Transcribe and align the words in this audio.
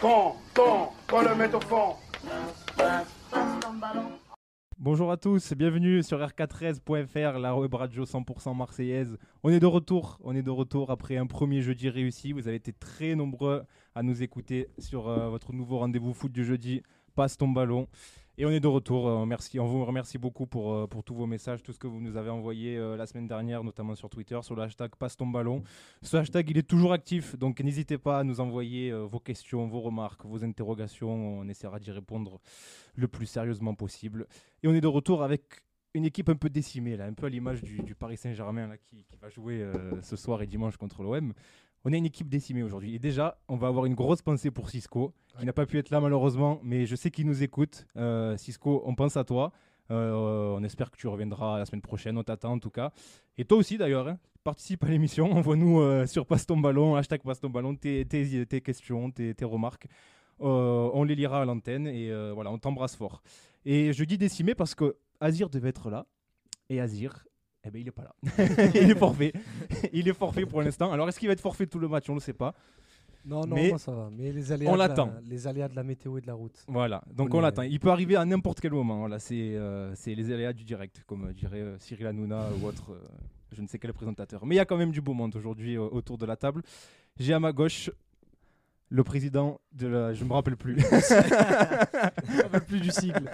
Quand, 0.00 0.36
quand, 0.54 0.92
quand 1.08 1.22
le 1.22 1.34
met 1.34 1.52
au 1.52 1.60
fond. 1.60 1.96
Bonjour 4.78 5.10
à 5.10 5.16
tous, 5.16 5.54
bienvenue 5.54 6.04
sur 6.04 6.20
r413.fr, 6.20 7.38
la 7.38 7.56
web 7.56 7.74
radio 7.74 8.04
100% 8.04 8.56
marseillaise. 8.56 9.18
On 9.42 9.50
est 9.50 9.58
de 9.58 9.66
retour, 9.66 10.20
on 10.22 10.36
est 10.36 10.42
de 10.42 10.50
retour 10.50 10.92
après 10.92 11.16
un 11.16 11.26
premier 11.26 11.62
jeudi 11.62 11.88
réussi. 11.88 12.32
Vous 12.32 12.46
avez 12.46 12.58
été 12.58 12.72
très 12.72 13.16
nombreux 13.16 13.64
à 13.96 14.04
nous 14.04 14.22
écouter 14.22 14.68
sur 14.78 15.08
euh, 15.08 15.30
votre 15.30 15.52
nouveau 15.52 15.78
rendez-vous 15.78 16.14
foot 16.14 16.30
du 16.30 16.44
jeudi. 16.44 16.82
Passe 17.16 17.36
ton 17.36 17.48
ballon. 17.48 17.88
Et 18.40 18.46
on 18.46 18.50
est 18.50 18.60
de 18.60 18.68
retour. 18.68 19.08
Euh, 19.08 19.26
merci, 19.26 19.58
on 19.58 19.66
vous 19.66 19.84
remercie 19.84 20.16
beaucoup 20.16 20.46
pour, 20.46 20.72
euh, 20.72 20.86
pour 20.86 21.02
tous 21.02 21.12
vos 21.12 21.26
messages, 21.26 21.60
tout 21.60 21.72
ce 21.72 21.78
que 21.80 21.88
vous 21.88 22.00
nous 22.00 22.16
avez 22.16 22.30
envoyé 22.30 22.76
euh, 22.76 22.96
la 22.96 23.04
semaine 23.04 23.26
dernière, 23.26 23.64
notamment 23.64 23.96
sur 23.96 24.08
Twitter, 24.08 24.38
sur 24.42 24.54
le 24.54 24.62
hashtag 24.62 24.92
Passe 24.96 25.16
ton 25.16 25.26
ballon. 25.26 25.64
Ce 26.02 26.16
hashtag, 26.16 26.48
il 26.48 26.56
est 26.56 26.62
toujours 26.62 26.92
actif, 26.92 27.36
donc 27.36 27.58
n'hésitez 27.58 27.98
pas 27.98 28.20
à 28.20 28.22
nous 28.22 28.38
envoyer 28.38 28.92
vos 28.92 29.18
questions, 29.18 29.66
vos 29.66 29.80
remarques, 29.80 30.24
vos 30.24 30.44
interrogations. 30.44 31.40
On 31.40 31.48
essaiera 31.48 31.80
d'y 31.80 31.90
répondre 31.90 32.40
le 32.94 33.08
plus 33.08 33.26
sérieusement 33.26 33.74
possible. 33.74 34.28
Et 34.62 34.68
on 34.68 34.72
est 34.72 34.80
de 34.80 34.86
retour 34.86 35.24
avec 35.24 35.64
une 35.94 36.04
équipe 36.04 36.28
un 36.28 36.36
peu 36.36 36.48
décimée, 36.48 36.96
là, 36.96 37.06
un 37.06 37.14
peu 37.14 37.26
à 37.26 37.30
l'image 37.30 37.60
du, 37.60 37.96
Paris 37.96 38.18
Saint-Germain 38.18 38.76
qui, 38.88 39.04
va 39.20 39.30
jouer 39.30 39.68
ce 40.02 40.14
soir 40.14 40.42
et 40.42 40.46
dimanche 40.46 40.76
contre 40.76 41.02
l'OM. 41.02 41.32
On 41.88 41.92
a 41.94 41.96
une 41.96 42.04
équipe 42.04 42.28
décimée 42.28 42.62
aujourd'hui. 42.62 42.94
Et 42.94 42.98
déjà, 42.98 43.38
on 43.48 43.56
va 43.56 43.68
avoir 43.68 43.86
une 43.86 43.94
grosse 43.94 44.20
pensée 44.20 44.50
pour 44.50 44.68
Cisco, 44.68 45.14
qui 45.38 45.46
n'a 45.46 45.54
pas 45.54 45.64
pu 45.64 45.78
être 45.78 45.88
là 45.88 46.02
malheureusement, 46.02 46.60
mais 46.62 46.84
je 46.84 46.94
sais 46.94 47.10
qu'il 47.10 47.24
nous 47.24 47.42
écoute. 47.42 47.86
Euh, 47.96 48.36
Cisco, 48.36 48.82
on 48.84 48.94
pense 48.94 49.16
à 49.16 49.24
toi. 49.24 49.52
Euh, 49.90 50.54
on 50.54 50.62
espère 50.64 50.90
que 50.90 50.98
tu 50.98 51.08
reviendras 51.08 51.58
la 51.58 51.64
semaine 51.64 51.80
prochaine. 51.80 52.18
On 52.18 52.22
t'attend 52.22 52.52
en 52.52 52.58
tout 52.58 52.68
cas. 52.68 52.92
Et 53.38 53.46
toi 53.46 53.56
aussi 53.56 53.78
d'ailleurs, 53.78 54.06
hein, 54.06 54.18
participe 54.44 54.84
à 54.84 54.88
l'émission. 54.88 55.32
Envoie-nous 55.32 55.80
euh, 55.80 56.04
sur 56.04 56.26
Passe 56.26 56.44
ton 56.44 56.58
ballon, 56.58 56.94
hashtag 56.94 57.22
Passe 57.22 57.40
ton 57.40 57.48
ballon, 57.48 57.74
tes, 57.74 58.04
questions, 58.62 59.10
tes, 59.10 59.34
tes 59.34 59.46
remarques. 59.46 59.86
On 60.40 61.04
les 61.04 61.14
lira 61.14 61.40
à 61.40 61.46
l'antenne 61.46 61.86
et 61.86 62.12
voilà, 62.34 62.50
on 62.50 62.58
t'embrasse 62.58 62.96
fort. 62.96 63.22
Et 63.64 63.94
je 63.94 64.04
dis 64.04 64.18
décimé 64.18 64.54
parce 64.54 64.74
que 64.74 64.96
Azir 65.20 65.48
devait 65.48 65.70
être 65.70 65.88
là. 65.88 66.04
Et 66.68 66.82
Azir, 66.82 67.24
eh 67.64 67.70
ben, 67.70 67.80
il 67.80 67.88
est 67.88 67.92
pas 67.92 68.04
là. 68.04 68.14
il 68.74 68.90
est 68.90 68.94
forfait. 68.98 69.32
il 69.92 70.08
est 70.08 70.12
forfait 70.14 70.46
pour 70.46 70.62
l'instant. 70.62 70.92
Alors, 70.92 71.08
est-ce 71.08 71.18
qu'il 71.18 71.28
va 71.28 71.32
être 71.32 71.40
forfait 71.40 71.66
tout 71.66 71.78
le 71.78 71.88
match? 71.88 72.08
On 72.08 72.12
ne 72.14 72.18
le 72.18 72.22
sait 72.22 72.32
pas. 72.32 72.54
Non, 73.24 73.44
non, 73.46 73.56
Mais 73.56 73.68
moi 73.70 73.78
ça 73.78 73.92
va. 73.92 74.08
Mais 74.16 74.32
les 74.32 74.52
aléas, 74.52 74.70
on 74.70 74.74
de 74.74 74.78
la- 74.78 74.88
l'attend. 74.88 75.12
les 75.26 75.46
aléas 75.46 75.68
de 75.68 75.76
la 75.76 75.82
météo 75.82 76.16
et 76.16 76.20
de 76.20 76.26
la 76.26 76.34
route. 76.34 76.64
Voilà, 76.68 77.02
donc 77.14 77.34
On 77.34 77.36
on 77.36 77.40
est- 77.40 77.42
l'attend. 77.42 77.62
Il 77.62 77.78
peut 77.80 77.90
arriver 77.90 78.16
à 78.16 78.24
n'importe 78.24 78.60
quel 78.60 78.72
moment. 78.72 79.06
C'est 79.18 79.56
euh, 79.56 79.92
c'est 79.96 80.14
les 80.14 80.32
aléas 80.32 80.52
du 80.52 80.64
direct, 80.64 81.02
comme 81.06 81.26
euh, 81.26 81.32
dirait 81.34 81.60
euh, 81.60 81.78
Cyril 81.78 82.06
Hanouna 82.06 82.46
ou 82.62 82.66
autre, 82.66 82.92
euh, 82.92 83.06
je 83.52 83.60
ne 83.60 83.66
sais 83.66 83.78
quel 83.78 83.92
présentateur. 83.92 84.46
Mais 84.46 84.54
il 84.54 84.58
y 84.58 84.60
a 84.60 84.64
quand 84.64 84.78
même 84.78 84.92
du 84.92 85.00
beau 85.02 85.12
monde 85.14 85.34
aujourd'hui 85.36 85.76
euh, 85.76 85.82
autour 85.82 86.16
de 86.16 86.24
la 86.26 86.36
table. 86.36 86.62
J'ai 87.18 87.34
à 87.34 87.40
ma 87.40 87.52
gauche 87.52 87.90
le 88.88 89.04
président 89.04 89.60
de 89.72 89.88
la... 89.88 90.14
Je 90.14 90.24
me 90.24 90.32
rappelle 90.32 90.56
plus. 90.56 90.76
plus 92.66 92.80
du 92.80 92.90
sigle. 92.90 93.30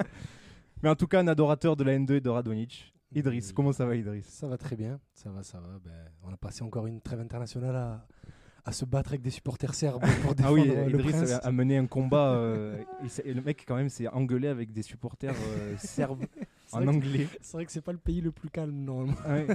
Mais 0.82 0.88
en 0.88 0.96
tout 0.96 1.06
cas, 1.06 1.20
un 1.20 1.28
adorateur 1.28 1.76
de 1.76 1.84
la 1.84 1.92
N2 1.96 2.14
et 2.14 2.20
de 2.20 2.28
Radonic. 2.30 2.93
Idriss, 3.14 3.52
comment 3.52 3.72
ça 3.72 3.86
va 3.86 3.96
Idriss? 3.96 4.26
Ça 4.26 4.46
va 4.48 4.56
très 4.58 4.76
bien. 4.76 5.00
Ça 5.14 5.30
va, 5.30 5.42
ça 5.42 5.58
va. 5.60 5.78
Ben, 5.84 5.92
on 6.22 6.32
a 6.32 6.36
passé 6.36 6.62
encore 6.62 6.86
une 6.86 7.00
trêve 7.00 7.20
internationale 7.20 7.74
à, 7.76 8.06
à 8.64 8.72
se 8.72 8.84
battre 8.84 9.10
avec 9.10 9.22
des 9.22 9.30
supporters 9.30 9.74
serbes 9.74 10.02
pour 10.22 10.34
défendre 10.34 10.44
Ah 10.44 10.52
oui, 10.52 10.66
le 10.66 10.88
Idriss 11.00 11.16
prince. 11.16 11.40
a, 11.42 11.52
mené 11.52 11.76
un 11.78 11.86
combat. 11.86 12.32
euh, 12.34 12.82
et 13.24 13.34
le 13.34 13.42
mec, 13.42 13.64
quand 13.66 13.76
même, 13.76 13.88
s'est 13.88 14.08
engueulé 14.08 14.48
avec 14.48 14.72
des 14.72 14.82
supporters 14.82 15.34
euh, 15.34 15.76
serbes 15.78 16.24
en 16.72 16.86
anglais. 16.86 17.28
C'est 17.40 17.52
vrai 17.56 17.66
que 17.66 17.72
c'est 17.72 17.80
pas 17.82 17.92
le 17.92 17.98
pays 17.98 18.20
le 18.20 18.32
plus 18.32 18.48
calme 18.50 18.74
normalement. 18.74 19.14
Ouais. 19.28 19.46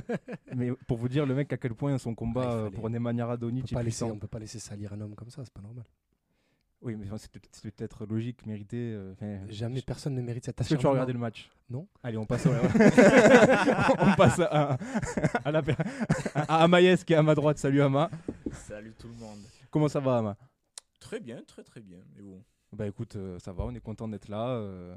Mais 0.56 0.72
pour 0.88 0.98
vous 0.98 1.10
dire, 1.10 1.26
le 1.26 1.36
mec, 1.36 1.52
à 1.54 1.58
quel 1.58 1.74
point 1.74 1.98
son 1.98 2.14
combat 2.16 2.42
Ah, 2.46 2.50
il 2.52 2.54
euh, 2.58 2.64
fallait- 2.66 2.76
pour 2.76 2.90
Nemanja 2.90 3.38
On 3.42 3.80
puissant. 3.82 4.12
on 4.12 4.18
peut 4.20 4.28
pas 4.28 4.40
laisser 4.40 4.60
salir 4.60 4.94
un 4.94 5.02
homme 5.02 5.16
comme 5.16 5.30
ça, 5.30 5.42
c'est 5.44 5.54
pas 5.54 5.62
normal. 5.62 5.84
Oui, 6.82 6.96
mais 6.96 7.06
c'est 7.18 7.30
peut- 7.30 7.42
c'est 7.52 7.72
peut-être 7.72 8.06
logique, 8.06 8.46
mérité. 8.46 8.78
euh, 8.94 9.12
enfin, 9.12 9.40
Jamais 9.50 9.80
je- 9.80 9.86
personne 9.86 10.16
ne 10.16 10.22
mérite 10.22 10.46
cet 10.46 10.62
Est-ce 10.62 10.76
que 10.76 10.80
tu 10.80 10.88
as 10.88 10.90
regardé 10.92 11.12
le 11.12 11.20
match? 11.20 11.50
Non. 11.70 11.88
Allez, 12.04 12.18
on 12.18 12.26
passe, 12.26 12.46
au- 12.46 12.50
on 14.00 14.16
passe 14.16 14.40
à, 14.40 14.78
à, 15.44 15.52
la, 15.52 15.62
à 16.36 16.64
Amaïs 16.64 17.04
qui 17.04 17.12
est 17.14 17.18
à 17.18 17.24
ma 17.24 17.36
droite. 17.36 17.58
Salut 17.58 17.82
Ama. 17.82 18.10
Salut 18.54 18.94
tout 18.98 19.08
le 19.10 19.16
monde. 19.16 19.40
Comment 19.70 19.90
ça 19.90 20.00
va 20.00 20.18
Ama? 20.20 20.38
Très 21.02 21.20
bien, 21.20 21.42
très 21.46 21.64
très 21.64 21.82
bien. 21.82 21.98
Mais 22.16 22.22
bon, 22.22 22.42
Bah 22.72 22.88
écoute, 22.88 23.16
euh, 23.18 23.38
ça 23.40 23.52
va, 23.52 23.66
on 23.66 23.74
est 23.76 23.80
content 23.82 24.08
d'être 24.08 24.30
là, 24.30 24.48
euh, 24.50 24.96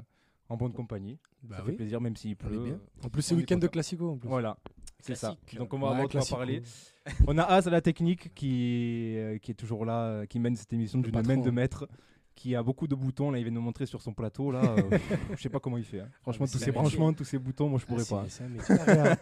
en 0.49 0.57
bonne 0.57 0.73
compagnie. 0.73 1.19
Bah 1.43 1.57
ça 1.57 1.63
oui, 1.63 1.71
fait 1.71 1.75
plaisir 1.77 1.99
même 2.01 2.15
s'il 2.15 2.35
pleut. 2.35 2.59
bien. 2.63 2.79
En 3.03 3.09
plus, 3.09 3.21
c'est 3.21 3.35
week-end 3.35 3.57
de 3.57 3.67
classico 3.67 4.11
en 4.11 4.17
plus. 4.17 4.27
Voilà, 4.29 4.57
c'est 4.99 5.15
ça. 5.15 5.35
Donc 5.57 5.73
on 5.73 5.79
va 5.79 5.91
Ouais, 5.99 6.07
classico. 6.07 6.35
parler. 6.37 6.61
On 7.27 7.37
a 7.37 7.43
Az 7.43 7.67
à 7.67 7.71
la 7.71 7.81
technique 7.81 8.33
qui, 8.33 9.15
euh, 9.17 9.37
qui 9.39 9.51
est 9.51 9.55
toujours 9.55 9.85
là, 9.85 10.05
euh, 10.05 10.25
qui 10.25 10.39
mène 10.39 10.55
cette 10.55 10.71
émission 10.71 10.99
d'une 10.99 11.11
patron. 11.11 11.35
main 11.35 11.41
de 11.41 11.51
maître, 11.51 11.87
qui 12.35 12.55
a 12.55 12.63
beaucoup 12.63 12.87
de 12.87 12.95
boutons. 12.95 13.29
Là, 13.31 13.39
il 13.39 13.43
vient 13.43 13.51
de 13.51 13.55
nous 13.57 13.61
montrer 13.61 13.85
sur 13.85 14.01
son 14.01 14.13
plateau. 14.13 14.51
Là, 14.51 14.61
euh, 14.63 14.97
je 15.37 15.41
sais 15.41 15.49
pas 15.49 15.59
comment 15.59 15.77
il 15.77 15.83
fait. 15.83 15.99
hein. 15.99 16.09
Franchement, 16.21 16.45
mais 16.45 16.51
tous 16.51 16.57
ces 16.59 16.71
branchements, 16.71 17.11
tous 17.13 17.25
ces 17.25 17.39
boutons, 17.39 17.67
moi 17.69 17.77
je 17.79 17.83
Ah, 17.85 17.87
pourrais 17.87 18.03
c'est- 18.05 18.15
pas. 18.15 18.25
C'est 18.29 18.43
un 18.45 18.47
métier. 18.49 18.75
La 18.77 18.85
réa- 18.85 19.17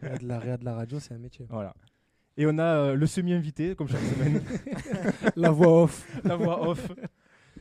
réa 0.00 0.18
de 0.18 0.26
la 0.28 0.38
réa 0.38 0.56
de 0.58 0.64
la 0.66 0.74
radio, 0.74 1.00
c'est 1.00 1.14
un 1.14 1.18
métier. 1.18 1.46
Voilà. 1.48 1.74
Et 2.36 2.46
on 2.46 2.56
a 2.58 2.62
euh, 2.62 2.94
le 2.94 3.06
semi-invité, 3.06 3.74
comme 3.74 3.88
chaque 3.88 4.00
semaine, 4.00 4.42
La 5.36 5.50
voix 5.50 5.82
off. 5.84 6.06
la 6.24 6.36
voix 6.36 6.68
off, 6.68 6.88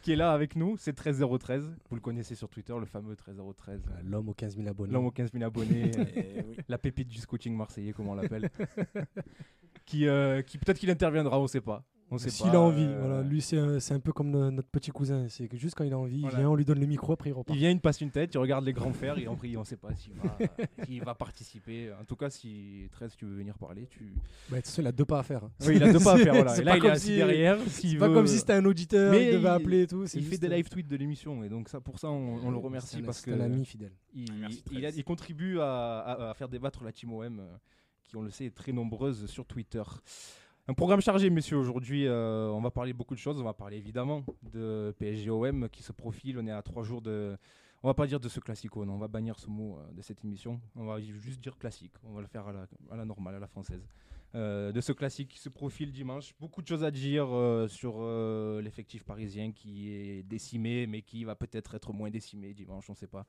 qui 0.01 0.11
est 0.11 0.15
là 0.15 0.33
avec 0.33 0.55
nous. 0.55 0.75
C'est 0.77 0.93
13013. 0.93 1.71
Vous 1.89 1.95
le 1.95 2.01
connaissez 2.01 2.35
sur 2.35 2.49
Twitter, 2.49 2.73
le 2.77 2.85
fameux 2.85 3.15
13013. 3.15 3.81
Euh, 3.87 4.01
L'homme 4.03 4.29
aux 4.29 4.33
15 4.33 4.55
000 4.55 4.67
abonnés. 4.67 4.93
L'homme 4.93 5.05
aux 5.05 5.11
15 5.11 5.31
000 5.31 5.43
abonnés. 5.43 5.91
euh, 5.97 6.05
eh 6.15 6.43
oui. 6.47 6.57
la 6.67 6.77
pépite 6.77 7.07
du 7.07 7.19
scouting 7.19 7.55
marseillais, 7.55 7.93
comme 7.93 8.07
on 8.07 8.15
l'appelle. 8.15 8.49
qui, 9.85 10.07
euh, 10.07 10.41
qui 10.41 10.57
peut-être 10.57 10.79
qu'il 10.79 10.89
interviendra, 10.89 11.39
on 11.39 11.47
sait 11.47 11.61
pas. 11.61 11.83
On 12.13 12.17
sait 12.17 12.29
S'il 12.29 12.47
pas, 12.51 12.57
a 12.57 12.59
envie, 12.59 12.83
euh, 12.85 12.99
voilà. 12.99 13.21
Lui, 13.23 13.41
c'est 13.41 13.57
un, 13.57 13.79
c'est 13.79 13.93
un 13.93 13.99
peu 14.01 14.11
comme 14.11 14.29
no- 14.31 14.51
notre 14.51 14.67
petit 14.67 14.91
cousin. 14.91 15.27
C'est 15.29 15.47
que 15.47 15.55
juste 15.55 15.75
quand 15.75 15.85
il 15.85 15.93
a 15.93 15.97
envie, 15.97 16.19
Voilà. 16.19 16.35
il 16.37 16.39
vient, 16.41 16.49
on 16.49 16.55
lui 16.55 16.65
donne 16.65 16.81
le 16.81 16.85
micro, 16.85 17.13
après 17.13 17.29
il 17.29 17.33
repart. 17.33 17.55
Il 17.55 17.59
vient, 17.59 17.69
il 17.69 17.79
passe 17.79 18.01
une 18.01 18.11
tête, 18.11 18.33
il 18.33 18.37
regarde 18.37 18.65
les 18.65 18.73
grands 18.73 18.91
fers 18.91 19.17
et 19.17 19.29
en 19.29 19.37
on 19.57 19.63
sait 19.63 19.77
pas 19.77 19.95
s'il 19.95 20.13
va, 20.15 20.37
s'il 20.85 21.01
va 21.03 21.15
participer. 21.15 21.89
En 21.93 22.03
tout 22.03 22.17
cas, 22.17 22.29
si 22.29 22.89
13 22.91 23.15
tu 23.15 23.23
veux 23.25 23.35
venir 23.35 23.57
parler, 23.57 23.87
tu. 23.89 24.13
Bah, 24.49 24.57
de 24.57 24.61
toute 24.61 24.65
façon, 24.65 24.81
il 24.81 24.87
a 24.87 24.91
deux 24.91 25.05
pas 25.05 25.19
à 25.19 25.23
faire. 25.23 25.49
Oui, 25.65 25.77
il 25.77 25.83
a 25.83 25.93
deux 25.93 25.99
pas 25.99 26.13
à 26.15 26.17
faire. 26.17 26.33
Voilà. 26.33 26.51
C'est 26.55 26.61
Et 26.61 26.65
là, 26.65 26.73
il 26.73 26.77
est 26.77 26.81
comme 26.81 26.91
assis 26.91 27.05
si- 27.07 27.15
derrière. 27.15 27.57
C'est 27.67 27.95
pas 27.95 28.07
veut- 28.09 28.13
comme 28.13 28.27
si 28.27 28.39
c'était 28.39 28.53
un 28.53 28.65
auditeur, 28.65 29.11
Mais 29.11 29.27
il 29.27 29.31
devait 29.31 29.41
il- 29.43 29.47
appeler 29.47 29.81
et 29.83 29.87
tout. 29.87 30.05
c'est 30.05 30.17
Il 30.19 30.25
fait 30.25 30.37
des 30.37 30.49
live 30.49 30.67
tweets 30.67 30.89
de 30.89 30.97
l'émission 30.97 31.43
et 31.45 31.49
donc 31.49 31.69
ça, 31.69 31.79
pour 31.79 31.97
ça, 31.97 32.09
on, 32.09 32.35
on 32.43 32.51
le 32.51 32.57
c'est 32.57 32.63
remercie 32.63 32.97
un- 32.97 33.03
parce 33.03 33.19
c'est 33.19 33.31
que 33.31 33.35
un 33.37 33.39
ami 33.41 33.63
fidèle. 33.63 33.93
il, 34.13 34.25
Merci, 34.33 34.63
il 34.71 34.77
a- 34.79 34.89
13. 34.89 34.97
il 34.97 35.03
contribue 35.05 35.59
à, 35.61 35.99
à- 35.99 36.29
à 36.31 36.33
faire 36.33 36.49
débattre 36.49 36.83
la 36.83 36.91
team 36.91 37.13
OM, 37.13 37.39
euh, 37.39 37.43
qui 38.03 38.17
on 38.17 38.21
le 38.21 38.29
sait 38.31 38.45
est 38.47 38.53
très 38.55 38.73
nombreuse 38.73 39.27
sur 39.27 39.45
Twitter. 39.45 39.83
Un 40.67 40.73
programme 40.73 41.01
chargé, 41.01 41.29
messieurs. 41.29 41.57
Aujourd'hui, 41.57 42.05
euh, 42.05 42.49
on 42.49 42.61
va 42.61 42.69
parler 42.69 42.93
beaucoup 42.93 43.15
de 43.15 43.19
choses. 43.19 43.39
On 43.41 43.43
va 43.43 43.53
parler 43.53 43.77
évidemment 43.77 44.23
de 44.53 44.93
PSG-OM 44.99 45.67
qui 45.69 45.81
se 45.81 45.91
profile. 45.91 46.37
On 46.39 46.45
est 46.45 46.51
à 46.51 46.61
trois 46.61 46.83
jours 46.83 47.01
de. 47.01 47.35
On 47.83 47.87
va 47.87 47.95
pas 47.95 48.05
dire 48.05 48.19
de 48.19 48.29
ce 48.29 48.39
classico. 48.39 48.83
On 48.83 48.97
va 48.99 49.07
bannir 49.07 49.39
ce 49.39 49.47
mot 49.47 49.79
euh, 49.79 49.91
de 49.91 50.01
cette 50.03 50.23
émission. 50.23 50.61
On 50.75 50.85
va 50.85 51.01
juste 51.01 51.41
dire 51.41 51.57
classique. 51.57 51.93
On 52.03 52.13
va 52.13 52.21
le 52.21 52.27
faire 52.27 52.45
à 52.47 52.95
la 52.95 53.05
normale, 53.05 53.35
à 53.35 53.39
la 53.39 53.47
française. 53.47 53.81
Euh, 54.33 54.71
de 54.71 54.79
ce 54.79 54.93
classique 54.93 55.27
qui 55.27 55.39
se 55.39 55.49
profile 55.49 55.91
dimanche. 55.91 56.33
Beaucoup 56.39 56.61
de 56.61 56.67
choses 56.67 56.85
à 56.85 56.91
dire 56.91 57.27
euh, 57.35 57.67
sur 57.67 57.95
euh, 57.99 58.61
l'effectif 58.61 59.03
parisien 59.03 59.51
qui 59.51 59.91
est 59.91 60.23
décimé, 60.23 60.87
mais 60.87 61.01
qui 61.01 61.25
va 61.25 61.35
peut-être 61.35 61.75
être 61.75 61.91
moins 61.91 62.09
décimé 62.09 62.53
dimanche. 62.53 62.85
On 62.89 62.93
ne 62.93 62.97
sait 62.97 63.07
pas. 63.07 63.25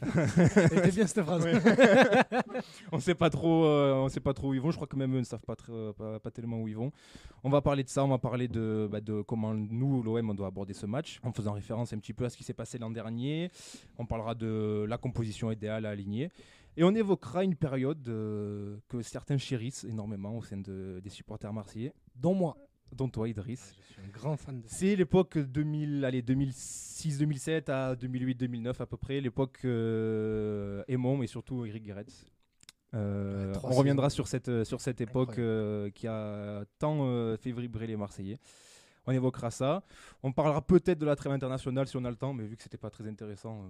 Elle 0.00 0.78
était 0.78 0.90
bien 0.90 1.06
cette 1.06 1.24
phrase. 1.24 1.46
on 2.92 2.98
sait 2.98 3.14
pas 3.14 3.30
trop 3.30 3.66
on 3.66 4.08
sait 4.08 4.20
pas 4.20 4.34
trop 4.34 4.48
où 4.48 4.54
ils 4.54 4.60
vont 4.60 4.70
je 4.70 4.76
crois 4.76 4.86
que 4.86 4.96
même 4.96 5.14
eux 5.14 5.18
ne 5.20 5.24
savent 5.24 5.44
pas, 5.44 5.54
tr- 5.54 5.70
euh, 5.70 5.92
pas, 5.92 6.18
pas 6.18 6.30
tellement 6.30 6.60
où 6.60 6.68
ils 6.68 6.76
vont 6.76 6.92
on 7.44 7.50
va 7.50 7.60
parler 7.60 7.84
de 7.84 7.88
ça 7.88 8.04
on 8.04 8.08
va 8.08 8.18
parler 8.18 8.48
de, 8.48 8.88
bah, 8.90 9.00
de 9.00 9.22
comment 9.22 9.54
nous 9.54 10.02
l'OM 10.02 10.30
on 10.30 10.34
doit 10.34 10.48
aborder 10.48 10.74
ce 10.74 10.86
match 10.86 11.20
en 11.22 11.32
faisant 11.32 11.52
référence 11.52 11.92
un 11.92 11.98
petit 11.98 12.12
peu 12.12 12.24
à 12.24 12.30
ce 12.30 12.36
qui 12.36 12.44
s'est 12.44 12.54
passé 12.54 12.78
l'an 12.78 12.90
dernier 12.90 13.50
on 13.98 14.06
parlera 14.06 14.34
de 14.34 14.84
la 14.88 14.98
composition 14.98 15.50
idéale 15.50 15.86
à 15.86 15.90
aligner 15.90 16.30
et 16.76 16.84
on 16.84 16.94
évoquera 16.94 17.44
une 17.44 17.54
période 17.56 18.06
euh, 18.08 18.78
que 18.88 19.02
certains 19.02 19.38
chérissent 19.38 19.84
énormément 19.84 20.36
au 20.38 20.42
sein 20.42 20.56
de- 20.58 21.00
des 21.02 21.10
supporters 21.10 21.52
marseillais 21.52 21.92
Dont 22.16 22.34
moi. 22.34 22.56
dont 22.92 23.08
toi 23.08 23.28
Idriss 23.28 23.74
Je 23.88 23.92
suis 23.94 24.02
un 24.02 24.08
grand 24.08 24.36
fan 24.36 24.60
de 24.60 24.66
c'est 24.68 24.96
l'époque 24.96 25.38
2000, 25.38 26.04
allez, 26.04 26.22
2006-2007 26.22 27.70
à 27.70 27.94
2008-2009 27.94 28.80
à 28.82 28.86
peu 28.86 28.96
près, 28.96 29.20
l'époque 29.20 29.60
euh, 29.64 30.82
Aimon 30.88 31.22
et 31.22 31.26
surtout 31.26 31.64
Eric 31.64 31.82
Guéretz. 31.84 32.26
Euh, 32.94 33.54
on 33.64 33.70
reviendra 33.70 34.10
sur 34.10 34.28
cette, 34.28 34.50
euh, 34.50 34.64
sur 34.64 34.82
cette 34.82 35.00
époque 35.00 35.38
euh, 35.38 35.88
qui 35.90 36.06
a 36.06 36.62
tant 36.78 37.36
fait 37.38 37.50
vibrer 37.52 37.86
les 37.86 37.96
Marseillais. 37.96 38.38
On 39.06 39.12
évoquera 39.12 39.50
ça. 39.50 39.82
On 40.22 40.30
parlera 40.30 40.60
peut-être 40.60 40.98
de 40.98 41.06
la 41.06 41.16
trêve 41.16 41.32
internationale 41.32 41.88
si 41.88 41.96
on 41.96 42.04
a 42.04 42.10
le 42.10 42.16
temps, 42.16 42.34
mais 42.34 42.44
vu 42.46 42.56
que 42.56 42.62
c'était 42.62 42.76
pas 42.76 42.90
très 42.90 43.08
intéressant, 43.08 43.64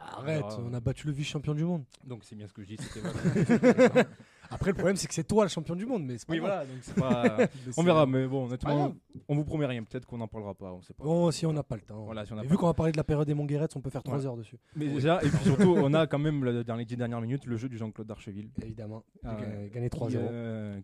Arrête, 0.00 0.42
verra. 0.44 0.60
on 0.64 0.72
a 0.74 0.80
battu 0.80 1.06
le 1.06 1.12
vice-champion 1.12 1.54
du 1.54 1.64
monde. 1.64 1.84
donc 2.04 2.24
c'est 2.24 2.34
bien 2.36 2.46
ce 2.46 2.52
que 2.52 2.62
je 2.62 2.68
dis. 2.68 2.76
c'était 2.78 3.00
Après, 4.50 4.70
le 4.70 4.74
problème, 4.74 4.94
c'est 4.96 5.08
que 5.08 5.14
c'est 5.14 5.24
toi 5.24 5.44
le 5.44 5.48
champion 5.48 5.74
du 5.74 5.86
monde, 5.86 6.04
mais 6.04 6.18
c'est 6.18 6.26
pas 6.26 6.34
oui, 6.34 6.38
grave. 6.38 6.50
voilà, 6.50 6.66
donc 6.66 6.78
c'est 6.82 6.94
pas- 6.94 7.36
Mais 7.66 7.72
on 7.78 7.82
verra, 7.82 8.06
mais 8.06 8.26
bon, 8.26 8.44
honnêtement, 8.46 8.76
grave. 8.76 8.94
on 9.28 9.34
vous 9.34 9.44
promet 9.44 9.64
rien. 9.66 9.82
Peut-être 9.82 10.06
qu'on 10.06 10.18
n'en 10.18 10.28
parlera 10.28 10.54
pas, 10.54 10.70
on 10.72 10.82
sait 10.82 10.92
pas. 10.92 11.02
Bon, 11.02 11.30
si 11.30 11.46
on 11.46 11.52
n'a 11.52 11.62
pas 11.62 11.76
le 11.76 11.82
temps. 11.82 12.04
Voilà, 12.04 12.26
si 12.26 12.32
on 12.32 12.36
n'a 12.36 12.42
Et 12.42 12.46
pas 12.46 12.50
vu 12.50 12.58
qu'on 12.58 12.66
va 12.66 12.74
parler 12.74 12.92
de 12.92 12.96
la 12.98 13.04
période 13.04 13.26
des 13.26 13.34
Monguerettes, 13.34 13.74
on 13.74 13.80
peut 13.80 13.90
faire 13.90 14.02
3 14.02 14.18
Ouais. 14.18 14.26
heures 14.26 14.36
dessus. 14.36 14.58
Mais 14.76 14.86
déjà, 14.88 15.18
et 15.24 15.28
puis 15.30 15.44
surtout, 15.44 15.74
on 15.78 15.92
a 15.94 16.06
quand 16.06 16.18
même 16.18 16.44
le- 16.44 16.62
dans 16.62 16.76
les 16.76 16.84
10 16.84 16.96
dernières 16.98 17.20
minutes 17.22 17.46
le 17.46 17.56
jeu 17.56 17.68
du 17.70 17.78
Jean-Claude 17.78 18.06
Darcheville. 18.06 18.50
Évidemment. 18.62 19.02
Ah, 19.24 19.34
Ga- 19.40 19.68
Gagner 19.72 19.88
qui, 19.88 19.98
3-0. 19.98 20.16
euh, 20.20 20.80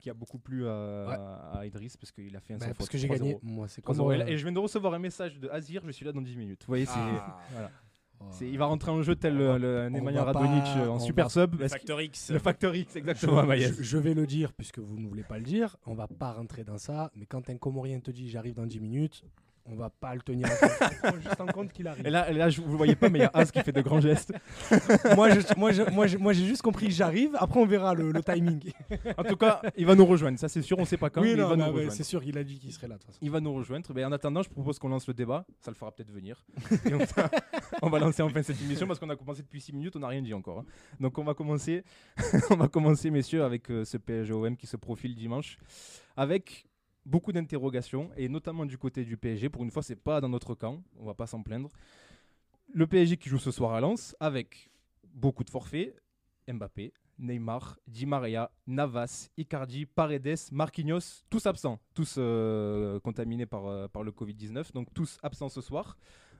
qui 0.00 0.10
a 0.10 0.14
beaucoup 0.14 0.38
plu 0.38 0.66
à, 0.68 1.52
à 1.54 1.64
Idriss 1.64 1.96
parce 1.96 2.10
qu'il 2.12 2.36
a 2.36 2.40
fait 2.40 2.54
un 2.54 2.58
Bah, 2.58 2.66
sans 2.66 2.72
parce 2.72 2.80
faute, 2.80 2.90
que 2.90 2.98
j'ai 2.98 3.08
3-0. 3.08 3.10
gagné. 3.18 3.38
Moi, 3.42 3.68
c'est 3.68 3.82
3-0. 3.82 3.96
comme. 3.96 4.12
Et 4.12 4.18
là- 4.18 4.28
Et 4.28 4.36
je 4.36 4.42
viens 4.42 4.52
de 4.52 4.58
recevoir 4.58 4.92
un 4.94 4.98
message 4.98 5.38
de 5.38 5.48
Azir, 5.48 5.82
je 5.86 5.92
suis 5.92 6.04
là 6.04 6.12
dans 6.12 6.20
10 6.22 6.36
minutes. 6.36 6.62
Vous 6.62 6.70
voyez, 6.72 6.86
c'est. 6.86 6.92
Ah, 6.96 7.38
voilà. 7.52 7.70
C'est- 8.30 8.48
Il 8.48 8.58
va 8.58 8.66
rentrer 8.66 8.90
en 8.90 9.02
jeu 9.02 9.14
tel 9.16 9.36
le, 9.36 9.56
le 9.58 9.88
Nemanja 9.88 10.24
pas- 10.24 10.32
Radonic 10.32 10.64
euh, 10.76 10.88
en 10.88 10.94
va- 10.96 11.00
super 11.00 11.30
sub. 11.30 11.58
le 11.60 11.68
Factor 11.68 12.00
X. 12.00 12.30
Le 12.30 12.38
Factor 12.38 12.74
X, 12.74 12.96
exactement, 12.96 13.42
je, 13.42 13.46
Maïs. 13.46 13.74
je- 13.78 13.82
je 13.82 13.98
vais 13.98 14.14
le 14.14 14.26
dire 14.26 14.52
puisque 14.52 14.78
vous 14.78 14.98
ne 14.98 15.06
voulez 15.06 15.22
pas 15.22 15.38
le 15.38 15.44
dire. 15.44 15.76
On 15.86 15.94
va 15.94 16.06
pas 16.08 16.32
rentrer 16.32 16.64
dans 16.64 16.78
ça. 16.78 17.10
Mais 17.16 17.26
quand 17.26 17.48
un 17.50 17.56
Comorien 17.56 18.00
te 18.00 18.10
dit 18.10 18.28
j'arrive 18.28 18.54
dans 18.54 18.66
10 18.66 18.80
minutes, 18.80 19.22
on 19.68 19.76
va 19.76 19.90
pas 19.90 20.14
le 20.14 20.20
tenir. 20.20 20.46
en 20.46 20.50
compte. 20.50 20.98
Prends 21.02 21.20
juste 21.20 21.40
en 21.40 21.46
compte 21.46 21.72
qu'il 21.72 21.86
arrive. 21.88 22.06
Et 22.06 22.10
là, 22.10 22.30
et 22.30 22.34
là, 22.34 22.48
je, 22.50 22.60
vous 22.60 22.70
le 22.70 22.76
voyez 22.76 22.94
pas, 22.96 23.08
mais 23.08 23.18
il 23.18 23.22
y 23.22 23.24
a 23.24 23.30
Az 23.34 23.50
qui 23.50 23.60
fait 23.62 23.72
de 23.72 23.80
grands 23.80 24.00
gestes. 24.00 24.32
moi, 25.16 25.30
je- 25.30 25.58
moi, 25.58 25.72
je- 25.72 25.82
moi, 25.90 26.06
moi, 26.18 26.32
j'ai 26.32 26.46
juste 26.46 26.62
compris 26.62 26.90
j'arrive. 26.90 27.30
Après, 27.38 27.58
on 27.60 27.66
verra 27.66 27.94
le, 27.94 28.12
le 28.12 28.22
timing. 28.22 28.70
En 29.18 29.24
tout 29.24 29.36
cas, 29.36 29.60
il 29.76 29.86
va 29.86 29.94
nous 29.94 30.06
rejoindre. 30.06 30.38
Ça, 30.38 30.48
c'est 30.48 30.62
sûr, 30.62 30.78
on 30.78 30.84
sait 30.84 30.96
pas 30.96 31.10
quand, 31.10 31.20
mais 31.20 31.28
oui, 31.28 31.34
il 31.34 31.40
non, 31.40 31.48
va 31.48 31.56
nous 31.56 31.64
mais 31.64 31.70
rejoindre. 31.70 31.92
c'est 31.92 32.04
sûr, 32.04 32.22
il 32.24 32.38
a 32.38 32.44
dit 32.44 32.58
qu'il 32.58 32.72
serait 32.72 32.88
là 32.88 32.94
de 32.94 33.00
toute 33.00 33.06
façon. 33.08 33.18
Il 33.22 33.30
va 33.30 33.40
nous 33.40 33.52
rejoindre. 33.54 33.90
Mais 33.94 34.04
en 34.04 34.12
attendant, 34.12 34.42
je 34.42 34.48
propose 34.50 34.78
qu'on 34.78 34.88
lance 34.88 35.06
le 35.08 35.14
débat. 35.14 35.44
Ça 35.60 35.70
le 35.70 35.76
fera 35.76 35.90
peut-être 35.92 36.10
venir. 36.12 36.44
Et 36.84 36.94
on, 36.94 36.98
on 37.82 37.90
va 37.90 37.98
lancer 37.98 38.22
enfin 38.22 38.42
cette 38.42 38.60
émission 38.62 38.86
parce 38.86 38.98
qu'on 38.98 39.10
a 39.10 39.16
commencé 39.16 39.42
depuis 39.42 39.60
6 39.60 39.72
minutes, 39.72 39.96
on 39.96 40.00
n'a 40.00 40.08
rien 40.08 40.22
dit 40.22 40.34
encore. 40.34 40.60
hein. 40.60 40.64
Donc 41.00 41.18
on 41.18 41.24
va 41.24 41.34
commencer, 41.34 41.82
on 42.50 42.56
va 42.56 42.68
commencer, 42.68 43.10
messieurs, 43.10 43.42
avec 43.44 43.70
euh, 43.70 43.84
ce 43.84 43.96
PSGOM 43.96 44.56
qui 44.56 44.66
se 44.66 44.76
profile 44.76 45.14
dimanche, 45.14 45.58
avec 46.16 46.66
beaucoup 47.06 47.32
d'interrogations 47.32 48.10
et 48.16 48.28
notamment 48.28 48.66
du 48.66 48.76
côté 48.76 49.04
du 49.04 49.16
PSG. 49.16 49.48
Pour 49.48 49.62
une 49.62 49.70
fois, 49.70 49.82
c'est 49.82 49.96
pas 49.96 50.20
dans 50.20 50.28
notre 50.28 50.54
camp. 50.54 50.82
On 50.98 51.06
va 51.06 51.14
pas 51.14 51.26
s'en 51.26 51.42
plaindre. 51.42 51.70
Le 52.74 52.86
PSG 52.86 53.16
qui 53.16 53.28
joue 53.28 53.38
ce 53.38 53.50
soir 53.50 53.72
à 53.72 53.80
Lens 53.80 54.14
avec 54.20 54.70
beaucoup 55.14 55.44
de 55.44 55.50
forfaits. 55.50 55.94
Mbappé, 56.48 56.92
Neymar, 57.18 57.78
Di 57.88 58.06
Maria, 58.06 58.50
Navas, 58.66 59.30
Icardi, 59.36 59.86
Paredes, 59.86 60.38
Marquinhos, 60.52 61.24
tous 61.30 61.46
absents, 61.46 61.80
tous 61.94 62.16
euh, 62.18 63.00
contaminés 63.00 63.46
par, 63.46 63.66
euh, 63.66 63.88
par 63.88 64.04
le 64.04 64.12
Covid-19, 64.12 64.72
donc 64.72 64.92
tous 64.94 65.18
absents 65.22 65.48
ce 65.48 65.60
soir. 65.60 65.96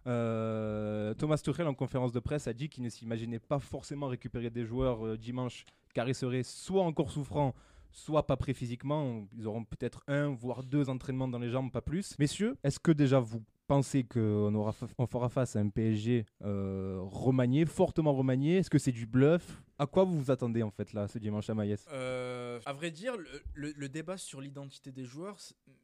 Euh, 0.06 1.14
Thomas 1.14 1.38
Tuchel 1.38 1.66
en 1.66 1.74
conférence 1.74 2.12
de 2.12 2.20
presse 2.20 2.46
a 2.46 2.52
dit 2.52 2.68
qu'il 2.68 2.84
ne 2.84 2.88
s'imaginait 2.88 3.40
pas 3.40 3.58
forcément 3.58 4.06
récupérer 4.06 4.50
des 4.50 4.64
joueurs 4.64 5.18
dimanche 5.18 5.64
car 5.94 6.08
ils 6.08 6.14
seraient 6.14 6.44
soit 6.44 6.84
encore 6.84 7.10
souffrants, 7.10 7.54
soit 7.96 8.26
pas 8.26 8.36
prêts 8.36 8.54
physiquement. 8.54 9.26
Ils 9.36 9.46
auront 9.46 9.64
peut-être 9.64 10.04
un, 10.06 10.28
voire 10.28 10.62
deux 10.62 10.88
entraînements 10.88 11.28
dans 11.28 11.38
les 11.38 11.50
jambes, 11.50 11.72
pas 11.72 11.80
plus. 11.80 12.16
Messieurs, 12.18 12.56
est-ce 12.62 12.78
que 12.78 12.92
déjà 12.92 13.18
vous 13.18 13.42
pensez 13.66 14.04
qu'on 14.04 14.54
aura 14.54 14.74
on 14.98 15.06
fera 15.06 15.28
face 15.28 15.56
à 15.56 15.60
un 15.60 15.68
PSG 15.68 16.24
euh, 16.42 17.00
remanié, 17.02 17.64
fortement 17.66 18.14
remanié? 18.14 18.58
Est-ce 18.58 18.70
que 18.70 18.78
c'est 18.78 18.92
du 18.92 19.06
bluff? 19.06 19.62
À 19.78 19.86
quoi 19.86 20.04
vous 20.04 20.18
vous 20.18 20.30
attendez 20.30 20.62
en 20.62 20.70
fait 20.70 20.92
là 20.92 21.08
ce 21.08 21.18
dimanche 21.18 21.50
à 21.50 21.54
Maïs 21.54 21.84
Euh, 21.90 22.60
à 22.64 22.72
vrai 22.72 22.90
dire, 22.90 23.14
le, 23.54 23.88
débat 23.88 24.16
sur 24.16 24.40
l'identité 24.40 24.92
des 24.92 25.04
joueurs 25.04 25.38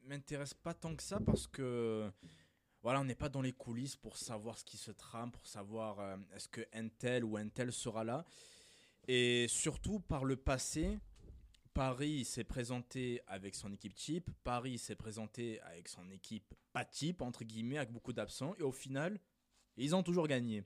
m'intéresse 0.06 0.54
pas 0.54 0.74
tant 0.74 0.94
que 0.94 1.02
ça 1.02 1.18
parce 1.18 1.46
que 1.46 2.10
voilà, 2.82 3.00
on 3.00 3.04
n'est 3.04 3.14
pas 3.14 3.28
dans 3.28 3.42
les 3.42 3.52
coulisses 3.52 3.96
pour 3.96 4.16
savoir 4.16 4.58
ce 4.58 4.64
qui 4.64 4.76
se 4.76 4.90
trame, 4.90 5.30
pour 5.30 5.46
savoir 5.46 6.00
euh, 6.00 6.16
est-ce 6.34 6.48
que 6.48 6.62
un 6.74 6.88
tel 6.88 7.24
ou 7.24 7.36
un 7.36 7.48
tel 7.48 7.72
sera 7.72 8.04
là. 8.04 8.24
Et 9.08 9.46
surtout 9.48 10.00
par 10.00 10.24
le 10.24 10.36
passé, 10.36 10.98
Paris 11.74 12.24
s'est 12.24 12.44
présenté 12.44 13.20
avec 13.26 13.54
son 13.54 13.72
équipe 13.72 13.94
type, 13.94 14.30
Paris 14.44 14.78
s'est 14.78 14.94
présenté 14.96 15.60
avec 15.62 15.88
son 15.88 16.10
équipe 16.10 16.54
pas 16.72 16.84
type 16.84 17.22
entre 17.22 17.44
guillemets, 17.44 17.78
avec 17.78 17.92
beaucoup 17.92 18.12
d'absents, 18.12 18.54
et 18.58 18.62
au 18.62 18.72
final, 18.72 19.18
ils 19.78 19.94
ont 19.94 20.02
toujours 20.02 20.26
gagné. 20.28 20.64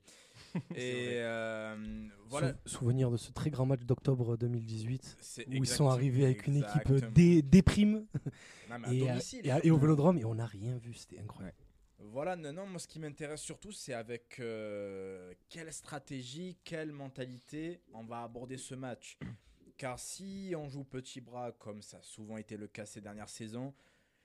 et 0.75 1.13
euh, 1.15 2.07
voilà. 2.27 2.53
Sou- 2.65 2.79
souvenir 2.79 3.09
de 3.09 3.17
ce 3.17 3.31
très 3.31 3.49
grand 3.49 3.65
match 3.65 3.81
d'octobre 3.83 4.35
2018 4.37 5.17
C'est 5.21 5.47
où 5.47 5.53
ils 5.53 5.65
sont 5.67 5.87
arrivés 5.87 6.25
avec 6.25 6.45
une 6.47 6.57
équipe 6.57 6.81
exactement. 6.89 7.11
dé- 7.13 7.41
déprime 7.41 8.05
Non, 8.69 8.79
mais 8.79 8.87
à 8.87 8.93
et, 8.93 9.01
à- 9.03 9.07
domicile. 9.13 9.41
et 9.47 9.51
à- 9.51 9.65
et 9.65 9.71
au 9.71 9.77
Vélodrome 9.77 10.17
et 10.17 10.25
on 10.25 10.35
n'a 10.35 10.45
rien 10.45 10.77
vu. 10.77 10.93
C'était 10.93 11.19
incroyable. 11.19 11.55
Voilà, 11.99 12.35
non, 12.35 12.53
non, 12.53 12.67
moi 12.67 12.79
ce 12.79 12.87
qui 12.87 12.99
m'intéresse 12.99 13.41
surtout, 13.41 13.71
c'est 13.71 13.93
avec 13.93 14.39
euh, 14.39 15.33
quelle 15.49 15.71
stratégie, 15.73 16.57
quelle 16.63 16.91
mentalité 16.91 17.81
on 17.93 18.03
va 18.03 18.21
aborder 18.23 18.57
ce 18.57 18.75
match. 18.75 19.17
Car 19.77 19.99
si 19.99 20.53
on 20.57 20.67
joue 20.67 20.83
petit 20.83 21.21
bras, 21.21 21.51
comme 21.51 21.81
ça 21.81 21.97
a 21.97 22.01
souvent 22.01 22.37
été 22.37 22.57
le 22.57 22.67
cas 22.67 22.85
ces 22.85 23.01
dernières 23.01 23.29
saisons, 23.29 23.73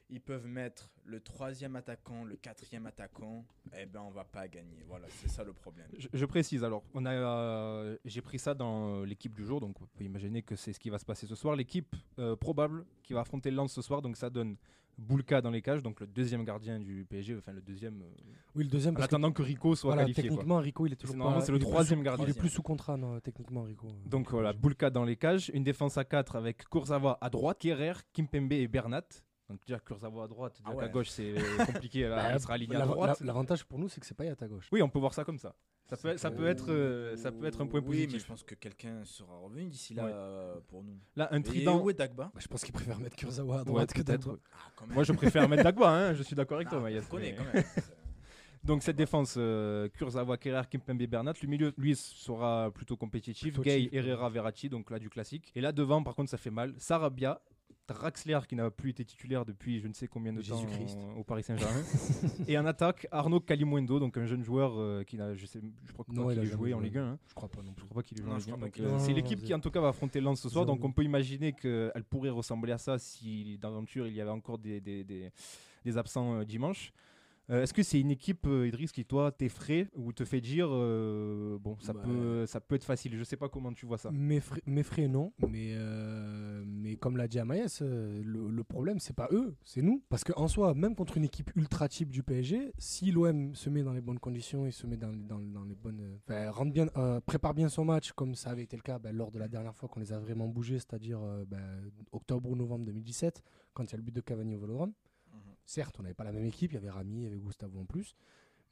ils 0.08 0.20
peuvent 0.20 0.46
mettre 0.46 0.90
le 1.04 1.20
troisième 1.20 1.74
attaquant, 1.76 2.24
le 2.24 2.36
quatrième 2.36 2.86
attaquant, 2.86 3.44
et 3.78 3.86
ben 3.86 4.00
on 4.00 4.10
va 4.10 4.24
pas 4.24 4.46
gagner. 4.46 4.82
Voilà, 4.86 5.06
c'est 5.08 5.28
ça 5.28 5.42
le 5.42 5.52
problème. 5.52 5.88
Je, 5.96 6.08
je 6.12 6.24
précise 6.26 6.64
alors, 6.64 6.82
on 6.92 7.06
a, 7.06 7.12
euh, 7.12 7.96
j'ai 8.04 8.20
pris 8.20 8.38
ça 8.38 8.54
dans 8.54 9.00
euh, 9.00 9.06
l'équipe 9.06 9.34
du 9.34 9.44
jour, 9.44 9.60
donc 9.60 9.80
on 9.80 9.86
peut 9.86 10.04
imaginer 10.04 10.42
que 10.42 10.54
c'est 10.54 10.72
ce 10.72 10.80
qui 10.80 10.90
va 10.90 10.98
se 10.98 11.04
passer 11.06 11.26
ce 11.26 11.34
soir. 11.34 11.56
L'équipe 11.56 11.96
euh, 12.18 12.36
probable 12.36 12.84
qui 13.02 13.14
va 13.14 13.20
affronter 13.20 13.50
Lens 13.50 13.72
ce 13.72 13.80
soir, 13.80 14.02
donc 14.02 14.16
ça 14.16 14.28
donne 14.28 14.56
Boulka 15.02 15.40
dans 15.40 15.50
les 15.50 15.60
cages, 15.62 15.82
donc 15.82 16.00
le 16.00 16.06
deuxième 16.06 16.44
gardien 16.44 16.78
du 16.78 17.04
PSG, 17.08 17.36
enfin 17.36 17.52
le 17.52 17.60
deuxième, 17.60 18.00
euh, 18.02 18.14
Oui, 18.54 18.64
le 18.64 18.70
deuxième 18.70 18.94
en 18.94 18.96
parce 18.96 19.06
attendant 19.06 19.32
que 19.32 19.42
Rico 19.42 19.74
soit 19.74 19.90
voilà, 19.90 20.02
qualifié. 20.04 20.22
quoi. 20.24 20.30
techniquement 20.36 20.58
Rico 20.58 20.86
il 20.86 20.92
est 20.92 20.96
toujours 20.96 21.16
pas- 21.18 21.40
c'est 21.40 21.52
le 21.52 21.58
troisième 21.58 21.98
sous- 21.98 22.04
gardien. 22.04 22.26
Il 22.26 22.30
est 22.30 22.38
plus 22.38 22.48
sous 22.48 22.62
contrat 22.62 22.96
non, 22.96 23.18
techniquement 23.20 23.62
Rico. 23.64 23.88
Donc 24.06 24.30
voilà, 24.30 24.52
Boulka 24.52 24.90
dans 24.90 25.04
les 25.04 25.16
cages, 25.16 25.50
une 25.54 25.64
défense 25.64 25.98
à 25.98 26.04
4 26.04 26.36
avec 26.36 26.68
Kurzawa 26.68 27.18
à 27.20 27.28
droite, 27.30 27.58
Kerrer, 27.58 27.94
Kimpembe 28.12 28.52
et 28.52 28.68
Bernat. 28.68 29.02
Donc 29.50 29.64
dire 29.66 29.82
Kurzawa 29.84 30.24
à 30.24 30.28
droite, 30.28 30.54
dire 30.56 30.64
Ah 30.66 30.74
ouais. 30.74 30.88
gauche 30.90 31.08
c'est 31.10 31.34
compliqué, 31.66 32.08
là, 32.08 32.16
Bah, 32.16 32.32
il 32.34 32.40
sera 32.40 32.54
aligné 32.54 32.76
à 32.76 32.86
droite. 32.86 33.20
la- 33.20 33.26
L'avantage 33.26 33.64
pour 33.64 33.78
nous 33.78 33.88
c'est 33.88 34.00
que 34.00 34.06
c'est 34.06 34.14
pas 34.14 34.24
à 34.24 34.34
ta 34.36 34.48
gauche. 34.48 34.68
Oui, 34.72 34.80
on 34.82 34.88
peut 34.88 34.98
voir 34.98 35.12
ça 35.14 35.24
comme 35.24 35.38
ça. 35.38 35.54
Ça 35.88 35.96
peut, 35.98 36.16
ça 36.16 36.30
peut, 36.30 36.46
être, 36.46 36.70
euh, 36.72 37.16
ça 37.16 37.30
peut 37.32 37.44
être 37.44 37.60
un 37.60 37.66
point 37.66 37.80
Oui, 37.80 37.86
mais 37.86 37.96
je 37.98 38.04
positif. 38.06 38.26
pense 38.28 38.42
que 38.44 38.54
quelqu'un 38.54 39.04
sera 39.04 39.36
revenu 39.36 39.66
d'ici 39.66 39.92
là 39.92 40.04
Ouais. 40.06 40.10
euh, 40.14 40.54
pour 40.68 40.82
nous. 40.82 40.96
Là, 41.16 41.28
un 41.32 41.40
Et 41.40 41.42
trident. 41.42 41.82
où 41.82 41.90
est 41.90 41.94
Dagba? 41.94 42.30
Bah, 42.32 42.40
je 42.40 42.46
pense 42.46 42.62
qu'ils 42.64 42.72
préfèrent 42.72 42.98
mettre 42.98 43.16
Kurzawa 43.16 43.56
à 43.56 43.58
Ouais, 43.58 43.64
droite 43.64 43.92
que 43.92 44.00
peut-être. 44.00 44.26
Dagba. 44.28 44.40
Ah. 44.80 44.84
Moi, 44.88 45.02
je 45.04 45.12
préfère 45.12 45.46
mettre 45.50 45.64
Dagba, 45.64 45.90
hein, 45.90 46.14
je 46.14 46.22
suis 46.22 46.34
d'accord 46.34 46.56
avec 46.56 46.68
Ah, 46.68 46.70
toi, 46.70 46.80
Maïs, 46.80 47.04
mais- 47.12 47.34
quand 47.34 47.44
même. 47.52 47.64
Donc, 48.64 48.82
cette 48.84 48.96
défense, 48.96 49.34
euh, 49.36 49.88
Kurzawa, 49.88 50.36
Kerrer, 50.38 50.62
Kimpembe, 50.70 51.02
Bernat. 51.02 51.32
Le 51.42 51.48
milieu, 51.48 51.74
lui, 51.76 51.96
sera 51.96 52.70
plutôt 52.70 52.96
compétitif. 52.96 53.42
Plutôt 53.48 53.62
Gay, 53.62 53.80
cheap, 53.82 53.94
Herrera, 53.94 54.30
Verratti, 54.30 54.68
donc 54.68 54.88
là, 54.90 55.00
du 55.00 55.10
classique. 55.10 55.50
Et 55.56 55.60
là, 55.60 55.72
devant, 55.72 56.02
par 56.02 56.14
contre, 56.14 56.30
ça 56.30 56.38
fait 56.38 56.50
mal. 56.50 56.72
Sarabia, 56.78 57.40
Draxler, 57.88 58.38
qui 58.48 58.54
n'a 58.56 58.70
plus 58.70 58.90
été 58.90 59.04
titulaire 59.04 59.44
depuis 59.44 59.80
je 59.80 59.88
ne 59.88 59.92
sais 59.92 60.06
combien 60.06 60.32
de 60.32 60.40
temps 60.40 60.62
euh, 60.64 61.14
au 61.18 61.24
Paris 61.24 61.42
Saint-Germain. 61.42 61.82
et 62.48 62.56
en 62.56 62.64
attaque, 62.64 63.06
Arnaud 63.10 63.40
Calimundo, 63.40 63.98
donc 63.98 64.16
un 64.16 64.24
jeune 64.26 64.42
joueur 64.42 64.78
euh, 64.78 65.02
qui 65.02 65.16
n'a, 65.16 65.34
je, 65.34 65.44
sais, 65.46 65.60
je 65.84 65.92
crois 65.92 66.04
Non, 66.08 66.26
pas 66.26 66.34
qu'il 66.34 66.42
ait 66.42 66.46
joué 66.46 66.74
en. 66.74 66.80
Ligue 66.80 66.98
1. 66.98 67.04
hein. 67.04 67.18
Je 67.28 67.34
crois 67.34 67.48
pas 67.48 67.60
non 67.62 67.74
Je 67.76 67.84
crois 67.84 67.96
pas 67.96 68.02
qu'il 68.06 68.18
ait 68.18 68.22
joué 68.22 68.30
Non, 68.30 68.36
en 68.36 68.38
Ligue 68.38 68.48
1. 68.50 68.52
crois 68.52 68.58
pas 68.60 68.64
donc, 68.66 68.74
qu'il 68.74 68.84
euh, 68.84 68.88
ait 68.88 68.98
joué. 68.98 69.06
c'est 69.06 69.12
l'équipe 69.12 69.42
qui, 69.42 69.52
en 69.52 69.60
tout 69.60 69.70
cas, 69.70 69.80
va 69.80 69.88
affronter 69.88 70.20
Lens 70.20 70.40
ce 70.40 70.48
soir. 70.48 70.64
Donc, 70.64 70.84
on 70.84 70.92
peut 70.92 71.02
imaginer 71.04 71.52
qu'elle 71.52 72.04
pourrait 72.08 72.30
ressembler 72.30 72.72
à 72.72 72.78
ça 72.78 72.98
si, 72.98 73.58
d'aventure, 73.58 74.06
il 74.06 74.14
y 74.14 74.20
avait 74.20 74.30
encore 74.30 74.58
des, 74.58 74.80
des, 74.80 75.02
des- 75.04 75.32
des 75.84 75.98
absents 75.98 76.36
euh, 76.36 76.44
dimanche. 76.44 76.92
Euh, 77.52 77.62
Est-ce 77.62 77.74
que 77.74 77.82
c'est 77.82 78.00
une 78.00 78.10
équipe, 78.10 78.46
euh, 78.46 78.66
Idriss, 78.66 78.92
qui 78.92 79.04
toi 79.04 79.30
t'effraie 79.30 79.86
ou 79.94 80.12
te 80.12 80.24
fait 80.24 80.40
dire 80.40 80.68
euh, 80.70 81.58
bon, 81.60 81.76
ça, 81.80 81.92
Bah, 81.92 82.00
peut, 82.02 82.46
ça 82.46 82.60
peut 82.60 82.76
être 82.76 82.84
facile 82.84 83.14
Je 83.16 83.24
sais 83.24 83.36
pas 83.36 83.48
comment 83.50 83.72
tu 83.74 83.84
vois 83.84 83.98
ça. 83.98 84.10
M'effraie 84.66 85.08
non, 85.08 85.32
mais, 85.48 85.74
euh, 85.76 86.64
mais 86.66 86.96
comme 86.96 87.16
l'a 87.16 87.28
dit 87.28 87.38
Amaïs, 87.38 87.82
le, 87.82 88.48
le 88.50 88.64
problème 88.64 88.98
c'est 89.00 89.12
pas 89.14 89.28
eux, 89.32 89.54
c'est 89.64 89.82
nous. 89.82 90.02
Parce 90.08 90.24
qu'en 90.24 90.48
soi, 90.48 90.72
même 90.74 90.94
contre 90.94 91.16
une 91.18 91.24
équipe 91.24 91.50
ultra 91.56 91.88
type 91.88 92.10
du 92.10 92.22
PSG, 92.22 92.72
si 92.78 93.10
l'OM 93.10 93.54
se 93.54 93.68
met 93.68 93.82
dans 93.82 93.92
les 93.92 94.00
bonnes 94.00 94.18
conditions, 94.18 94.66
il 94.66 94.72
se 94.72 94.86
met 94.86 94.96
dans, 94.96 95.10
les- 95.10 95.22
dans, 95.24 95.38
dans 95.38 95.64
les 95.64 95.74
bonnes, 95.74 96.18
rentre 96.28 96.72
bien, 96.72 96.86
prépare 97.26 97.52
bien 97.54 97.68
son 97.68 97.84
match, 97.84 98.12
comme 98.12 98.34
ça 98.34 98.50
avait 98.50 98.62
été 98.62 98.76
le 98.76 98.82
cas 98.82 98.98
ben, 98.98 99.14
lors 99.14 99.30
de 99.30 99.38
la 99.38 99.48
dernière 99.48 99.74
fois 99.76 99.88
qu'on 99.88 100.00
les 100.00 100.12
a 100.12 100.18
vraiment 100.18 100.48
bougés, 100.48 100.78
c'est-à-dire 100.78 101.20
ben, 101.46 101.60
octobre 102.12 102.48
ou 102.48 102.56
novembre 102.56 102.86
2017, 102.86 103.42
quand 103.74 103.84
il 103.84 103.90
y 103.90 103.94
a 103.94 103.96
le 103.98 104.02
but 104.02 104.14
de 104.14 104.20
Cavani 104.22 104.54
au 104.54 104.58
Vélodrome. 104.60 104.92
Certes, 105.64 105.96
on 105.98 106.02
n'avait 106.02 106.14
pas 106.14 106.24
la 106.24 106.32
même 106.32 106.44
équipe, 106.44 106.72
il 106.72 106.74
y 106.74 106.78
avait 106.78 106.90
Rami, 106.90 107.18
il 107.18 107.22
y 107.24 107.26
avait 107.26 107.38
Gustavo 107.38 107.80
en 107.80 107.84
plus, 107.84 108.16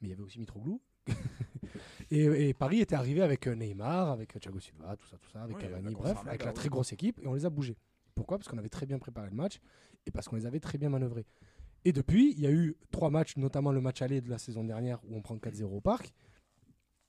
mais 0.01 0.07
il 0.07 0.11
y 0.11 0.13
avait 0.13 0.23
aussi 0.23 0.39
Mitroglou. 0.39 0.81
et, 2.11 2.49
et 2.49 2.53
Paris 2.53 2.79
était 2.79 2.95
arrivé 2.95 3.21
avec 3.21 3.47
euh, 3.47 3.55
Neymar, 3.55 4.09
avec 4.09 4.35
euh, 4.35 4.39
Thiago 4.39 4.59
Silva, 4.59 4.95
tout 4.97 5.07
ça, 5.07 5.17
tout 5.17 5.29
ça, 5.29 5.43
avec 5.43 5.57
Cavani, 5.57 5.93
bref, 5.93 6.17
avec 6.25 6.45
la 6.45 6.53
très 6.53 6.69
grosse 6.69 6.91
équipe, 6.93 7.19
et 7.19 7.27
on 7.27 7.33
les 7.33 7.45
a 7.45 7.49
bougés. 7.49 7.77
Pourquoi? 8.15 8.37
Parce 8.37 8.47
qu'on 8.47 8.57
avait 8.57 8.69
très 8.69 8.85
bien 8.85 8.99
préparé 8.99 9.29
le 9.29 9.35
match 9.35 9.59
et 10.05 10.11
parce 10.11 10.27
qu'on 10.27 10.35
les 10.35 10.45
avait 10.45 10.59
très 10.59 10.77
bien 10.77 10.89
manœuvrés. 10.89 11.25
Et 11.85 11.93
depuis, 11.93 12.33
il 12.33 12.39
y 12.39 12.45
a 12.45 12.51
eu 12.51 12.75
trois 12.91 13.09
matchs, 13.09 13.37
notamment 13.37 13.71
le 13.71 13.81
match 13.81 14.01
aller 14.01 14.21
de 14.21 14.29
la 14.29 14.37
saison 14.37 14.63
dernière 14.63 14.99
où 15.05 15.15
on 15.15 15.21
prend 15.21 15.35
4-0 15.35 15.63
au 15.63 15.81
parc, 15.81 16.13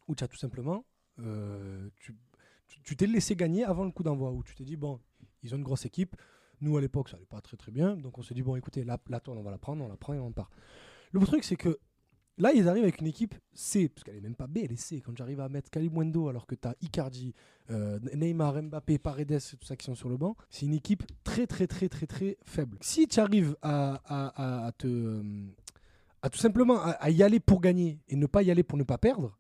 où 0.09 0.15
tu 0.15 0.25
as 0.25 0.29
tout 0.29 0.37
simplement, 0.37 0.87
euh, 1.19 1.91
tu 1.97 2.97
t'es 2.97 3.07
laissé 3.07 3.37
gagner 3.37 3.65
avant 3.65 3.85
le 3.85 3.91
coup 3.91 4.03
d'envoi, 4.03 4.31
où 4.31 4.43
tu 4.43 4.55
t'es 4.55 4.65
dit, 4.65 4.77
bon, 4.77 5.01
ils 5.43 5.55
ont 5.55 5.59
une 5.59 5.65
grosse 5.65 5.85
équipe, 5.85 6.17
nous 6.63 6.77
à 6.77 6.81
l'époque 6.81 7.09
ça 7.09 7.17
allait 7.17 7.27
pas 7.27 7.41
très 7.41 7.57
très 7.57 7.71
bien, 7.71 7.97
donc 7.97 8.17
on 8.19 8.23
s'est 8.23 8.35
dit, 8.35 8.43
bon 8.43 8.57
écoutez, 8.57 8.85
la, 8.85 8.99
la 9.09 9.21
on 9.27 9.43
va 9.43 9.51
la 9.51 9.59
prendre, 9.59 9.85
on 9.85 9.89
la 9.89 9.97
prend 9.97 10.15
et 10.15 10.19
on 10.19 10.33
part. 10.33 10.51
Le 11.13 11.21
truc 11.21 11.45
c'est 11.45 11.57
que 11.57 11.79
là 12.39 12.53
ils 12.53 12.69
arrivent 12.69 12.85
avec 12.85 13.01
une 13.01 13.07
équipe 13.07 13.35
C, 13.53 13.89
parce 13.89 14.05
qu'elle 14.05 14.17
est 14.17 14.21
même 14.21 14.35
pas 14.35 14.47
B, 14.47 14.59
elle 14.65 14.73
est 14.73 14.77
C, 14.77 15.03
quand 15.05 15.17
j'arrive 15.17 15.41
à 15.41 15.49
mettre 15.49 15.71
Kalimundo 15.71 16.29
alors 16.29 16.47
que 16.47 16.55
tu 16.55 16.67
as 16.67 16.75
Icardi, 16.81 17.35
euh, 17.71 17.99
Neymar, 18.15 18.63
Mbappé, 18.63 18.99
Paredes, 18.99 19.39
tout 19.61 19.67
ça 19.67 19.77
qui 19.77 19.85
sont 19.85 19.95
sur 19.95 20.09
le 20.09 20.17
banc, 20.17 20.37
c'est 20.51 20.67
une 20.67 20.75
équipe 20.75 21.05
très 21.25 21.47
très 21.47 21.67
très 21.67 21.89
très 21.89 22.07
très 22.07 22.39
faible. 22.45 22.79
Si 22.81 23.07
tu 23.07 23.21
arrives 23.21 23.57
à, 23.63 24.73
tout 24.79 26.39
simplement 26.39 26.81
à 26.81 27.11
y 27.11 27.23
aller 27.23 27.41
pour 27.41 27.61
gagner 27.61 28.01
et 28.09 28.17
ne 28.17 28.27
pas 28.27 28.43
y 28.43 28.51
aller 28.51 28.63
pour 28.63 28.79
ne 28.79 28.85
pas 28.85 28.99
perdre, 28.99 29.39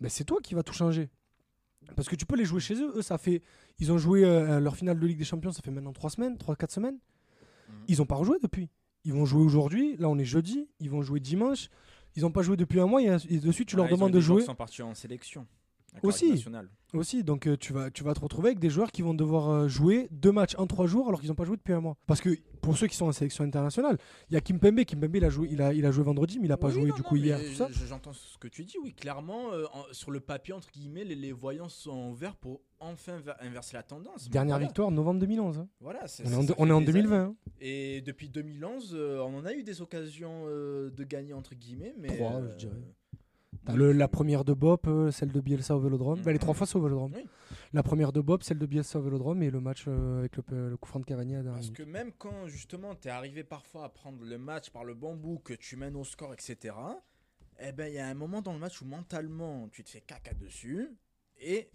ben 0.00 0.08
c'est 0.08 0.24
toi 0.24 0.40
qui 0.42 0.54
vas 0.54 0.62
tout 0.62 0.72
changer. 0.72 1.10
Parce 1.96 2.08
que 2.08 2.16
tu 2.16 2.26
peux 2.26 2.36
les 2.36 2.44
jouer 2.44 2.60
chez 2.60 2.74
eux. 2.74 2.92
Eux, 2.96 3.02
ça 3.02 3.18
fait. 3.18 3.42
Ils 3.78 3.90
ont 3.92 3.98
joué 3.98 4.24
euh, 4.24 4.60
leur 4.60 4.76
finale 4.76 4.98
de 4.98 5.06
Ligue 5.06 5.18
des 5.18 5.24
Champions, 5.24 5.52
ça 5.52 5.62
fait 5.62 5.70
maintenant 5.70 5.92
3 5.92 6.10
semaines, 6.10 6.36
3-4 6.36 6.70
semaines. 6.70 6.94
Mhm. 7.68 7.74
Ils 7.88 7.98
n'ont 7.98 8.06
pas 8.06 8.16
rejoué 8.16 8.38
depuis. 8.42 8.68
Ils 9.04 9.12
vont 9.12 9.24
jouer 9.24 9.42
aujourd'hui. 9.42 9.96
Là, 9.96 10.08
on 10.08 10.18
est 10.18 10.24
jeudi. 10.24 10.68
Ils 10.78 10.90
vont 10.90 11.02
jouer 11.02 11.20
dimanche. 11.20 11.68
Ils 12.16 12.22
n'ont 12.22 12.30
pas 12.30 12.42
joué 12.42 12.56
depuis 12.56 12.80
un 12.80 12.86
mois. 12.86 13.02
Et, 13.02 13.16
et 13.28 13.38
de 13.38 13.52
suite, 13.52 13.68
tu 13.68 13.76
leur 13.76 13.86
Ouais, 13.86 13.92
ils 13.92 13.94
demandes 13.94 14.12
de 14.12 14.20
jouer 14.20 14.40
qui 14.40 14.46
sont 14.46 14.54
partis 14.54 14.82
en 14.82 14.94
sélection. 14.94 15.46
Aussi. 16.02 16.44
aussi. 16.92 17.24
Donc, 17.24 17.46
euh, 17.46 17.56
tu, 17.56 17.72
vas, 17.72 17.90
tu 17.90 18.04
vas 18.04 18.14
te 18.14 18.20
retrouver 18.20 18.48
avec 18.48 18.58
des 18.58 18.70
joueurs 18.70 18.92
qui 18.92 19.02
vont 19.02 19.14
devoir 19.14 19.48
euh, 19.50 19.68
jouer 19.68 20.08
deux 20.10 20.32
matchs 20.32 20.54
en 20.56 20.66
trois 20.66 20.86
jours 20.86 21.08
alors 21.08 21.20
qu'ils 21.20 21.28
n'ont 21.28 21.34
pas 21.34 21.44
joué 21.44 21.56
depuis 21.56 21.72
un 21.72 21.80
mois. 21.80 21.96
Parce 22.06 22.20
que 22.20 22.30
pour 22.60 22.76
ceux 22.76 22.86
qui 22.86 22.96
sont 22.96 23.06
en 23.06 23.12
sélection 23.12 23.44
internationale, 23.44 23.98
il 24.30 24.34
y 24.34 24.36
a 24.36 24.40
Kimpembe. 24.40 24.84
Kimpembe, 24.84 25.16
il 25.16 25.24
a 25.24 25.30
joué, 25.30 25.48
il 25.50 25.60
a, 25.62 25.72
il 25.72 25.84
a 25.86 25.90
joué 25.90 26.04
vendredi, 26.04 26.38
mais 26.38 26.46
il 26.46 26.48
n'a 26.50 26.56
pas 26.56 26.68
Oui, 26.68 26.74
joué 26.74 26.84
non, 26.86 26.94
du 26.94 27.02
non, 27.02 27.08
coup 27.08 27.16
hier. 27.16 27.38
Tout 27.38 27.54
ça. 27.54 27.68
je- 27.70 27.86
J'entends 27.86 28.12
ce 28.12 28.38
que 28.38 28.48
tu 28.48 28.64
dis, 28.64 28.76
oui. 28.82 28.92
Clairement, 28.94 29.52
euh, 29.52 29.64
en- 29.72 29.84
sur 29.92 30.10
le 30.10 30.20
papier, 30.20 30.54
entre 30.54 30.70
guillemets, 30.70 31.04
les, 31.04 31.14
les 31.14 31.32
voyants 31.32 31.68
sont 31.68 32.12
verts 32.12 32.36
pour 32.36 32.60
enfin 32.78 33.18
ver- 33.18 33.36
inverser 33.40 33.76
la 33.76 33.82
tendance. 33.82 34.28
Dernière 34.30 34.56
voilà. 34.56 34.66
victoire, 34.66 34.90
novembre 34.90 35.20
2011. 35.20 35.58
hein. 35.58 35.68
Voilà, 35.80 36.06
c'est- 36.08 36.24
On 36.26 36.42
est 36.42 36.54
on 36.58 36.68
est 36.68 36.72
en 36.72 36.80
des 36.80 36.86
2020. 36.86 37.16
années. 37.24 37.34
hein. 37.46 37.52
Et 37.60 38.00
depuis 38.02 38.28
2011, 38.28 38.94
euh, 38.94 39.18
on 39.20 39.38
en 39.38 39.44
a 39.44 39.52
eu 39.54 39.62
des 39.62 39.80
occasions 39.82 40.44
euh, 40.46 40.90
de 40.90 41.04
gagner, 41.04 41.32
entre 41.34 41.54
guillemets. 41.54 41.94
Mais, 41.98 42.08
Trois, 42.16 42.40
je 42.52 42.56
dirais. 42.56 42.76
Le- 43.74 43.92
la 43.92 44.08
première 44.08 44.44
de 44.44 44.52
Bop, 44.54 44.86
euh, 44.86 45.10
celle 45.10 45.30
de 45.32 45.40
Bielsa 45.40 45.76
au 45.76 45.80
Vélodrome. 45.80 46.20
Bah, 46.22 46.32
les 46.32 46.38
trois 46.38 46.54
fois 46.54 46.66
c'est 46.66 46.76
au 46.76 46.82
Vélodrome. 46.82 47.12
Oui. 47.14 47.26
La 47.72 47.82
première 47.82 48.12
de 48.12 48.20
Bop, 48.20 48.42
celle 48.42 48.58
de 48.58 48.66
Bielsa 48.66 48.98
au 48.98 49.02
Vélodrome 49.02 49.42
et 49.42 49.50
le 49.50 49.60
match 49.60 49.84
euh, 49.86 50.20
avec 50.20 50.36
le, 50.36 50.70
le 50.70 50.76
coup 50.76 50.88
franc 50.88 51.00
de 51.00 51.04
Cavani 51.04 51.36
à 51.36 51.42
Parce 51.42 51.60
minute. 51.62 51.76
que 51.76 51.82
même 51.82 52.10
quand 52.18 52.46
justement 52.46 52.94
tu 52.94 53.08
es 53.08 53.10
arrivé 53.10 53.44
parfois 53.44 53.84
à 53.84 53.88
prendre 53.88 54.24
le 54.24 54.38
match 54.38 54.70
par 54.70 54.84
le 54.84 54.94
bon 54.94 55.14
bout, 55.16 55.38
que 55.38 55.54
tu 55.54 55.76
mènes 55.76 55.96
au 55.96 56.04
score, 56.04 56.32
etc., 56.32 56.74
eh 57.60 57.72
ben 57.72 57.86
il 57.88 57.94
y 57.94 57.98
a 57.98 58.06
un 58.08 58.14
moment 58.14 58.40
dans 58.40 58.52
le 58.54 58.58
match 58.58 58.80
où 58.80 58.86
mentalement 58.86 59.68
tu 59.68 59.84
te 59.84 59.90
fais 59.90 60.00
caca 60.00 60.32
dessus 60.34 60.88
et 61.40 61.68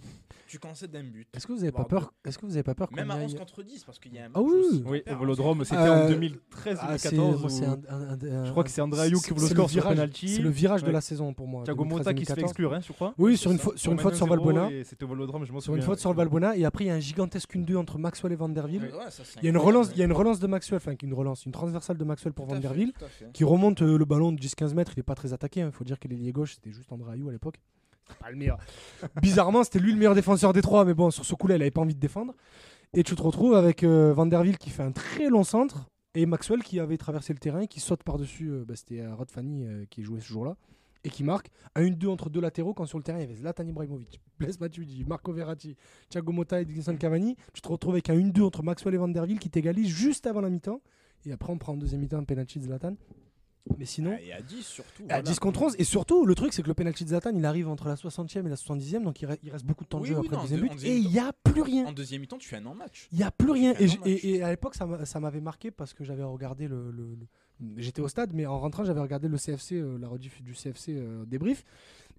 tu 0.47 0.59
concèdes 0.59 0.91
d'un 0.91 1.03
but. 1.03 1.27
Est-ce 1.33 1.47
que 1.47 1.53
vous 1.53 1.63
avez 1.63 1.71
pas 1.71 1.85
peur 1.85 2.13
Est-ce 2.23 2.37
que 2.37 2.45
vous 2.45 2.53
avez 2.53 2.63
pas 2.63 2.75
peur 2.75 2.87
Même 2.93 3.09
à 3.09 3.15
aille- 3.15 3.25
11 3.25 3.35
contre 3.35 3.63
10, 3.63 3.83
parce 3.83 3.97
qu'il 3.99 4.13
y 4.13 4.19
a 4.19 4.25
un 4.25 4.29
match 4.29 4.35
Ah 4.37 4.41
oui, 4.41 4.53
aussi 4.59 4.83
oui. 4.85 5.01
au 5.05 5.11
hein. 5.11 5.17
Vélodrome, 5.19 5.63
c'était 5.65 5.75
Euh, 5.81 6.05
en 6.05 6.07
2013 6.09 6.77
Ah, 6.81 6.97
c'est- 6.99 7.09
2014. 7.11 7.41
moi, 7.41 7.49
c'est 7.49 7.67
où- 7.67 7.71
un- 7.71 7.79
un- 7.89 8.41
un- 8.41 8.45
Je 8.45 8.51
crois 8.51 8.63
que 8.63 8.69
c'est 8.69 8.81
Andrayou 8.81 9.19
qui 9.19 9.31
ouvre 9.33 9.41
le 9.41 9.47
score 9.47 9.69
sur 9.69 9.83
penalty. 9.83 10.27
C'est 10.35 10.41
le 10.43 10.49
virage 10.49 10.83
de 10.83 10.91
la 10.91 11.01
saison 11.01 11.33
pour 11.33 11.47
moi. 11.47 11.63
Thiago 11.63 11.83
Motta 11.83 12.13
qui 12.13 12.25
se 12.25 12.33
fait 12.33 12.41
2013-2014. 12.41 12.49
exclure, 12.51 12.73
hein, 12.73 12.79
je 12.87 12.93
crois. 12.93 13.13
Oui, 13.17 13.37
sur 13.37 13.51
une, 13.51 13.57
sur 13.75 13.91
une 13.91 13.99
faute 13.99 14.13
sur 14.15 14.27
1-0, 14.27 14.29
Valbuena. 14.45 14.69
C'était 14.83 15.03
au 15.03 15.07
Vélodrome, 15.07 15.45
je 15.45 15.51
m'en 15.51 15.59
Sur 15.59 15.73
une 15.73 15.81
souviens. 15.81 15.93
faute 15.93 15.99
sur 15.99 16.13
Valbuena. 16.13 16.55
Et 16.55 16.63
après, 16.63 16.83
il 16.83 16.87
y 16.87 16.91
a 16.91 16.95
un 16.95 16.99
gigantesque 16.99 17.55
1-2 17.55 17.75
entre 17.75 17.97
Maxwell 17.97 18.31
et 18.31 18.35
Van 18.35 18.47
Der 18.49 18.67
Ville. 18.67 18.83
Ouais, 18.83 18.89
ça, 19.09 19.23
c'est 19.25 19.39
Il 19.39 19.45
y 19.45 19.47
a 19.47 19.49
une 19.49 19.57
relance, 19.57 19.89
il 19.93 19.97
y 19.97 20.03
a 20.03 20.05
une 20.05 20.13
relance 20.13 20.39
de 20.39 20.47
Maxwell, 20.47 20.77
enfin 20.77 20.93
une 21.01 21.13
relance, 21.13 21.45
une 21.45 21.51
transversale 21.51 21.97
de 21.97 22.03
Maxwell 22.05 22.33
pour 22.33 22.45
Tout 22.45 22.51
Van 22.51 22.57
à 22.57 22.59
Der 22.61 22.71
fait, 22.71 22.77
Ville, 22.77 22.93
tout 22.93 23.03
à 23.05 23.07
fait. 23.07 23.31
qui 23.33 23.43
remonte 23.43 23.81
euh, 23.81 23.97
le 23.97 24.05
ballon 24.05 24.31
de 24.31 24.37
10-15 24.39 24.73
mètres. 24.75 24.91
Il 24.95 24.99
est 24.99 25.03
pas 25.03 25.15
très 25.15 25.33
attaqué. 25.33 25.61
Il 25.61 25.71
faut 25.71 25.83
dire 25.83 25.99
que 25.99 26.07
l'ailier 26.07 26.31
gauche, 26.31 26.53
c'était 26.55 26.71
juste 26.71 26.91
André 26.91 27.13
Ayou 27.13 27.29
à 27.29 27.31
l'époque. 27.31 27.55
Pas 28.19 28.29
le 28.31 28.37
meilleur. 28.37 28.57
Bizarrement, 29.21 29.63
c'était 29.63 29.79
lui 29.79 29.91
le 29.91 29.97
meilleur 29.97 30.15
défenseur 30.15 30.53
des 30.53 30.61
trois, 30.61 30.85
mais 30.85 30.93
bon, 30.93 31.11
sur 31.11 31.25
ce 31.25 31.33
coup-là, 31.35 31.55
il 31.55 31.61
avait 31.61 31.71
pas 31.71 31.81
envie 31.81 31.95
de 31.95 31.99
défendre. 31.99 32.33
Et 32.93 33.03
tu 33.03 33.15
te 33.15 33.21
retrouves 33.21 33.55
avec 33.55 33.83
euh, 33.83 34.13
Van 34.13 34.25
Der 34.25 34.41
Ville 34.43 34.57
qui 34.57 34.69
fait 34.69 34.83
un 34.83 34.91
très 34.91 35.29
long 35.29 35.43
centre 35.43 35.89
et 36.13 36.25
Maxwell 36.25 36.63
qui 36.63 36.79
avait 36.79 36.97
traversé 36.97 37.33
le 37.33 37.39
terrain, 37.39 37.65
qui 37.65 37.79
saute 37.79 38.03
par-dessus. 38.03 38.49
euh, 38.49 38.65
bah, 38.65 38.75
c'était 38.75 39.01
euh, 39.01 39.13
Rod 39.15 39.29
Fanny 39.31 39.65
qui 39.89 40.03
jouait 40.03 40.21
ce 40.21 40.27
jour-là 40.27 40.55
et 41.03 41.09
qui 41.09 41.23
marque 41.23 41.49
un 41.75 41.83
1-2 41.83 42.07
entre 42.07 42.29
deux 42.29 42.41
latéraux 42.41 42.73
quand 42.73 42.85
sur 42.85 42.97
le 42.97 43.03
terrain 43.03 43.19
il 43.19 43.21
y 43.21 43.25
avait 43.25 43.35
Zlatan 43.35 43.67
Ibrahimovic, 43.67 44.19
Blaise 44.39 44.59
Matuidi, 44.59 45.03
Marco 45.05 45.31
Verratti, 45.33 45.75
Thiago 46.09 46.31
Motta 46.31 46.59
et 46.59 46.63
Edinson 46.63 46.95
Cavani. 46.95 47.35
Tu 47.53 47.61
te 47.61 47.67
retrouves 47.67 47.93
avec 47.93 48.09
un 48.09 48.15
1-2 48.15 48.41
entre 48.41 48.63
Maxwell 48.63 48.95
et 48.95 48.97
Van 48.97 49.07
Der 49.07 49.25
Ville 49.25 49.39
qui 49.39 49.49
t'égalise 49.49 49.87
juste 49.87 50.25
avant 50.25 50.41
la 50.41 50.49
mi-temps. 50.49 50.81
Et 51.25 51.31
après, 51.31 51.51
on 51.51 51.57
prend 51.57 51.73
en 51.73 51.77
deuxième 51.77 52.01
mi-temps 52.01 52.17
un 52.17 52.23
penalty 52.23 52.59
de 52.59 52.65
Zlatan. 52.65 52.95
Mais 53.77 53.85
sinon, 53.85 54.15
Et 54.21 54.31
à 54.31 54.41
10 54.41 54.63
surtout. 54.63 55.03
à 55.03 55.07
voilà. 55.07 55.21
10 55.23 55.39
contre 55.39 55.63
11. 55.63 55.75
Et 55.79 55.83
surtout, 55.83 56.25
le 56.25 56.35
truc, 56.35 56.53
c'est 56.53 56.61
que 56.61 56.67
le 56.67 56.73
penalty 56.75 57.03
de 57.03 57.09
Zlatan, 57.09 57.31
il 57.35 57.43
arrive 57.45 57.67
entre 57.67 57.87
la 57.87 57.95
60e 57.95 58.45
et 58.45 58.49
la 58.49 58.55
70e. 58.55 59.03
Donc 59.03 59.21
il, 59.21 59.27
re- 59.27 59.37
il 59.41 59.49
reste 59.51 59.65
beaucoup 59.65 59.83
de 59.83 59.89
temps 59.89 59.97
de 59.97 60.03
Oui, 60.03 60.09
jeu 60.09 60.15
oui, 60.19 60.25
après 60.27 60.35
non, 60.37 60.43
le 60.43 60.49
deuxième 60.49 60.69
but. 60.69 60.83
Et 60.85 60.97
il 60.97 61.09
n'y 61.09 61.19
a 61.19 61.33
plus 61.33 61.61
rien. 61.61 61.85
En 61.87 61.91
deuxième 61.91 62.21
mi-temps, 62.21 62.37
tu 62.37 62.47
fais 62.47 62.57
un 62.57 62.61
non-match. 62.61 63.07
Il 63.11 63.17
n'y 63.17 63.23
a 63.23 63.31
plus 63.31 63.49
rien. 63.51 63.73
Et, 64.05 64.41
à 64.43 64.49
l'époque, 64.51 64.75
ça 64.75 64.85
m'a- 64.85 65.05
ça 65.05 65.19
m'avait 65.19 65.41
marqué 65.41 65.71
parce 65.71 65.93
que 65.93 66.03
j'avais 66.03 66.23
regardé 66.23 66.67
le. 66.67 66.91
le- 66.91 67.15
le- 67.15 67.27
J'étais 67.77 68.01
au 68.01 68.07
stade, 68.09 68.33
mais 68.33 68.45
en 68.45 68.59
rentrant, 68.59 68.83
j'avais 68.83 68.99
regardé 68.99 69.29
le 69.29 69.37
CFC, 69.37 69.75
euh, 69.75 69.97
la 69.97 70.09
rediff 70.09 70.41
du 70.43 70.53
CFC 70.53 70.91
euh, 70.97 71.23
débrief. 71.25 71.63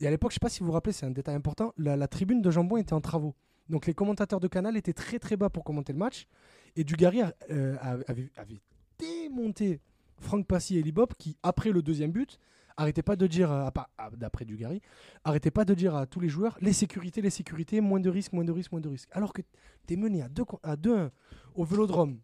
Et 0.01 0.07
à 0.07 0.11
l'époque, 0.11 0.31
je 0.31 0.37
sais 0.37 0.41
pas 0.41 0.49
si 0.49 0.61
vous 0.61 0.67
vous 0.67 0.73
rappelez, 0.73 0.95
c'est 0.95 1.05
un 1.05 1.11
détail 1.11 1.35
important, 1.35 1.75
la, 1.77 1.95
la 1.95 2.09
tribune 2.09 2.41
de 2.41 2.51
Jambon 2.51 2.79
était 2.79 2.95
en 2.95 3.03
travaux. 3.03 3.35
Donc 3.69 3.87
les 3.87 3.93
commentateurs 3.93 4.41
de 4.41 4.49
Canal 4.49 4.77
étaient 4.79 4.95
très 4.95 5.19
très 5.19 5.37
bas 5.37 5.51
pour 5.51 5.63
commenter 5.63 5.93
le 5.93 5.99
match. 5.99 6.27
Et 6.75 6.85
Dugarry 6.85 7.21
euh, 7.51 7.77
avait, 8.07 8.31
avait 8.37 8.61
démonté 8.99 9.81
Franck 10.21 10.47
Passy 10.47 10.79
et 10.79 10.83
Libop 10.83 11.15
qui, 11.19 11.37
après 11.43 11.71
le 11.71 11.83
deuxième 11.83 12.11
but, 12.13 12.39
arrêtait 12.79 13.03
pas 13.03 13.17
de 13.17 13.27
dire, 13.27 13.51
euh, 13.51 13.67
à 13.75 13.89
à- 13.99 14.11
d'après 14.11 14.45
Dugarry, 14.45 14.81
arrêtait 15.25 15.51
pas 15.51 15.65
de 15.65 15.75
dire 15.75 15.95
à 15.95 16.07
tous 16.07 16.21
les 16.21 16.29
joueurs 16.29 16.59
les 16.61 16.73
sécurités, 16.73 17.23
les 17.23 17.31
sécurités, 17.31 17.81
moins 17.81 18.01
de 18.01 18.11
risques, 18.11 18.33
moins 18.33 18.45
de 18.45 18.53
risques, 18.53 18.73
moins 18.73 18.81
de 18.81 18.89
risques. 18.89 19.09
Alors 19.13 19.33
que 19.33 19.43
tu 19.87 19.95
es 19.95 19.97
mené 19.97 20.23
à 20.23 20.29
2 20.29 20.45
à 20.63 20.77
2-1 20.77 21.11
au 21.55 21.65
vélodrome 21.65 22.19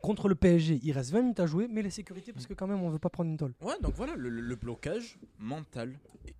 contre 0.00 0.28
le 0.28 0.34
PSG, 0.36 0.78
il 0.82 0.92
reste 0.92 1.10
20 1.12 1.20
minutes 1.22 1.40
à 1.40 1.46
jouer, 1.46 1.66
mais 1.68 1.82
les 1.82 1.90
sécurités, 1.90 2.32
parce 2.32 2.46
que 2.46 2.54
quand 2.54 2.68
même, 2.68 2.82
on 2.82 2.88
veut 2.90 3.00
pas 3.00 3.08
prendre 3.10 3.30
une 3.30 3.36
tôle. 3.36 3.54
Ouais, 3.62 3.74
donc 3.82 3.94
voilà, 3.96 4.14
le, 4.14 4.28
le 4.30 4.54
blocage 4.56 5.18
mental. 5.38 5.98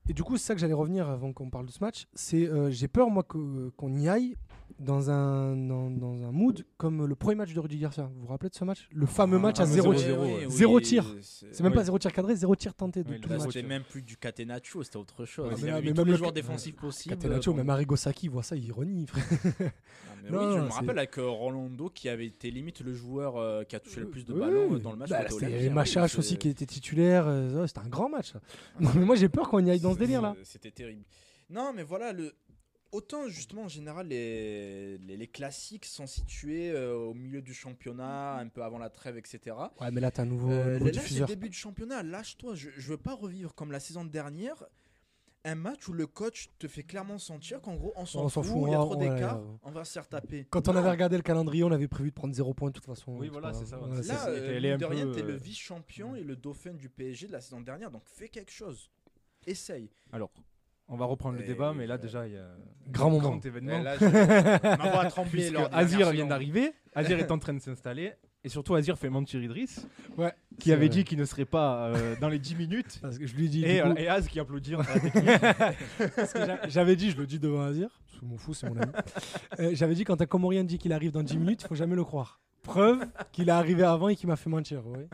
Et 0.08 0.12
du 0.12 0.22
coup, 0.22 0.36
c'est 0.36 0.46
ça 0.46 0.54
que 0.54 0.60
j'allais 0.60 0.74
revenir 0.74 1.08
avant 1.08 1.32
qu'on 1.32 1.50
parle 1.50 1.66
de 1.66 1.72
ce 1.72 1.80
match. 1.82 2.06
C'est 2.14 2.46
euh, 2.46 2.70
j'ai 2.70 2.86
peur 2.88 3.10
moi 3.10 3.24
que- 3.24 3.70
qu'on 3.76 3.96
y 3.96 4.08
aille 4.08 4.36
dans 4.78 5.10
un 5.10 5.56
dans, 5.56 5.90
dans 5.90 6.22
un 6.22 6.30
mood 6.32 6.64
comme 6.76 7.06
le 7.06 7.14
premier 7.14 7.34
match 7.36 7.52
de 7.52 7.60
Rudy 7.60 7.78
Garcia. 7.78 8.04
Vous 8.14 8.20
vous 8.22 8.26
rappelez 8.28 8.50
de 8.50 8.54
ce 8.54 8.64
match? 8.64 8.88
Le 8.92 9.06
fameux 9.06 9.38
match 9.38 9.58
à 9.58 9.64
ah, 9.64 9.66
0 9.66 9.92
0-0, 9.94 9.96
tir. 9.96 10.20
ouais. 10.20 10.46
Zéro 10.48 10.80
tir. 10.80 11.04
C'est 11.20 11.60
même 11.60 11.72
Oui. 11.72 11.78
pas 11.78 11.84
zéro 11.84 11.98
tir 11.98 12.12
cadré, 12.12 12.36
zéro 12.36 12.54
tir 12.54 12.74
tenté 12.74 13.02
de 13.02 13.10
Oui, 13.10 13.20
tout 13.20 13.28
le 13.28 13.38
match. 13.38 13.46
c'était 13.52 13.66
même 13.66 13.82
plus 13.82 14.02
du 14.02 14.16
catenaccio, 14.16 14.82
c'était 14.82 14.96
autre 14.98 15.24
chose. 15.24 15.52
Ouais, 15.52 15.58
il 15.60 15.66
y 15.66 15.70
avait 15.70 15.90
tous 15.90 15.96
même 15.96 16.06
les 16.06 16.12
le 16.12 16.16
joueurs 16.18 16.30
ca- 16.30 16.34
défensifs 16.34 16.76
possibles. 16.76 17.16
Catenaccio, 17.16 17.52
euh, 17.52 17.56
même 17.56 17.70
Arrigo 17.70 17.96
Sacchi 17.96 18.28
voit 18.28 18.42
ça, 18.42 18.54
il 18.56 18.64
ironie. 18.66 19.06
frère. 19.06 19.24
Ah, 19.30 20.14
je 20.28 20.32
me 20.32 20.70
rappelle 20.70 20.98
avec 20.98 21.18
euh, 21.18 21.26
Rolando 21.28 21.88
qui 21.90 22.08
avait 22.08 22.26
été 22.26 22.50
limite 22.50 22.80
le 22.80 22.94
joueur 22.94 23.36
euh, 23.36 23.64
qui 23.64 23.74
a 23.76 23.80
touché 23.80 24.00
le 24.00 24.08
plus 24.08 24.24
de 24.24 24.34
ballons 24.34 24.78
dans 24.78 24.92
le 24.92 24.98
match. 24.98 25.10
Il 25.40 25.48
y 25.48 25.54
avait 25.54 25.70
Machache 25.70 26.18
aussi 26.18 26.36
qui 26.38 26.48
était 26.48 26.66
titulaire. 26.66 27.26
c'était 27.66 27.80
un 27.80 27.88
grand 27.88 28.08
match. 28.08 28.32
Non, 28.80 28.90
mais 28.94 29.04
moi 29.04 29.16
j'ai 29.16 29.28
peur 29.28 29.48
qu'on 29.48 29.64
y 29.64 29.70
aille 29.70 29.80
dans 29.80 29.94
ce 29.94 29.98
délire 29.98 30.22
là. 30.22 30.36
C'était 30.44 30.70
terrible. 30.70 31.02
Non, 31.50 31.72
mais 31.74 31.82
voilà, 31.82 32.12
le... 32.12 32.32
autant 32.92 33.28
justement 33.28 33.62
en 33.62 33.68
général, 33.68 34.08
les, 34.08 34.98
les, 34.98 35.16
les 35.16 35.26
classiques 35.26 35.84
sont 35.84 36.06
situés 36.06 36.70
euh, 36.70 36.94
au 36.96 37.14
milieu 37.14 37.42
du 37.42 37.54
championnat, 37.54 38.34
un 38.36 38.48
peu 38.48 38.62
avant 38.62 38.78
la 38.78 38.90
trêve, 38.90 39.16
etc. 39.16 39.56
Ouais, 39.80 39.90
mais 39.90 40.00
là 40.00 40.10
t'as 40.10 40.22
un 40.22 40.26
nouveau, 40.26 40.50
Euh, 40.50 40.74
nouveau 40.74 40.86
là, 40.86 40.92
c'est 40.92 40.96
le 40.98 41.02
diffuseur. 41.02 41.28
début 41.28 41.48
de 41.48 41.54
championnat, 41.54 42.02
lâche-toi. 42.02 42.54
Je, 42.54 42.70
je 42.76 42.88
veux 42.88 42.96
pas 42.98 43.14
revivre 43.14 43.54
comme 43.54 43.72
la 43.72 43.80
saison 43.80 44.04
dernière. 44.04 44.64
Un 45.44 45.54
match 45.54 45.86
où 45.88 45.92
le 45.92 46.06
coach 46.08 46.48
te 46.58 46.66
fait 46.66 46.82
clairement 46.82 47.16
sentir 47.16 47.60
qu'en 47.62 47.76
gros, 47.76 47.92
on 47.96 48.04
s'en 48.04 48.28
fout, 48.28 48.44
fout, 48.44 48.64
il 48.66 48.72
y 48.72 48.74
a 48.74 48.82
on- 48.82 48.86
trop 48.86 48.96
ouais, 48.98 49.08
d'écart, 49.08 49.40
ouais. 49.40 49.46
on 49.62 49.70
va 49.70 49.84
se 49.84 49.92
faire 49.92 50.08
taper. 50.08 50.46
Quand 50.50 50.66
on 50.68 50.74
avait 50.76 50.90
regardé 50.90 51.16
le 51.16 51.22
calendrier, 51.22 51.62
on 51.62 51.70
avait 51.70 51.86
prévu 51.88 52.10
de 52.10 52.14
prendre 52.14 52.34
0 52.34 52.52
points 52.54 52.68
de 52.70 52.74
toute 52.74 52.84
façon. 52.84 53.16
Oui, 53.16 53.28
voilà, 53.28 53.54
c'est 53.54 53.64
ça, 53.64 53.76
Là, 53.78 54.02
c'était- 54.02 54.12
euh, 54.12 54.76
de 54.76 55.14
t'es 55.14 55.22
euh, 55.22 55.26
le 55.26 55.36
vice-champion 55.36 56.16
et 56.16 56.24
le 56.24 56.34
dauphin 56.34 56.74
du 56.74 56.88
PSG 56.90 57.28
de 57.28 57.32
la 57.32 57.40
saison 57.40 57.60
dernière, 57.60 57.90
donc 57.92 58.02
fais 58.06 58.28
quelque 58.28 58.50
chose. 58.50 58.90
Essaye. 59.46 59.88
Alors, 60.12 60.30
on 60.88 60.96
va 60.96 61.04
reprendre 61.06 61.36
le 61.38 61.44
Et 61.44 61.46
débat, 61.46 61.72
mais 61.76 61.86
là 61.86 61.96
déjà 61.98 62.26
il 62.26 62.34
y 62.34 62.36
a 62.36 62.46
Grand 62.90 63.08
un 63.08 63.10
moment. 63.10 63.28
grand 63.30 63.44
événement. 63.46 63.80
Et 63.80 63.82
là, 63.82 63.96
je- 63.98 64.76
ma 64.78 64.90
voix 64.90 65.02
a 65.02 65.10
tremblé 65.10 65.30
Puisque 65.32 65.52
lors 65.52 65.68
de 65.68 65.72
la 65.74 65.78
Azir 65.78 66.10
vient 66.10 66.26
d'arriver, 66.26 66.72
Azir 66.94 67.18
est 67.18 67.30
en 67.30 67.38
train 67.38 67.52
de 67.54 67.60
s'installer, 67.60 68.12
et 68.44 68.48
surtout 68.48 68.74
Azir 68.74 68.96
fait 68.98 69.10
mentir 69.10 69.42
Idriss, 69.42 69.86
Ouais, 70.16 70.32
qui 70.58 70.72
avait 70.72 70.86
vrai. 70.86 70.96
dit 70.96 71.04
qu'il 71.04 71.18
ne 71.18 71.24
serait 71.26 71.44
pas 71.44 71.88
euh, 71.88 72.16
dans 72.20 72.28
les 72.30 72.38
10 72.38 72.54
minutes. 72.56 72.98
Parce 73.02 73.18
que 73.18 73.26
je 73.26 73.34
lui 73.36 73.44
ai 73.46 73.48
dit. 73.48 73.64
Et, 73.64 73.80
coup- 73.82 73.88
euh, 73.88 73.94
et 73.96 74.08
Az 74.08 74.26
qui 74.28 74.40
applaudit. 74.40 74.74
J'avais 76.68 76.96
dit, 76.96 77.10
je 77.10 77.16
le 77.18 77.26
dis 77.26 77.38
devant 77.38 77.62
Azir, 77.62 78.00
je 78.18 78.24
m'en 78.26 78.38
fous, 78.38 78.54
c'est 78.54 78.68
mon 78.70 78.76
ami. 78.80 78.90
Euh, 79.60 79.70
J'avais 79.74 79.94
dit, 79.94 80.04
quand 80.04 80.20
un 80.22 80.26
Comorien 80.26 80.64
dit 80.64 80.78
qu'il 80.78 80.92
arrive 80.94 81.10
dans 81.12 81.22
10 81.22 81.36
minutes, 81.36 81.62
il 81.62 81.68
faut 81.68 81.74
jamais 81.74 81.96
le 81.96 82.04
croire. 82.04 82.40
Preuve 82.62 83.04
qu'il 83.32 83.48
est 83.48 83.52
arrivé 83.52 83.82
avant 83.82 84.08
et 84.08 84.16
qu'il 84.16 84.28
m'a 84.28 84.36
fait 84.36 84.48
mentir. 84.50 84.86
ouais. 84.86 85.06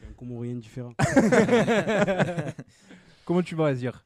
C'est 0.00 0.08
un 0.08 0.12
Comorien 0.16 0.54
différent. 0.56 0.92
Comment 3.24 3.42
tu 3.42 3.54
vas 3.54 3.66
Azir? 3.66 4.04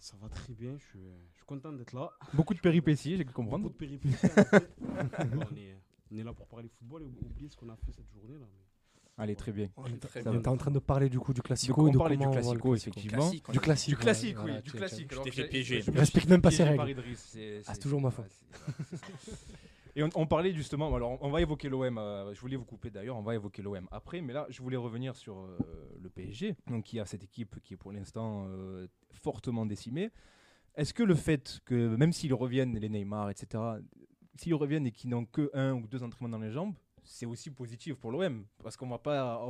Ça 0.00 0.16
va 0.20 0.28
très 0.30 0.54
bien, 0.54 0.76
je 0.78 0.82
suis, 0.84 0.98
je 1.32 1.36
suis 1.36 1.44
content 1.46 1.72
d'être 1.72 1.92
là. 1.92 2.10
Beaucoup 2.32 2.54
de 2.54 2.60
péripéties, 2.60 3.16
j'ai 3.18 3.24
cru 3.24 3.34
Beaucoup 3.34 3.50
comprendre. 3.50 3.68
de 3.68 3.74
péripéties. 3.74 4.14
en 4.14 4.28
fait. 4.28 4.70
Bon, 5.34 5.44
on, 5.52 5.56
est, 5.56 5.76
on 6.10 6.16
est 6.16 6.24
là 6.24 6.32
pour 6.32 6.46
parler 6.46 6.68
football 6.68 7.02
et 7.02 7.06
oublier 7.24 7.48
ce 7.50 7.56
qu'on 7.56 7.68
a 7.68 7.76
fait 7.76 7.92
cette 7.92 8.10
journée. 8.10 8.38
Là. 8.38 8.46
Allez, 9.18 9.36
très 9.36 9.52
bien. 9.52 9.68
On 9.76 9.84
est, 9.86 10.26
on 10.26 10.46
en 10.46 10.56
train 10.56 10.70
de 10.70 10.78
parler 10.78 11.10
du 11.10 11.18
coup 11.20 11.34
du 11.34 11.40
Donc, 11.40 11.46
classico. 11.48 11.86
on 11.86 11.92
parlait 11.92 12.16
du 12.16 12.26
classico, 12.26 12.70
classico. 12.70 12.74
effectivement. 12.76 13.30
Du 13.30 13.60
classique. 13.60 13.90
Du 13.90 13.96
classique, 13.96 14.36
oui, 14.42 14.62
du 14.62 14.70
classique. 14.72 15.12
Alors, 15.12 15.24
t'ai 15.24 15.30
fait 15.32 15.48
piéger. 15.48 15.82
je 15.82 15.92
Je 15.92 15.98
respecte 15.98 16.28
même 16.30 16.40
pas 16.40 16.50
ses 16.50 16.64
par 16.74 16.86
règles. 16.86 17.04
Ah, 17.66 17.74
c'est 17.74 17.80
toujours 17.80 18.00
ma 18.00 18.10
faute. 18.10 18.32
Et 19.96 20.02
on, 20.02 20.26
parlait 20.26 20.52
justement, 20.52 20.94
alors 20.94 21.18
on 21.20 21.30
va 21.30 21.40
évoquer 21.40 21.68
l'OM, 21.68 21.98
euh, 21.98 22.32
je 22.32 22.40
voulais 22.40 22.56
vous 22.56 22.64
couper 22.64 22.90
d'ailleurs, 22.90 23.16
on 23.16 23.22
va 23.22 23.34
évoquer 23.34 23.60
l'OM 23.60 23.88
après, 23.90 24.20
mais 24.20 24.32
là 24.32 24.46
je 24.48 24.62
voulais 24.62 24.76
revenir 24.76 25.16
sur 25.16 25.40
euh, 25.40 25.58
le 26.00 26.08
PSG, 26.08 26.54
donc 26.68 26.84
qui 26.84 27.00
a 27.00 27.06
cette 27.06 27.24
équipe 27.24 27.60
qui 27.64 27.74
est 27.74 27.76
pour 27.76 27.90
l'instant 27.90 28.46
euh, 28.48 28.86
fortement 29.10 29.66
décimée. 29.66 30.10
Est-ce 30.76 30.94
que 30.94 31.02
le 31.02 31.16
fait 31.16 31.60
que, 31.64 31.96
même 31.96 32.12
s'ils 32.12 32.34
reviennent, 32.34 32.78
les 32.78 32.88
Neymar, 32.88 33.30
etc., 33.30 33.62
s'ils 34.36 34.54
reviennent 34.54 34.86
et 34.86 34.92
qu'ils 34.92 35.10
n'ont 35.10 35.24
que 35.24 35.50
un 35.54 35.72
ou 35.72 35.88
deux 35.88 36.02
entraînements 36.04 36.38
dans 36.38 36.42
les 36.42 36.52
jambes, 36.52 36.74
c'est 37.02 37.26
aussi 37.26 37.50
positif 37.50 37.96
pour 37.96 38.12
l'OM 38.12 38.46
Parce 38.62 38.76
qu'on 38.76 38.88
va 38.88 38.98
pas. 38.98 39.44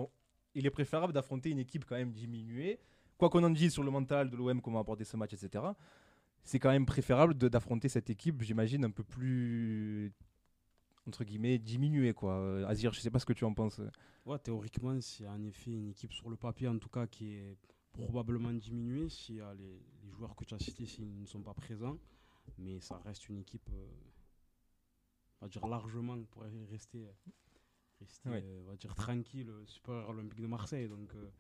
il 0.55 0.67
est 0.67 0.71
préférable 0.71 1.13
d'affronter 1.13 1.51
une 1.51 1.59
équipe 1.59 1.85
quand 1.85 1.97
même 1.97 2.13
diminuée, 2.13 2.81
quoi 3.19 3.29
qu'on 3.29 3.45
en 3.45 3.51
dise 3.51 3.75
sur 3.75 3.83
le 3.83 3.91
mental 3.91 4.31
de 4.31 4.37
l'OM, 4.37 4.63
comment 4.63 4.81
aborder 4.81 5.05
ce 5.05 5.19
match, 5.19 5.35
etc. 5.35 5.65
c'est 6.43 6.59
quand 6.59 6.71
même 6.71 6.87
préférable 6.87 7.35
d'affronter 7.35 7.91
cette 7.91 8.09
équipe, 8.09 8.41
j'imagine, 8.43 8.87
un 8.87 8.91
peu 8.91 9.05
plus 9.05 10.15
entre 11.07 11.25
guillemets 11.25 11.59
diminuée 11.59 12.13
quoi. 12.15 12.35
Euh, 12.39 12.67
Azir, 12.67 12.93
je 12.93 13.01
sais 13.01 13.11
pas 13.11 13.19
ce 13.19 13.27
que 13.27 13.33
tu 13.33 13.45
en 13.45 13.55
penses. 13.55 13.81
Ouais, 14.27 14.39
théoriquement, 14.39 15.01
c'est 15.01 15.27
en 15.27 15.43
effet 15.45 15.73
une 15.73 15.89
équipe 15.89 16.13
sur 16.13 16.29
le 16.31 16.37
papier, 16.37 16.69
en 16.69 16.79
tout 16.79 16.89
cas, 16.91 17.07
qui 17.07 17.33
est 17.35 17.57
probablement 17.93 18.53
diminuée 18.53 19.09
si 19.09 19.35
les, 19.59 19.83
les 20.03 20.11
joueurs 20.11 20.37
que 20.37 20.45
tu 20.45 20.55
as 20.55 20.59
cités 20.59 20.87
s'ils 20.87 21.21
ne 21.21 21.27
sont 21.27 21.43
pas 21.43 21.55
présents. 21.55 21.99
Mais 22.59 22.81
ça 22.81 22.99
reste 22.99 23.29
une 23.29 23.39
équipe, 23.39 23.69
euh, 23.73 23.87
on 25.41 25.47
va 25.47 25.49
dire 25.49 25.67
largement, 25.67 26.23
pour 26.31 26.43
rester, 26.71 27.07
rester 28.01 28.29
Ouais. 28.31 28.43
euh, 28.45 28.61
on 28.65 28.71
va 28.71 28.77
dire 28.77 28.95
tranquille, 28.95 29.49
euh, 29.51 29.65
supérieur 29.67 30.11
à 30.11 30.13
l'Olympique 30.13 30.41
de 30.41 30.47
Marseille. 30.47 30.89
Donc, 30.89 31.15
euh, 31.15 31.31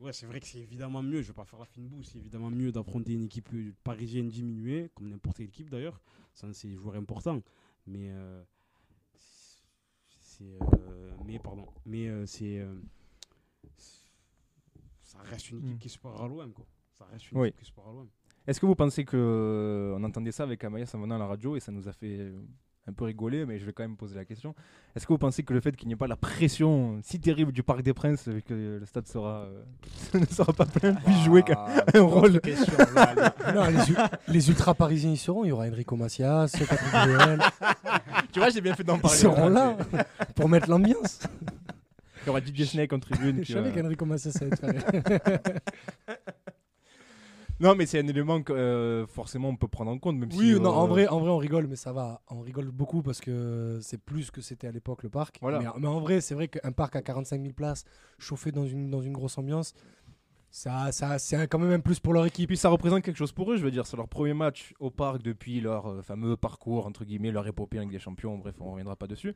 ouais, 0.00 0.12
c'est 0.12 0.26
vrai 0.26 0.40
que 0.40 0.46
c'est 0.46 0.60
évidemment 0.60 1.02
mieux, 1.02 1.22
je 1.22 1.28
vais 1.28 1.34
pas 1.34 1.44
faire 1.44 1.58
la 1.58 1.64
fine 1.64 1.88
boue, 1.88 2.02
c'est 2.02 2.18
évidemment 2.18 2.50
mieux 2.50 2.72
d'affronter 2.72 3.12
une 3.14 3.24
équipe 3.24 3.48
parisienne 3.84 4.28
diminuée, 4.28 4.90
comme 4.94 5.08
n'importe 5.08 5.36
quelle 5.38 5.46
équipe 5.46 5.70
d'ailleurs, 5.70 6.00
sans 6.34 6.52
ces 6.52 6.74
joueurs 6.74 6.96
importants. 6.96 7.40
Mais 7.88 8.10
euh, 8.12 8.42
c'est 10.20 10.44
euh, 10.62 11.10
mais 11.24 11.38
pardon 11.38 11.66
mais 11.86 12.06
euh, 12.08 12.26
c'est 12.26 12.64
ça 15.02 15.18
reste 15.22 15.50
une 15.50 15.58
équipe 15.58 15.74
Mm. 15.74 15.78
qui 15.78 15.88
supérieure 15.88 16.22
à 16.22 16.28
l'OM 16.28 16.52
quoi 16.52 16.66
ça 16.92 17.04
reste 17.06 17.32
une 17.32 17.38
Oui. 17.40 17.48
équipe 17.48 17.60
qui 17.60 17.80
à 17.80 17.92
l'OM 17.92 18.08
Est-ce 18.46 18.60
que 18.60 18.66
vous 18.66 18.74
pensez 18.74 19.04
que 19.04 19.94
on 19.96 20.04
entendait 20.04 20.32
ça 20.32 20.42
avec 20.44 20.62
Amaya 20.64 20.86
en 20.94 21.00
venant 21.00 21.16
à 21.16 21.18
la 21.18 21.26
radio 21.26 21.56
et 21.56 21.60
ça 21.60 21.72
nous 21.72 21.88
a 21.88 21.92
fait 21.92 22.32
un 22.88 22.92
peu 22.92 23.04
rigoler, 23.04 23.44
mais 23.44 23.58
je 23.58 23.66
vais 23.66 23.72
quand 23.72 23.82
même 23.82 23.96
poser 23.96 24.16
la 24.16 24.24
question. 24.24 24.54
Est-ce 24.96 25.06
que 25.06 25.12
vous 25.12 25.18
pensez 25.18 25.42
que 25.42 25.52
le 25.52 25.60
fait 25.60 25.76
qu'il 25.76 25.88
n'y 25.88 25.92
ait 25.94 25.96
pas 25.96 26.06
la 26.06 26.16
pression 26.16 26.98
si 27.02 27.20
terrible 27.20 27.52
du 27.52 27.62
Parc 27.62 27.82
des 27.82 27.92
Princes, 27.92 28.26
vu 28.26 28.40
que 28.42 28.78
le 28.80 28.86
stade 28.86 29.06
sera 29.06 29.42
euh, 29.44 29.62
ne 30.18 30.24
sera 30.24 30.52
pas 30.52 30.64
plein, 30.64 30.94
puisse 30.94 31.22
jouer 31.24 31.42
quand 31.42 31.68
même 31.68 31.82
un 31.94 32.00
rôle 32.02 32.40
Non, 33.54 33.66
les, 33.66 33.92
u- 33.92 33.96
les 34.28 34.48
ultra 34.48 34.74
parisiens 34.74 35.10
y 35.12 35.16
seront. 35.16 35.44
Il 35.44 35.48
y 35.48 35.52
aura 35.52 35.66
Enrico 35.68 35.96
Macias, 35.96 36.50
Patrick 36.58 36.90
Bruel. 36.92 37.40
Tu 38.32 38.40
vois, 38.40 38.50
j'ai 38.50 38.60
bien 38.60 38.74
fait 38.74 38.84
d'en 38.84 38.96
Ils 38.96 39.00
parler. 39.00 39.16
seront 39.16 39.48
là 39.48 39.76
pour 40.34 40.48
mettre 40.48 40.68
l'ambiance. 40.68 41.20
Il 42.22 42.26
y 42.26 42.30
aura 42.30 42.40
Didier 42.40 42.66
Snake 42.66 42.92
en 42.92 42.98
tribune. 42.98 43.42
Je 43.42 43.52
savais 43.52 43.70
va- 43.70 43.80
qu'Enrico 43.82 44.04
Macias 44.04 44.32
allait 44.40 44.56
faire. 44.56 45.40
Non, 47.60 47.74
mais 47.74 47.86
c'est 47.86 47.98
un 47.98 48.06
élément 48.06 48.42
que 48.42 48.52
euh, 48.52 49.06
forcément 49.06 49.48
on 49.48 49.56
peut 49.56 49.66
prendre 49.68 49.90
en 49.90 49.98
compte, 49.98 50.16
même 50.16 50.28
Oui, 50.32 50.54
si. 50.54 50.60
non, 50.60 50.70
euh, 50.70 50.74
en 50.74 50.86
vrai, 50.86 51.08
en 51.08 51.18
vrai, 51.18 51.30
on 51.30 51.38
rigole, 51.38 51.66
mais 51.66 51.76
ça 51.76 51.92
va. 51.92 52.20
On 52.28 52.40
rigole 52.40 52.70
beaucoup 52.70 53.02
parce 53.02 53.20
que 53.20 53.78
c'est 53.82 53.98
plus 53.98 54.30
que 54.30 54.40
c'était 54.40 54.68
à 54.68 54.72
l'époque 54.72 55.02
le 55.02 55.08
parc. 55.08 55.38
Voilà. 55.40 55.58
Mais, 55.60 55.66
mais 55.80 55.88
en 55.88 56.00
vrai, 56.00 56.20
c'est 56.20 56.34
vrai 56.34 56.48
qu'un 56.48 56.72
parc 56.72 56.94
à 56.96 57.02
45 57.02 57.40
000 57.40 57.52
places, 57.54 57.84
chauffé 58.18 58.52
dans 58.52 58.66
une, 58.66 58.90
dans 58.90 59.00
une 59.00 59.12
grosse 59.12 59.38
ambiance, 59.38 59.74
ça, 60.50 60.92
ça, 60.92 61.18
c'est 61.18 61.46
quand 61.48 61.58
même 61.58 61.72
un 61.72 61.80
plus 61.80 62.00
pour 62.00 62.12
leur 62.14 62.24
équipe. 62.26 62.48
puis 62.48 62.56
ça 62.56 62.68
représente 62.68 63.02
quelque 63.02 63.16
chose 63.16 63.32
pour 63.32 63.52
eux, 63.52 63.56
je 63.56 63.64
veux 63.64 63.70
dire, 63.70 63.86
c'est 63.86 63.96
leur 63.96 64.08
premier 64.08 64.34
match 64.34 64.72
au 64.80 64.90
parc 64.90 65.22
depuis 65.22 65.60
leur 65.60 65.86
euh, 65.86 66.02
fameux 66.02 66.36
parcours, 66.36 66.86
entre 66.86 67.04
guillemets, 67.04 67.30
leur 67.30 67.46
épopée 67.46 67.78
avec 67.78 67.90
des 67.90 67.98
champions, 67.98 68.38
bref, 68.38 68.54
on 68.60 68.70
reviendra 68.70 68.96
pas 68.96 69.06
dessus. 69.06 69.34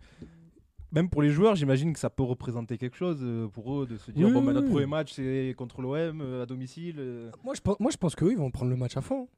Même 0.92 1.08
pour 1.08 1.22
les 1.22 1.30
joueurs, 1.30 1.54
j'imagine 1.56 1.92
que 1.94 1.98
ça 1.98 2.10
peut 2.10 2.22
représenter 2.22 2.76
quelque 2.76 2.96
chose 2.96 3.18
euh, 3.22 3.48
pour 3.48 3.80
eux 3.80 3.86
de 3.86 3.96
se 3.96 4.10
dire 4.10 4.26
Oui, 4.26 4.32
bon, 4.32 4.42
bah, 4.42 4.52
notre 4.52 4.66
oui. 4.66 4.72
premier 4.72 4.86
match 4.86 5.14
c'est 5.14 5.54
contre 5.56 5.80
l'OM 5.80 6.20
euh, 6.20 6.42
à 6.42 6.46
domicile. 6.46 6.96
euh. 6.98 7.30
Moi, 7.42 7.54
je 7.54 7.60
pense, 7.62 7.80
moi, 7.80 7.90
je 7.90 7.96
pense 7.96 8.14
qu'eux, 8.14 8.30
ils 8.32 8.36
vont 8.38 8.50
prendre 8.50 8.70
le 8.70 8.76
match 8.76 8.96
à 8.96 9.00
fond. 9.00 9.28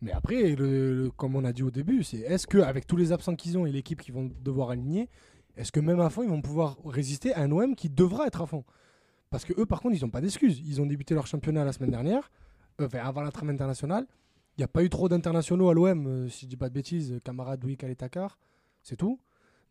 Mais 0.00 0.10
après, 0.12 0.54
le, 0.56 0.94
le- 1.04 1.10
comme 1.10 1.36
on 1.36 1.44
a 1.44 1.52
dit 1.52 1.62
au 1.62 1.70
début, 1.70 2.02
c'est 2.02 2.18
est-ce 2.18 2.46
que 2.46 2.58
avec 2.58 2.86
tous 2.86 2.96
les 2.96 3.12
absents 3.12 3.34
qu'ils 3.36 3.56
ont 3.58 3.64
et 3.66 3.70
l'équipe 3.72 4.00
qu'ils 4.00 4.14
vont 4.14 4.28
devoir 4.42 4.70
aligner, 4.70 5.08
est-ce 5.56 5.70
que 5.72 5.80
même 5.80 6.00
à 6.00 6.10
fond, 6.10 6.22
ils 6.22 6.28
vont 6.28 6.42
pouvoir 6.42 6.78
résister 6.84 7.32
à 7.34 7.42
un 7.42 7.50
OM 7.52 7.74
qui 7.76 7.88
devra 7.88 8.26
être 8.26 8.42
à 8.42 8.46
fond? 8.46 8.64
Parce 9.30 9.44
que 9.44 9.52
eux, 9.60 9.66
par 9.66 9.80
contre, 9.80 9.96
ils 9.96 10.02
n'ont 10.02 10.10
pas 10.10 10.20
d'excuses. 10.20 10.60
Ils 10.66 10.80
ont 10.80 10.86
débuté 10.86 11.14
leur 11.14 11.26
championnat 11.26 11.64
la 11.64 11.72
semaine 11.72 11.90
dernière, 11.90 12.30
euh, 12.80 12.86
enfin, 12.86 12.98
avant 13.00 13.22
la 13.22 13.30
trame 13.30 13.50
internationale. 13.50 14.06
Il 14.56 14.60
n'y 14.62 14.64
a 14.64 14.68
pas 14.68 14.82
eu 14.82 14.88
trop 14.88 15.08
d'internationaux 15.08 15.68
à 15.68 15.74
l'OM, 15.74 16.06
euh, 16.06 16.28
si 16.28 16.46
je 16.46 16.50
dis 16.50 16.56
pas 16.56 16.68
de 16.68 16.74
bêtises. 16.74 17.20
Camarade, 17.22 17.62
Louis 17.62 17.76
Kaletakar, 17.76 18.38
c'est 18.82 18.96
tout. 18.96 19.20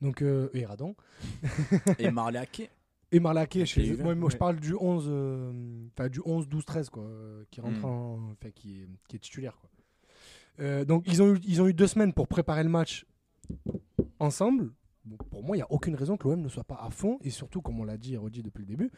Donc, 0.01 0.21
euh, 0.21 0.49
et. 0.53 0.59
Et 1.99 2.07
Ake. 2.07 2.71
Et 3.11 3.19
Marlaqué, 3.21 3.63
moi, 4.03 4.15
moi, 4.15 4.29
je 4.29 4.35
parle 4.35 4.59
du 4.59 4.73
11, 4.75 5.05
euh, 5.07 5.87
enfin 5.97 6.09
du 6.09 6.19
11, 6.25 6.49
12, 6.49 6.65
13 6.65 6.89
quoi, 6.89 7.03
euh, 7.03 7.45
qui 7.51 7.61
rentre 7.61 7.79
Mm. 7.79 7.85
en, 7.85 8.35
qui 8.53 8.81
est, 8.81 8.87
qui 9.07 9.15
est 9.15 9.19
titulaire 9.19 9.57
quoi. 9.57 9.69
Euh, 10.59 10.83
donc 10.83 11.03
ils 11.07 11.21
ont 11.21 11.35
eu, 11.35 11.39
ils 11.45 11.61
ont 11.61 11.67
eu 11.67 11.73
deux 11.73 11.87
semaines 11.87 12.11
pour 12.13 12.27
préparer 12.27 12.63
le 12.63 12.69
match 12.69 13.05
ensemble. 14.19 14.73
Bon, 15.05 15.15
pour 15.29 15.41
moi, 15.43 15.55
il 15.55 15.59
n'y 15.59 15.63
a 15.63 15.71
aucune 15.71 15.95
raison 15.95 16.17
que 16.17 16.27
l'OM 16.27 16.41
ne 16.41 16.49
soit 16.49 16.65
pas 16.65 16.79
à 16.81 16.89
fond 16.89 17.17
et 17.21 17.29
surtout, 17.29 17.61
comme 17.61 17.79
on 17.79 17.85
l'a 17.85 17.97
dit 17.97 18.15
et 18.15 18.17
redit 18.17 18.43
depuis 18.43 18.61
le 18.61 18.67
début, 18.67 18.91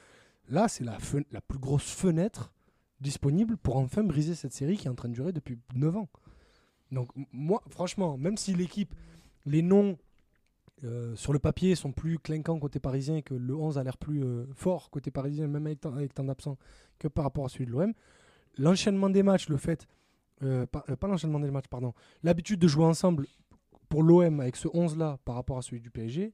là 0.48 0.68
c'est 0.68 0.84
la, 0.84 0.98
la 1.32 1.42
plus 1.42 1.60
grosse 1.60 1.92
fenêtre 1.92 2.52
disponible 3.02 3.58
pour 3.58 3.78
enfin 3.78 4.04
briser 4.04 4.34
cette 4.34 4.54
série 4.54 4.76
qui 4.76 4.88
est 4.88 4.90
en 4.90 4.96
train 4.96 5.10
de 5.10 5.14
durer 5.14 5.34
depuis 5.34 5.60
9 5.76 5.98
ans. 5.98 6.10
Donc 6.92 7.10
moi, 7.32 7.62
franchement, 7.70 8.18
même 8.18 8.38
si 8.38 8.56
l'équipe, 8.56 8.94
les 9.46 9.62
noms 9.62 9.98
euh, 10.84 11.16
sur 11.16 11.34
le 11.34 11.40
papier 11.40 11.76
sont 11.76 11.92
plus 11.92 12.20
clinquants 12.20 12.58
côté 12.60 12.80
parisien 12.80 13.22
que 13.22 13.34
le 13.34 13.56
11 13.56 13.78
a 13.78 13.84
l'air 13.84 13.98
plus 13.98 14.24
euh, 14.24 14.46
fort 14.54 14.90
côté 14.90 15.12
parisien, 15.12 15.48
même 15.48 15.66
avec 15.66 15.82
tant, 15.82 15.94
avec 15.94 16.14
d'absents, 16.16 16.58
que 17.00 17.08
par 17.08 17.26
rapport 17.26 17.46
à 17.46 17.50
celui 17.50 17.66
de 17.66 17.72
l'OM. 17.72 17.94
L'enchaînement 18.58 19.10
des 19.10 19.24
matchs, 19.24 19.50
le 19.50 19.58
fait, 19.58 19.88
euh, 20.44 20.66
pas, 20.66 20.82
pas 20.82 21.08
l'enchaînement 21.08 21.40
des 21.40 21.52
matchs, 21.52 21.68
pardon, 21.70 21.94
l'habitude 22.24 22.60
de 22.60 22.68
jouer 22.68 22.86
ensemble 22.86 23.26
pour 23.90 24.04
l'OM 24.04 24.40
avec 24.40 24.56
ce 24.56 24.68
11-là 24.68 25.20
par 25.26 25.36
rapport 25.36 25.58
à 25.58 25.62
celui 25.62 25.82
du 25.82 25.90
PSG, 25.90 26.34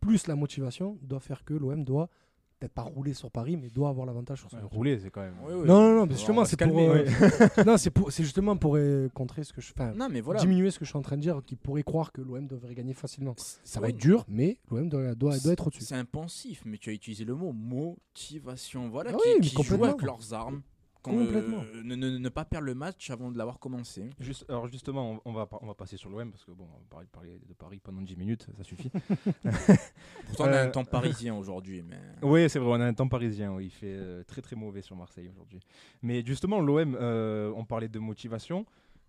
plus 0.00 0.26
la 0.26 0.34
motivation, 0.34 0.98
doit 1.02 1.20
faire 1.20 1.44
que 1.44 1.54
l'OM 1.54 1.84
doit, 1.84 2.08
peut-être 2.58 2.72
pas 2.72 2.82
rouler 2.82 3.14
sur 3.14 3.30
Paris, 3.30 3.56
mais 3.56 3.68
doit 3.68 3.88
avoir 3.88 4.06
l'avantage 4.06 4.40
sur 4.40 4.50
son 4.50 4.56
Ouais, 4.56 4.62
rouler, 4.70 4.98
c'est 4.98 5.10
quand 5.10 5.20
même. 5.22 5.34
Non, 5.48 5.64
non, 5.64 5.96
non, 5.96 6.06
mais 6.06 6.14
justement, 6.14 6.44
c'est 6.44 6.56
pour, 6.56 6.78
euh, 6.78 7.04
non, 7.66 7.76
c'est 7.76 7.90
pour, 7.90 8.12
c'est 8.12 8.22
justement 8.22 8.56
pour 8.56 8.76
euh, 8.76 9.08
contrer 9.14 9.44
ce 9.44 9.52
que 9.52 9.60
je, 9.60 9.72
enfin, 9.76 9.92
Non, 9.94 10.08
mais 10.10 10.20
voilà. 10.20 10.40
diminuer 10.40 10.70
ce 10.70 10.78
que 10.78 10.84
je 10.84 10.90
suis 10.90 10.98
en 10.98 11.02
train 11.02 11.16
de 11.16 11.22
dire, 11.22 11.40
qui 11.46 11.56
pourrait 11.56 11.82
croire 11.82 12.12
que 12.12 12.20
l'OM 12.22 12.46
devrait 12.46 12.74
gagner 12.74 12.94
facilement. 12.94 13.34
Ça 13.36 13.80
va 13.80 13.88
être 13.88 13.96
dur, 13.96 14.24
mais 14.28 14.58
l'OM 14.70 14.88
doit, 14.88 15.14
doit, 15.14 15.38
doit 15.38 15.52
être 15.52 15.66
au-dessus. 15.66 15.82
C'est 15.84 15.94
impensif, 15.94 16.62
mais 16.64 16.78
tu 16.78 16.90
as 16.90 16.92
utilisé 16.92 17.24
le 17.24 17.34
mot 17.34 17.52
motivation. 17.52 18.88
Voilà, 18.88 19.10
Ah 19.14 19.16
qui, 19.16 19.28
oui, 19.40 19.40
qui 19.40 19.62
jouent 19.62 19.84
avec 19.84 20.02
leurs 20.02 20.32
armes. 20.32 20.62
Complètement. 21.04 21.62
euh, 21.74 21.82
ne, 21.82 21.94
ne- 21.94 22.18
ne 22.18 22.28
pas 22.28 22.44
perdre 22.44 22.66
le 22.66 22.74
match 22.74 23.10
avant 23.10 23.30
de 23.30 23.38
l'avoir 23.38 23.58
commencé. 23.58 24.08
Juste, 24.18 24.44
alors 24.48 24.66
justement, 24.68 25.20
on, 25.24 25.30
on 25.30 25.32
va, 25.32 25.48
on 25.60 25.66
va 25.66 25.74
passer 25.74 25.96
sur 25.96 26.08
l'OM 26.10 26.30
parce 26.30 26.44
que 26.44 26.50
bon, 26.52 26.64
on 26.64 26.78
va 26.78 26.84
parler, 26.90 27.06
parler 27.12 27.40
de 27.48 27.54
Paris 27.54 27.80
pendant 27.82 28.02
10 28.02 28.16
minutes, 28.16 28.46
ça 28.56 28.64
suffit. 28.64 28.90
Pourtant, 30.26 30.44
on 30.44 30.46
a 30.46 30.52
Euh, 30.56 30.66
un 30.66 30.70
temps 30.70 30.84
parisien 30.84 31.34
aujourd'hui. 31.34 31.82
Mais... 31.82 31.98
Oui, 32.22 32.48
c'est 32.48 32.58
vrai, 32.58 32.70
on 32.70 32.80
a 32.80 32.86
un 32.86 32.94
temps 32.94 33.08
parisien. 33.08 33.52
oui, 33.54 33.66
il 33.66 33.70
fait 33.70 33.86
euh, 33.94 34.22
très 34.24 34.42
très 34.42 34.56
mauvais 34.56 34.82
sur 34.82 34.96
Marseille 34.96 35.28
aujourd'hui. 35.28 35.60
Mais 36.02 36.24
justement, 36.24 36.60
l'OM, 36.60 36.96
euh, 37.00 37.52
on 37.56 37.64
parlait 37.64 37.88
de 37.88 37.98
motivation. 37.98 38.66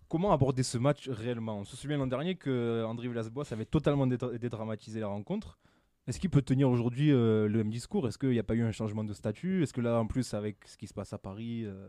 Comment 0.08 0.32
aborder 0.32 0.62
ce 0.62 0.78
match 0.78 1.08
réellement? 1.08 1.58
On 1.58 1.64
se 1.64 1.76
souvient 1.76 1.96
l'an 1.98 2.06
dernier 2.06 2.36
que 2.36 2.84
André 2.86 3.08
Villas-Boas 3.08 3.46
avait 3.50 3.64
totalement 3.64 4.06
dédramatisé 4.06 5.00
la 5.00 5.08
rencontre. 5.08 5.58
Est-ce 6.06 6.20
qu'il 6.20 6.30
peut 6.30 6.42
tenir 6.42 6.68
aujourd'hui 6.70 7.10
euh, 7.10 7.48
le 7.48 7.58
même 7.58 7.70
discours? 7.70 8.06
Est-ce 8.06 8.16
qu'il 8.18 8.30
n'y 8.30 8.38
a 8.38 8.44
pas 8.44 8.54
eu 8.54 8.62
un 8.62 8.70
changement 8.72 9.02
de 9.04 9.12
statut? 9.12 9.62
Est-ce 9.62 9.72
que 9.72 9.80
là, 9.80 9.98
en 9.98 10.06
plus, 10.06 10.34
avec 10.34 10.58
ce 10.66 10.76
qui 10.76 10.86
se 10.86 10.94
passe 10.94 11.12
à 11.12 11.18
Paris, 11.18 11.62
euh, 11.64 11.88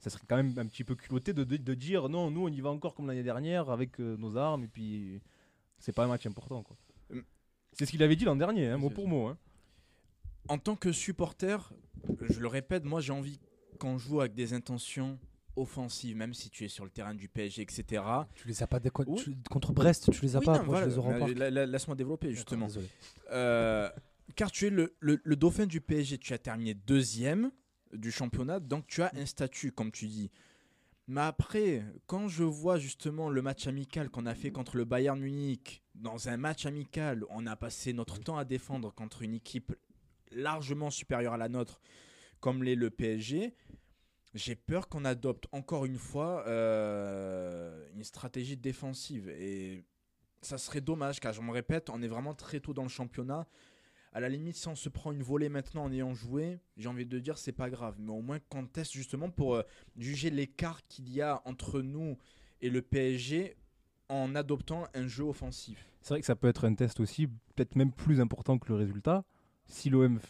ça 0.00 0.10
serait 0.10 0.24
quand 0.28 0.36
même 0.36 0.52
un 0.58 0.66
petit 0.66 0.82
peu 0.84 0.94
culotté 0.96 1.32
de, 1.32 1.44
de- 1.44 1.56
de 1.56 1.74
dire 1.74 2.08
non, 2.08 2.30
nous 2.30 2.42
on 2.42 2.48
y 2.48 2.60
va 2.60 2.70
encore 2.70 2.94
comme 2.94 3.06
l'année 3.06 3.22
dernière 3.22 3.70
avec 3.70 4.00
euh, 4.00 4.16
nos 4.18 4.36
armes 4.36 4.64
et 4.64 4.68
puis 4.68 5.20
c'est 5.78 5.92
pas 5.94 6.04
un 6.04 6.08
match 6.08 6.26
important 6.26 6.62
quoi. 6.62 6.76
Hum. 7.12 7.22
C'est 7.72 7.86
ce 7.86 7.90
qu'il 7.92 8.02
avait 8.02 8.16
dit 8.16 8.24
l'an 8.24 8.36
dernier, 8.36 8.66
hein, 8.68 8.78
mot 8.78 8.90
pour 8.90 9.06
mot. 9.08 9.26
hein. 9.28 9.38
En 10.48 10.58
tant 10.58 10.76
que 10.76 10.92
supporter, 10.92 11.72
je 12.20 12.40
le 12.40 12.46
répète, 12.48 12.84
moi 12.84 13.00
j'ai 13.00 13.12
envie 13.12 13.38
qu'on 13.78 13.96
joue 13.98 14.20
avec 14.20 14.34
des 14.34 14.52
intentions 14.54 15.18
offensives, 15.56 16.16
même 16.16 16.34
si 16.34 16.50
tu 16.50 16.64
es 16.64 16.68
sur 16.68 16.84
le 16.84 16.90
terrain 16.90 17.14
du 17.14 17.28
PSG, 17.28 17.62
etc. 17.62 18.02
Tu 18.34 18.46
les 18.48 18.62
as 18.62 18.66
pas 18.66 18.78
déco- 18.78 19.04
Oui. 19.06 19.22
tu- 19.22 19.36
contre 19.50 19.72
Brest, 19.72 20.10
tu 20.12 20.22
les 20.22 20.36
as 20.36 20.38
Oui, 20.40 20.44
pas, 20.46 20.58
non, 20.58 20.64
moi 20.64 20.80
voilà, 20.80 21.26
je 21.28 21.32
les 21.34 21.50
la- 21.50 21.66
Laisse-moi 21.66 21.96
développer 21.96 22.32
justement. 22.32 22.68
Euh, 23.32 23.88
car 24.34 24.50
tu 24.50 24.66
es 24.66 24.70
le, 24.70 24.94
le- 25.00 25.20
le 25.22 25.36
dauphin 25.36 25.66
du 25.66 25.80
PSG, 25.80 26.18
tu 26.18 26.32
as 26.32 26.38
terminé 26.38 26.74
deuxième 26.74 27.50
du 27.92 28.10
championnat, 28.10 28.60
donc 28.60 28.86
tu 28.86 29.02
as 29.02 29.10
un 29.14 29.26
statut, 29.26 29.72
comme 29.72 29.90
tu 29.92 30.06
dis. 30.06 30.30
Mais 31.08 31.20
après, 31.20 31.84
quand 32.06 32.26
je 32.28 32.42
vois 32.42 32.78
justement 32.78 33.30
le 33.30 33.40
match 33.40 33.66
amical 33.68 34.10
qu'on 34.10 34.26
a 34.26 34.34
fait 34.34 34.50
contre 34.50 34.76
le 34.76 34.84
Bayern 34.84 35.18
Munich, 35.20 35.82
dans 35.94 36.28
un 36.28 36.36
match 36.36 36.66
amical, 36.66 37.24
on 37.30 37.46
a 37.46 37.54
passé 37.54 37.92
notre 37.92 38.18
temps 38.18 38.36
à 38.36 38.44
défendre 38.44 38.92
contre 38.92 39.22
une 39.22 39.34
équipe 39.34 39.72
largement 40.32 40.90
supérieure 40.90 41.34
à 41.34 41.36
la 41.38 41.48
nôtre, 41.48 41.80
comme 42.40 42.64
l'est 42.64 42.74
le 42.74 42.90
PSG. 42.90 43.54
J'ai 44.34 44.54
peur 44.54 44.88
qu'on 44.88 45.04
adopte 45.04 45.46
encore 45.52 45.86
une 45.86 45.98
fois 45.98 46.44
euh, 46.46 47.86
une 47.94 48.04
stratégie 48.04 48.56
défensive. 48.56 49.28
Et 49.28 49.84
ça 50.42 50.58
serait 50.58 50.80
dommage, 50.80 51.20
car 51.20 51.32
je 51.32 51.40
me 51.40 51.50
répète, 51.50 51.90
on 51.90 52.02
est 52.02 52.08
vraiment 52.08 52.34
très 52.34 52.60
tôt 52.60 52.74
dans 52.74 52.82
le 52.82 52.88
championnat. 52.88 53.46
À 54.12 54.20
la 54.20 54.28
limite, 54.28 54.56
si 54.56 54.68
on 54.68 54.74
se 54.74 54.88
prend 54.88 55.12
une 55.12 55.22
volée 55.22 55.48
maintenant 55.48 55.84
en 55.84 55.92
ayant 55.92 56.14
joué, 56.14 56.58
j'ai 56.76 56.88
envie 56.88 57.04
de 57.04 57.18
dire 57.18 57.36
c'est 57.36 57.52
pas 57.52 57.68
grave. 57.68 57.96
Mais 57.98 58.12
au 58.12 58.22
moins 58.22 58.38
qu'on 58.48 58.66
teste 58.66 58.92
justement 58.92 59.30
pour 59.30 59.56
euh, 59.56 59.62
juger 59.98 60.30
l'écart 60.30 60.86
qu'il 60.86 61.10
y 61.10 61.20
a 61.20 61.42
entre 61.44 61.82
nous 61.82 62.16
et 62.62 62.70
le 62.70 62.80
PSG 62.82 63.56
en 64.08 64.34
adoptant 64.34 64.84
un 64.94 65.06
jeu 65.06 65.24
offensif? 65.24 65.86
C'est 66.00 66.14
vrai 66.14 66.20
que 66.20 66.26
ça 66.26 66.36
peut 66.36 66.48
être 66.48 66.64
un 66.64 66.74
test 66.74 67.00
aussi, 67.00 67.26
peut-être 67.26 67.76
même 67.76 67.92
plus 67.92 68.20
important 68.20 68.58
que 68.58 68.68
le 68.68 68.76
résultat. 68.76 69.24
Si 69.66 69.90
l'OM 69.90 70.20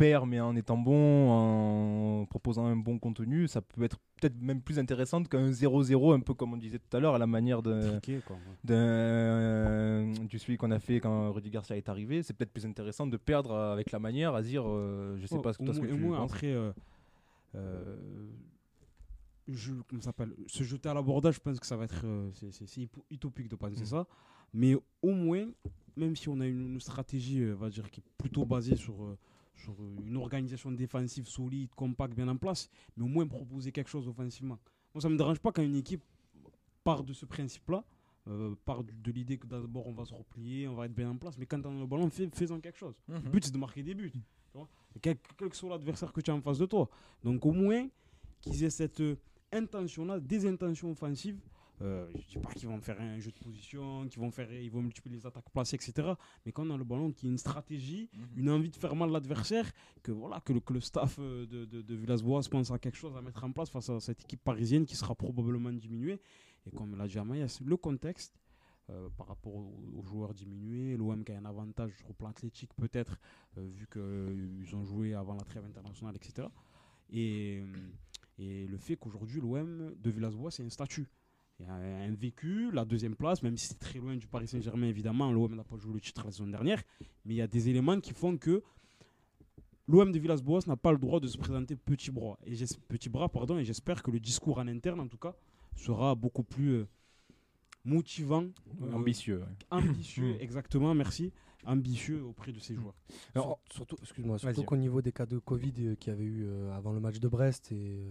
perd 0.00 0.26
mais 0.28 0.40
en 0.40 0.56
étant 0.56 0.78
bon, 0.78 1.30
en 1.30 2.26
proposant 2.26 2.64
un 2.64 2.76
bon 2.76 2.98
contenu, 2.98 3.46
ça 3.48 3.60
peut 3.60 3.82
être 3.84 3.98
peut-être 4.20 4.40
même 4.40 4.60
plus 4.62 4.78
intéressant 4.78 5.22
qu'un 5.24 5.50
0-0, 5.50 6.14
un 6.14 6.20
peu 6.20 6.34
comme 6.34 6.52
on 6.54 6.56
disait 6.56 6.78
tout 6.78 6.96
à 6.96 7.00
l'heure, 7.00 7.14
à 7.14 7.18
la 7.18 7.26
manière 7.26 7.62
de, 7.62 7.98
Triqué, 7.98 8.20
quoi, 8.26 8.36
ouais. 8.36 8.42
d'un- 8.64 10.12
du 10.26 10.38
suivi 10.38 10.56
qu'on 10.58 10.70
a 10.70 10.78
fait 10.78 11.00
quand 11.00 11.32
Rudy 11.32 11.50
Garcia 11.50 11.76
est 11.76 11.88
arrivé. 11.88 12.22
C'est 12.22 12.34
peut-être 12.34 12.52
plus 12.52 12.66
intéressant 12.66 13.06
de 13.06 13.16
perdre 13.16 13.54
avec 13.54 13.90
la 13.92 13.98
manière 13.98 14.34
à 14.34 14.42
dire, 14.42 14.64
euh, 14.66 15.16
je 15.18 15.26
sais 15.26 15.34
Ouais, 15.36 15.42
pas 15.42 15.52
toi, 15.54 15.72
ce 15.74 15.80
que 15.80 15.86
tu 15.86 15.94
moins, 15.94 16.18
penses. 16.18 16.32
après, 16.32 16.52
euh, 16.52 16.72
euh, 17.54 17.96
je, 19.48 19.72
comment 19.88 20.02
s'appelle 20.02 20.34
se 20.46 20.62
jeter 20.64 20.88
à 20.88 20.94
l'abordage, 20.94 21.34
je 21.34 21.40
pense 21.40 21.58
que 21.60 21.66
ça 21.66 21.76
va 21.76 21.84
être 21.84 22.02
euh, 22.04 22.30
c'est- 22.34 22.88
utopique 23.10 23.48
de 23.48 23.56
penser 23.56 23.82
Mm. 23.82 23.86
ça. 23.86 24.06
Mais 24.52 24.74
au 25.02 25.10
moins, 25.12 25.46
même 25.96 26.14
si 26.16 26.28
on 26.28 26.40
a 26.40 26.46
une, 26.46 26.74
une 26.74 26.80
stratégie, 26.80 27.40
euh, 27.42 27.54
va 27.54 27.68
dire, 27.70 27.90
qui 27.90 28.00
est 28.00 28.04
plutôt 28.18 28.44
basée 28.44 28.76
sur, 28.76 28.94
euh, 29.04 29.16
sur 29.60 29.72
euh, 29.80 29.96
une 30.06 30.16
organisation 30.16 30.70
défensive 30.72 31.26
solide, 31.28 31.70
compacte, 31.74 32.14
bien 32.14 32.28
en 32.28 32.36
place, 32.36 32.68
mais 32.96 33.04
au 33.04 33.08
moins 33.08 33.26
proposer 33.26 33.70
quelque 33.72 33.88
chose 33.90 34.08
offensivement. 34.08 34.58
Moi, 34.94 35.02
ça 35.02 35.08
me 35.08 35.16
dérange 35.16 35.38
pas 35.38 35.52
quand 35.52 35.62
une 35.62 35.76
équipe 35.76 36.02
part 36.84 37.04
de 37.04 37.12
ce 37.12 37.26
principe-là. 37.26 37.84
euh, 38.28 38.54
part 38.66 38.84
de 38.84 39.10
l'idée 39.10 39.38
que 39.38 39.46
d'abord 39.46 39.86
on 39.86 39.92
va 39.94 40.04
se 40.04 40.12
replier, 40.12 40.68
on 40.68 40.74
va 40.74 40.84
être 40.86 40.94
bien 40.94 41.08
en 41.10 41.16
place, 41.16 41.38
mais 41.38 41.46
quand 41.46 41.64
on 41.64 41.76
a 41.78 41.80
le 41.80 41.86
ballon, 41.86 42.10
fais- 42.10 42.28
faisons 42.34 42.60
quelque 42.60 42.76
chose. 42.78 42.94
Mhm. 43.08 43.20
Le 43.24 43.30
but, 43.30 43.44
c'est 43.44 43.50
de 43.52 43.58
marquer 43.58 43.82
des 43.82 43.94
buts. 43.94 44.10
tu 44.12 44.18
vois. 44.58 44.68
Quel, 45.00 45.16
quel 45.38 45.48
que 45.48 45.56
soit 45.56 45.70
l'adversaire 45.70 46.12
que 46.12 46.20
tu 46.20 46.30
as 46.30 46.34
en 46.34 46.40
face 46.42 46.58
de 46.58 46.66
toi. 46.66 46.88
Donc, 47.24 47.44
au 47.46 47.52
moins, 47.52 47.88
qu'ils 48.42 48.62
aient 48.64 48.70
cette 48.70 49.00
euh, 49.00 49.16
intention-là, 49.52 50.20
des 50.20 50.46
intentions 50.46 50.90
offensives. 50.90 51.40
Euh, 51.82 52.06
je 52.12 52.18
ne 52.18 52.22
dis 52.24 52.38
pas 52.38 52.52
qu'ils 52.52 52.68
vont 52.68 52.80
faire 52.80 53.00
un 53.00 53.18
jeu 53.18 53.30
de 53.30 53.38
position, 53.38 54.06
qu'ils 54.08 54.20
vont, 54.20 54.30
faire, 54.30 54.52
ils 54.52 54.70
vont 54.70 54.82
multiplier 54.82 55.16
les 55.16 55.26
attaques 55.26 55.48
placées, 55.50 55.76
etc. 55.76 56.12
Mais 56.44 56.52
quand 56.52 56.66
on 56.66 56.74
a 56.74 56.76
le 56.76 56.84
ballon, 56.84 57.10
qu'il 57.10 57.26
y 57.26 57.28
ait 57.28 57.32
une 57.32 57.38
stratégie, 57.38 58.10
Mhm. 58.12 58.26
une 58.36 58.50
envie 58.50 58.70
de 58.70 58.76
faire 58.76 58.94
mal 58.94 59.08
à 59.08 59.12
l'adversaire, 59.12 59.70
que, 60.02 60.12
voilà, 60.12 60.40
que, 60.40 60.52
le, 60.52 60.60
que 60.60 60.74
le 60.74 60.80
staff 60.80 61.16
euh, 61.18 61.46
de, 61.46 61.64
de, 61.64 61.80
de 61.82 61.94
Villas-Boas 61.94 62.42
pense 62.50 62.70
à 62.70 62.78
quelque 62.78 62.96
chose 62.98 63.16
à 63.16 63.22
mettre 63.22 63.42
en 63.44 63.52
place 63.52 63.70
face 63.70 63.88
à 63.88 63.98
cette 64.00 64.20
équipe 64.22 64.42
parisienne 64.44 64.84
qui 64.84 64.94
sera 64.96 65.14
probablement 65.14 65.72
diminuée. 65.72 66.20
Et 66.66 66.70
comme 66.70 66.96
l'a 66.96 67.06
dit 67.08 67.18
Amaïs, 67.18 67.60
le 67.62 67.76
contexte 67.78 68.38
euh, 68.90 69.08
par 69.16 69.28
rapport 69.28 69.54
aux, 69.54 69.72
aux 69.96 70.02
joueurs 70.02 70.34
diminués, 70.34 70.96
l'OM 70.98 71.24
qui 71.24 71.32
a 71.32 71.38
un 71.38 71.44
avantage 71.46 71.96
sur 71.96 72.08
le 72.08 72.14
plan 72.14 72.28
athlétique 72.28 72.74
peut-être, 72.74 73.18
euh, 73.56 73.66
vu 73.72 73.86
qu'ils 73.90 74.76
ont 74.76 74.84
joué 74.84 75.14
avant 75.14 75.34
la 75.34 75.44
trêve 75.44 75.64
internationale, 75.64 76.16
etc. 76.16 76.48
Et, 77.10 77.60
euh, 77.62 77.72
et 78.38 78.66
le 78.66 78.76
fait 78.78 78.96
qu'aujourd'hui, 78.96 79.40
l'OM 79.40 79.94
de 79.96 80.10
Villas-Boas, 80.10 80.50
c'est 80.50 80.64
un 80.64 80.68
statut. 80.70 81.08
Il 81.60 81.66
y 81.66 81.68
a 81.68 81.74
un 81.74 82.14
vécu, 82.14 82.70
la 82.72 82.84
deuxième 82.86 83.14
place, 83.14 83.42
même 83.42 83.56
si 83.56 83.66
c'est 83.68 83.78
très 83.78 83.98
loin 83.98 84.16
du 84.16 84.26
Paris 84.26 84.48
Saint-Germain, 84.48 84.86
évidemment, 84.86 85.30
l'OM 85.30 85.54
n'a 85.54 85.62
pas 85.64 85.76
joué 85.76 85.92
le 85.92 86.00
titre 86.00 86.24
la 86.24 86.30
saison 86.32 86.46
dernière, 86.46 86.82
mais 87.24 87.34
il 87.34 87.36
y 87.36 87.42
a 87.42 87.46
des 87.46 87.68
éléments 87.68 88.00
qui 88.00 88.12
font 88.14 88.36
que 88.38 88.62
l'OM 89.86 90.10
de 90.10 90.18
Villas-Boas 90.18 90.60
n'a 90.66 90.76
pas 90.76 90.90
le 90.92 90.98
droit 90.98 91.20
de 91.20 91.26
se 91.28 91.36
présenter 91.36 91.76
petit 91.76 92.10
bras. 92.10 92.38
Et 92.46 92.54
j'es- 92.54 92.78
petit 92.88 93.08
bras, 93.10 93.28
pardon, 93.28 93.58
et 93.58 93.64
j'espère 93.64 94.02
que 94.02 94.10
le 94.10 94.20
discours 94.20 94.58
en 94.58 94.66
interne, 94.68 95.00
en 95.00 95.08
tout 95.08 95.18
cas, 95.18 95.34
sera 95.76 96.14
beaucoup 96.14 96.42
plus 96.44 96.70
euh, 96.76 96.88
motivant, 97.84 98.44
euh, 98.82 98.92
Ambitieux. 98.92 99.40
ouais. 99.40 99.46
ambitieux, 99.70 100.34
Mm. 100.34 100.40
exactement, 100.40 100.94
merci, 100.94 101.32
ambitieux 101.64 102.22
auprès 102.24 102.52
de 102.52 102.58
ces 102.58 102.74
joueurs. 102.74 102.94
Alors, 103.34 103.60
Sur- 103.70 103.76
surtout, 103.76 103.96
excuse-moi, 104.00 104.38
surtout 104.38 104.62
qu'au 104.64 104.76
niveau 104.76 105.02
des 105.02 105.12
cas 105.12 105.26
de 105.26 105.38
Covid 105.38 105.74
euh, 105.80 105.94
qu'il 105.96 106.10
y 106.12 106.16
avait 106.16 106.24
eu 106.24 106.46
avant 106.72 106.92
le 106.92 107.00
match 107.00 107.18
de 107.18 107.28
Brest 107.28 107.70
et 107.72 108.06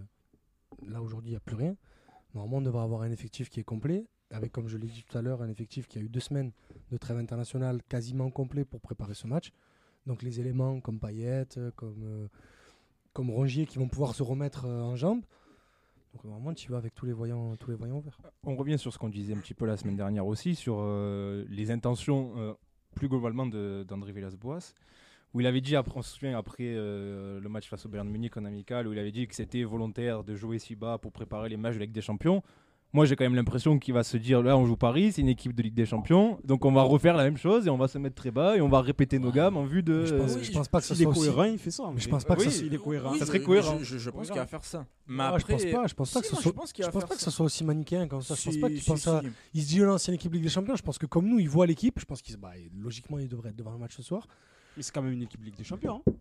là 0.88 1.02
aujourd'hui 1.02 1.30
il 1.30 1.34
n'y 1.34 1.38
a 1.38 1.42
plus 1.42 1.56
rien. 1.56 1.76
Normalement 2.34 2.58
on 2.58 2.62
devrait 2.62 2.84
avoir 2.84 3.02
un 3.02 3.12
effectif 3.12 3.50
qui 3.50 3.60
est 3.60 3.64
complet, 3.64 4.06
avec 4.32 4.52
comme 4.52 4.68
je 4.68 4.78
l'ai 4.78 4.88
dit 4.88 5.04
tout 5.08 5.18
à 5.18 5.22
l'heure 5.22 5.42
un 5.42 5.50
effectif 5.50 5.88
qui 5.88 5.98
a 5.98 6.02
eu 6.02 6.10
deux 6.10 6.20
semaines 6.20 6.52
de 6.92 6.98
trêve 6.98 7.18
internationale 7.18 7.82
quasiment 7.90 8.30
complet 8.30 8.66
pour 8.66 8.82
préparer 8.82 9.14
ce 9.14 9.28
match. 9.28 9.52
Donc 10.06 10.22
les 10.22 10.40
éléments 10.40 10.80
comme 10.80 11.00
Payet, 11.00 11.46
euh, 11.58 11.72
comme, 11.76 12.04
euh, 12.04 12.28
comme 13.14 13.30
Rongier 13.30 13.66
qui 13.66 13.78
vont 13.78 13.88
pouvoir 13.88 14.16
se 14.16 14.24
remettre 14.24 14.66
euh, 14.66 14.82
en 14.82 14.96
jambes. 14.96 15.24
Donc 16.14 16.24
normalement 16.24 16.54
tu 16.54 16.72
vas 16.72 16.78
avec 16.78 16.96
tous 16.96 17.06
les 17.06 17.14
voyants, 17.14 17.56
tous 17.58 17.72
les 17.72 17.78
voyants 17.78 18.00
verts. 18.00 18.20
On 18.44 18.56
revient 18.56 18.80
sur 18.80 18.94
ce 18.94 18.98
qu'on 18.98 19.10
disait 19.10 19.34
un 19.34 19.40
petit 19.40 19.54
peu 19.54 19.66
la 19.66 19.78
semaine 19.78 19.98
dernière 19.98 20.26
aussi, 20.26 20.56
sur 20.56 20.78
euh, 20.80 21.46
les 21.50 21.70
intentions 21.72 22.58
plus 22.96 23.08
globalement 23.08 23.46
d'André 23.46 24.12
Villas-Boas, 24.12 24.74
où 25.34 25.42
il 25.42 25.46
avait 25.48 25.62
dit, 25.62 25.76
après, 25.76 25.94
on 25.98 26.02
se 26.02 26.16
souvient, 26.18 26.38
après 26.38 26.64
euh, 26.64 27.40
le 27.40 27.50
match 27.50 27.68
face 27.70 27.86
au 27.86 27.90
Bayern 27.90 28.10
Munich 28.10 28.36
en 28.38 28.46
amical, 28.46 28.88
où 28.88 28.94
il 28.94 29.00
avait 29.00 29.12
dit 29.12 29.28
que 29.28 29.36
c'était 29.36 29.64
volontaire 29.64 30.24
de 30.24 30.36
jouer 30.36 30.58
si 30.60 30.76
bas 30.76 30.98
pour 30.98 31.12
préparer 31.12 31.50
les 31.50 31.58
matchs 31.58 31.76
de 31.76 31.80
la 31.80 31.86
Ligue 31.86 31.94
des 31.94 32.02
Champions. 32.02 32.42
Moi, 32.92 33.06
j'ai 33.06 33.16
quand 33.16 33.24
même 33.24 33.36
l'impression 33.36 33.78
qu'il 33.78 33.94
va 33.94 34.02
se 34.02 34.18
dire, 34.18 34.42
là, 34.42 34.58
on 34.58 34.66
joue 34.66 34.76
Paris, 34.76 35.12
c'est 35.12 35.22
une 35.22 35.28
équipe 35.28 35.54
de 35.54 35.62
Ligue 35.62 35.76
des 35.76 35.86
Champions, 35.86 36.40
donc 36.44 36.66
on 36.66 36.72
va 36.72 36.82
refaire 36.82 37.16
la 37.16 37.24
même 37.24 37.38
chose 37.38 37.68
et 37.68 37.70
on 37.70 37.78
va 37.78 37.88
se 37.88 38.00
mettre 38.00 38.16
très 38.16 38.32
bas 38.32 38.58
et 38.58 38.62
on 38.62 38.68
va 38.68 38.82
répéter 38.82 39.20
nos 39.20 39.32
gammes 39.32 39.58
en 39.58 39.64
vue 39.66 39.84
de... 39.84 40.06
Je 40.06 40.16
pense, 40.16 40.34
oui, 40.38 40.44
je 40.44 40.52
pense 40.52 40.68
pas 40.68 40.82
que 40.82 40.86
est 40.92 40.96
soit 40.96 41.06
aussi- 41.12 41.20
cohérent, 41.20 41.44
il 41.44 41.60
fait 41.60 41.70
ça. 41.70 41.84
Mais 41.94 42.02
je 42.02 42.10
pense 42.10 42.26
pas 42.26 42.36
que 42.36 42.42
ça 42.42 42.50
oui, 42.50 42.64
il 42.66 42.74
est 42.74 42.78
cohérent. 42.80 43.12
Oui, 43.12 43.20
Ça 43.20 43.28
serait 43.28 43.38
je- 43.38 43.44
cohérent. 43.46 43.78
Je, 43.78 43.84
je- 43.84 43.98
je 44.00 44.10
pense 44.10 44.26
qu'il 44.32 44.40
va 44.40 44.48
faire 44.48 44.64
ça. 44.66 44.88
Mais 45.06 45.22
Ah, 45.24 45.36
je 45.38 45.46
pense 45.46 45.62
après- 45.62 45.72
pas, 45.72 45.86
je 45.86 45.94
pense 45.94 46.12
pas 46.12 46.22
que 46.22 46.26
Si, 46.26 46.34
soit. 46.34 46.42
je 46.44 46.50
pense 46.50 46.74
qu'il 46.74 46.84
Je 46.84 46.88
va 46.88 46.92
pense 46.94 47.02
faire 47.04 47.10
pas 47.10 47.14
que 47.16 47.22
ça. 47.22 47.30
ce 47.30 47.38
soit 47.38 47.46
aussi 47.46 47.64
manichéen 47.64 48.08
comme 48.08 48.24
ça. 48.24 48.34
Je 48.34 48.44
pense 48.46 48.54
Si, 48.56 48.60
pas 48.60 48.70
qu'il 48.70 48.82
si, 48.82 48.90
pense 48.90 49.08
à. 49.08 49.22
si. 49.22 49.28
Il 49.54 49.62
se 49.62 49.68
dit 49.68 49.78
l'ancienne 49.82 50.16
équipe 50.16 50.34
Ligue 50.34 50.42
des 50.42 50.50
Champions. 50.50 50.76
Je 50.76 50.82
pense 50.82 50.98
que 50.98 51.06
comme 51.06 51.28
nous, 51.28 51.38
il 51.38 51.48
voit 51.48 51.68
l'équipe. 51.68 52.00
Je 52.00 52.06
pense 52.06 52.24
qu'il 52.24 52.34
se- 52.34 52.40
bah, 52.40 52.54
logiquement, 52.76 53.20
il 53.20 53.28
devrait 53.28 53.50
être 53.50 53.56
devant 53.56 53.72
le 53.72 53.78
match 53.78 53.96
ce 53.96 54.02
soir. 54.02 54.28
Mais 54.78 54.84
c'est 54.84 54.94
quand 54.94 55.02
même 55.02 55.14
une 55.14 55.24
équipe 55.24 55.44
Ligue 55.44 55.56
des 55.56 55.64
Champions. 55.64 56.02
hein. 56.08 56.12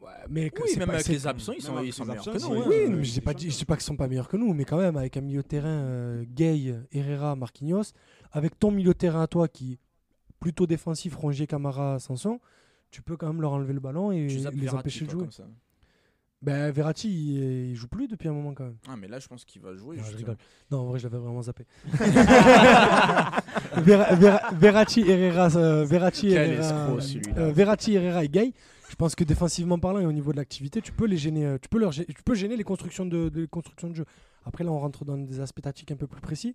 Ouais, 0.00 0.10
mais 0.30 0.50
que 0.50 0.62
Oui, 0.62 0.68
c'est 0.72 0.78
même 0.78 0.86
pas- 0.86 0.94
avec 0.94 1.06
c'est- 1.06 1.12
les 1.12 1.26
absents, 1.26 1.52
ils 1.52 1.56
même 1.56 1.60
sont, 1.62 1.76
avec 1.76 1.88
ils 1.88 1.92
sont 1.92 2.04
les 2.04 2.08
meilleurs 2.10 2.28
absents, 2.28 2.48
que 2.50 2.54
nous. 2.54 2.60
hein. 2.62 2.66
Oui, 2.68 2.76
mais 2.88 3.04
je 3.04 3.12
dis 3.12 3.20
pas, 3.20 3.32
champion. 3.32 3.50
je 3.50 3.56
dis 3.58 3.64
pas 3.64 3.74
qu'ils 3.76 3.82
sont 3.84 3.96
pas 3.96 4.06
meilleurs 4.08 4.28
que 4.28 4.36
nous, 4.36 4.54
mais 4.54 4.64
quand 4.64 4.76
même 4.78 4.96
avec 4.96 5.16
un 5.16 5.20
milieu 5.20 5.42
de 5.42 5.46
terrain 5.48 5.68
euh, 5.68 6.24
Gay, 6.34 6.74
Herrera, 6.92 7.34
Marquinhos, 7.34 7.92
avec 8.30 8.56
ton 8.58 8.70
milieu 8.70 8.92
de 8.92 8.98
terrain 8.98 9.22
à 9.22 9.26
toi 9.26 9.48
qui 9.48 9.72
est 9.74 9.78
plutôt 10.38 10.66
défensif, 10.68 11.16
Rongier, 11.16 11.48
Camara, 11.48 11.98
Sanson, 11.98 12.38
tu 12.92 13.02
peux 13.02 13.16
quand 13.16 13.26
même 13.26 13.42
leur 13.42 13.52
enlever 13.52 13.72
le 13.72 13.80
ballon 13.80 14.12
et 14.12 14.28
Tu 14.28 14.38
zappes 14.38 14.54
les 14.54 14.60
Verratti, 14.60 14.78
empêcher 14.80 15.04
de 15.06 15.10
jouer. 15.10 15.20
comme 15.22 15.32
ça. 15.32 15.44
Ben 16.40 16.70
Verratti, 16.70 17.08
il, 17.08 17.70
il 17.70 17.74
joue 17.74 17.88
plus 17.88 18.06
depuis 18.06 18.28
un 18.28 18.32
moment 18.32 18.54
quand 18.54 18.64
même. 18.64 18.76
Ah, 18.88 18.94
mais 18.96 19.08
là, 19.08 19.18
je 19.18 19.26
pense 19.26 19.44
qu'il 19.44 19.60
va 19.60 19.74
jouer. 19.74 19.96
Non, 19.96 20.02
je 20.04 20.08
justement. 20.10 20.18
rigole. 20.32 20.36
Non, 20.70 20.78
en 20.80 20.84
vrai, 20.86 20.98
je 21.00 21.04
l'avais 21.08 21.18
vraiment 21.18 21.42
zappé. 21.42 21.64
Vera- 23.76 24.54
Verratti, 24.54 25.00
Herrera, 25.02 25.56
euh, 25.56 25.84
Verratti, 25.84 26.28
Quel 26.28 26.52
Herrera, 26.52 26.66
escroc, 26.84 27.00
celui-là. 27.00 27.38
euh, 27.38 27.52
Verratti, 27.52 27.94
Herrera 27.94 28.24
et 28.24 28.28
Gay. 28.28 28.52
Je 28.88 28.94
pense 28.96 29.14
que 29.14 29.24
défensivement 29.24 29.78
parlant 29.78 30.00
et 30.00 30.06
au 30.06 30.12
niveau 30.12 30.32
de 30.32 30.36
l'activité, 30.38 30.80
tu 30.80 30.92
peux 30.92 31.06
les 31.06 31.16
gêner, 31.16 31.44
euh, 31.44 31.58
tu 31.60 31.68
peux 31.68 31.78
leur, 31.78 31.90
gê- 31.92 32.06
tu 32.06 32.22
peux 32.24 32.34
gêner 32.34 32.56
les 32.56 32.64
constructions 32.64 33.04
de, 33.04 33.28
de- 33.28 33.40
les 33.42 33.48
constructions 33.48 33.88
de 33.90 33.94
jeu. 33.96 34.04
Après 34.44 34.64
là, 34.64 34.70
on 34.72 34.78
rentre 34.78 35.04
dans 35.04 35.18
des 35.18 35.40
aspects 35.40 35.60
tactiques 35.60 35.90
un 35.92 35.96
peu 35.96 36.06
plus 36.06 36.20
précis. 36.20 36.54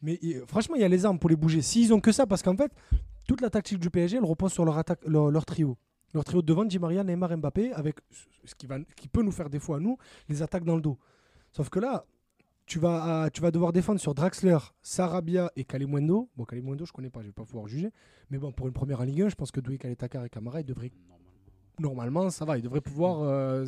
Mais 0.00 0.18
euh, 0.24 0.44
franchement, 0.46 0.76
il 0.76 0.82
y 0.82 0.84
a 0.84 0.88
les 0.88 1.04
armes 1.04 1.18
pour 1.18 1.28
les 1.30 1.36
bouger. 1.36 1.60
S'ils 1.62 1.92
ont 1.92 2.00
que 2.00 2.12
ça, 2.12 2.26
parce 2.26 2.42
qu'en 2.42 2.56
fait, 2.56 2.72
toute 3.28 3.40
la 3.40 3.50
tactique 3.50 3.78
du 3.78 3.90
PSG, 3.90 4.16
elle 4.16 4.24
repose 4.24 4.52
sur 4.52 4.64
leur 4.64 4.78
attaque, 4.78 5.00
leur, 5.06 5.30
leur 5.30 5.44
trio. 5.44 5.76
Leur 6.14 6.24
trio 6.24 6.40
de 6.40 6.46
devant, 6.46 6.64
Di 6.64 6.78
Maria, 6.78 7.02
Neymar, 7.04 7.36
Mbappé, 7.36 7.72
avec 7.72 7.96
ce 8.44 8.54
qui, 8.54 8.66
va, 8.66 8.78
qui 8.96 9.08
peut 9.08 9.22
nous 9.22 9.32
faire 9.32 9.50
défaut 9.50 9.74
à 9.74 9.80
nous, 9.80 9.98
les 10.28 10.40
attaques 10.42 10.64
dans 10.64 10.76
le 10.76 10.80
dos. 10.82 10.96
Sauf 11.52 11.68
que 11.68 11.80
là, 11.80 12.04
tu 12.66 12.78
vas, 12.78 13.24
à- 13.24 13.30
tu 13.30 13.40
vas 13.42 13.50
devoir 13.50 13.72
défendre 13.72 14.00
sur 14.00 14.14
Draxler, 14.14 14.56
Sarabia 14.82 15.50
et 15.56 15.64
Kalimundo. 15.64 16.30
Bon, 16.36 16.44
Kalimundo, 16.44 16.86
je 16.86 16.92
connais 16.92 17.10
pas, 17.10 17.20
je 17.20 17.26
vais 17.26 17.32
pas 17.32 17.44
pouvoir 17.44 17.66
juger. 17.66 17.90
Mais 18.30 18.38
bon, 18.38 18.52
pour 18.52 18.66
une 18.68 18.72
première 18.72 19.00
en 19.00 19.04
Ligue 19.04 19.22
1, 19.22 19.28
je 19.28 19.34
pense 19.34 19.50
que 19.50 19.60
Doué, 19.60 19.76
Kaletakar 19.76 20.24
et 20.24 20.30
Camara, 20.30 20.60
ils 20.60 20.64
devraient, 20.66 20.92
normalement, 21.78 22.30
ça 22.30 22.44
va, 22.44 22.56
ils 22.58 22.62
devraient 22.62 22.80
pouvoir 22.80 23.20
euh, 23.22 23.66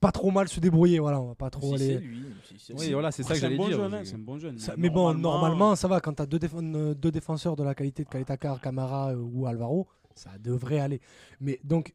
pas 0.00 0.12
trop 0.12 0.30
mal 0.30 0.48
se 0.48 0.60
débrouiller. 0.60 0.98
Voilà, 0.98 1.20
on 1.20 1.28
va 1.28 1.34
pas 1.34 1.50
trop 1.50 1.76
Si 1.76 1.84
aller. 1.84 1.98
lui. 1.98 2.24
si 2.58 2.72
Oui, 2.72 2.86
lui. 2.86 2.92
voilà, 2.94 3.12
c'est 3.12 3.22
ça 3.22 3.34
que 3.34 3.38
C'est 3.40 3.46
un 3.46 3.48
j'allais 3.48 3.56
bon 3.58 3.68
dire. 3.68 3.76
jeune, 3.76 3.94
hein, 3.94 4.00
c'est 4.04 4.14
un 4.14 4.18
bon 4.18 4.38
jeune. 4.38 4.58
Ça- 4.58 4.74
mais 4.76 4.90
bon, 4.90 5.12
normalement, 5.14 5.76
ça 5.76 5.88
va. 5.88 6.00
Quand 6.00 6.14
tu 6.14 6.22
as 6.22 6.26
deux 6.26 7.10
défenseurs 7.10 7.54
de 7.56 7.62
la 7.62 7.74
qualité 7.74 8.02
de 8.04 8.08
Kaletakar, 8.08 8.60
Camara 8.60 9.10
euh, 9.12 9.16
ou 9.22 9.46
Alvaro, 9.46 9.86
ça 10.14 10.30
devrait 10.38 10.80
aller. 10.80 11.00
Mais 11.40 11.60
donc, 11.64 11.94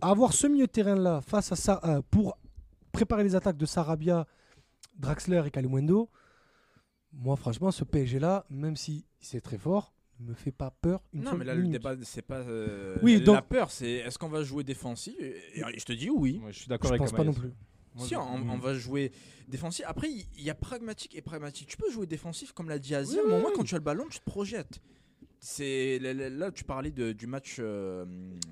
avoir 0.00 0.32
ce 0.32 0.46
milieu 0.46 0.66
de 0.66 0.72
terrain-là 0.72 1.20
face 1.20 1.52
à 1.52 1.56
ça, 1.56 1.80
euh, 1.84 2.02
pour 2.10 2.38
préparer 2.92 3.22
les 3.24 3.34
attaques 3.34 3.56
de 3.56 3.66
Sarabia, 3.66 4.26
Draxler 4.98 5.42
et 5.46 5.50
Kalimundo, 5.50 6.10
moi, 7.12 7.36
franchement, 7.36 7.70
ce 7.70 7.84
PSG-là, 7.84 8.44
même 8.50 8.76
si 8.76 9.06
c'est 9.20 9.40
très 9.40 9.58
fort, 9.58 9.92
ne 10.20 10.28
me 10.30 10.34
fait 10.34 10.52
pas 10.52 10.70
peur. 10.70 11.02
Une 11.12 11.22
Non, 11.22 11.34
mais 11.34 11.44
là, 11.44 11.54
le 11.54 11.66
débat, 11.66 11.94
c'est 12.02 12.22
pas. 12.22 12.38
euh, 12.40 12.96
Oui, 13.02 13.18
la 13.18 13.24
donc- 13.24 13.46
peur, 13.48 13.70
c'est 13.70 13.90
est-ce 13.90 14.18
qu'on 14.18 14.28
va 14.28 14.42
jouer 14.42 14.62
défensif 14.64 15.14
et, 15.18 15.36
et 15.60 15.78
je 15.78 15.84
te 15.84 15.92
dis 15.92 16.10
oui. 16.10 16.40
Ouais, 16.44 16.52
je 16.52 16.58
suis 16.60 16.68
d'accord 16.68 16.88
Je 16.88 16.94
avec 16.94 17.00
pense 17.02 17.12
pas 17.12 17.24
non 17.24 17.32
plus. 17.32 17.52
Moi, 17.94 18.06
si, 18.06 18.14
je- 18.14 18.18
on, 18.20 18.38
Mm. 18.38 18.50
on 18.50 18.58
va 18.58 18.74
jouer 18.74 19.10
défensif. 19.48 19.84
Après, 19.88 20.08
il 20.10 20.26
y, 20.42 20.50
a 20.50 20.54
pragmatique 20.54 21.16
et 21.16 21.22
pragmatique. 21.22 21.66
Tu 21.68 21.76
peux 21.76 21.90
jouer 21.90 22.06
défensif, 22.06 22.52
comme 22.52 22.68
l'a 22.68 22.78
dit. 22.78 22.94
Oui, 22.94 23.06
mais 23.14 23.20
au 23.34 23.40
moins, 23.40 23.48
oui. 23.50 23.52
quand 23.56 23.64
tu 23.64 23.74
as 23.74 23.78
le 23.78 23.84
ballon, 23.84 24.04
tu 24.10 24.20
te 24.20 24.24
projettes. 24.24 24.80
C'est 25.42 25.98
là, 25.98 26.50
tu 26.50 26.64
parlais 26.64 26.90
de- 26.90 27.12
du 27.12 27.26
match 27.26 27.56
euh, 27.58 28.04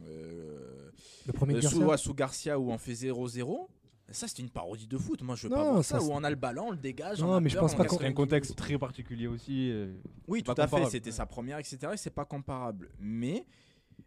euh, 0.09 0.91
Le 1.27 1.33
premier 1.35 1.53
euh, 1.55 1.57
de 1.57 1.61
sous, 1.63 1.69
Garcia. 1.81 1.87
ouais, 1.87 1.97
sous 1.99 2.15
Garcia 2.15 2.59
où 2.59 2.71
on 2.71 2.79
fait 2.79 2.95
0-0. 2.95 3.69
Ça, 4.11 4.27
c'était 4.27 4.41
une 4.43 4.49
parodie 4.49 4.87
de 4.87 4.97
foot. 4.97 5.21
Moi, 5.21 5.37
je 5.37 5.43
veux 5.43 5.51
pas 5.51 5.63
Non, 5.65 5.73
voir 5.73 5.85
ça, 5.85 5.99
ça, 5.99 6.01
c'est- 6.01 6.11
où 6.11 6.15
on 6.15 6.25
a 6.25 6.31
le 6.31 6.37
ballon, 6.37 6.69
on 6.69 6.71
le 6.71 6.79
dégage. 6.79 7.21
Non, 7.21 7.29
on 7.29 7.35
a 7.35 7.41
mais 7.41 7.51
je 7.51 7.57
peur, 7.57 7.65
pense 7.65 7.75
pas 7.75 7.85
qu'on- 7.85 7.99
C'est 7.99 8.07
un 8.07 8.13
contexte 8.15 8.57
très 8.57 8.79
particulier 8.79 9.27
aussi. 9.27 9.71
euh, 9.71 9.93
Oui, 10.27 10.39
c'est 10.39 10.45
tout 10.45 10.55
pas 10.55 10.63
à 10.63 10.67
fait. 10.67 10.71
comparable. 10.71 10.91
C'était 10.91 11.13
sa 11.13 11.27
première, 11.27 11.59
etc. 11.59 11.79
Et 11.93 11.97
c'est 11.99 12.09
pas 12.09 12.25
comparable. 12.25 12.89
Mais 12.99 13.45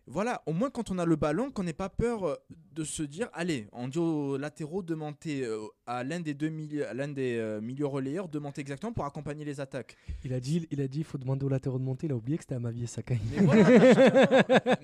voilà, 0.08 0.42
au 0.46 0.54
moins 0.54 0.70
quand 0.70 0.92
on 0.92 0.98
a 1.00 1.06
le 1.06 1.16
ballon, 1.16 1.52
qu'on 1.52 1.64
n'ait 1.64 1.74
pas 1.74 1.90
peur 1.90 2.26
euh, 2.28 2.36
de 2.74 2.84
se 2.84 3.04
dire, 3.04 3.30
allez, 3.34 3.68
on 3.72 3.88
dit 3.88 3.98
aux 4.00 4.38
latéraux 4.38 4.82
de 4.84 4.94
monter 4.96 5.44
euh, 5.44 5.60
à 5.86 6.04
l'un 6.04 6.20
des 6.20 6.34
deux 6.34 6.50
milieux, 6.50 6.88
à 6.88 6.94
l'un 6.94 7.08
des 7.08 7.38
euh, 7.38 7.62
milieux 7.62 7.86
relayeurs, 7.86 8.28
de 8.28 8.40
monter 8.40 8.62
exactement 8.62 8.94
pour 8.94 9.06
accompagner 9.06 9.46
les 9.46 9.60
attaques. 9.60 9.96
Il 10.24 10.34
a 10.34 10.40
dit, 10.40 10.68
il 10.72 10.82
a 10.82 10.88
dit, 10.88 11.00
il 11.00 11.04
faut 11.06 11.18
demander 11.18 11.46
aux 11.46 11.50
latéraux 11.50 11.80
de 11.80 11.84
monter. 11.84 12.08
Il 12.08 12.14
a 12.14 12.16
oublié 12.16 12.38
que 12.38 12.44
c'était 12.44 12.56
à 12.56 12.60
Mavier 12.60 12.88
Sakai. 12.88 13.20
Mais 13.32 13.46
voilà, 13.46 13.70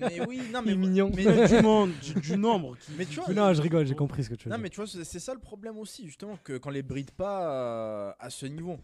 mais 0.00 0.20
oui, 0.26 0.40
non, 0.52 0.62
mais 0.64 0.74
mignon. 0.74 1.10
Mais, 1.14 1.46
du, 1.48 1.62
monde, 1.62 1.90
du, 2.02 2.14
du 2.20 2.36
nombre. 2.36 2.76
Qui, 2.78 2.92
mais 2.96 3.04
tu 3.04 3.16
vois, 3.16 3.24
Mais 3.28 3.34
non, 3.34 3.52
je 3.52 3.60
rigole, 3.62 3.86
j'ai 3.86 3.94
compris 3.94 4.24
ce 4.24 4.30
que 4.30 4.34
tu 4.34 4.44
veux 4.48 4.50
Non, 4.50 4.56
dire. 4.56 4.62
mais 4.62 4.70
tu 4.70 4.76
vois, 4.76 4.86
c'est 4.86 5.04
c'est 5.04 5.18
ça 5.20 5.34
le 5.34 5.40
problème 5.40 5.78
aussi, 5.78 6.06
justement, 6.06 6.38
que 6.42 6.58
qu'on 6.58 6.70
les 6.70 6.82
bride 6.82 7.10
pas 7.10 7.50
euh, 7.50 8.12
à 8.18 8.30
ce 8.30 8.46
niveau. 8.46 8.78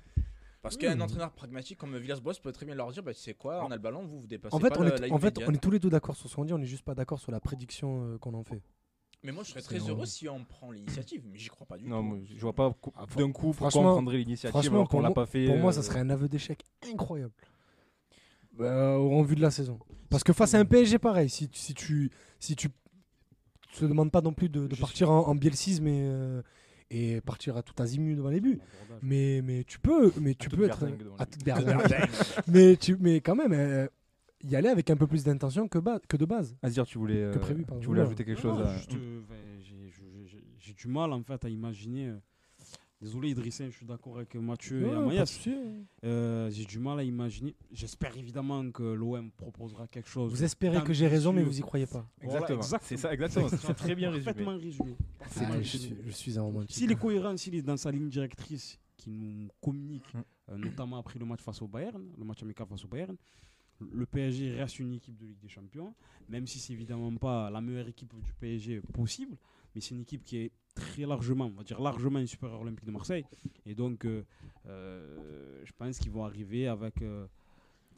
Parce 0.64 0.78
qu'un 0.78 0.96
Hmm. 0.96 1.02
entraîneur 1.02 1.30
pragmatique 1.30 1.76
comme 1.76 1.96
Villas-Boas 1.98 2.32
peut 2.42 2.50
très 2.50 2.64
bien 2.64 2.74
leur 2.74 2.90
dire, 2.90 3.02
bah, 3.02 3.12
tu 3.12 3.20
sais 3.20 3.34
quoi, 3.34 3.62
on 3.66 3.70
a 3.70 3.76
le 3.76 3.82
ballon, 3.82 4.06
vous 4.06 4.20
vous 4.22 4.26
dépassez 4.26 4.56
En 4.56 4.58
fait, 4.58 4.70
pas 4.70 4.80
on 4.80 4.82
la, 4.82 4.88
est, 4.94 4.98
la 4.98 5.06
en 5.08 5.10
ligne 5.10 5.18
fait, 5.18 5.38
on 5.46 5.52
est 5.52 5.58
tous 5.62 5.70
les 5.70 5.78
deux 5.78 5.90
d'accord 5.90 6.16
sur 6.16 6.28
ce 6.30 6.34
qu'on 6.34 6.46
dit. 6.46 6.54
On 6.54 6.58
est 6.60 6.64
juste 6.64 6.84
pas 6.84 6.94
d'accord 6.94 7.20
sur 7.20 7.30
la 7.30 7.38
prédiction 7.38 8.02
euh, 8.14 8.18
qu'on 8.18 8.32
en 8.32 8.42
fait. 8.42 8.62
Mais 9.22 9.30
moi, 9.30 9.44
je 9.44 9.50
serais 9.50 9.60
très 9.60 9.78
heureux 9.78 10.06
si 10.06 10.26
on 10.28 10.42
prend 10.44 10.70
l'initiative, 10.70 11.22
mais 11.30 11.38
j'y 11.38 11.48
crois 11.50 11.66
pas 11.66 11.76
du 11.76 11.86
Non, 11.86 11.98
tout. 11.98 12.02
moi, 12.02 12.18
je 12.34 12.40
vois 12.40 12.54
pas 12.54 12.74
Ah, 12.96 13.04
d'un 13.14 13.30
coup 13.30 13.48
pourquoi 13.52 13.70
franchement- 13.70 13.90
on 13.90 13.94
prendrait 13.96 14.16
l'initiative 14.16 14.72
alors 14.72 14.84
qu'on 14.84 14.90
pour 14.90 15.00
l'a 15.02 15.08
moi- 15.10 15.14
pas 15.14 15.26
fait. 15.26 15.46
Pour 15.46 15.56
moi, 15.58 15.70
euh, 15.70 15.74
ça 15.74 15.82
serait 15.82 16.00
un 16.00 16.08
aveu 16.08 16.28
d'échec 16.30 16.62
incroyable. 16.90 17.32
Bah, 18.52 18.98
en 18.98 19.22
vue 19.22 19.34
de 19.36 19.40
la 19.42 19.50
saison. 19.50 19.78
Parce 20.08 20.24
que 20.24 20.32
face 20.32 20.54
à 20.54 20.58
un 20.60 20.64
PSG 20.64 20.98
pareil, 20.98 21.28
si, 21.28 21.48
tu- 21.48 21.58
si 21.60 21.74
tu 21.74 22.10
si 22.38 22.54
tu 22.56 22.70
te 23.76 23.84
demandes 23.84 24.10
pas 24.12 24.20
non 24.22 24.32
plus 24.32 24.48
de, 24.48 24.66
partir 24.76 25.10
en, 25.10 25.26
en 25.26 25.34
bielsisme 25.34 25.86
et, 25.88 26.06
euh, 26.08 26.40
et 26.90 27.20
partir 27.20 27.56
à 27.56 27.62
tout 27.62 27.74
azimut 27.82 28.16
devant 28.16 28.30
les 28.30 28.40
buts, 28.40 28.60
mais, 29.02 29.40
mais 29.42 29.64
tu 29.64 29.78
peux, 29.78 30.12
mais 30.20 30.34
tu 30.34 30.48
peux 30.48 30.64
être 30.64 30.84
à 31.18 31.26
toute 31.26 31.42
mais 32.48 32.76
tu 32.76 32.96
mais 33.00 33.20
quand 33.20 33.34
même 33.34 33.52
euh, 33.52 33.86
y 34.42 34.56
aller 34.56 34.68
avec 34.68 34.90
un 34.90 34.96
peu 34.96 35.06
plus 35.06 35.24
d'intention 35.24 35.68
que, 35.68 35.78
de 36.16 36.24
base. 36.24 36.56
À 36.62 36.68
se 36.68 36.74
dire, 36.74 36.86
tu 36.86 36.98
voulais, 36.98 37.22
euh, 37.22 37.38
prévu, 37.38 37.64
tu 37.80 37.86
voulais 37.86 38.02
ajouter 38.02 38.24
quelque 38.24 38.46
Non, 38.46 38.56
chose 38.56 38.66
à. 38.66 38.94
euh, 38.96 39.20
j'ai- 39.60 40.74
du 40.74 40.88
mal 40.88 41.12
en 41.12 41.22
fait 41.22 41.44
à 41.44 41.48
imaginer. 41.48 42.12
Désolé 43.00 43.30
Idrissa, 43.30 43.68
je 43.68 43.76
suis 43.76 43.84
d'accord 43.84 44.16
avec 44.16 44.34
Mathieu 44.36 44.80
et 44.80 44.84
Ouais, 44.84 44.90
pas 44.90 44.96
de 44.96 45.02
Amayas. 45.02 45.26
souci. 45.26 45.54
Euh, 46.04 46.48
j'ai 46.50 46.64
du 46.64 46.78
mal 46.78 46.98
à 47.00 47.04
imaginer. 47.04 47.54
J'espère 47.70 48.16
évidemment 48.16 48.70
que 48.70 48.82
l'OM 48.82 49.30
proposera 49.32 49.86
quelque 49.88 50.08
chose. 50.08 50.30
Vous 50.32 50.42
espérez 50.44 50.82
que 50.82 50.92
j'ai 50.94 51.06
raison, 51.06 51.32
mais 51.32 51.42
vous 51.42 51.58
y 51.58 51.60
croyez 51.60 51.86
pas. 51.86 52.08
Voilà, 52.22 52.38
Exactement. 52.40 52.58
exactement. 52.60 52.88
C'est 52.88 52.96
ça, 52.96 53.12
exactement. 53.12 53.48
C'est 53.48 53.74
très 53.74 53.94
bien 53.94 54.10
résumé. 54.10 54.24
Parfaitement 54.24 54.52
résumé. 54.58 54.96
Ah, 55.20 55.60
je, 55.60 55.76
suis, 55.76 55.94
je 56.06 56.10
suis 56.10 56.38
un 56.38 56.42
romantique. 56.42 56.74
S'il 56.76 56.90
est 56.90 56.98
cohérent, 56.98 57.36
s'il 57.36 57.54
est 57.56 57.62
dans 57.62 57.76
sa 57.76 57.90
ligne 57.90 58.08
directrice 58.08 58.78
qui 58.96 59.10
nous 59.10 59.48
communique, 59.60 60.14
Mm. 60.14 60.22
euh, 60.52 60.56
notamment 60.58 60.96
après 60.98 61.18
le 61.18 61.24
match 61.26 61.40
face 61.40 61.60
au 61.60 61.66
Bayern, 61.68 62.02
le 62.16 62.24
match 62.24 62.42
amical 62.42 62.66
face 62.66 62.84
au 62.84 62.88
Bayern, 62.88 63.16
le 63.80 64.06
PSG 64.06 64.52
reste 64.52 64.78
une 64.78 64.94
équipe 64.94 65.16
de 65.18 65.26
Ligue 65.26 65.40
des 65.40 65.48
Champions, 65.48 65.94
même 66.28 66.46
si 66.46 66.58
c'est 66.58 66.72
évidemment 66.72 67.14
pas 67.16 67.50
la 67.50 67.60
meilleure 67.60 67.88
équipe 67.88 68.14
du 68.22 68.32
PSG 68.34 68.80
possible, 68.92 69.36
mais 69.74 69.80
c'est 69.80 69.94
une 69.94 70.00
équipe 70.02 70.24
qui 70.24 70.38
est 70.38 70.52
très 70.74 71.06
largement, 71.06 71.46
on 71.46 71.50
va 71.58 71.62
dire 71.64 71.80
largement 71.80 72.24
supérieure 72.26 72.56
à 72.60 72.62
l'Olympique 72.64 72.84
de 72.86 72.90
Marseille. 72.90 73.24
Et 73.66 73.74
donc, 73.74 74.04
euh, 74.04 74.22
euh, 74.66 75.60
je 75.64 75.72
pense 75.76 75.98
qu'ils 75.98 76.10
vont 76.12 76.24
arriver 76.24 76.66
avec. 76.68 77.00
euh, 77.02 77.26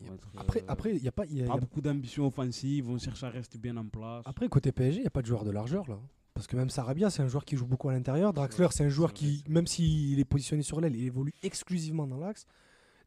être, 0.04 0.28
Après, 0.36 0.60
euh, 0.60 0.64
après, 0.68 0.96
il 0.96 1.02
y 1.02 1.08
a 1.08 1.12
pas, 1.12 1.24
y 1.24 1.40
a- 1.40 1.44
y 1.44 1.48
pas 1.48 1.54
a- 1.54 1.58
beaucoup 1.58 1.80
d'ambition 1.80 2.26
offensive, 2.26 2.84
vont 2.84 2.98
chercher 2.98 3.26
à 3.26 3.30
rester 3.30 3.56
bien 3.58 3.76
en 3.78 3.86
place. 3.86 4.24
après 4.26 4.46
côté 4.48 4.70
PSG, 4.72 5.00
il 5.00 5.04
y 5.04 5.06
a 5.06 5.10
pas 5.10 5.22
de 5.22 5.26
joueur 5.26 5.44
de 5.44 5.50
largeur 5.50 5.88
là. 5.88 5.98
Parce 6.34 6.46
que 6.46 6.54
même 6.54 6.68
Sarabia, 6.68 7.08
c'est 7.08 7.22
un 7.22 7.28
joueur 7.28 7.46
qui 7.46 7.56
joue 7.56 7.64
beaucoup 7.66 7.88
à 7.88 7.94
l'intérieur. 7.94 8.34
Draxler, 8.34 8.66
c'est 8.70 8.84
un 8.84 8.90
joueur 8.90 9.14
qui, 9.14 9.42
même 9.48 9.66
s'il 9.66 10.20
est 10.20 10.24
positionné 10.26 10.62
sur 10.62 10.82
l'aile, 10.82 10.94
il 10.94 11.04
évolue 11.06 11.32
exclusivement 11.42 12.06
dans 12.06 12.18
l'axe. 12.18 12.46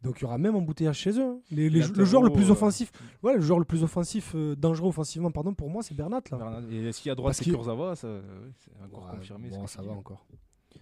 Donc 0.02 0.20
il 0.20 0.22
y 0.22 0.26
aura 0.26 0.38
même 0.38 0.56
embouteillage 0.56 0.98
chez 0.98 1.20
eux. 1.20 1.42
Les- 1.52 1.70
les- 1.70 1.86
le 1.86 2.06
joueur 2.06 2.24
le 2.24 2.32
plus 2.32 2.48
euh, 2.50 2.52
offensif, 2.54 2.92
ouais, 3.22 3.36
le 3.36 3.42
joueur 3.42 3.60
le 3.60 3.66
plus 3.66 3.84
offensif, 3.84 4.32
euh, 4.34 4.56
dangereux 4.56 4.88
offensivement, 4.90 5.30
pardon, 5.32 5.54
pour 5.54 5.70
moi, 5.70 5.84
c'est 5.84 5.94
Bernat 5.94 6.22
là. 6.32 6.38
Bernard- 6.38 6.72
Et 6.72 6.92
s'il 6.94 7.08
y 7.08 7.12
a 7.12 7.16
droite, 7.16 7.36
c'est 7.36 7.44
Kurzawa, 7.50 7.96
ça, 7.98 8.08
euh, 8.08 8.22
oui, 8.46 8.52
c'est 8.60 8.72
encore 8.84 9.06
Ouais, 9.12 9.18
confirmé. 9.18 9.50
bon, 9.50 9.68
ça 9.68 9.82
va 9.82 9.92
encore. 9.92 10.26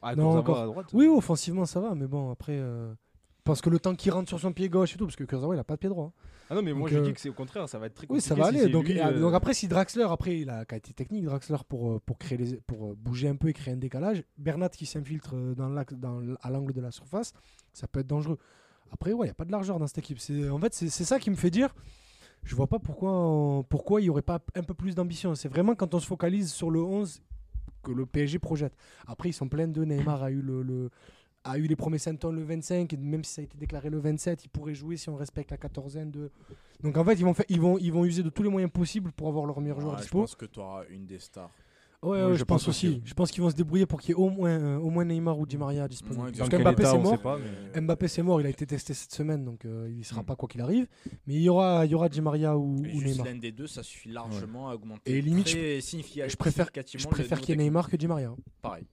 Ah, 0.03 0.15
Non, 0.15 0.37
encore. 0.37 0.59
à 0.61 0.65
droite 0.67 0.87
Oui, 0.93 1.07
offensivement, 1.07 1.65
ça 1.65 1.79
va, 1.79 1.95
mais 1.95 2.05
bon, 2.07 2.29
après. 2.31 2.57
euh, 2.59 2.93
Parce 3.43 3.61
que 3.61 3.69
le 3.69 3.79
temps 3.79 3.95
qu'il 3.95 4.11
rentre 4.11 4.27
sur 4.27 4.39
son 4.41 4.51
pied 4.51 4.67
gauche 4.67 4.93
et 4.93 4.97
tout, 4.97 5.05
parce 5.05 5.15
que 5.15 5.23
Kurzawa, 5.23 5.55
il 5.55 5.59
a 5.59 5.63
pas 5.63 5.75
de 5.75 5.79
pied 5.79 5.87
droit. 5.89 6.07
hein. 6.07 6.21
Ah 6.49 6.55
non, 6.55 6.61
mais 6.61 6.73
moi 6.73 6.89
je 6.89 6.97
euh, 6.97 7.01
dis 7.01 7.13
que 7.13 7.19
c'est 7.21 7.29
au 7.29 7.33
contraire, 7.33 7.67
ça 7.67 7.79
va 7.79 7.87
être 7.87 7.93
très 7.95 8.03
Oui, 8.03 8.19
compliqué. 8.19 8.27
ça 8.27 8.35
va 8.35 8.45
aller. 8.47 8.67
Donc, 8.69 8.87
lui, 8.89 8.99
euh, 8.99 9.05
euh, 9.07 9.19
donc 9.21 9.33
après, 9.33 9.53
si 9.53 9.67
Draxler, 9.69 10.03
après, 10.09 10.39
il 10.39 10.49
a 10.49 10.63
qualité 10.65 10.93
technique, 10.93 11.23
Draxler 11.25 11.57
pour, 11.67 11.91
euh, 11.93 12.01
pour, 12.05 12.17
créer 12.17 12.37
les, 12.37 12.55
pour 12.57 12.87
euh, 12.91 12.95
bouger 12.97 13.29
un 13.29 13.35
peu 13.37 13.47
et 13.47 13.53
créer 13.53 13.73
un 13.73 13.77
décalage. 13.77 14.21
Bernat 14.37 14.69
qui 14.69 14.85
s'infiltre 14.85 15.31
euh, 15.35 15.55
dans 15.55 15.69
dans 15.69 16.21
à 16.41 16.49
l'angle 16.51 16.73
de 16.73 16.81
la 16.81 16.91
surface, 16.91 17.33
ça 17.73 17.87
peut 17.87 18.01
être 18.01 18.07
dangereux. 18.07 18.37
Après, 18.91 19.13
ouais, 19.13 19.25
il 19.25 19.29
n'y 19.29 19.31
a 19.31 19.35
pas 19.35 19.45
de 19.45 19.51
largeur 19.51 19.79
dans 19.79 19.87
cette 19.87 19.97
équipe. 19.99 20.19
C'est- 20.19 20.49
En 20.49 20.59
fait, 20.59 20.73
c'est 20.73 20.89
ça 21.05 21.19
qui 21.19 21.29
me 21.29 21.35
fait 21.35 21.49
dire. 21.51 21.73
Je 22.43 22.55
vois 22.55 22.67
pas 22.67 22.79
pourquoi 22.79 23.11
on- 23.11 23.63
pourquoi 23.63 23.99
il 23.99 24.05
n'y 24.05 24.09
aurait 24.09 24.21
pas 24.21 24.39
un 24.55 24.63
peu 24.63 24.73
plus 24.73 24.95
d'ambition. 24.95 25.35
C'est 25.35 25.49
vraiment 25.49 25.75
quand 25.75 25.93
on 25.93 25.99
se 25.99 26.05
focalise 26.07 26.51
sur 26.51 26.71
le 26.71 26.81
11 26.81 27.21
que 27.83 27.91
le 27.91 28.05
PSG 28.05 28.39
projette. 28.39 28.73
Après, 29.07 29.29
ils 29.29 29.33
sont 29.33 29.49
pleins 29.49 29.67
de 29.67 29.83
Neymar 29.83 30.23
a 30.23 30.31
eu 30.31 30.41
le, 30.41 30.61
le- 30.61 30.89
a 31.43 31.57
eu 31.57 31.63
les 31.67 31.75
premiers 31.75 31.97
symptômes 31.97 32.35
le 32.35 32.43
25 32.43 32.91
et 32.93 32.97
même 32.97 33.23
si 33.23 33.33
ça 33.33 33.41
a 33.41 33.43
été 33.45 33.57
déclaré 33.57 33.89
le 33.89 33.99
27, 33.99 34.43
il 34.45 34.49
pourrait 34.49 34.75
jouer 34.75 34.97
si 34.97 35.09
on 35.09 35.15
respecte 35.15 35.49
la 35.51 35.57
quatorzaine 35.57 36.11
de 36.11 36.29
donc 36.83 36.95
en 36.97 37.03
fait, 37.05 37.13
ils 37.15 37.23
vont, 37.25 37.33
faire, 37.33 37.45
ils, 37.49 37.59
vont, 37.59 37.77
ils 37.79 37.91
vont 37.91 38.05
user 38.05 38.21
de 38.21 38.29
tous 38.29 38.43
les 38.43 38.49
moyens 38.49 38.71
possibles 38.71 39.11
pour 39.13 39.29
avoir 39.29 39.45
leur 39.47 39.59
meilleur 39.61 39.79
joueur 39.81 39.93
Ouais, 39.93 39.97
je 39.99 40.03
dispo. 40.03 40.19
pense 40.19 40.35
que 40.35 40.45
tu 40.45 40.59
auras 40.59 40.83
une 40.89 41.05
des 41.07 41.19
stars. 41.19 41.49
Ouais, 42.03 42.23
ouais, 42.23 42.33
je 42.33 42.37
je, 42.37 42.43
pense 42.43 42.63
pense 42.63 42.67
aussi. 42.69 43.01
Je 43.05 43.13
pense 43.15 43.31
qu'ils 43.31 43.41
vont 43.41 43.49
se 43.49 43.55
débrouiller 43.55 43.87
pour 43.87 43.99
qu'il 43.99 44.09
y 44.09 44.11
ait 44.11 44.15
au 44.15 44.29
moins, 44.29 44.51
euh, 44.51 44.77
au 44.77 44.91
moins 44.91 45.03
Neymar 45.03 45.37
ou 45.39 45.47
Di 45.47 45.57
Maria 45.57 45.87
disponible. 45.87 46.25
Ouais, 46.25 46.31
Parce 46.37 46.47
état, 46.83 46.91
c'est 46.91 46.97
mort. 46.99 47.21
pas, 47.21 47.39
mais- 47.73 47.81
Mbappé, 47.81 48.07
c'est 48.07 48.21
mort. 48.21 48.39
Il 48.39 48.45
a 48.45 48.49
été 48.49 48.67
testé 48.67 48.93
cette 48.93 49.13
semaine, 49.13 49.43
donc 49.43 49.65
euh, 49.65 49.91
il 49.91 50.05
sera 50.05 50.21
Mm. 50.21 50.25
pas 50.25 50.35
quoi 50.35 50.47
qu'il 50.47 50.61
arrive. 50.61 50.85
Mais 51.25 51.33
il 51.33 51.41
y 51.41 51.49
aura, 51.49 51.85
il 51.85 51.91
y 51.91 51.95
aura 51.95 52.07
Di 52.07 52.21
Maria 52.21 52.55
ou, 52.55 52.75
ou 52.77 52.81
Neymar. 52.83 53.25
l'un 53.25 53.35
des 53.35 53.51
deux, 53.51 53.65
ça 53.65 53.81
suffit 53.81 54.09
largement 54.09 54.69
à 54.69 54.75
augmenter. 54.75 55.11
Et 55.11 55.21
limite, 55.21 55.47
je 55.49 56.35
préfère- 57.07 57.39
Je 57.39 57.45
qu'il 57.45 57.55
y 57.57 57.59
ait. 57.59 57.63
Neymar 57.63 57.89
que 57.89 57.97
Di 57.97 58.07
Maria. 58.07 58.31
Pareil. 58.61 58.85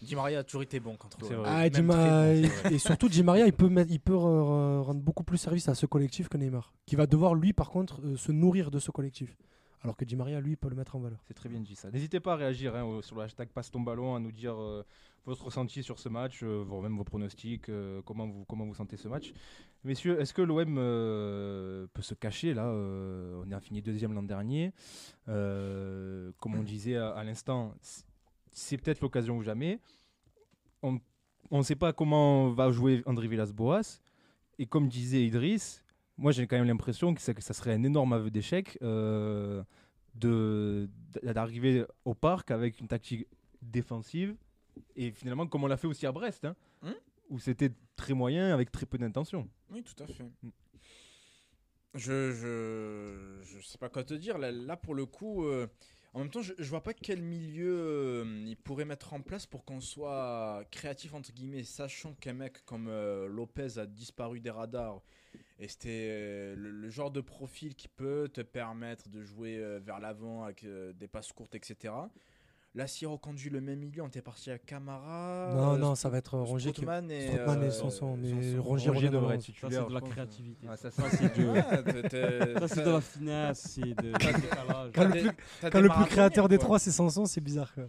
Di 0.00 0.14
Maria 0.14 0.38
a 0.38 0.42
toujours 0.44 0.62
été 0.62 0.80
bon 0.80 0.96
contre. 0.96 1.18
Ah, 1.44 1.68
Di 1.68 1.82
Ma- 1.82 2.32
bon, 2.32 2.48
et 2.70 2.78
surtout, 2.78 3.10
Di 3.10 3.22
Maria, 3.22 3.44
il 3.46 3.52
peut, 3.52 3.68
mettre- 3.68 3.90
il 3.92 4.00
peut 4.00 4.16
rendre 4.16 5.02
beaucoup 5.02 5.22
plus 5.24 5.36
service 5.36 5.68
à 5.68 5.74
ce 5.74 5.84
collectif 5.84 6.30
que 6.30 6.38
Neymar. 6.38 6.72
Qui 6.86 6.96
va 6.96 7.06
devoir, 7.06 7.34
lui, 7.34 7.52
par 7.52 7.68
contre, 7.68 8.00
euh, 8.02 8.16
se 8.16 8.32
nourrir 8.32 8.70
de 8.70 8.78
ce 8.78 8.90
collectif. 8.90 9.36
Alors 9.82 9.96
que 9.96 10.04
Di 10.04 10.16
Maria, 10.16 10.40
lui, 10.40 10.56
peut 10.56 10.68
le 10.68 10.76
mettre 10.76 10.96
en 10.96 11.00
valeur. 11.00 11.20
C'est 11.26 11.34
très 11.34 11.48
bien 11.48 11.60
dit 11.60 11.76
ça. 11.76 11.90
N'hésitez 11.90 12.20
pas 12.20 12.32
à 12.32 12.36
réagir 12.36 12.74
hein, 12.74 13.00
sur 13.02 13.16
le 13.16 13.22
hashtag 13.22 13.48
passe 13.48 13.70
ton 13.70 13.80
ballon, 13.80 14.14
à 14.14 14.18
nous 14.18 14.32
dire 14.32 14.60
euh, 14.60 14.84
votre 15.24 15.44
ressenti 15.44 15.82
sur 15.82 15.98
ce 15.98 16.08
match, 16.08 16.40
euh, 16.42 16.64
même 16.82 16.96
vos 16.96 17.04
pronostics, 17.04 17.68
euh, 17.68 18.02
comment, 18.04 18.26
vous, 18.26 18.44
comment 18.48 18.64
vous 18.64 18.74
sentez 18.74 18.96
ce 18.96 19.06
match. 19.06 19.32
Messieurs, 19.84 20.20
est-ce 20.20 20.34
que 20.34 20.42
l'OM 20.42 20.74
peut 20.74 22.02
se 22.02 22.14
cacher 22.14 22.54
là 22.54 22.66
On 22.66 23.52
a 23.52 23.60
fini 23.60 23.80
deuxième 23.80 24.12
l'an 24.12 24.24
dernier. 24.24 24.72
Comme 25.26 26.54
on 26.54 26.62
disait 26.64 26.96
à, 26.96 27.10
à 27.10 27.22
l'instant, 27.22 27.74
c'est 28.50 28.76
peut-être 28.76 29.00
l'occasion 29.00 29.36
ou 29.36 29.42
jamais. 29.42 29.78
On 30.82 30.98
ne 31.52 31.62
sait 31.62 31.76
pas 31.76 31.92
comment 31.92 32.50
va 32.50 32.72
jouer 32.72 33.02
André 33.06 33.28
Villas-Boas. 33.28 34.00
Et 34.58 34.66
comme 34.66 34.88
disait 34.88 35.24
Idriss, 35.24 35.84
moi 36.18 36.32
j'ai 36.32 36.46
quand 36.46 36.56
même 36.56 36.66
l'impression 36.66 37.14
que 37.14 37.20
ça, 37.20 37.32
que 37.32 37.42
ça 37.42 37.54
serait 37.54 37.72
un 37.72 37.82
énorme 37.82 38.12
aveu 38.12 38.30
d'échec. 38.30 38.78
euh, 38.82 39.62
d'arriver 41.22 41.84
au 42.04 42.14
parc 42.14 42.50
avec 42.50 42.80
une 42.80 42.88
tactique 42.88 43.26
défensive 43.62 44.34
et 44.96 45.12
finalement 45.12 45.46
comme 45.46 45.62
on 45.62 45.68
l'a 45.68 45.76
fait 45.76 45.86
aussi 45.86 46.06
à 46.06 46.12
Brest 46.12 46.44
hein, 46.44 46.56
Hmm 46.82 46.92
où 47.30 47.38
c'était 47.38 47.70
très 47.96 48.14
moyen 48.14 48.52
avec 48.54 48.72
très 48.72 48.86
peu 48.86 48.98
d'intention 48.98 49.48
Oui, 49.70 49.82
tout 49.82 50.02
à 50.02 50.06
fait. 50.06 50.24
Mm. 50.42 50.48
Je, 51.94 52.32
je, 52.32 53.42
je 53.42 53.66
sais 53.66 53.78
pas 53.78 53.88
quoi 53.88 54.04
te 54.04 54.14
dire. 54.14 54.38
Là, 54.38 54.50
là, 54.52 54.76
pour 54.76 54.94
le 54.94 55.06
coup, 55.06 55.44
euh, 55.46 55.66
en 56.14 56.20
même 56.20 56.30
temps, 56.30 56.42
je, 56.42 56.52
je 56.58 56.68
vois 56.70 56.82
pas 56.82 56.94
quel 56.94 57.22
milieu 57.22 57.70
euh, 57.70 58.44
il 58.46 58.56
pourrait 58.56 58.84
mettre 58.84 59.14
en 59.14 59.20
place 59.20 59.46
pour 59.46 59.64
qu'on 59.64 59.80
soit 59.80 60.64
créatif, 60.70 61.14
entre 61.14 61.32
guillemets, 61.32 61.64
sachant 61.64 62.14
qu'un 62.14 62.34
mec 62.34 62.64
comme 62.64 62.88
euh, 62.88 63.26
Lopez 63.26 63.78
a 63.78 63.86
disparu 63.86 64.40
des 64.40 64.50
radars. 64.50 65.02
Et 65.60 65.66
c'était 65.68 65.88
euh, 66.10 66.54
le, 66.56 66.70
le 66.70 66.88
genre 66.88 67.10
de 67.10 67.20
profil 67.20 67.74
qui 67.74 67.88
peut 67.88 68.28
te 68.32 68.40
permettre 68.40 69.08
de 69.08 69.22
jouer 69.22 69.56
euh, 69.58 69.80
vers 69.82 69.98
l'avant 69.98 70.44
avec 70.44 70.62
euh, 70.64 70.92
des 70.92 71.08
passes 71.08 71.32
courtes, 71.32 71.54
etc. 71.56 71.92
Là, 72.74 72.86
si 72.86 73.06
on 73.06 73.12
reconduit 73.12 73.50
le 73.50 73.60
même 73.60 73.78
milieu, 73.80 74.02
on 74.02 74.08
était 74.08 74.22
parti 74.22 74.50
à 74.52 74.58
Camara. 74.58 75.52
non, 75.56 75.74
euh, 75.74 75.78
non, 75.78 75.94
ça 75.96 76.10
va 76.10 76.18
être 76.18 76.38
Rongier 76.38 76.70
qui. 76.70 76.82
Strootman 76.82 77.10
et, 77.10 77.26
Strootman 77.28 77.62
et 77.64 77.70
Sanson, 77.70 78.16
mais 78.16 78.28
Sanson. 78.28 78.62
Rongier 78.62 78.90
Rongier 78.90 79.08
devrait 79.08 79.34
être 79.34 79.40
Ça, 79.40 79.46
titulaire 79.46 79.82
c'est 79.82 79.88
de 79.88 79.94
la 79.94 80.00
créativité. 80.00 80.66
Ah, 80.70 80.76
ça, 80.76 80.90
Ça, 80.92 81.10
c'est- 81.10 81.32
t'es- 82.08 82.58
ça, 82.60 82.68
c'est 82.68 82.84
de 82.84 82.90
la 82.90 83.00
finesse, 83.00 83.58
c'est 83.60 83.80
de, 83.80 84.12
du 84.18 84.42
décalage. 84.42 84.92
Quand 84.94 85.04
le 85.08 85.10
plus- 85.10 85.70
Quand 85.70 85.80
le 85.80 85.88
créateur 86.06 86.48
des 86.48 86.58
trois, 86.58 86.78
c'est 86.78 86.92
Sanson, 86.92 87.24
c'est 87.26 87.40
bizarre. 87.40 87.74
quoi. 87.74 87.84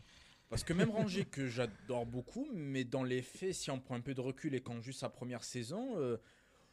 Parce 0.50 0.64
que 0.64 0.74
même 0.74 0.90
Ranger, 0.90 1.26
que 1.26 1.46
j'adore 1.48 2.08
beaucoup, 2.08 2.48
mais 2.56 2.84
dans 2.84 3.04
les 3.04 3.22
faits, 3.22 3.54
si 3.54 3.70
on 3.70 3.80
prend 3.80 3.94
un 3.96 4.02
peu 4.02 4.16
de 4.16 4.22
recul 4.22 4.56
et 4.56 4.62
quand 4.62 4.82
juste 4.82 5.02
sa 5.02 5.10
première 5.10 5.44
saison, 5.44 6.00
euh, 6.00 6.18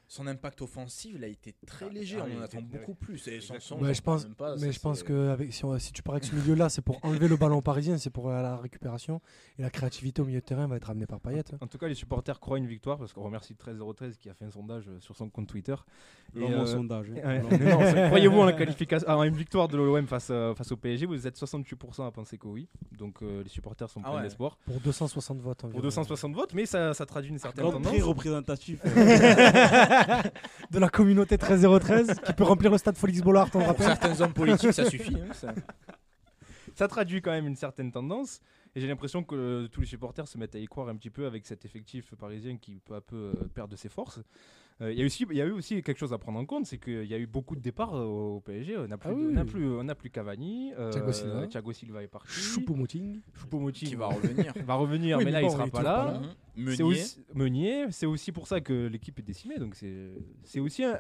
son 0.08 0.26
impact 0.28 0.62
offensif, 0.62 1.12
il 1.16 1.24
a 1.24 1.26
été 1.26 1.52
très 1.66 1.86
Ah, 1.86 1.92
léger. 1.92 2.18
ah 2.20 2.26
on 2.32 2.38
en 2.38 2.42
attend 2.42 2.58
était- 2.58 2.78
beaucoup 2.78 2.94
plus. 2.94 3.26
Et 3.26 3.40
son 3.40 3.54
Exactement. 3.54 3.60
son, 3.60 3.74
Ouais, 3.76 3.88
j'en 3.88 3.92
je 3.94 4.02
parle 4.02 4.16
pense, 4.18 4.24
même 4.26 4.34
pas, 4.36 4.54
mais 4.54 4.66
ça, 4.66 4.70
je 4.70 4.78
pense 4.78 5.02
que 5.02 5.28
avec, 5.30 5.52
si, 5.52 5.64
on- 5.64 5.78
si 5.80 5.92
tu 5.92 6.02
pars 6.02 6.14
avec 6.14 6.24
ce 6.24 6.34
milieu-là, 6.36 6.68
c'est 6.68 6.82
pour 6.82 6.98
enlever 7.04 7.26
le 7.26 7.36
ballon 7.36 7.60
parisien, 7.60 7.98
c'est 7.98 8.10
pour 8.10 8.30
la 8.30 8.56
récupération. 8.56 9.20
Et 9.58 9.62
la 9.62 9.70
créativité 9.70 10.22
au 10.22 10.24
milieu 10.24 10.40
de 10.40 10.44
terrain 10.44 10.66
va 10.68 10.76
être 10.76 10.90
amenée 10.90 11.06
par 11.06 11.20
Payet. 11.20 11.42
En 11.60 11.66
tout 11.66 11.78
cas, 11.78 11.88
les 11.88 11.94
supporters 11.96 12.38
croient 12.38 12.58
une 12.58 12.66
victoire 12.68 12.98
parce 12.98 13.12
qu'on 13.12 13.22
remercie 13.24 13.56
13013 13.56 14.16
qui 14.16 14.30
a 14.30 14.34
fait 14.34 14.44
un 14.44 14.50
sondage 14.52 14.84
euh, 14.88 15.00
sur 15.00 15.16
son 15.16 15.28
compte 15.28 15.48
Twitter. 15.48 15.74
Et, 16.36 16.40
euh, 16.42 16.66
sondage. 16.66 17.10
hein. 17.10 17.40
Non, 17.50 17.80
c'est- 17.80 18.06
Croyez-vous 18.08 18.38
en 18.38 18.44
la 18.44 18.52
qualification, 18.52 19.08
à 19.08 19.26
une 19.26 19.34
victoire 19.36 19.66
de 19.66 19.76
l'OM 19.76 20.06
face, 20.06 20.28
euh, 20.30 20.54
face 20.54 20.70
au 20.70 20.76
PSG 20.76 21.06
Vous 21.06 21.26
êtes 21.26 21.36
68% 21.36 22.06
à 22.06 22.10
penser 22.12 22.38
que 22.38 22.46
oui. 22.46 22.68
Donc 22.96 23.22
euh, 23.22 23.42
les 23.42 23.48
supporters 23.48 23.90
sont 23.90 24.00
Ah 24.04 24.10
pleins 24.10 24.16
ouais. 24.18 24.22
d'espoir. 24.22 24.56
Pour 24.66 24.78
260 24.80 25.40
votes 25.40 25.64
environ. 25.64 25.80
Pour 25.80 25.82
260 25.82 26.32
votes, 26.34 26.54
mais 26.54 26.64
ça, 26.66 26.94
ça 26.94 27.04
traduit 27.06 27.30
une 27.32 27.38
certaine 27.38 27.64
Donc, 27.64 27.74
tendance. 27.74 27.92
très 27.92 28.00
représentatif. 28.02 28.80
de 30.70 30.78
la 30.78 30.88
communauté 30.88 31.38
13013 31.38 32.20
qui 32.24 32.32
peut 32.32 32.44
remplir 32.44 32.70
le 32.70 32.78
stade 32.78 32.96
Félix 32.96 33.20
Bollard, 33.20 33.48
on 33.54 33.64
rappelle. 33.64 33.86
certains 33.86 34.20
hommes 34.20 34.32
politiques, 34.32 34.72
ça 34.72 34.84
suffit. 34.84 35.16
hein, 35.16 35.32
ça. 35.32 35.54
ça 36.74 36.88
traduit 36.88 37.22
quand 37.22 37.30
même 37.30 37.46
une 37.46 37.56
certaine 37.56 37.92
tendance. 37.92 38.40
Et 38.74 38.80
j'ai 38.80 38.88
l'impression 38.88 39.24
que 39.24 39.34
euh, 39.34 39.68
tous 39.68 39.80
les 39.80 39.86
supporters 39.86 40.28
se 40.28 40.36
mettent 40.36 40.54
à 40.54 40.58
y 40.58 40.66
croire 40.66 40.88
un 40.88 40.96
petit 40.96 41.10
peu 41.10 41.26
avec 41.26 41.46
cet 41.46 41.64
effectif 41.64 42.14
parisien 42.14 42.58
qui 42.58 42.78
peu 42.84 42.94
à 42.94 43.00
peu 43.00 43.32
euh, 43.34 43.48
perd 43.54 43.70
de 43.70 43.76
ses 43.76 43.88
forces. 43.88 44.20
Euh, 44.82 44.92
Il 44.92 44.98
y, 44.98 45.02
a 45.02 45.06
aussi- 45.06 45.24
il 45.30 45.36
y 45.36 45.40
a 45.40 45.46
eu 45.46 45.52
aussi 45.52 45.82
quelque 45.82 45.96
chose 45.96 46.12
à 46.12 46.18
prendre 46.18 46.38
en 46.38 46.44
compte, 46.44 46.66
c'est 46.66 46.76
qu'il 46.76 47.06
y 47.06 47.14
a 47.14 47.18
eu 47.18 47.26
beaucoup 47.26 47.56
de 47.56 47.60
départs 47.62 47.94
euh, 47.96 48.04
au 48.04 48.40
PSG. 48.40 48.76
On 48.76 48.86
n'a 48.86 48.98
plus, 48.98 49.08
Ah 49.10 49.14
oui, 49.14 49.26
on 49.28 49.32
n'a 49.32 49.42
oui. 49.42 49.48
plus, 49.48 49.68
on 49.70 49.86
plus 49.94 50.10
Cavani. 50.10 50.72
euh, 50.78 50.90
Thiago 50.90 51.12
Silva. 51.12 51.46
Thiago 51.46 51.72
Silva 51.72 52.02
est 52.02 52.08
parti. 52.08 52.28
Choupo-Moting. 52.28 53.20
Choupo-Moting 53.34 53.86
Qui 53.88 53.94
va 53.94 54.08
revenir. 54.08 54.52
va 54.66 54.74
revenir, 54.74 55.16
Oui, 55.16 55.24
mais 55.24 55.30
mais 55.32 55.40
là 55.40 55.40
bon, 55.40 55.48
il 55.48 55.52
sera 55.52 55.66
pas 55.68 55.82
là. 55.82 56.04
pas 56.04 56.10
là. 56.12 56.20
C'est 56.56 56.60
Meunier. 56.62 56.82
aussi, 56.82 57.24
Meunier, 57.34 57.86
c'est 57.90 58.06
aussi 58.06 58.32
pour 58.32 58.46
ça 58.46 58.60
que 58.60 58.86
l'équipe 58.86 59.18
est 59.18 59.22
décimée. 59.22 59.58
Donc 59.58 59.74
c'est 59.74 60.10
c'est 60.44 60.60
aussi 60.60 60.84
un, 60.84 60.98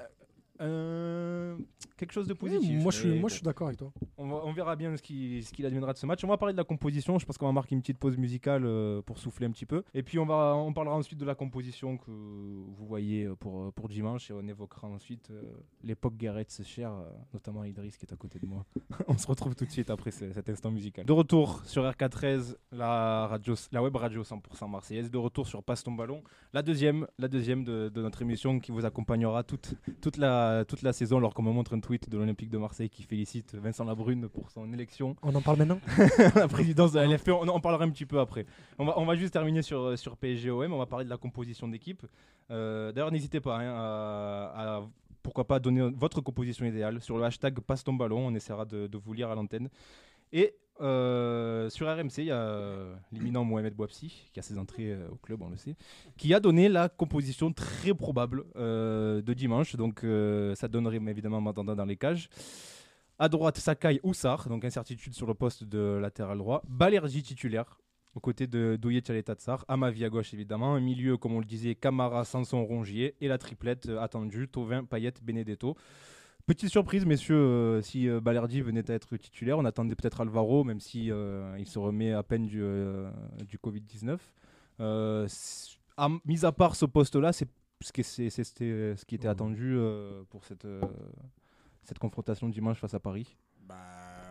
un- 0.60 1.56
quelque 1.96 2.12
chose 2.12 2.26
de 2.26 2.34
positif. 2.34 2.82
moi, 2.82 2.90
je 2.92 2.98
suis, 2.98 3.18
moi, 3.20 3.28
je 3.28 3.34
suis 3.34 3.42
d'accord 3.42 3.68
avec 3.68 3.78
toi. 3.78 3.92
on, 4.18 4.28
va- 4.28 4.40
on 4.44 4.52
verra 4.52 4.76
bien 4.76 4.96
ce 4.96 5.02
qui- 5.02 5.42
ce 5.42 5.52
qu'il 5.52 5.64
adviendra 5.66 5.92
de 5.92 5.98
ce 5.98 6.06
match. 6.06 6.22
On 6.24 6.28
va 6.28 6.36
parler 6.36 6.52
de 6.52 6.58
la 6.58 6.64
composition. 6.64 7.18
Je 7.18 7.26
pense 7.26 7.38
qu'on 7.38 7.46
va 7.46 7.52
marquer 7.52 7.74
une 7.74 7.80
petite 7.80 7.98
pause 7.98 8.16
musicale 8.16 8.64
euh, 8.66 9.02
pour 9.02 9.18
souffler 9.18 9.46
un 9.46 9.50
petit 9.50 9.66
peu. 9.66 9.82
Et 9.94 10.02
puis 10.02 10.18
on, 10.18 10.26
va, 10.26 10.54
on 10.56 10.72
parlera 10.72 10.96
ensuite 10.96 11.18
de 11.18 11.24
la 11.24 11.34
composition 11.34 11.96
que 11.96 12.10
vous 12.10 12.86
voyez 12.86 13.24
euh, 13.24 13.34
pour, 13.34 13.62
euh, 13.62 13.70
pour 13.70 13.88
dimanche. 13.88 14.30
Et 14.30 14.34
on 14.34 14.46
évoquera 14.46 14.88
ensuite 14.88 15.30
euh, 15.30 15.42
l'époque 15.82 16.16
Gareth 16.16 16.62
cher, 16.64 16.90
euh, 16.92 17.04
notamment 17.34 17.64
Idriss 17.64 17.96
qui 17.96 18.06
est 18.06 18.12
à 18.12 18.16
côté 18.16 18.38
de 18.38 18.46
moi. 18.46 18.64
on 19.08 19.16
se 19.18 19.26
retrouve 19.26 19.54
tout 19.54 19.64
de 19.64 19.70
suite 19.70 19.90
après 19.90 20.10
ce- 20.10 20.32
cet 20.32 20.48
instant 20.48 20.70
musical. 20.70 21.04
De 21.06 21.12
retour 21.12 21.62
sur 21.64 21.84
RK13, 21.84 22.56
la, 22.72 23.26
radio, 23.26 23.54
la 23.72 23.82
web 23.82 23.96
radio 23.96 24.22
100% 24.22 24.68
marseillaise. 24.70 25.10
De 25.10 25.18
retour 25.18 25.46
sur 25.46 25.62
Passe 25.62 25.82
ton 25.82 25.92
ballon. 25.92 26.22
La 26.52 26.62
deuxième, 26.62 27.06
la 27.18 27.28
deuxième 27.28 27.64
de, 27.64 27.88
de 27.88 28.02
notre 28.02 28.22
émission 28.22 28.60
qui 28.60 28.70
vous 28.72 28.84
accompagnera 28.84 29.42
toute, 29.42 29.74
toute, 30.00 30.16
la, 30.16 30.45
toute 30.66 30.82
la 30.82 30.92
saison. 30.92 31.18
Alors 31.18 31.34
qu'on 31.34 31.42
me 31.42 31.50
montre 31.52 31.74
un 31.74 31.80
tweet 31.80 32.08
de 32.10 32.16
l'Olympique 32.18 32.50
de 32.50 32.58
Marseille 32.58 32.88
qui 32.88 33.02
félicite 33.02 33.54
Vincent 33.54 33.84
Labrune 33.84 34.28
pour 34.28 34.50
son 34.50 34.72
élection 34.72 35.16
On 35.22 35.34
en 35.34 35.40
parle 35.42 35.58
maintenant 35.58 35.80
la 36.34 36.48
présidence 36.48 36.92
de 36.92 36.98
la 37.00 37.06
LFP. 37.06 37.28
On 37.30 37.48
en 37.48 37.60
parlera 37.60 37.84
un 37.84 37.90
petit 37.90 38.06
peu 38.06 38.18
après. 38.20 38.46
On 38.78 38.84
va, 38.84 38.98
on 38.98 39.04
va 39.04 39.14
juste 39.16 39.32
terminer 39.32 39.62
sur, 39.62 39.98
sur 39.98 40.16
PSG-OM. 40.16 40.72
On 40.72 40.78
va 40.78 40.86
parler 40.86 41.04
de 41.04 41.10
la 41.10 41.16
composition 41.18 41.68
d'équipe. 41.68 42.04
Euh, 42.50 42.92
D'ailleurs, 42.92 43.10
n'hésitez 43.12 43.40
pas 43.40 43.58
hein, 43.58 43.74
à, 43.74 44.76
à- 44.76 44.86
pourquoi 45.22 45.44
pas 45.46 45.58
donner 45.58 45.88
votre 45.96 46.20
composition 46.20 46.64
idéale 46.66 47.00
sur 47.00 47.16
le 47.18 47.24
hashtag 47.24 47.58
passe 47.60 47.82
ton 47.82 47.94
ballon. 47.94 48.26
On 48.26 48.34
essaiera 48.34 48.64
de, 48.64 48.86
de 48.86 48.96
vous 48.98 49.12
lire 49.12 49.28
à 49.30 49.34
l'antenne. 49.34 49.68
Et 50.32 50.54
euh, 50.80 51.70
sur 51.70 51.88
RMC, 51.88 52.18
il 52.18 52.24
y 52.24 52.30
a 52.30 52.36
euh, 52.36 52.94
l'imminent 53.12 53.44
Mohamed 53.44 53.74
Bouabsi, 53.74 54.28
qui 54.32 54.40
a 54.40 54.42
ses 54.42 54.58
entrées 54.58 54.92
euh, 54.92 55.08
au 55.10 55.16
club, 55.16 55.42
on 55.42 55.48
le 55.48 55.56
sait, 55.56 55.76
qui 56.16 56.34
a 56.34 56.40
donné 56.40 56.68
la 56.68 56.88
composition 56.88 57.52
très 57.52 57.94
probable 57.94 58.44
de 58.54 59.32
dimanche. 59.34 59.76
Donc 59.76 60.04
ça 60.54 60.68
donnerait 60.68 61.00
évidemment 61.08 61.40
Mandanda 61.40 61.74
dans 61.74 61.84
les 61.84 61.96
cages. 61.96 62.28
À 63.18 63.28
droite, 63.28 63.56
Sakai 63.56 64.00
Oussar, 64.02 64.48
donc 64.48 64.64
incertitude 64.64 65.14
sur 65.14 65.26
le 65.26 65.34
poste 65.34 65.64
de 65.64 65.98
latéral 66.00 66.36
droit. 66.36 66.62
Balerji 66.68 67.22
titulaire, 67.22 67.78
aux 68.14 68.20
côtés 68.20 68.46
de 68.46 68.76
Douye 68.76 69.00
Tchaletatsar. 69.00 69.64
Amavi 69.68 70.04
à 70.04 70.10
gauche, 70.10 70.34
évidemment. 70.34 70.74
Un 70.74 70.80
milieu, 70.80 71.16
comme 71.16 71.32
on 71.32 71.38
le 71.38 71.46
disait, 71.46 71.74
Camara, 71.74 72.24
Sanson, 72.24 72.64
Rongier. 72.64 73.14
Et 73.22 73.28
la 73.28 73.38
triplette 73.38 73.88
attendue, 73.88 74.48
Tovin, 74.48 74.84
Payet, 74.84 75.14
Benedetto. 75.22 75.76
Petite 76.46 76.70
surprise, 76.70 77.04
messieurs, 77.04 77.34
euh, 77.36 77.82
si 77.82 78.08
euh, 78.08 78.20
Balerdi 78.20 78.60
venait 78.60 78.88
à 78.88 78.94
être 78.94 79.16
titulaire, 79.16 79.58
on 79.58 79.64
attendait 79.64 79.96
peut-être 79.96 80.20
Alvaro, 80.20 80.62
même 80.62 80.78
si 80.78 81.10
euh, 81.10 81.56
il 81.58 81.66
se 81.66 81.78
remet 81.80 82.12
à 82.12 82.22
peine 82.22 82.46
du, 82.46 82.60
euh, 82.62 83.10
du 83.48 83.58
Covid-19. 83.58 84.18
Euh, 84.78 85.26
c- 85.26 85.76
à- 85.96 86.08
mis 86.24 86.44
à 86.44 86.52
part 86.52 86.76
ce 86.76 86.84
poste-là, 86.86 87.32
c'est 87.32 87.48
ce 87.82 87.92
qui, 87.92 88.04
ce 88.04 88.20
était 89.16 89.24
Ouais. 89.24 89.26
attendu 89.26 89.74
euh, 89.76 90.22
pour 90.30 90.44
cette, 90.44 90.64
euh, 90.66 90.80
cette 91.82 91.98
confrontation 91.98 92.48
dimanche 92.48 92.78
face 92.78 92.94
à 92.94 93.00
Paris. 93.00 93.36
Bah 93.66 93.74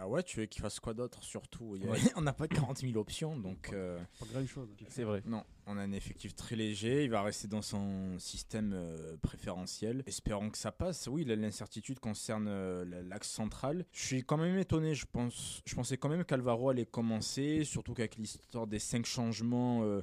ouais, 0.08 0.24
tu 0.24 0.39
veux 0.39 0.46
qu'il 0.46 0.62
fasse 0.62 0.80
quoi 0.80 0.94
d'autre 0.94 1.24
surtout? 1.24 1.76
Il 1.76 1.84
y 1.84 1.88
a- 1.88 1.91
Ouais. 1.91 2.00
On 2.15 2.22
n'a 2.22 2.34
pas 2.34 2.48
40 2.48 2.80
000 2.80 2.98
options, 2.98 3.38
donc 3.38 3.70
euh, 3.74 3.98
Pas 4.20 4.26
grand 4.32 4.46
chose. 4.48 4.70
C'est 4.89 5.04
vrai. 5.04 5.22
non, 5.26 5.44
on 5.68 5.78
a 5.78 5.82
un 5.82 5.91
effectif 5.91 6.36
très 6.36 6.56
léger. 6.56 7.04
Il 7.04 7.10
va 7.10 7.22
rester 7.22 7.48
dans 7.48 7.62
son 7.62 8.18
système 8.20 8.74
euh, 8.74 9.18
préférentiel. 9.22 10.04
Espérons 10.06 10.50
que 10.50 10.58
ça 10.58 10.72
passe. 10.72 11.08
Oui, 11.08 11.24
l'incertitude 11.26 12.00
concerne 12.00 12.48
euh, 12.48 12.86
la- 12.86 13.02
l'axe 13.02 13.30
central. 13.30 13.86
Je 13.91 14.06
suis 14.06 14.24
quand 14.24 14.38
même 14.38 14.58
étonné. 14.58 14.96
Je 14.96 15.06
pense, 15.12 15.62
je 15.65 15.76
pensais 15.76 15.98
quand 15.98 16.10
même 16.10 16.24
qu'Alvaro 16.26 16.70
allait 16.70 16.86
commencer, 16.86 17.63
surtout 17.63 17.94
qu'avec 17.94 18.18
l'histoire 18.18 18.68
des 18.68 18.80
5 18.80 19.06
changements. 19.06 19.84
euh, 19.84 20.02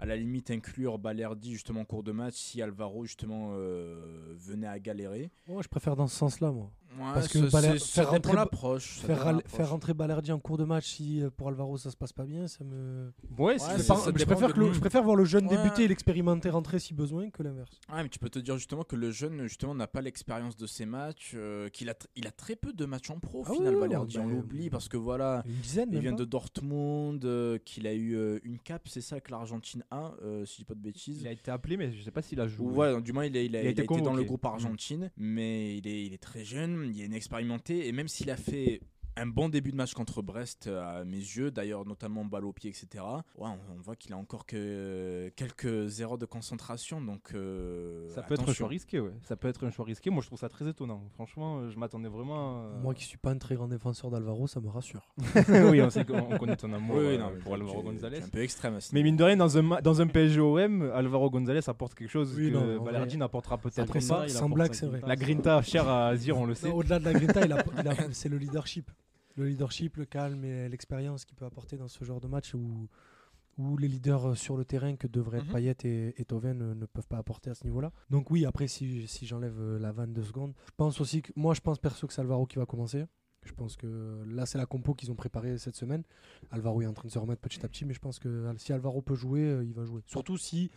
à 0.00 0.06
la 0.06 0.16
limite 0.16 0.50
inclure 0.50 0.98
Balerdi 0.98 1.52
justement 1.52 1.82
en 1.82 1.84
cours 1.84 2.02
de 2.02 2.10
match 2.10 2.34
si 2.34 2.60
Alvaro 2.60 3.04
justement 3.06 3.52
euh, 3.54 4.34
venait 4.36 4.66
à 4.66 4.78
galérer. 4.80 5.30
Moi, 5.46 5.62
je 5.62 5.68
préfère 5.68 5.94
dans 5.94 6.08
ce 6.08 6.16
sens-là, 6.16 6.50
moi. 6.50 6.70
Ouais, 6.96 7.10
Parce 7.14 7.28
que 7.28 7.38
Baler- 7.50 7.78
faire 7.78 8.10
rentrer- 8.10 8.34
l'approche. 8.34 8.98
Faire, 9.00 9.68
rentrer 9.70 9.94
Balerdi 9.94 10.30
en 10.32 10.38
cours 10.38 10.56
de 10.58 10.64
match 10.64 10.86
si 10.86 11.22
euh, 11.22 11.30
pour 11.30 11.48
Alvaro 11.48 11.76
ça 11.76 11.90
se 11.90 11.96
passe 11.96 12.12
pas 12.12 12.24
bien, 12.24 12.46
ça 12.46 12.62
me. 12.64 13.12
Ouais, 13.36 13.44
Ouais, 13.54 13.58
c'est- 13.58 13.64
c'est- 13.72 13.78
je, 13.78 13.82
ça 13.82 13.94
par- 13.94 14.04
je 14.18 14.24
préfère 14.24 14.54
que 14.54 14.60
le- 14.60 14.72
je 14.72 14.78
préfère 14.80 15.02
voir 15.02 15.16
le 15.16 15.24
jeune 15.24 15.46
Ouais. 15.48 15.56
débuter 15.56 15.84
et 15.84 15.88
l'expérimenter 15.88 16.50
rentrer 16.50 16.78
si 16.78 16.94
besoin 16.94 17.30
que 17.30 17.42
l'inverse. 17.42 17.80
Ouais, 17.92 18.02
mais 18.02 18.08
tu 18.08 18.18
peux 18.18 18.28
te 18.30 18.38
dire 18.38 18.56
justement 18.56 18.84
que 18.84 18.94
le 18.96 19.10
jeune 19.10 19.42
justement 19.46 19.74
n'a 19.74 19.86
pas 19.86 20.00
l'expérience 20.02 20.56
de 20.56 20.66
ces 20.66 20.86
matchs, 20.86 21.32
euh, 21.34 21.68
qu'il 21.68 21.88
a, 21.88 21.94
tr- 21.94 22.06
il 22.16 22.26
a 22.26 22.30
très 22.30 22.54
peu 22.56 22.72
de 22.72 22.84
matchs 22.84 23.10
en 23.10 23.18
pro 23.18 23.40
au 23.40 23.44
Ah 23.48 23.52
final, 23.54 23.74
oui, 23.74 23.80
Balerdi, 23.80 24.16
bah, 24.16 24.22
on 24.24 24.28
euh, 24.28 24.32
l'oublie 24.34 24.70
parce 24.70 24.88
que 24.88 24.96
voilà, 24.96 25.42
Une 25.46 25.54
dizaine, 25.56 25.88
il 25.92 25.98
vient 26.00 26.12
pas. 26.12 26.18
de 26.18 26.24
Dortmund, 26.24 27.24
euh, 27.24 27.58
qu'il 27.64 27.86
a 27.86 27.92
eu 27.94 28.14
euh, 28.16 28.38
une 28.44 28.58
cape, 28.58 28.88
c'est 28.88 29.00
ça, 29.00 29.16
avec 29.16 29.30
l'Argentine 29.30 29.82
A, 29.90 30.12
euh, 30.22 30.44
si 30.46 30.54
je 30.54 30.58
dis 30.58 30.64
pas 30.64 30.74
de 30.74 30.80
bêtises. 30.80 31.20
il 31.22 31.26
a 31.28 31.32
été 31.32 31.50
appelé, 31.50 31.76
mais 31.76 31.92
je 31.92 32.02
sais 32.02 32.10
pas 32.10 32.22
s'il 32.22 32.40
a 32.40 32.46
joué. 32.46 32.66
Ou 32.66 32.70
ouais, 32.76 33.02
du 33.02 33.12
moins 33.12 33.24
il, 33.26 33.36
a, 33.36 33.42
Il 33.42 33.56
a 33.56 33.60
il 33.62 33.66
a 33.66 33.70
été 33.70 33.82
été, 33.82 34.00
dans 34.00 34.14
le 34.14 34.22
groupe 34.24 34.44
Argentine, 34.44 35.10
mais 35.16 35.76
il 35.78 35.86
est, 35.88 36.06
il 36.06 36.12
est 36.14 36.22
très 36.22 36.44
jeune, 36.44 36.83
il 36.90 37.02
est 37.02 37.06
inexpérimenté, 37.06 37.86
et 37.88 37.92
même 37.92 38.08
s'il 38.08 38.30
a 38.30 38.36
fait 38.36 38.80
un 39.16 39.26
bon 39.26 39.48
début 39.48 39.70
de 39.70 39.76
match 39.76 39.94
contre 39.94 40.22
Brest 40.22 40.66
euh, 40.66 41.00
à 41.00 41.04
mes 41.04 41.16
yeux, 41.18 41.50
d'ailleurs 41.50 41.84
notamment 41.86 42.24
balle 42.24 42.44
au 42.44 42.52
pied, 42.52 42.70
etc. 42.70 43.04
Ouais, 43.38 43.48
on, 43.48 43.58
on 43.76 43.80
voit 43.80 43.94
qu'il 43.96 44.12
a 44.12 44.16
encore 44.16 44.44
que 44.46 45.28
quelques 45.36 46.00
erreurs 46.00 46.18
de 46.18 46.26
concentration, 46.26 47.00
donc 47.00 47.32
euh, 47.34 48.08
Ça 48.08 48.22
peut 48.22 48.34
être 48.34 48.48
un 48.48 48.52
choix 48.52 48.68
risqué, 48.68 48.98
ouais. 49.00 49.12
Ça 49.22 49.36
peut 49.36 49.48
être 49.48 49.64
un 49.64 49.70
choix 49.70 49.84
risqué. 49.84 50.10
Moi, 50.10 50.20
je 50.22 50.26
trouve 50.26 50.38
ça 50.38 50.48
très 50.48 50.68
étonnant. 50.68 51.02
Franchement, 51.14 51.58
euh, 51.58 51.70
je 51.70 51.78
m'attendais 51.78 52.08
vraiment. 52.08 52.68
Moi 52.82 52.94
qui 52.94 53.04
suis 53.04 53.18
pas 53.18 53.30
un 53.30 53.38
très 53.38 53.54
grand 53.54 53.68
défenseur 53.68 54.10
d'Alvaro, 54.10 54.46
ça 54.46 54.60
me 54.60 54.68
rassure. 54.68 55.12
oui, 55.70 55.80
on, 55.82 55.90
sait 55.90 56.04
qu'on- 56.04 56.18
on 56.32 56.38
connaît 56.38 56.56
ton 56.56 56.72
amour 56.72 56.96
Oui, 56.98 57.04
euh, 57.06 57.18
non, 57.18 57.32
pour 57.42 57.54
Alvaro 57.54 57.82
Gonzalez. 57.82 58.22
un 58.22 58.28
peu 58.28 58.42
extrême 58.42 58.78
Mais 58.92 59.02
mine 59.02 59.16
de 59.16 59.24
rien, 59.24 59.36
dans 59.36 59.56
un, 59.58 59.80
dans 59.80 60.00
un 60.00 60.06
PSG-OM, 60.06 60.90
Alvaro 60.92 61.30
Gonzalez 61.30 61.60
apporte 61.68 61.94
quelque 61.94 62.10
chose 62.10 62.34
Oui, 62.36 62.50
que 62.50 62.78
Balerdi 62.78 63.16
n'apportera 63.16 63.58
peut-être 63.58 63.92
pas. 64.08 64.28
sans 64.28 64.48
blague, 64.48 64.74
c'est 64.74 64.86
vrai. 64.86 65.00
La 65.06 65.16
grinta 65.16 65.62
chère 65.62 65.88
à 65.88 66.08
Azir, 66.08 66.36
on 66.36 66.46
le 66.46 66.54
sait. 66.54 66.70
Au-delà 66.70 66.98
de 66.98 67.04
la 67.04 67.12
grinta, 67.12 67.44
il 67.44 67.52
a- 67.52 67.64
il 67.80 67.88
a- 67.88 67.94
c'est 68.12 68.28
le 68.28 68.38
leadership. 68.38 68.90
Le 69.36 69.46
leadership, 69.46 69.96
le 69.96 70.04
calme 70.04 70.44
et 70.44 70.68
l'expérience 70.68 71.24
qu'il 71.24 71.36
peut 71.36 71.44
apporter 71.44 71.76
dans 71.76 71.88
ce 71.88 72.04
genre 72.04 72.20
de 72.20 72.28
match 72.28 72.54
où, 72.54 72.88
où 73.58 73.76
les 73.76 73.88
leaders 73.88 74.36
sur 74.36 74.56
le 74.56 74.64
terrain 74.64 74.96
que 74.96 75.06
devraient 75.06 75.38
être 75.38 75.46
Mhm. 75.46 75.52
Payet 75.52 75.76
et, 75.84 76.20
et 76.20 76.24
Thauvin 76.24 76.54
ne, 76.54 76.74
ne 76.74 76.86
peuvent 76.86 77.06
pas 77.08 77.18
apporter 77.18 77.50
à 77.50 77.54
ce 77.54 77.64
niveau-là. 77.64 77.92
Donc 78.10 78.30
oui, 78.30 78.44
après, 78.44 78.68
si, 78.68 79.06
si 79.06 79.26
j'enlève 79.26 79.58
euh, 79.58 79.78
la 79.78 79.92
vanne 79.92 80.12
de 80.12 80.22
secondes, 80.22 80.54
je 80.66 80.72
pense 80.76 81.00
aussi 81.00 81.22
que 81.22 81.32
moi, 81.36 81.54
je 81.54 81.60
pense 81.60 81.78
perso 81.78 82.06
que 82.06 82.12
c'est 82.12 82.20
Alvaro 82.20 82.46
qui 82.46 82.56
va 82.58 82.66
commencer. 82.66 83.04
Je 83.42 83.52
pense 83.52 83.76
que 83.76 84.24
là, 84.26 84.46
c'est 84.46 84.56
la 84.56 84.64
compo 84.66 84.94
qu'ils 84.94 85.10
ont 85.12 85.14
préparée 85.14 85.58
cette 85.58 85.76
semaine. 85.76 86.02
Alvaro 86.50 86.80
est 86.80 86.86
en 86.86 86.94
train 86.94 87.06
de 87.08 87.12
se 87.12 87.18
remettre 87.18 87.42
petit 87.42 87.64
à 87.64 87.68
petit, 87.68 87.84
mais 87.84 87.92
je 87.92 88.00
pense 88.00 88.18
que 88.18 88.50
si 88.56 88.72
Alvaro 88.72 89.02
peut 89.02 89.14
jouer, 89.14 89.42
euh, 89.42 89.64
il 89.64 89.74
va 89.74 89.84
jouer. 89.84 90.00
Surtout 90.06 90.38
si 90.38 90.70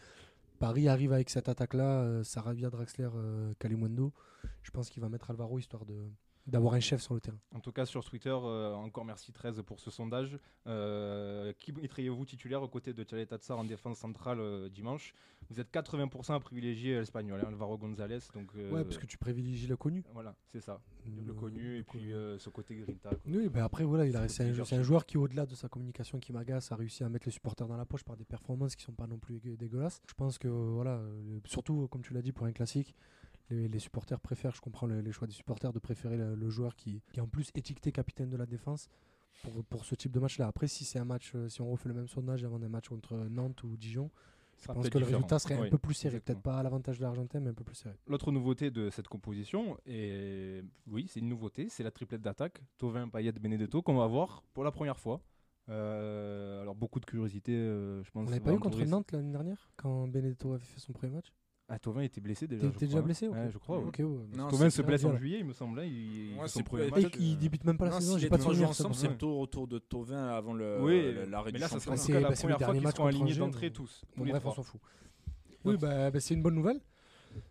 Paris 0.60 0.90
arrive 0.90 1.14
avec 1.14 1.30
cette 1.30 1.48
attaque-là, 1.48 2.02
euh, 2.02 2.24
Saravia, 2.24 2.70
Draxler, 2.70 3.10
Kalimundo. 3.60 4.12
Je 4.64 4.72
pense 4.72 4.90
qu'il 4.90 5.02
va 5.02 5.08
mettre 5.08 5.30
Alvaro 5.32 5.60
histoire 5.60 5.86
de, 5.86 5.96
d'avoir 6.48 6.74
un 6.74 6.80
chef 6.80 7.02
sur 7.02 7.14
le 7.14 7.20
terrain. 7.20 7.38
En 7.54 7.60
tout 7.60 7.72
cas, 7.72 7.86
sur 7.86 8.04
Twitter, 8.04 8.30
euh, 8.34 8.74
encore 8.74 9.04
merci 9.06 9.32
13 9.34 9.62
pour 9.66 9.80
ce 9.80 9.92
sondage. 9.92 10.40
Euh, 10.66 11.54
qui 11.60 11.72
mettriez-vous 11.74 12.26
titulaire 12.26 12.62
aux 12.64 12.68
côtés 12.68 12.94
de 12.94 13.04
Tchale 13.04 13.26
Tatsar 13.28 13.60
en 13.60 13.64
défense 13.66 13.98
centrale 14.00 14.40
euh, 14.40 14.70
dimanche? 14.70 15.14
Vous 15.50 15.60
êtes 15.60 15.72
80% 15.72 16.34
à 16.34 16.40
privilégier 16.40 17.00
l'Espagnol, 17.00 17.40
hein, 17.42 17.48
Alvaro 17.50 17.78
González. 17.78 18.20
Donc, 18.34 18.52
Ouais, 18.56 18.84
parce 18.84 18.98
que 18.98 19.06
tu 19.06 19.18
privilégies 19.18 19.68
le 19.68 19.78
connu. 19.78 20.04
Voilà, 20.14 20.36
c'est 20.52 20.60
ça. 20.62 20.82
Le 21.26 21.34
connu 21.34 21.78
et 21.78 21.84
puis 21.84 22.12
ce 22.38 22.50
côté 22.50 22.76
grinta. 22.76 23.10
quoi. 23.10 23.20
Oui, 23.28 23.48
ben 23.50 23.64
après, 23.64 23.84
voilà, 23.86 24.06
il 24.06 24.16
a, 24.18 24.28
c'est, 24.28 24.44
un, 24.50 24.80
un 24.80 24.84
joueur 24.84 25.06
qui, 25.06 25.18
au-delà 25.18 25.46
de 25.46 25.56
sa 25.56 25.70
communication 25.70 26.20
qui 26.20 26.34
m'agace, 26.34 26.72
a 26.72 26.76
réussi 26.76 27.04
à 27.04 27.10
mettre 27.10 27.26
les 27.28 27.32
supporters 27.32 27.68
dans 27.68 27.78
la 27.78 27.86
poche 27.86 28.04
par 28.04 28.18
des 28.18 28.26
performances 28.26 28.76
qui 28.76 28.84
sont 28.84 28.92
pas 28.94 29.08
non 29.08 29.18
plus 29.20 29.36
égue- 29.38 29.56
dégueulasses. 29.58 30.02
Je 30.08 30.14
pense 30.14 30.38
que, 30.38 30.48
voilà, 30.48 31.02
surtout, 31.46 31.88
comme 31.88 32.02
tu 32.02 32.14
l'as 32.14 32.22
dit, 32.22 32.32
pour 32.34 32.46
un 32.46 32.52
classique, 32.52 32.94
les, 33.50 33.68
les 33.68 33.80
supporters 33.80 34.20
préfèrent, 34.20 34.56
je 34.56 34.62
comprends 34.62 34.88
le- 34.88 35.02
les 35.02 35.12
choix 35.12 35.28
des 35.28 35.34
supporters, 35.34 35.72
de 35.74 35.80
préférer 35.80 36.18
le, 36.18 36.36
le 36.36 36.50
joueur 36.50 36.76
qui, 36.76 37.02
qui 37.12 37.20
est 37.20 37.24
en 37.24 37.28
plus 37.28 37.50
étiqueté 37.56 37.92
capitaine 37.92 38.30
de 38.30 38.38
la 38.38 38.46
défense 38.46 38.90
pour, 39.44 39.64
pour 39.66 39.86
ce 39.86 39.96
type 39.96 40.12
de 40.12 40.20
match-là. 40.20 40.48
Après, 40.48 40.68
si 40.68 40.84
c'est 40.86 41.00
un 41.00 41.06
match, 41.06 41.32
euh, 41.36 41.48
si 41.50 41.62
on 41.62 41.70
refait 41.72 41.90
le 41.90 41.96
même 41.96 42.08
sondage 42.08 42.44
avant 42.44 42.62
un 42.62 42.70
match 42.70 42.90
contre 42.90 43.16
Nantes 43.16 43.64
ou 43.64 43.78
Dijon, 43.78 44.10
je 44.60 44.66
pense 44.68 44.90
que 44.90 44.98
le 44.98 45.06
résultat 45.06 45.38
serait 45.38 45.60
Oui, 45.60 45.68
un 45.68 45.70
peu 45.70 45.78
plus 45.78 45.94
serré. 45.94 46.20
Peut-être 46.20 46.42
pas 46.42 46.58
à 46.58 46.64
l'avantage 46.64 46.98
de 46.98 47.04
l'Argentin, 47.04 47.40
mais 47.40 47.52
un 47.52 47.54
peu 47.54 47.64
plus 47.64 47.76
serré. 47.76 47.96
L'autre 48.08 48.32
nouveauté 48.32 48.72
de 48.72 48.90
cette 48.90 49.08
composition, 49.08 49.78
et 49.86 50.64
oui, 50.88 51.06
c'est 51.08 51.20
une 51.20 51.30
nouveauté, 51.30 51.70
c'est 51.70 51.84
la 51.84 51.92
triplette 51.92 52.22
d'attaque, 52.24 52.64
Tovin, 52.80 53.08
Payet, 53.08 53.34
Benedetto, 53.34 53.84
qu'on 53.84 53.94
va 53.98 54.08
voir 54.08 54.42
pour 54.54 54.64
la 54.64 54.72
première 54.72 55.00
fois. 55.00 55.22
Euh, 55.70 56.62
alors 56.62 56.76
beaucoup 56.76 57.00
de 57.00 57.06
curiosité, 57.06 57.52
euh, 57.54 58.02
je 58.04 58.10
pense. 58.10 58.28
On 58.28 58.32
l'avait 58.32 58.40
va 58.40 58.46
pas 58.52 58.54
eu 58.56 58.60
contre 58.60 58.84
Nantes 58.86 59.12
l'année 59.12 59.32
dernière, 59.32 59.70
quand 59.76 60.08
Benedetto 60.08 60.54
avait 60.54 60.64
fait 60.64 60.80
son 60.80 60.94
premier 60.94 61.14
match? 61.14 61.32
Ah, 61.70 61.78
Tovin 61.80 62.02
était 62.02 62.22
blessé 62.22 62.48
déjà. 62.48 62.66
T'es- 62.70 62.86
déjà 62.86 63.00
hein. 63.00 63.02
blessé 63.02 63.28
Ouais, 63.28 63.46
ok. 63.46 63.52
je 63.52 63.58
crois. 63.58 63.80
ouais. 63.80 63.86
Ok, 63.88 63.96
ouais. 64.00 64.38
Non, 64.38 64.48
Tovin 64.48 64.70
se 64.70 64.82
blesse 64.82 65.04
en 65.04 65.16
juillet, 65.18 65.40
il 65.40 65.46
me 65.46 65.52
semble. 65.52 65.80
hein, 65.80 65.84
il, 65.84 66.38
Ouais, 66.40 66.48
son 66.48 66.64
premier 66.64 66.90
match. 66.90 67.04
Et 67.04 67.10
il 67.20 67.38
débute 67.38 67.66
même 67.66 67.78
pas 67.78 67.86
la 67.86 67.92
Non, 67.92 68.00
saison, 68.00 68.14
si 68.16 68.22
j'ai 68.22 68.30
pas 68.30 68.38
de 68.38 68.42
souvenir. 68.44 68.70
ensemble, 68.70 68.96
c'est 68.96 69.10
plutôt 69.10 69.40
autour 69.42 69.68
de 69.68 69.78
Tovin 69.80 70.28
avant 70.30 70.54
le, 70.54 70.82
Oui, 70.82 71.12
le- 71.14 71.26
l'arrêt 71.26 71.52
mais 71.52 71.58
du 71.58 71.62
là, 71.62 71.68
ça 71.68 71.80
sera 71.82 71.96
la 71.96 72.02
bah, 72.02 72.30
le 72.30 72.36
première 72.36 72.38
fois 72.38 72.58
dernier 72.58 72.74
qu'ils 72.80 72.84
match 72.84 72.96
seront 72.96 73.08
alignés 73.08 73.36
d'entrée 73.36 73.72
tous. 73.72 74.02
bref, 74.16 74.46
on 74.46 74.52
s'en 74.52 74.64
fout. 74.64 74.80
Oui, 75.66 75.76
bah, 75.78 76.10
bah, 76.12 76.20
c'est 76.22 76.34
une 76.36 76.42
bonne 76.42 76.56
nouvelle. 76.56 76.80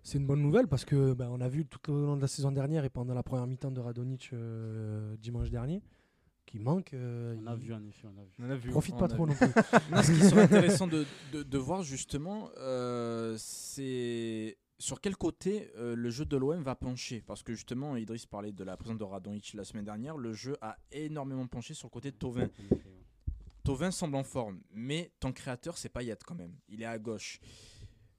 C'est 0.03 0.17
une 0.19 0.27
bonne 0.27 0.41
nouvelle 0.41 0.67
parce 0.67 0.85
que 0.87 1.13
bah, 1.13 1.29
on 1.31 1.41
a 1.41 1.49
vu 1.49 1.67
tout 1.67 1.93
au 1.93 2.07
long 2.07 2.17
de 2.17 2.23
la 2.23 2.27
saison 2.27 2.51
dernière 2.51 2.85
et 2.85 2.91
pendant 2.91 3.13
la 3.15 3.23
première 3.23 3.47
mi-temps 3.47 3.71
de 3.71 3.81
Radonic 3.81 4.31
euh, 4.33 5.15
dimanche 5.19 5.51
dernier 5.51 5.83
qu'il 6.47 6.61
manque. 6.63 6.95
euh, 6.95 7.37
On 7.43 7.47
a 7.47 7.55
il 7.55 7.59
vu, 7.61 7.75
en 7.75 7.85
effet, 7.85 8.07
on 8.07 8.19
a 8.19 8.25
vu. 8.25 8.31
On 8.39 8.51
a 8.51 8.57
vu. 8.57 8.71
Profite 8.71 8.95
on 8.95 8.99
pas 8.99 9.05
a 9.07 9.09
trop 9.09 9.27
vu. 9.27 9.33
non 9.33 9.37
plus. 9.37 9.47
Non, 9.91 10.03
ce 10.03 10.13
qui 10.13 10.21
serait 10.29 10.43
intéressant 10.43 10.87
de, 10.87 11.05
de- 11.33 11.43
de 11.43 11.59
voir 11.59 11.83
justement, 11.83 12.51
euh, 12.59 13.35
c'est 13.39 14.57
sur 14.79 15.01
quel 15.01 15.17
côté 15.17 15.71
euh, 15.77 15.95
le 15.97 16.11
jeu 16.11 16.25
de 16.25 16.37
l'OM 16.37 16.63
va 16.63 16.75
pencher? 16.75 17.23
Parce 17.27 17.43
que 17.43 17.53
justement, 17.55 17.97
Idriss 17.97 18.27
parlait 18.27 18.53
de 18.53 18.63
la 18.65 18.77
présence 18.77 18.99
de 18.99 19.05
Radonjic 19.05 19.55
la 19.55 19.65
semaine 19.65 19.85
dernière. 19.85 20.17
Le 20.17 20.33
jeu 20.33 20.57
a 20.61 20.77
énormément 20.93 21.47
penché 21.47 21.75
sur 21.75 21.89
le 21.89 21.91
côté 21.93 22.11
de 22.11 22.17
Tovin. 22.17 22.49
Tovin 23.65 23.91
semble 23.91 24.17
en 24.17 24.23
forme, 24.25 24.61
mais 24.73 25.11
ton 25.19 25.33
créateur, 25.33 25.77
c'est 25.79 25.89
Payet 25.89 26.17
quand 26.25 26.35
même. 26.37 26.55
Il 26.69 26.83
est 26.83 26.87
à 26.87 26.99
gauche. 26.99 27.41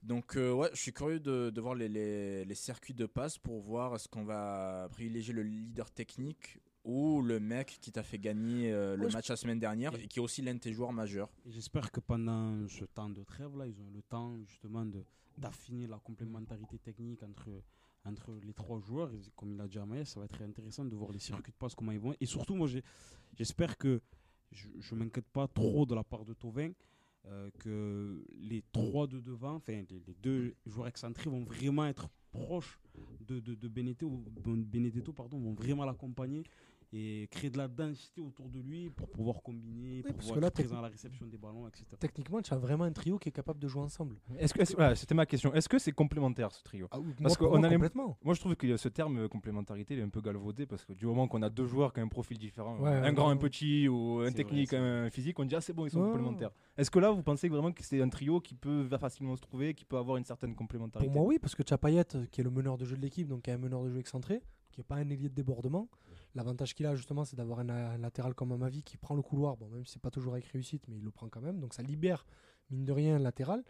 Donc, 0.02 0.36
euh, 0.36 0.52
ouais, 0.52 0.68
je 0.74 0.80
suis 0.80 0.92
curieux 0.92 1.20
de, 1.20 1.50
de 1.50 1.60
voir 1.60 1.74
les, 1.74 1.88
les- 1.88 2.44
les 2.44 2.54
circuits 2.54 2.94
de 2.94 3.06
passe 3.06 3.38
pour 3.38 3.60
voir 3.60 3.94
est-ce 3.94 4.08
qu'on 4.08 4.24
va 4.24 4.88
privilégier 4.90 5.32
le 5.32 5.42
leader 5.42 5.90
technique 5.90 6.58
ou 6.88 7.20
le 7.20 7.38
mec 7.38 7.76
qui 7.82 7.92
t'a 7.92 8.02
fait 8.02 8.18
gagner 8.18 8.72
euh, 8.72 8.96
le 8.96 9.04
Ouais, 9.04 9.10
je- 9.10 9.16
match 9.16 9.28
la 9.28 9.36
semaine 9.36 9.58
dernière 9.60 9.94
et 9.94 10.08
qui 10.08 10.18
est 10.20 10.22
aussi 10.22 10.40
l'un 10.40 10.54
de 10.54 10.58
tes 10.58 10.72
joueurs 10.72 10.92
majeurs. 10.92 11.30
J'espère 11.46 11.90
que 11.92 12.00
pendant 12.00 12.66
ce 12.66 12.84
temps 12.86 13.10
de 13.10 13.22
trêve, 13.24 13.56
là, 13.58 13.66
ils 13.66 13.78
ont 13.80 13.90
le 13.94 14.00
temps 14.02 14.38
justement 14.46 14.86
d'affiner 15.36 15.86
la 15.86 15.98
complémentarité 15.98 16.78
technique 16.78 17.22
entre, 17.22 17.48
entre 18.06 18.32
les 18.42 18.54
trois 18.54 18.80
joueurs. 18.80 19.10
Comme 19.36 19.52
il 19.52 19.60
a 19.60 19.68
dit 19.68 19.78
Amaïs, 19.78 20.08
ça 20.08 20.18
va 20.20 20.24
être 20.24 20.40
intéressant 20.42 20.84
de 20.86 20.96
voir 20.96 21.12
les 21.12 21.18
circuits 21.18 21.52
de 21.52 21.58
passe, 21.58 21.74
comment 21.74 21.92
ils 21.92 22.00
vont. 22.00 22.14
Et 22.20 22.26
surtout, 22.26 22.54
moi, 22.54 22.68
j'espère 23.36 23.76
que 23.76 24.00
je 24.50 24.94
ne 24.94 25.00
m'inquiète 25.00 25.28
pas 25.28 25.46
trop 25.46 25.84
de 25.84 25.94
la 25.94 26.02
part 26.04 26.24
de 26.24 26.32
Tovin. 26.32 26.72
euh, 27.26 27.50
que 27.58 28.24
les 28.38 28.62
trois 28.72 29.06
de 29.06 29.20
devant, 29.20 29.56
enfin 29.56 29.82
les, 29.90 30.00
les 30.06 30.14
deux 30.22 30.54
joueurs 30.64 30.86
excentrés 30.88 31.28
vont 31.28 31.42
vraiment 31.44 31.84
être 31.84 32.08
proches 32.30 32.78
de, 33.20 33.40
de, 33.40 33.54
de 33.54 33.68
Benedetto, 33.68 34.08
Benedetto 34.46 35.12
pardon, 35.12 35.38
vont 35.38 35.52
vraiment 35.52 35.84
l'accompagner 35.84 36.42
et 36.92 37.28
créer 37.30 37.50
de 37.50 37.58
la 37.58 37.68
densité 37.68 38.20
autour 38.20 38.48
de 38.48 38.60
lui 38.60 38.88
pour 38.90 39.08
pouvoir 39.10 39.42
combiner, 39.42 40.02
pour 40.02 40.12
parce 40.12 40.18
pouvoir 40.20 40.36
que 40.36 40.40
là, 40.40 40.46
être 40.48 40.54
présent 40.54 40.78
à 40.78 40.82
la 40.82 40.88
réception 40.88 41.26
des 41.26 41.36
ballons, 41.36 41.68
etc. 41.68 41.84
Techniquement, 42.00 42.40
tu 42.40 42.54
as 42.54 42.56
vraiment 42.58 42.84
un 42.84 42.92
trio 42.92 43.18
qui 43.18 43.28
est 43.28 43.32
capable 43.32 43.58
de 43.60 43.68
jouer 43.68 43.82
ensemble. 43.82 44.16
Est-ce 44.38 44.54
que, 44.54 44.62
est-ce- 44.62 44.74
voilà, 44.74 44.94
c'était 44.94 45.14
ma 45.14 45.26
question. 45.26 45.52
Est-ce 45.52 45.68
que 45.68 45.78
c'est 45.78 45.92
complémentaire 45.92 46.50
ce 46.50 46.62
trio? 46.62 46.88
Ah, 46.90 46.98
oui, 46.98 47.12
Parce 47.20 47.20
moi, 47.20 47.36
pour 47.36 47.48
qu'on 47.50 47.58
moi, 47.58 47.66
a 47.66 47.68
les- 47.70 47.76
complètement. 47.76 48.16
Moi, 48.24 48.34
je 48.34 48.40
trouve 48.40 48.56
que 48.56 48.76
ce 48.76 48.88
terme 48.88 49.18
euh, 49.18 49.28
complémentarité 49.28 49.94
il 49.94 50.00
est 50.00 50.02
un 50.02 50.08
peu 50.08 50.20
galvaudé 50.22 50.64
parce 50.66 50.84
que 50.86 50.94
du 50.94 51.04
moment 51.06 51.28
qu'on 51.28 51.42
a 51.42 51.50
deux 51.50 51.66
joueurs 51.66 51.92
qui 51.92 52.00
ont 52.00 52.04
un 52.04 52.08
profil 52.08 52.38
différent, 52.38 52.78
Ouais, 52.78 52.88
un 52.90 53.02
ouais, 53.02 53.12
grand, 53.12 53.26
ouais. 53.26 53.32
un 53.34 53.36
petit, 53.36 53.86
ou 53.88 54.20
un 54.20 54.28
C'est 54.28 54.34
technique, 54.36 54.70
vrai, 54.72 54.78
un 54.78 55.10
physique, 55.10 55.38
on 55.38 55.44
dit 55.44 55.54
ah 55.56 55.60
c'est 55.60 55.74
bon, 55.74 55.84
ils 55.86 55.90
sont 55.90 56.00
Ouais. 56.00 56.06
complémentaires. 56.06 56.50
Est-ce 56.78 56.90
que 56.90 56.98
là, 56.98 57.10
vous 57.10 57.22
pensez 57.22 57.48
vraiment 57.50 57.72
que 57.72 57.82
c'est 57.82 58.00
un 58.00 58.08
trio 58.08 58.40
qui 58.40 58.54
peut 58.54 58.88
facilement 58.98 59.36
se 59.36 59.42
trouver, 59.42 59.74
qui 59.74 59.84
peut 59.84 59.98
avoir 59.98 60.16
une 60.16 60.24
certaine 60.24 60.50
Pour 60.52 60.58
complémentarité 60.58 61.12
moi, 61.12 61.24
oui, 61.26 61.38
parce 61.38 61.54
que 61.54 61.62
tu 61.62 61.74
as 61.74 61.78
Payet, 61.78 62.16
euh, 62.16 62.24
qui 62.30 62.40
est 62.40 62.44
le 62.44 62.50
meneur 62.50 62.78
de 62.78 62.84
jeu 62.86 62.96
de 62.96 63.02
l'équipe, 63.02 63.28
donc 63.28 63.42
qui 63.42 63.50
est 63.50 63.54
un 63.54 63.58
meneur 63.58 63.82
de 63.84 63.90
jeu 63.90 63.98
excentré, 63.98 64.40
qui 64.72 64.80
n'est 64.80 64.84
pas 64.84 64.96
un 64.96 65.08
ailier 65.10 65.28
de 65.28 65.34
débordement. 65.34 65.88
L'avantage 66.34 66.74
qu'il 66.74 66.86
a, 66.86 66.94
justement, 66.94 67.24
c'est 67.24 67.36
d'avoir 67.36 67.60
un, 67.60 67.68
un 67.68 67.98
latéral 67.98 68.34
comme 68.34 68.52
Amavi 68.52 68.82
qui 68.82 68.96
prend 68.96 69.14
le 69.14 69.22
couloir, 69.22 69.56
bon, 69.56 69.68
même 69.68 69.84
si 69.86 69.92
c'est 69.94 70.02
pas 70.02 70.10
toujours 70.10 70.34
avec 70.34 70.44
réussite, 70.46 70.84
mais 70.88 70.96
il 70.96 71.02
le 71.04 71.10
prend 71.10 71.28
quand 71.28 71.40
même. 71.40 71.58
Donc 71.60 71.74
ça 71.74 71.82
libère, 71.82 72.26
mine 72.70 72.84
de 72.84 72.92
rien, 72.92 73.16
un 73.16 73.18
latéral. 73.20 73.64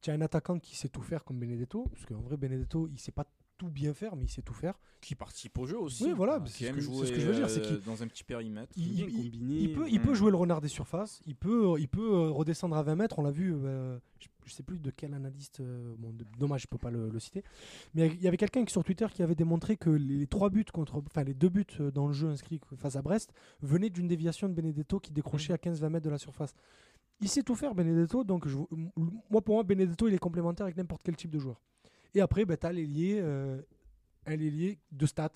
Tu 0.00 0.10
as 0.10 0.14
un 0.14 0.20
attaquant 0.20 0.58
qui 0.58 0.76
sait 0.76 0.88
tout 0.90 1.02
faire 1.02 1.24
comme 1.24 1.38
Benedetto, 1.38 1.86
parce 1.90 2.04
qu'en 2.06 2.20
vrai, 2.20 2.36
Benedetto, 2.36 2.88
il 2.92 2.98
sait 2.98 3.10
pas 3.12 3.24
tout 3.56 3.70
bien 3.70 3.94
faire, 3.94 4.16
mais 4.16 4.24
il 4.24 4.28
sait 4.30 4.42
tout 4.42 4.52
faire. 4.54 4.78
qui 5.00 5.14
participe 5.14 5.56
au 5.58 5.66
jeu 5.66 5.78
aussi. 5.78 6.04
Oui, 6.04 6.12
voilà, 6.16 6.40
Qui 6.40 6.50
c'est 6.52 6.66
ce 6.68 6.72
que 6.72 6.80
je- 6.80 6.86
c'est 6.86 6.92
jouer 6.94 7.06
ce 7.06 7.12
que 7.12 7.20
je 7.20 7.26
veux 7.26 7.34
dire, 7.34 7.50
c'est 7.50 7.60
euh, 7.60 7.76
qu'il- 7.76 7.80
dans 7.84 8.02
un 8.02 8.06
petit 8.08 8.24
périmètre. 8.24 8.72
Il, 8.76 8.94
bien 8.94 9.06
il- 9.06 9.16
combiné, 9.16 9.54
il 9.60 9.72
peut, 9.74 9.86
il 9.88 10.00
peut 10.00 10.12
mm. 10.12 10.14
jouer 10.14 10.30
le 10.30 10.36
renard 10.38 10.60
des 10.62 10.68
surfaces, 10.68 11.20
il 11.26 11.36
peut, 11.36 11.74
il 11.78 11.88
peut 11.88 12.00
euh, 12.14 12.30
redescendre 12.30 12.74
à 12.76 12.82
20 12.82 12.96
mètres, 12.96 13.18
on 13.18 13.22
l'a 13.22 13.30
vu, 13.30 13.54
euh, 13.54 13.98
je, 14.18 14.28
je 14.44 14.52
sais 14.52 14.62
plus 14.62 14.78
de 14.78 14.90
quel 14.90 15.14
analyste, 15.14 15.60
euh, 15.60 15.94
bon, 15.98 16.12
de- 16.12 16.24
dommage, 16.38 16.62
je 16.62 16.66
peux 16.66 16.78
pas 16.78 16.90
le, 16.90 17.08
le 17.10 17.18
citer, 17.20 17.42
mais 17.94 18.08
il 18.08 18.20
y 18.22 18.28
avait 18.28 18.36
quelqu'un 18.36 18.64
sur 18.66 18.84
Twitter 18.84 19.06
qui 19.12 19.22
avait 19.22 19.34
démontré 19.34 19.76
que 19.76 19.90
les, 19.90 20.26
trois 20.26 20.50
buts 20.50 20.64
contre, 20.72 20.96
enfin 21.06 21.24
les 21.24 21.34
deux 21.34 21.48
buts 21.48 21.64
euh, 21.80 21.90
dans 21.90 22.06
le 22.06 22.12
jeu 22.12 22.28
inscrits 22.28 22.60
face 22.76 22.96
à 22.96 23.02
Brest 23.02 23.32
venaient 23.62 23.90
d'une 23.90 24.06
déviation 24.08 24.48
de 24.48 24.54
Benedetto 24.54 25.00
qui 25.00 25.12
décrochait 25.12 25.52
à 25.52 25.56
15-20 25.56 25.88
mètres 25.88 26.04
de 26.04 26.10
la 26.10 26.18
surface. 26.18 26.54
Il 27.20 27.28
sait 27.28 27.42
tout 27.42 27.54
faire 27.54 27.74
Benedetto, 27.74 28.24
donc 28.24 28.46
je- 28.48 28.58
moi 29.30 29.40
pour 29.42 29.54
moi 29.54 29.62
Benedetto 29.62 30.08
il 30.08 30.14
est 30.14 30.18
complémentaire 30.18 30.64
avec 30.64 30.76
n'importe 30.76 31.02
quel 31.04 31.16
type 31.16 31.30
de 31.30 31.38
joueur. 31.38 31.60
Et 32.14 32.20
après, 32.20 32.44
ben, 32.44 32.56
tu 32.56 32.66
as 32.66 32.72
l'ailier, 32.72 33.18
euh, 33.20 33.60
un 34.26 34.32
ailier 34.32 34.78
de 34.92 35.04
stats. 35.06 35.30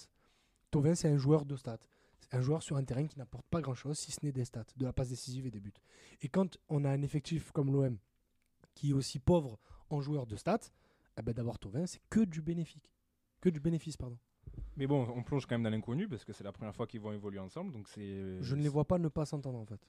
Tovin, 0.71 0.95
c'est 0.95 1.09
un 1.09 1.17
joueur 1.17 1.45
de 1.45 1.57
stats. 1.57 1.79
C'est 2.21 2.35
un 2.37 2.41
joueur 2.41 2.63
sur 2.63 2.77
un 2.77 2.85
terrain 2.85 3.07
qui 3.07 3.19
n'apporte 3.19 3.47
pas 3.49 3.61
grand-chose, 3.61 3.99
si 3.99 4.13
ce 4.13 4.19
n'est 4.23 4.33
des 4.33 4.45
stats, 4.45 4.67
de 4.77 4.85
la 4.85 4.93
passe 4.93 5.09
décisive 5.09 5.47
et 5.47 5.51
des 5.51 5.61
buts. 5.61 5.73
Et 6.21 6.29
quand 6.29 6.59
on 6.69 6.85
a 6.85 6.91
un 6.91 7.03
effectif 7.03 7.51
comme 7.53 7.73
l'OM, 7.73 7.97
qui 8.79 8.91
est 8.91 8.93
aussi 8.93 9.19
pauvre 9.19 9.59
en 9.91 10.01
joueurs 10.01 10.27
de 10.27 10.37
stats, 10.37 10.71
eh 11.19 11.23
ben, 11.23 11.33
d'avoir 11.33 11.59
Tovin, 11.59 11.87
c'est 11.87 12.01
que 12.11 12.21
du 12.21 12.41
bénéfique. 12.43 12.93
Que 13.41 13.49
du 13.49 13.59
bénéfice, 13.61 13.97
pardon. 13.97 14.17
Mais 14.77 14.87
bon, 14.87 15.07
on 15.17 15.23
plonge 15.23 15.47
quand 15.47 15.55
même 15.57 15.65
dans 15.65 15.71
l'inconnu 15.71 16.09
parce 16.09 16.25
que 16.25 16.33
c'est 16.33 16.45
la 16.45 16.53
première 16.53 16.75
fois 16.75 16.87
qu'ils 16.87 17.01
vont 17.01 17.13
évoluer 17.13 17.39
ensemble, 17.41 17.73
donc 17.73 17.89
c'est. 17.89 18.41
Je 18.41 18.55
ne 18.55 18.63
les 18.63 18.69
vois 18.69 18.85
pas 18.87 18.99
ne 18.99 19.09
pas 19.09 19.27
s'entendre, 19.27 19.59
en 19.59 19.65
fait. 19.67 19.81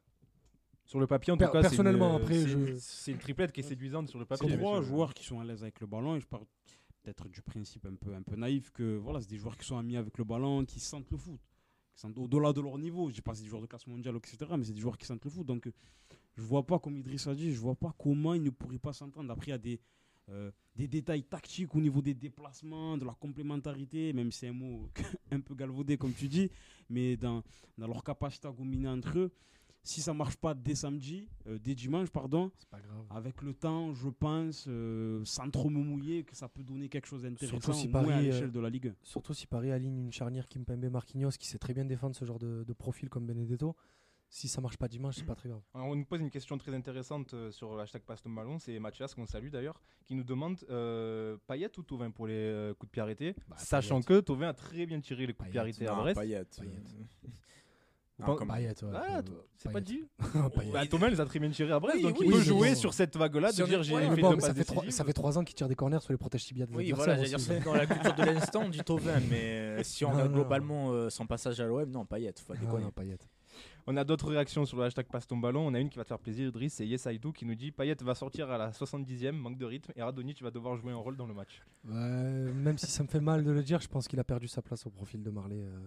Sur 0.85 0.99
le 0.99 1.05
papier, 1.05 1.31
en 1.33 1.37
Per- 1.37 1.45
tout 1.45 1.51
cas, 1.51 1.61
c'est 1.61 1.69
personnellement, 1.69 2.09
une- 2.17 2.21
après, 2.23 2.33
c'est 2.41 2.47
je- 2.47 2.57
une- 2.57 2.79
c'est 2.79 3.11
une 3.11 3.19
triplette 3.19 3.51
qui 3.51 3.59
est 3.59 3.63
séduisante 3.63 4.09
sur 4.09 4.17
le 4.17 4.25
C'est 4.25 4.39
papier. 4.39 4.57
trois 4.57 4.81
joueurs 4.81 5.13
qui 5.13 5.23
sont 5.23 5.39
à 5.39 5.43
l'aise 5.45 5.61
avec 5.61 5.79
le 5.81 5.87
ballon 5.87 6.15
et 6.15 6.19
je 6.19 6.25
parle 6.27 6.45
peut-être 7.03 7.27
du 7.29 7.41
principe 7.43 7.85
un 7.85 7.93
peu, 7.95 8.13
un 8.15 8.23
peu 8.23 8.35
naïf 8.35 8.71
que 8.71 8.97
voilà, 8.97 9.21
c'est 9.21 9.29
des 9.29 9.37
joueurs 9.37 9.55
qui 9.57 9.65
sont 9.67 9.77
amis 9.77 9.97
avec 9.97 10.17
le 10.17 10.23
ballon, 10.23 10.65
qui 10.65 10.79
sentent 10.79 11.09
le 11.11 11.17
foot, 11.17 11.39
au-delà 12.15 12.53
de 12.53 12.61
leur 12.61 12.77
niveau. 12.77 13.09
Je 13.09 13.15
dis 13.15 13.21
pas 13.21 13.33
c'est 13.35 13.43
des 13.43 13.49
joueurs 13.49 13.61
de 13.61 13.67
classe 13.67 13.87
mondiale, 13.87 14.15
etc., 14.17 14.37
mais 14.57 14.63
c'est 14.63 14.73
des 14.73 14.81
joueurs 14.81 14.97
qui 14.97 15.05
sentent 15.05 15.23
le. 15.23 15.43
Donc 15.43 15.69
je 16.35 16.41
vois 16.41 16.65
pas, 16.65 16.79
comme 16.79 16.97
Idriss 16.97 17.27
a 17.27 17.35
dit, 17.35 17.53
je 17.53 17.59
vois 17.59 17.75
pas 17.75 17.93
comment 17.97 18.33
ils 18.33 18.43
ne 18.43 18.49
pourraient 18.49 18.79
pas 18.79 18.93
s'entendre. 18.93 19.31
Après, 19.31 19.47
il 19.47 19.49
y 19.49 19.53
a 19.53 19.57
des, 19.57 19.79
euh, 20.29 20.51
des 20.75 20.87
détails 20.87 21.23
tactiques 21.23 21.75
au 21.75 21.81
niveau 21.81 22.01
des 22.01 22.13
déplacements, 22.13 22.97
de 22.97 23.05
la 23.05 23.13
complémentarité, 23.13 24.13
même 24.13 24.31
si 24.31 24.39
c'est 24.39 24.47
un 24.47 24.53
mot 24.53 24.89
un 25.31 25.41
peu 25.41 25.55
galvaudé, 25.55 25.97
comme 25.97 26.13
tu 26.13 26.27
dis, 26.27 26.49
mais 26.89 27.17
dans, 27.17 27.43
dans 27.77 27.87
leur 27.87 28.03
capacité 28.03 28.47
à 28.47 28.51
combiner 28.51 28.87
entre 28.87 29.17
eux. 29.17 29.31
Si 29.81 30.01
ça 30.01 30.13
marche 30.13 30.35
pas 30.35 30.53
dès 30.53 30.75
samedi, 30.75 31.27
euh, 31.47 31.57
dès 31.57 31.73
dimanche, 31.73 32.09
pardon, 32.09 32.51
C'est 32.57 32.67
pas 32.69 32.79
grave. 32.81 33.05
avec 33.09 33.41
le 33.41 33.53
temps, 33.53 33.93
je 33.93 34.09
pense, 34.09 34.65
euh, 34.67 35.23
sans 35.25 35.49
trop 35.49 35.69
me 35.69 35.81
mouiller, 35.81 36.23
que 36.23 36.35
ça 36.35 36.47
peut 36.49 36.63
donner 36.63 36.89
quelque 36.89 37.07
chose 37.07 37.23
d'intéressant 37.23 37.59
Surtout 37.61 37.73
si 37.73 37.87
à 37.87 37.91
Paris, 37.91 38.23
l'échelle 38.23 38.45
euh, 38.45 38.51
de 38.51 38.59
la 38.59 38.69
Ligue. 38.69 38.93
Surtout 39.03 39.33
si 39.33 39.47
Paris 39.47 39.71
aligne 39.71 39.97
une 39.97 40.11
charnière 40.11 40.47
Kimpembe 40.47 40.85
Marquinhos 40.91 41.31
qui 41.39 41.47
sait 41.47 41.57
très 41.59 41.73
bien 41.73 41.85
défendre 41.85 42.15
ce 42.15 42.25
genre 42.25 42.39
de, 42.39 42.63
de 42.67 42.73
profil 42.73 43.09
comme 43.09 43.25
Benedetto. 43.25 43.75
Si 44.31 44.47
ça 44.47 44.61
marche 44.61 44.77
pas 44.77 44.87
dimanche, 44.87 45.15
c'est 45.15 45.25
pas 45.25 45.33
très 45.33 45.49
grave. 45.49 45.61
Alors, 45.73 45.87
on 45.87 45.95
nous 45.95 46.05
pose 46.05 46.19
une 46.21 46.29
question 46.29 46.55
très 46.59 46.71
intéressante 46.75 47.33
euh, 47.33 47.49
sur 47.49 47.73
le 47.75 47.81
hashtag 47.81 48.03
Passe 48.03 48.21
ballon, 48.27 48.59
c'est 48.59 48.77
Mathias 48.77 49.15
qu'on 49.15 49.25
salue 49.25 49.49
d'ailleurs, 49.49 49.81
qui 50.05 50.13
nous 50.13 50.23
demande 50.23 50.59
euh, 50.69 51.35
Payet 51.47 51.71
ou 51.79 51.81
Tovin 51.81 52.11
pour 52.11 52.27
les 52.27 52.35
euh, 52.35 52.73
coups 52.75 52.89
de 52.89 52.91
pied 52.91 53.01
arrêtés, 53.01 53.35
Bah, 53.47 53.55
sachant 53.57 54.01
que 54.03 54.19
Tovin 54.19 54.49
a 54.49 54.53
très 54.53 54.85
bien 54.85 54.99
tiré 54.99 55.25
les 55.25 55.33
coups 55.33 55.47
de 55.47 55.51
pied 55.51 55.59
arrêtés 55.59 55.87
à 55.87 55.95
Non, 55.95 56.01
Brest. 56.01 56.19
Payet. 56.19 56.45
Ah, 58.21 58.25
pen- 58.25 58.35
comme- 58.35 58.47
Payet, 58.49 58.83
ouais. 58.83 58.89
Ah, 58.93 59.21
c'est 59.57 59.71
pas 59.71 59.81
dit 59.81 60.03
bah, 60.73 60.85
Thomas 60.87 61.09
les 61.09 61.19
a 61.21 61.25
très 61.25 61.39
bien 61.39 61.49
tirés 61.49 61.71
à 61.71 61.79
Brest, 61.79 61.97
Oui, 61.97 62.03
donc 62.03 62.19
oui, 62.19 62.25
il 62.27 62.31
peut 62.33 62.39
jouer 62.41 62.75
sur 62.75 62.93
cette 62.93 63.15
vague-là, 63.15 63.51
de 63.51 63.63
on 63.63 63.65
dire 63.65 63.83
j'ai 63.83 63.95
fait 63.95 64.21
deux 64.21 64.39
ça 64.39 64.53
fait, 64.53 64.63
trois, 64.63 64.83
décisives. 64.83 64.91
ça 64.91 65.03
fait 65.05 65.13
trois 65.13 65.37
ans 65.37 65.43
qu'il 65.43 65.55
tire 65.55 65.67
des 65.67 65.75
corners 65.75 66.01
sur 66.01 66.11
les 66.13 66.17
protèges 66.17 66.45
tibias 66.45 66.65
de 66.65 66.75
Oui, 66.75 66.91
voilà, 66.91 67.15
j'allais 67.15 67.27
dire 67.29 67.37
aussi. 67.37 67.45
c'est 67.47 67.63
dans 67.63 67.73
la 67.73 67.85
culture 67.85 68.13
de 68.13 68.23
l'instant, 68.23 68.61
on 68.65 68.69
dit 68.69 68.79
Tovin, 68.79 69.19
mais 69.29 69.41
euh, 69.59 69.79
si 69.83 70.03
on 70.05 70.11
regarde 70.11 70.31
non. 70.31 70.37
globalement 70.37 70.91
euh, 70.91 71.09
son 71.09 71.25
passage 71.25 71.59
à 71.59 71.65
l'OM, 71.65 71.89
non, 71.89 72.05
Payet, 72.05 72.33
faut 72.37 72.53
pas 72.53 72.59
Non, 72.59 72.65
déconner. 72.65 72.83
non, 72.85 72.91
Payet. 72.91 73.17
On 73.87 73.97
a 73.97 74.03
d'autres 74.03 74.29
réactions 74.29 74.65
sur 74.65 74.77
le 74.77 74.83
hashtag 74.83 75.07
passe 75.07 75.25
ton 75.25 75.37
ballon. 75.37 75.65
On 75.65 75.73
a 75.73 75.79
une 75.79 75.89
qui 75.89 75.97
va 75.97 76.03
te 76.03 76.09
faire 76.09 76.19
plaisir, 76.19 76.47
Idriss, 76.49 76.73
c'est 76.75 76.85
Yesaidou 76.85 77.31
qui 77.31 77.43
nous 77.45 77.55
dit 77.55 77.71
Payet 77.71 77.95
va 78.01 78.13
sortir 78.13 78.51
à 78.51 78.57
la 78.59 78.69
70e, 78.69 79.31
manque 79.31 79.57
de 79.57 79.65
rythme, 79.65 79.91
et 79.95 80.03
Radonic 80.03 80.43
va 80.43 80.51
devoir 80.51 80.75
jouer 80.77 80.91
un 80.91 80.97
rôle 80.97 81.17
dans 81.17 81.25
le 81.25 81.33
match. 81.33 81.61
Ouais, 81.87 81.93
même 81.95 82.77
si 82.77 82.85
ça 82.85 83.01
me 83.01 83.07
fait 83.07 83.19
mal 83.19 83.43
de 83.43 83.49
le 83.51 83.63
dire, 83.63 83.81
je 83.81 83.87
pense 83.87 84.07
qu'il 84.07 84.19
a 84.19 84.23
perdu 84.23 84.47
sa 84.47 84.61
place 84.61 84.85
au 84.85 84.91
profil 84.91 85.23
de 85.23 85.31
Marley, 85.31 85.63
euh, 85.63 85.79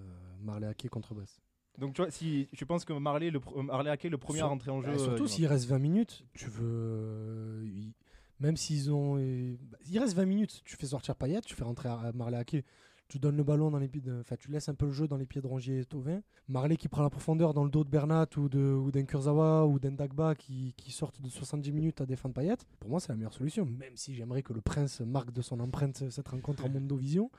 Marley 0.43 0.66
Hacké 0.66 0.89
contre 0.89 1.14
Brest. 1.14 1.41
Donc 1.79 1.95
tu 1.95 2.03
vois, 2.03 2.11
si 2.11 2.49
tu 2.55 2.66
penses 2.66 2.85
que 2.85 2.93
Marley, 2.93 3.31
le, 3.31 3.41
euh, 3.57 3.62
Marley 3.62 3.97
le 4.11 4.18
premier 4.18 4.41
à 4.41 4.47
rentrer 4.47 4.70
en 4.70 4.83
jeu. 4.83 4.89
Bah, 4.89 4.95
euh, 4.95 4.99
surtout 4.99 5.27
s'il 5.27 5.47
reste 5.47 5.66
20 5.66 5.79
minutes, 5.79 6.25
tu 6.35 6.47
veux. 6.51 6.61
euh, 6.64 7.62
il- 7.64 7.93
Même 8.41 8.57
s'ils 8.57 8.91
ont. 8.93 9.16
euh, 9.18 9.57
bah, 9.70 9.79
il 9.89 9.99
reste 9.99 10.14
20 10.14 10.27
minutes, 10.27 10.62
tu 10.64 10.77
fais 10.77 10.87
sortir 10.87 11.14
Payet, 11.16 11.41
tu 11.43 11.55
fais 11.55 11.64
rentrer 11.64 11.89
à- 11.89 12.11
Marley 12.14 12.37
Hacké, 12.37 12.64
tu 13.13 13.19
donnes 13.19 13.37
le 13.37 13.45
ballon 13.45 13.71
dans 13.71 13.79
les 13.79 13.89
pieds 13.89 14.01
de. 14.01 14.21
Enfin, 14.21 14.37
tu 14.39 14.51
laisses 14.51 14.71
un 14.71 14.75
peu 14.75 14.87
le 14.87 14.93
jeu 14.93 15.07
dans 15.07 15.19
les 15.19 15.27
pieds 15.27 15.43
de 15.43 15.47
Rongier 15.47 15.81
et 15.81 15.85
Tovin. 15.85 16.23
Marley 16.49 16.79
qui 16.79 16.89
prend 16.89 17.03
la 17.03 17.11
profondeur 17.11 17.53
dans 17.53 17.63
le 17.63 17.69
dos 17.69 17.85
de 17.85 17.91
Bernat 17.91 18.27
ou 18.39 18.49
de- 18.49 18.73
ou 18.73 18.91
d'un 18.91 19.05
Kurzawa 19.05 19.67
ou 19.67 19.79
d'un 19.79 19.93
Dagba 19.93 20.35
qui, 20.35 20.73
qui 20.79 20.91
sortent 20.93 21.21
de 21.21 21.29
70 21.29 21.73
minutes 21.73 22.01
à 22.01 22.07
défendre 22.07 22.35
Payet. 22.35 22.57
Pour 22.81 22.89
moi, 22.89 23.01
c'est 23.01 23.11
la 23.11 23.17
meilleure 23.17 23.35
solution, 23.35 23.67
même 23.67 23.97
si 23.99 24.15
j'aimerais 24.15 24.43
que 24.43 24.55
le 24.55 24.63
Prince 24.63 25.01
marque 25.03 25.31
de 25.31 25.43
son 25.43 25.61
empreinte 25.61 26.09
cette 26.11 26.29
rencontre 26.29 26.65
en 26.65 26.69
Mondovision. 26.71 27.31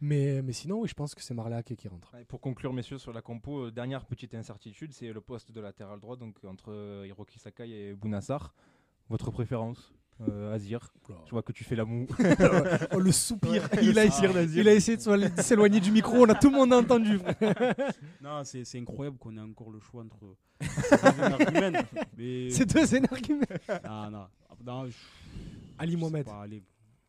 Mais, 0.00 0.40
mais 0.42 0.52
sinon, 0.52 0.80
oui, 0.80 0.88
je 0.88 0.94
pense 0.94 1.14
que 1.14 1.20
c'est 1.22 1.34
Marley 1.34 1.62
qui 1.62 1.88
rentre. 1.88 2.12
Ouais, 2.14 2.24
Pour 2.24 2.40
conclure, 2.40 2.72
messieurs, 2.72 2.98
sur 2.98 3.12
la 3.12 3.20
compo, 3.20 3.66
euh, 3.66 3.70
dernière 3.70 4.06
petite 4.06 4.34
incertitude, 4.34 4.92
c'est 4.94 5.12
le 5.12 5.20
poste 5.20 5.52
de 5.52 5.60
latéral 5.60 6.00
droit, 6.00 6.16
donc 6.16 6.42
entre 6.44 6.72
euh, 6.72 7.06
Hiroki 7.06 7.38
Sakai 7.38 7.68
et 7.70 7.94
Bounassar. 7.94 8.54
Votre 9.10 9.30
préférence? 9.30 9.92
Euh, 10.20 10.54
Azir, 10.54 10.92
je 11.26 11.30
vois 11.30 11.42
que 11.42 11.50
tu 11.52 11.64
fais 11.64 11.74
la 11.74 11.84
moue. 11.84 12.06
oh, 12.92 12.98
le 13.00 13.10
soupir 13.12 13.50
Ouais, 13.72 13.78
il, 13.82 13.92
le 13.94 13.98
a 14.02 14.10
soupir 14.10 14.30
essayé, 14.30 14.32
d'Azir. 14.34 14.62
il 14.62 14.68
a 14.68 14.74
essayé 14.74 14.96
de 14.96 15.02
s'éloigner- 15.42 15.80
du 15.80 15.90
micro, 15.90 16.18
on 16.18 16.28
a 16.28 16.34
tout 16.34 16.50
le 16.50 16.56
monde 16.56 16.72
entendu. 16.72 17.18
Non, 18.22 18.44
c'est 18.44 18.64
c'est 18.64 18.78
incroyable 18.78 19.18
qu'on 19.18 19.36
ait 19.36 19.40
encore 19.40 19.70
le 19.70 19.80
choix 19.80 20.02
entre 20.04 20.36
ces 20.60 20.96
deux 21.12 21.24
énergumènes, 21.24 21.82
Mais 22.16 22.50
C'est 22.50 22.66
deux 22.72 22.94
énergumènes. 22.94 23.46
non, 23.84 24.10
non, 24.10 24.26
non, 24.64 24.86
je- 24.86 24.92
Ali 25.78 25.96
Mohamed. 25.96 26.24
pas, 26.26 26.42
Ali, 26.42 26.62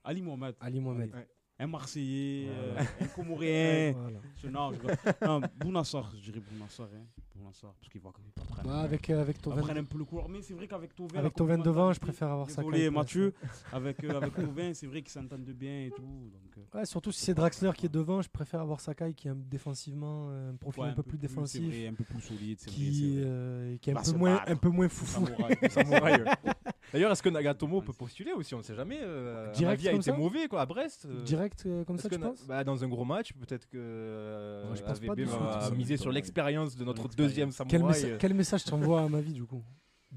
Ali 0.03 0.21
Mohamed. 0.23 0.55
Ali 0.59 0.79
Mohamed. 0.79 1.11
Allez. 1.13 1.25
Un 1.59 1.67
Marseillais, 1.67 2.47
euh, 2.49 2.79
un 3.01 3.05
Comorien. 3.07 3.93
Voilà. 3.97 4.19
Je- 4.41 4.47
Non, 4.47 4.71
je- 4.73 5.25
non, 5.25 5.41
Bounassar, 5.59 6.11
je 6.15 6.31
dirais 6.31 6.39
Bounassar. 6.51 6.87
Hein. 6.93 7.05
Bounassar, 7.35 7.73
parce 7.79 7.91
qu'il 7.91 8.01
Ouais, 8.01 8.71
avec, 8.83 9.09
euh, 9.09 9.21
avec 9.21 9.37
il 9.37 9.39
va 9.39 9.43
Tovin. 9.55 9.61
prendre 9.63 9.79
un 9.79 9.83
peu 9.83 9.97
le 9.99 10.05
couloir. 10.05 10.29
Mais 10.29 10.41
c'est 10.41 10.53
vrai 10.55 10.67
qu'avec 10.67 10.95
Tovin. 10.95 11.19
Avec 11.19 11.33
je 11.37 11.37
complémentarité- 11.43 11.99
préfère 11.99 12.29
avoir 12.29 12.49
ça. 12.49 12.61
Désolé 12.61 12.89
Mathieu, 12.89 13.33
avec, 13.71 14.03
euh, 14.03 14.17
avec 14.17 14.33
Tovin, 14.33 14.73
c'est 14.73 14.87
vrai 14.87 15.01
qu'ils 15.03 15.11
s'entendent 15.11 15.43
bien 15.43 15.85
et 15.85 15.91
tout. 15.95 16.01
Donc, 16.01 16.57
euh, 16.57 16.77
Ouais, 16.79 16.85
surtout 16.85 17.11
si 17.11 17.23
c'est 17.25 17.33
Draxler 17.33 17.71
qui 17.77 17.85
est 17.85 17.89
devant, 17.93 18.21
je 18.21 18.29
préfère 18.29 18.61
avoir 18.61 18.79
Sakai 18.79 19.13
qui 19.13 19.27
est 19.27 19.31
un- 19.31 19.35
défensivement 19.35 20.27
euh, 20.29 20.51
un 20.51 20.55
profil 20.55 20.83
ouais, 20.83 20.89
un 20.89 20.93
peu 20.93 21.03
plus 21.03 21.17
c'est 21.17 21.27
défensif, 21.27 21.67
vrai, 21.67 21.87
un 21.87 21.93
peu 21.93 22.03
plus 22.03 22.21
solide. 22.21 22.57
c'est 22.59 22.69
vrai, 22.71 22.79
qui, 22.79 23.13
euh, 23.17 23.75
est 23.75 23.89
un 23.89 23.93
Va 23.93 23.99
peu 24.01 24.05
se 24.07 24.15
moins, 24.15 24.33
battre. 24.35 24.51
un 24.51 24.55
peu 24.55 24.69
moins 24.69 24.89
foufou. 24.89 25.25
Samouraï. 25.27 25.57
Samouraï, 25.69 26.21
ouais. 26.21 26.51
D'ailleurs, 26.93 27.11
est-ce 27.11 27.23
que 27.23 27.29
Nagatomo 27.29 27.81
peut 27.81 27.91
postuler 27.91 28.31
aussi 28.33 28.53
On 28.55 28.59
ne 28.59 28.63
sait 28.63 28.75
jamais. 28.75 28.99
Euh, 29.01 29.51
Direct 29.51 29.63
Amavi 29.81 29.87
a 29.87 29.91
comme 29.91 29.99
été 30.01 30.11
ça 30.11 30.17
mauvais 30.17 30.47
quoi, 30.47 30.61
à 30.61 30.65
Brest. 30.65 31.05
euh, 31.09 31.23
Direct 31.23 31.63
euh, 31.65 31.83
comme 31.83 31.95
est-ce 31.95 32.03
ça, 32.03 32.09
que 32.09 32.15
tu 32.15 32.21
Na- 32.21 32.27
penses 32.27 32.45
bah, 32.47 32.63
Dans 32.63 32.83
un 32.83 32.87
gros 32.87 33.03
match, 33.03 33.33
peut-être 33.33 33.65
que 33.67 33.77
euh, 33.77 34.69
Ouais, 34.69 34.75
je 34.77 34.81
pense 34.83 34.99
pas 34.99 35.05
AVB 35.11 35.15
du 35.15 35.25
tout, 35.25 35.31
va 35.31 35.61
ça 35.61 35.71
miser 35.71 35.97
sur 35.97 36.11
l'expérience 36.11 36.75
de 36.75 36.85
notre 36.85 37.07
deuxième 37.09 37.49
quel, 37.49 37.69
samouraï. 37.81 37.93
messa- 38.01 38.07
euh, 38.07 38.17
quel 38.19 38.33
message 38.33 38.63
t'envoies 38.65 39.01
à 39.01 39.09
ma 39.09 39.21
vie 39.21 39.33
du 39.33 39.43
coup 39.43 39.63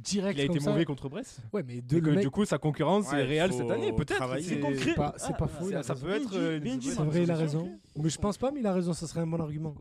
Direct 0.05 0.38
Il 0.38 0.42
a 0.42 0.47
comme 0.47 0.57
été 0.57 0.64
ça 0.64 0.70
mauvais 0.70 0.84
contre 0.84 1.09
Brest. 1.09 1.40
Ouais, 1.53 1.64
mais 1.66 1.80
de 1.80 1.97
Et 1.97 2.01
le 2.01 2.07
que 2.07 2.11
mec, 2.14 2.20
du 2.24 2.30
coup, 2.30 2.44
sa 2.44 2.59
concurrence 2.59 3.11
Ouais, 3.11 3.20
est 3.20 3.24
réelle 3.24 3.51
faut 3.51 3.59
cette 3.59 3.70
année. 3.70 3.92
Peut-être. 3.92 4.16
travailler. 4.16 4.42
c'est- 4.44 4.61
concret. 4.61 4.78
c'est 4.84 4.94
pas, 4.94 5.14
c'est 5.16 5.36
pas 5.36 5.44
Ah, 5.44 5.49
faux. 5.49 5.66
il 5.68 5.72
Ça, 5.72 5.78
a 5.78 5.82
ça 5.82 5.94
raison. 5.94 6.07
peut 6.07 6.12
être. 6.14 6.36
euh, 6.36 6.59
bien 6.61 6.74
une- 6.74 6.78
dit, 6.80 6.88
C'est 6.90 7.03
vrai, 7.03 7.22
il 7.22 7.30
a 7.30 7.34
raison. 7.36 7.70
Mais 7.99 8.11
je 8.11 8.18
pense 8.18 8.36
pas, 8.36 8.51
mais 8.53 8.61
il 8.61 8.66
a 8.66 8.74
raison, 8.74 8.92
ça 8.92 9.07
serait 9.07 9.20
un 9.22 9.26
bon 9.26 9.40
argument. 9.40 9.74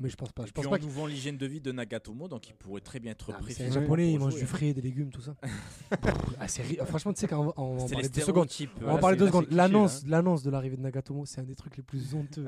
Mais 0.00 0.08
je 0.08 0.16
pense 0.16 0.32
pas. 0.32 0.46
Je 0.46 0.52
pense 0.52 0.62
puis 0.64 0.70
pas 0.70 0.76
on 0.76 0.78
qu'il 0.78 0.88
nous 0.88 0.94
vend 0.94 1.06
l'hygiène 1.06 1.36
de 1.36 1.46
vie 1.46 1.60
de 1.60 1.70
Nagatomo, 1.70 2.28
donc 2.28 2.48
il 2.48 2.54
pourrait 2.54 2.80
très 2.80 2.98
bien 2.98 3.12
être 3.12 3.26
Ah, 3.30 3.36
mais 3.38 3.44
pris. 3.44 3.54
c'est 3.54 3.66
un 3.66 3.70
japonais, 3.70 4.10
il 4.12 4.18
mange 4.18 4.34
du 4.36 4.46
frais, 4.46 4.72
des 4.72 4.80
légumes, 4.80 5.10
tout 5.10 5.20
ça. 5.20 5.34
ah, 6.40 6.48
c'est 6.48 6.62
ri- 6.62 6.78
Franchement, 6.86 7.12
tu 7.12 7.20
sais, 7.20 7.28
quand 7.28 7.52
on, 7.56 7.62
on, 7.62 7.64
on 7.76 7.78
C'est 7.80 7.88
les 7.88 7.92
parlait 7.94 8.08
deux 8.08 8.20
secondes. 8.22 8.50
stéréotypes. 8.50 8.70
On 8.82 8.86
va 8.86 8.92
en 8.94 8.98
parler 8.98 9.16
deux 9.18 9.26
secondes. 9.26 9.46
L'annonce, 9.50 10.02
là. 10.04 10.16
l'annonce 10.16 10.42
de 10.42 10.50
l'arrivée 10.50 10.76
de 10.76 10.82
Nagatomo, 10.82 11.26
c'est 11.26 11.40
un 11.40 11.44
des 11.44 11.54
trucs 11.54 11.76
les 11.76 11.82
plus 11.82 12.14
honteux 12.14 12.46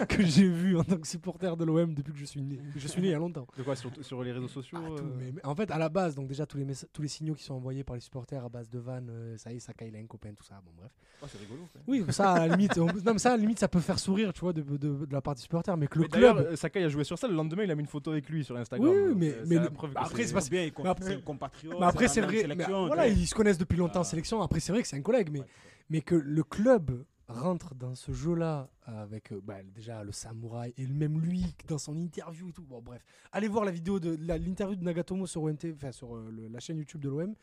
que, 0.00 0.04
que 0.16 0.22
j'ai 0.26 0.48
vu 0.48 0.76
en 0.78 0.84
tant 0.84 0.98
que 0.98 1.06
supporter 1.06 1.56
de 1.56 1.64
l'OM 1.64 1.94
depuis 1.94 2.12
que 2.12 2.18
je 2.18 2.24
suis 2.26 2.42
né. 2.42 2.58
Je 2.76 2.88
suis 2.88 3.00
né 3.00 3.08
il 3.08 3.10
y 3.12 3.14
a 3.14 3.18
longtemps. 3.18 3.46
De 3.56 3.62
quoi 3.62 3.74
sur, 3.76 3.90
sur 4.02 4.22
les 4.22 4.32
réseaux 4.32 4.48
sociaux 4.48 4.78
Ah, 4.82 4.88
tout, 4.96 5.02
euh, 5.02 5.10
mais- 5.18 5.32
mais 5.32 5.44
en 5.46 5.54
fait, 5.54 5.70
à 5.70 5.78
la 5.78 5.88
base, 5.88 6.14
donc 6.14 6.26
déjà 6.28 6.44
tous 6.44 6.57
les, 6.64 6.74
tous 6.92 7.02
les 7.02 7.08
signaux 7.08 7.34
qui 7.34 7.42
sont 7.44 7.54
envoyés 7.54 7.84
par 7.84 7.94
les 7.96 8.00
supporters 8.00 8.44
à 8.44 8.48
base 8.48 8.68
de 8.70 8.78
vannes, 8.78 9.08
euh, 9.10 9.36
ça 9.36 9.52
y 9.52 9.56
est, 9.56 9.60
Sakai 9.60 9.88
il 9.88 9.96
a 9.96 9.98
un 9.98 10.06
copain, 10.06 10.30
tout 10.34 10.44
ça. 10.44 10.60
Bon, 10.64 10.72
bref. 10.76 10.90
oh, 11.22 11.26
C'est 11.30 11.38
rigolo. 11.38 11.60
Oui, 11.86 12.04
ça, 12.10 12.32
à 12.32 12.46
la 12.46 12.56
limite, 12.56 12.78
on- 12.78 12.86
non, 12.86 13.12
mais 13.12 13.18
ça, 13.18 13.32
à 13.32 13.36
la 13.36 13.40
limite, 13.40 13.58
ça 13.58 13.68
peut 13.68 13.80
faire 13.80 13.98
sourire, 13.98 14.32
tu 14.32 14.40
vois, 14.40 14.52
de, 14.52 14.62
de, 14.62 14.76
de 14.76 15.12
la 15.12 15.20
part 15.20 15.34
des 15.34 15.40
supporters, 15.40 15.76
mais 15.76 15.86
que 15.86 15.98
le 15.98 16.04
Mais 16.04 16.08
club. 16.08 16.36
euh, 16.38 16.56
Sakai 16.56 16.84
a 16.84 16.88
joué 16.88 17.04
sur 17.04 17.18
ça. 17.18 17.28
Le 17.28 17.34
lendemain, 17.34 17.64
il 17.64 17.70
a 17.70 17.74
mis 17.74 17.82
une 17.82 17.86
photo 17.88 18.10
avec 18.10 18.28
lui 18.28 18.44
sur 18.44 18.56
Instagram. 18.56 18.88
Oui, 18.88 18.96
oui, 18.96 19.02
Euh, 19.10 19.14
mais- 19.16 19.34
mais 19.46 19.54
le- 19.56 19.68
bah, 19.70 20.00
après, 20.02 20.24
c'est 20.26 20.50
bien, 20.50 20.64
il 20.64 20.72
mais 20.82 20.88
après- 20.88 21.20
compatriote. 21.22 21.76
Mais 21.78 21.86
après, 21.86 22.08
c'est 22.08 22.20
vrai. 22.20 22.32
mais 22.32 22.40
sélection, 22.42 22.86
voilà, 22.86 23.08
ils 23.08 23.26
se 23.26 23.34
connaissent 23.34 23.58
depuis 23.58 23.76
longtemps 23.78 24.00
en 24.00 24.02
Ah. 24.02 24.04
sélection. 24.04 24.40
Après, 24.42 24.60
c'est 24.60 24.72
vrai 24.72 24.82
que 24.82 24.88
c'est 24.88 24.96
un 24.96 25.02
collègue, 25.02 25.28
mais, 25.32 25.40
Ouais. 25.40 25.46
mais 25.90 26.00
que 26.00 26.14
le 26.14 26.42
club 26.44 27.04
rentre 27.28 27.74
dans 27.74 27.94
ce 27.94 28.12
jeu-là 28.12 28.68
avec 28.86 29.32
euh, 29.32 29.40
bah, 29.44 29.56
déjà 29.74 30.02
le 30.02 30.12
samouraï 30.12 30.72
et 30.78 30.86
même 30.86 31.20
lui 31.20 31.44
dans 31.66 31.78
son 31.78 31.96
interview 31.98 32.48
et 32.48 32.52
tout. 32.52 32.62
Bon, 32.64 32.80
bref, 32.80 33.04
allez 33.32 33.48
voir 33.48 33.64
la 33.64 33.70
vidéo 33.70 34.00
de 34.00 34.16
l'interview 34.26 34.76
de 34.76 34.84
Nagatomo 34.84 35.26
sur 35.26 35.42
OMT, 35.42 35.66
enfin 35.74 35.92
sur 35.92 36.16
euh, 36.16 36.30
le- 36.30 36.48
la 36.48 36.58
chaîne 36.60 36.78
YouTube 36.78 37.00
de 37.02 37.08
l'OM. 37.10 37.34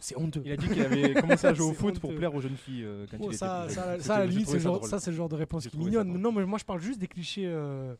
C'est 0.00 0.16
honteux. 0.16 0.42
Il 0.44 0.52
a 0.52 0.56
dit 0.56 0.68
qu'il 0.68 0.82
avait 0.82 1.14
commencé 1.20 1.46
à 1.46 1.54
jouer 1.54 1.66
au 1.66 1.72
foot 1.72 1.98
pour 2.00 2.14
plaire 2.14 2.34
aux 2.34 2.40
jeunes 2.40 2.56
filles 2.56 2.84
euh, 2.84 3.06
quand 3.10 3.16
Oh, 3.20 3.24
il 3.24 3.28
était 3.28 3.36
ça, 3.38 3.64
plus 3.66 3.74
ça, 3.74 3.98
ça, 4.00 4.14
à 4.16 4.18
la 4.20 4.26
limite, 4.26 4.46
c'est 4.48 5.10
le 5.10 5.16
genre 5.16 5.28
de 5.28 5.36
réponse 5.36 5.66
qui 5.68 5.76
mignonne. 5.78 6.16
Non, 6.18 6.32
mais 6.32 6.44
moi, 6.46 6.58
je 6.58 6.64
parle 6.64 6.80
juste 6.80 6.98
des 6.98 7.08
clichés, 7.08 7.46
euh, 7.46 7.94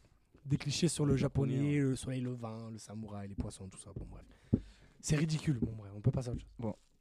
des 0.45 0.57
clichés 0.57 0.89
sur 0.89 1.05
le 1.07 1.17
japonais, 1.17 1.55
Japonais, 1.57 1.79
le 1.81 1.97
soleil 1.97 2.21
levant, 2.21 2.69
le 2.71 2.79
samouraï, 2.79 3.29
les 3.29 3.35
poissons, 3.35 3.67
tout 3.69 3.79
ça. 3.79 3.91
Bon, 3.97 4.07
bref. 4.11 4.25
C'est 5.07 5.15
ridicule. 5.15 5.61
Bon, 5.61 5.71
bref, 5.79 5.93
on 5.95 6.01
peut 6.01 6.11
pas 6.11 6.23
ça. 6.23 6.33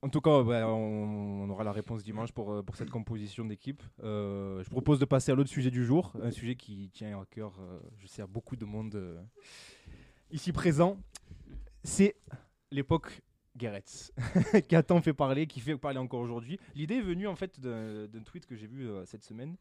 En 0.04 0.10
tout 0.10 0.22
cas, 0.22 0.30
on, 0.30 1.50
aura 1.50 1.64
la 1.64 1.72
réponse 1.72 2.04
dimanche 2.04 2.32
pour, 2.32 2.52
euh, 2.52 2.62
pour 2.62 2.76
cette 2.76 2.92
composition 2.92 3.46
d'équipe. 3.46 3.82
Euh, 4.04 4.64
je 4.64 4.70
propose 4.70 5.00
de 5.00 5.06
passer 5.06 5.32
à 5.32 5.36
l'autre 5.36 5.50
sujet 5.50 5.72
du 5.72 5.84
jour, 5.84 6.14
un 6.22 6.30
sujet 6.30 6.56
qui 6.56 6.92
tient 6.94 7.20
à 7.20 7.26
cœur, 7.26 7.60
euh, 7.60 7.80
je 7.98 8.06
sais, 8.06 8.22
à 8.22 8.28
beaucoup 8.28 8.56
de 8.58 8.64
monde 8.64 8.94
euh, 8.94 9.20
ici 10.30 10.52
présent. 10.52 11.00
C'est 11.84 12.16
l'époque 12.70 13.24
Guéretz, 13.58 14.14
qui 14.70 14.76
a 14.76 14.84
tant 14.84 15.02
fait 15.02 15.16
parler, 15.16 15.48
qui 15.48 15.60
fait 15.60 15.76
parler 15.76 15.98
encore 15.98 16.20
aujourd'hui. 16.20 16.60
L'idée 16.76 16.98
est 16.98 17.02
venue 17.02 17.26
en 17.26 17.36
fait 17.36 17.60
d'un 17.60 18.22
tweet 18.24 18.46
que 18.46 18.56
j'ai 18.56 18.68
vu 18.68 18.88
cette 19.06 19.24
semaine. 19.24 19.56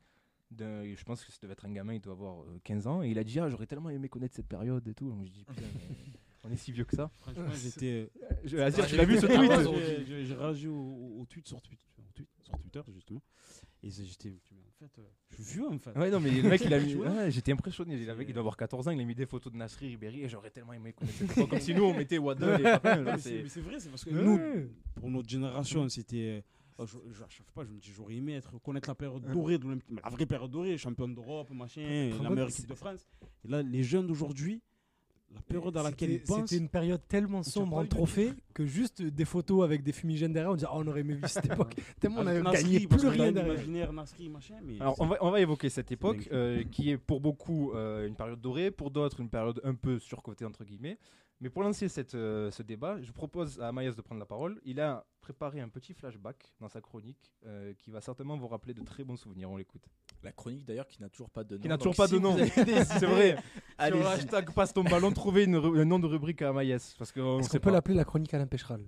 Je 0.58 1.04
pense 1.04 1.24
que 1.24 1.32
ça 1.32 1.38
devait 1.42 1.52
être 1.52 1.64
un 1.64 1.72
gamin, 1.72 1.94
il 1.94 2.00
doit 2.00 2.12
avoir 2.12 2.42
euh, 2.42 2.60
15 2.64 2.86
ans, 2.86 3.02
et 3.02 3.10
il 3.10 3.18
a 3.18 3.24
dit 3.24 3.38
ah, 3.40 3.48
J'aurais 3.48 3.66
tellement 3.66 3.90
aimé 3.90 4.08
connaître 4.08 4.34
cette 4.34 4.48
période 4.48 4.86
et 4.86 4.94
tout. 4.94 5.08
Donc 5.08 5.24
je 5.26 5.30
dis 5.30 5.44
Putain, 5.44 5.62
on 6.44 6.50
est 6.50 6.56
si 6.56 6.72
vieux 6.72 6.84
que 6.84 6.94
ça. 6.96 7.10
Franchement, 7.20 7.44
j'étais. 7.62 8.10
Je, 8.44 8.56
Azir, 8.58 8.84
Ah, 8.84 8.88
tu 8.88 8.96
l'as 8.96 9.04
vu 9.04 9.18
ce 9.18 9.26
tweet 9.26 10.06
J'ai- 10.26 10.34
réagi 10.34 10.68
au, 10.68 10.74
au- 11.20 11.26
tweet 11.26 11.46
sur, 11.48 11.60
tweet 11.62 11.78
Twitter, 12.62 12.80
justement. 12.92 13.22
Et 13.82 13.90
j'étais. 13.90 14.30
En 14.30 14.86
fait, 14.86 14.98
euh, 14.98 15.02
je 15.30 15.42
suis 15.42 15.54
vieux, 15.54 15.68
en 15.68 15.78
fait. 15.78 15.96
Ouais, 15.98 16.10
non, 16.10 16.20
mais 16.20 16.30
le 16.30 16.48
mec, 16.48 16.62
il 16.64 16.72
a 16.74 16.78
mis. 16.80 16.94
Ouais, 16.94 17.30
J'étais 17.30 17.52
impressionné. 17.52 17.96
Il, 17.96 18.08
avait- 18.10 18.24
il 18.24 18.32
doit 18.32 18.40
avoir 18.40 18.56
14 18.56 18.88
ans, 18.88 18.90
il 18.90 19.00
a 19.00 19.04
mis 19.04 19.14
des 19.14 19.26
photos 19.26 19.52
de 19.52 19.58
Nasri 19.58 19.88
Ribéry 19.88 20.22
et 20.22 20.28
j'aurais 20.28 20.50
tellement 20.50 20.72
aimé 20.72 20.92
connaître. 20.92 21.48
Comme 21.48 21.60
si 21.60 21.74
nous, 21.74 21.84
on 21.84 21.94
mettait 21.94 22.18
Waddle 22.18 22.60
et 22.60 23.02
Mais 23.02 23.18
c'est- 23.18 23.60
vrai, 23.60 23.78
c'est 23.80 23.88
parce 23.90 24.04
que 24.04 24.10
nous, 24.10 24.38
pour 24.94 25.10
notre 25.10 25.28
génération, 25.28 25.88
c'était. 25.88 26.42
euh, 26.80 26.86
je, 26.86 26.96
je, 27.12 27.22
je 27.28 27.36
sais 27.36 27.42
pas, 27.54 27.64
je 27.64 27.70
me 27.70 27.78
dis, 27.78 27.90
j'aurais 27.94 28.14
aimé 28.16 28.34
être, 28.34 28.58
connaître 28.60 28.88
la 28.88 28.94
période 28.96 29.22
dorée 29.32 29.58
de 29.58 29.64
l'Olympique, 29.64 30.00
la 30.02 30.10
vraie 30.10 30.26
période 30.26 30.50
dorée, 30.50 30.76
champion 30.76 31.06
d'Europe, 31.08 31.50
machin, 31.50 32.10
la 32.22 32.30
meilleure 32.30 32.48
équipe 32.48 32.66
de 32.66 32.74
France. 32.74 33.06
Et 33.44 33.48
là, 33.48 33.62
les 33.62 33.82
jeunes 33.84 34.06
d'aujourd'hui, 34.08 34.60
la 35.32 35.40
période 35.40 35.76
à 35.76 35.82
laquelle 35.82 36.10
C'était 36.10 36.24
pensent. 36.24 36.50
c'était 36.50 36.62
une 36.62 36.68
période 36.68 37.00
tellement 37.08 37.42
sombre 37.42 37.76
en 37.76 37.86
trophée 37.86 38.32
que 38.52 38.66
juste 38.66 39.02
des 39.02 39.24
photos 39.24 39.64
avec 39.64 39.82
des 39.82 39.92
fumigènes 39.92 40.32
derrière, 40.32 40.52
on 40.52 40.54
disait 40.54 40.68
oh, 40.70 40.76
on 40.76 40.86
aurait 40.86 41.00
aimé 41.00 41.14
vivre 41.14 41.28
cette 41.28 41.46
époque. 41.52 41.74
Tellement 42.00 42.20
on 42.20 42.26
avait 42.26 42.42
gagné 42.42 42.86
plus 42.86 43.08
rien 43.08 43.32
derrière. 43.32 43.92
machin, 43.92 44.56
mais 44.62 44.80
Alors, 44.80 44.96
on 45.00 45.06
va, 45.06 45.16
on 45.20 45.30
va 45.30 45.40
évoquer 45.40 45.68
cette 45.68 45.90
époque 45.92 46.28
euh, 46.32 46.62
qui 46.64 46.90
est 46.90 46.98
pour 46.98 47.20
beaucoup 47.20 47.72
euh, 47.72 48.06
une 48.06 48.14
période 48.14 48.40
dorée, 48.40 48.70
pour 48.70 48.90
d'autres 48.90 49.20
une 49.20 49.30
période 49.30 49.60
un 49.64 49.74
peu 49.74 49.98
surcotée, 49.98 50.44
entre 50.44 50.64
guillemets. 50.64 50.98
Mais 51.40 51.50
pour 51.50 51.62
lancer 51.62 51.88
cette, 51.88 52.14
euh, 52.14 52.50
ce 52.50 52.62
débat, 52.62 53.00
je 53.02 53.12
propose 53.12 53.60
à 53.60 53.72
Maïs 53.72 53.96
de 53.96 54.00
prendre 54.00 54.18
la 54.18 54.26
parole. 54.26 54.60
Il 54.64 54.80
a 54.80 55.04
préparé 55.20 55.60
un 55.60 55.68
petit 55.68 55.92
flashback 55.92 56.54
dans 56.60 56.68
sa 56.68 56.80
chronique 56.80 57.32
euh, 57.44 57.74
qui 57.74 57.90
va 57.90 58.00
certainement 58.00 58.36
vous 58.36 58.48
rappeler 58.48 58.72
de 58.72 58.82
très 58.82 59.04
bons 59.04 59.16
souvenirs. 59.16 59.50
On 59.50 59.56
l'écoute. 59.56 59.86
La 60.24 60.32
chronique 60.32 60.64
d'ailleurs 60.64 60.88
qui 60.88 61.00
n'a 61.02 61.08
toujours 61.10 61.28
pas 61.30 61.44
de 61.44 61.56
nom. 61.56 61.60
Qui 61.62 61.68
n'a 61.68 61.76
toujours 61.78 61.94
pas 61.94 62.08
si 62.08 62.14
de 62.14 62.18
nom. 62.18 62.34
C'est 62.54 63.06
vrai. 63.06 63.32
Sur 63.32 63.42
Allez-y. 63.78 64.00
le 64.00 64.06
hashtag 64.06 64.50
passe 64.52 64.72
ton 64.72 64.82
ballon, 64.82 65.12
trouvez 65.12 65.44
une 65.44 65.56
un 65.56 65.84
nom 65.84 65.98
de 65.98 66.06
rubrique 66.06 66.40
à 66.42 66.52
Maïs. 66.52 66.94
Parce 66.98 67.12
qu'on 67.12 67.40
Est-ce 67.40 67.48
qu'on 67.48 67.52
peut 67.54 67.60
pas. 67.60 67.70
l'appeler 67.70 67.94
la 67.94 68.04
chronique 68.04 68.32
Alain 68.32 68.46
Pécheral 68.46 68.80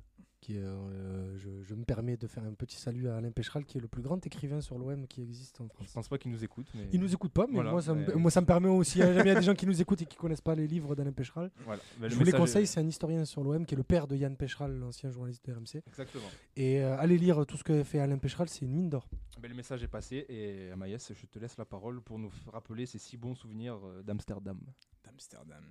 qui 0.47 0.59
est, 0.59 0.63
euh, 0.63 1.37
je, 1.39 1.49
je 1.65 1.75
me 1.75 1.85
permets 1.85 2.17
de 2.17 2.29
faire 2.29 2.45
un 2.45 2.53
petit 2.55 2.77
salut 2.77 3.09
à 3.09 3.17
Alain 3.17 3.33
Pécheral, 3.33 3.65
qui 3.65 3.79
est 3.79 3.81
le 3.81 3.89
plus 3.89 4.01
grand 4.03 4.25
écrivain 4.25 4.61
sur 4.61 4.79
l'OM 4.79 5.09
qui 5.09 5.21
existe 5.21 5.61
en 5.61 5.65
Je 5.65 5.73
France. 5.75 5.93
pense 5.93 6.09
pas 6.09 6.19
qu'ils 6.19 6.31
nous 6.31 6.45
écoutent. 6.45 6.69
Mais... 6.77 6.89
Il 6.93 7.01
nous 7.01 7.13
écoute 7.13 7.33
pas, 7.33 7.47
mais, 7.49 7.55
Voilà, 7.55 7.73
moi, 7.73 7.83
ça 7.83 7.95
me, 7.95 8.07
mais- 8.07 8.15
moi 8.15 8.31
ça 8.31 8.41
me 8.41 8.47
permet 8.47 8.69
aussi. 8.69 8.99
jamais 8.99 9.23
il 9.23 9.27
y 9.27 9.31
a 9.31 9.35
des 9.35 9.43
gens 9.43 9.55
qui 9.57 9.67
nous 9.67 9.81
écoutent 9.83 10.03
et 10.03 10.07
qui 10.07 10.17
connaissent 10.17 10.41
pas 10.41 10.55
les 10.55 10.69
livres 10.69 10.95
d'Alain 10.95 11.11
Pécheral. 11.11 11.51
Voilà. 11.65 11.83
Mais 11.99 12.09
Je 12.09 12.15
le 12.15 12.19
vous 12.21 12.25
les 12.25 12.31
est- 12.35 12.39
conseille, 12.39 12.67
c'est 12.69 12.79
un 12.79 12.87
historien 12.87 13.25
sur 13.25 13.43
l'OM 13.43 13.67
qui 13.67 13.75
est 13.75 13.77
le 13.77 13.83
père 13.83 14.07
de 14.07 14.15
Yann 14.15 14.37
Pécheral, 14.37 14.73
l'ancien 14.79 15.11
journaliste 15.11 15.45
de 15.49 15.53
RMC. 15.53 15.83
Exactement. 15.89 16.29
Et 16.55 16.81
euh, 16.81 16.97
allez 16.99 17.19
lire 17.19 17.45
tout 17.45 17.57
ce 17.57 17.65
que 17.65 17.83
fait 17.83 17.99
Alain 17.99 18.19
Pécheral, 18.19 18.49
c'est 18.49 18.65
une 18.67 18.73
mine 18.73 18.89
d'or. 18.89 19.09
Ben, 19.41 19.49
le 19.51 19.57
message 19.57 19.83
est 19.83 19.89
passé 19.89 20.27
et 20.29 20.71
Amaïs, 20.71 21.13
je 21.13 21.27
te 21.27 21.41
laisse 21.41 21.57
la 21.59 21.65
parole 21.65 22.01
pour 22.03 22.21
nous 22.21 22.31
rappeler 22.53 22.87
ces 22.87 22.99
si 23.01 23.17
bons 23.17 23.35
souvenirs 23.35 23.79
euh, 23.85 24.03
d'Amsterdam. 24.05 24.61
d'Amsterdam. 25.05 25.65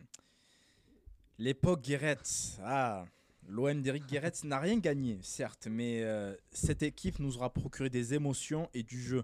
L'époque 1.37 1.81
Guéret. 1.81 2.17
Ah, 2.61 3.05
l'OM 3.47 3.81
d'Eric 3.81 4.05
Guéret 4.07 4.31
n'a 4.43 4.59
rien 4.59 4.77
gagné, 4.77 5.19
certes, 5.21 5.67
mais 5.69 6.03
euh, 6.03 6.35
cette 6.51 6.83
équipe 6.83 7.19
nous 7.19 7.37
aura 7.37 7.51
procuré 7.53 7.89
des 7.89 8.13
émotions 8.13 8.69
et 8.73 8.83
du 8.83 9.01
jeu. 9.01 9.23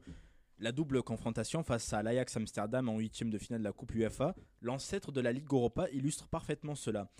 La 0.60 0.72
double 0.72 1.02
confrontation 1.02 1.64
face 1.64 1.92
à 1.92 2.04
l'Ajax 2.04 2.38
Amsterdam 2.38 2.88
en 2.88 2.98
huitième 2.98 3.32
de 3.32 3.40
finale 3.40 3.62
de 3.62 3.66
la 3.66 3.74
Coupe 3.74 3.96
UEFA, 3.96 4.36
l'ancêtre 4.62 5.12
de 5.12 5.20
la 5.20 5.32
Ligue 5.32 5.52
Europa, 5.52 5.90
illustre 5.90 6.28
parfaitement 6.28 6.76
cela. 6.76 7.12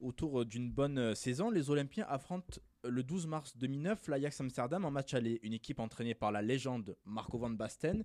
Autour 0.00 0.46
d'une 0.46 0.70
bonne 0.70 1.14
saison, 1.14 1.50
les 1.50 1.68
Olympiens 1.68 2.06
affrontent 2.08 2.60
euh, 2.86 2.90
le 2.90 3.02
12 3.02 3.26
mars 3.26 3.56
2009 3.56 4.08
l'Ajax 4.08 4.40
Amsterdam 4.40 4.84
en 4.84 4.90
match 4.90 5.12
aller. 5.12 5.38
Une 5.42 5.52
équipe 5.52 5.80
entraînée 5.80 6.14
par 6.14 6.32
la 6.32 6.40
légende 6.40 6.96
Marco 7.04 7.38
van 7.38 7.50
Basten 7.50 8.04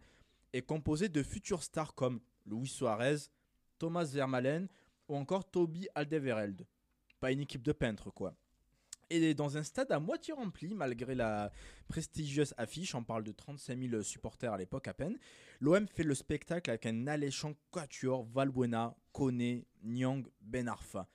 et 0.52 0.62
composée 0.62 1.10
de 1.10 1.24
futurs 1.24 1.64
stars 1.64 1.96
comme 1.96 2.20
Luis 2.46 2.68
Suarez, 2.68 3.30
Thomas 3.80 4.06
Vermaelen 4.06 4.68
ou 5.08 5.16
encore 5.16 5.50
Toby 5.50 5.88
Alderweireld. 5.96 6.66
Pas 7.24 7.32
une 7.32 7.40
équipe 7.40 7.64
de 7.64 7.72
peintres, 7.72 8.12
quoi. 8.12 8.36
Et 9.10 9.34
dans 9.34 9.56
un 9.56 9.64
stade 9.64 9.90
à 9.94 10.00
moitié 10.02 10.34
rempli, 10.34 10.74
malgré 10.74 11.16
la 11.16 11.54
prestigieuse 11.88 12.54
affiche, 12.58 12.96
on 12.96 13.04
parle 13.06 13.24
de 13.24 13.32
35 13.32 13.80
000 13.80 14.02
supporters 14.04 14.52
à 14.52 14.58
l'époque 14.58 14.90
à 14.90 14.94
peine, 14.94 15.18
l'OM 15.62 15.88
fait 15.88 16.04
le 16.04 16.16
spectacle 16.16 16.70
avec 16.70 16.86
un 16.86 17.08
alléchant 17.08 17.54
quatuor 17.72 18.26
Valbuena, 18.26 18.98
Kone, 19.14 19.64
Nyang, 19.86 20.28
Ben 20.42 20.68
Arfa, 20.68 21.08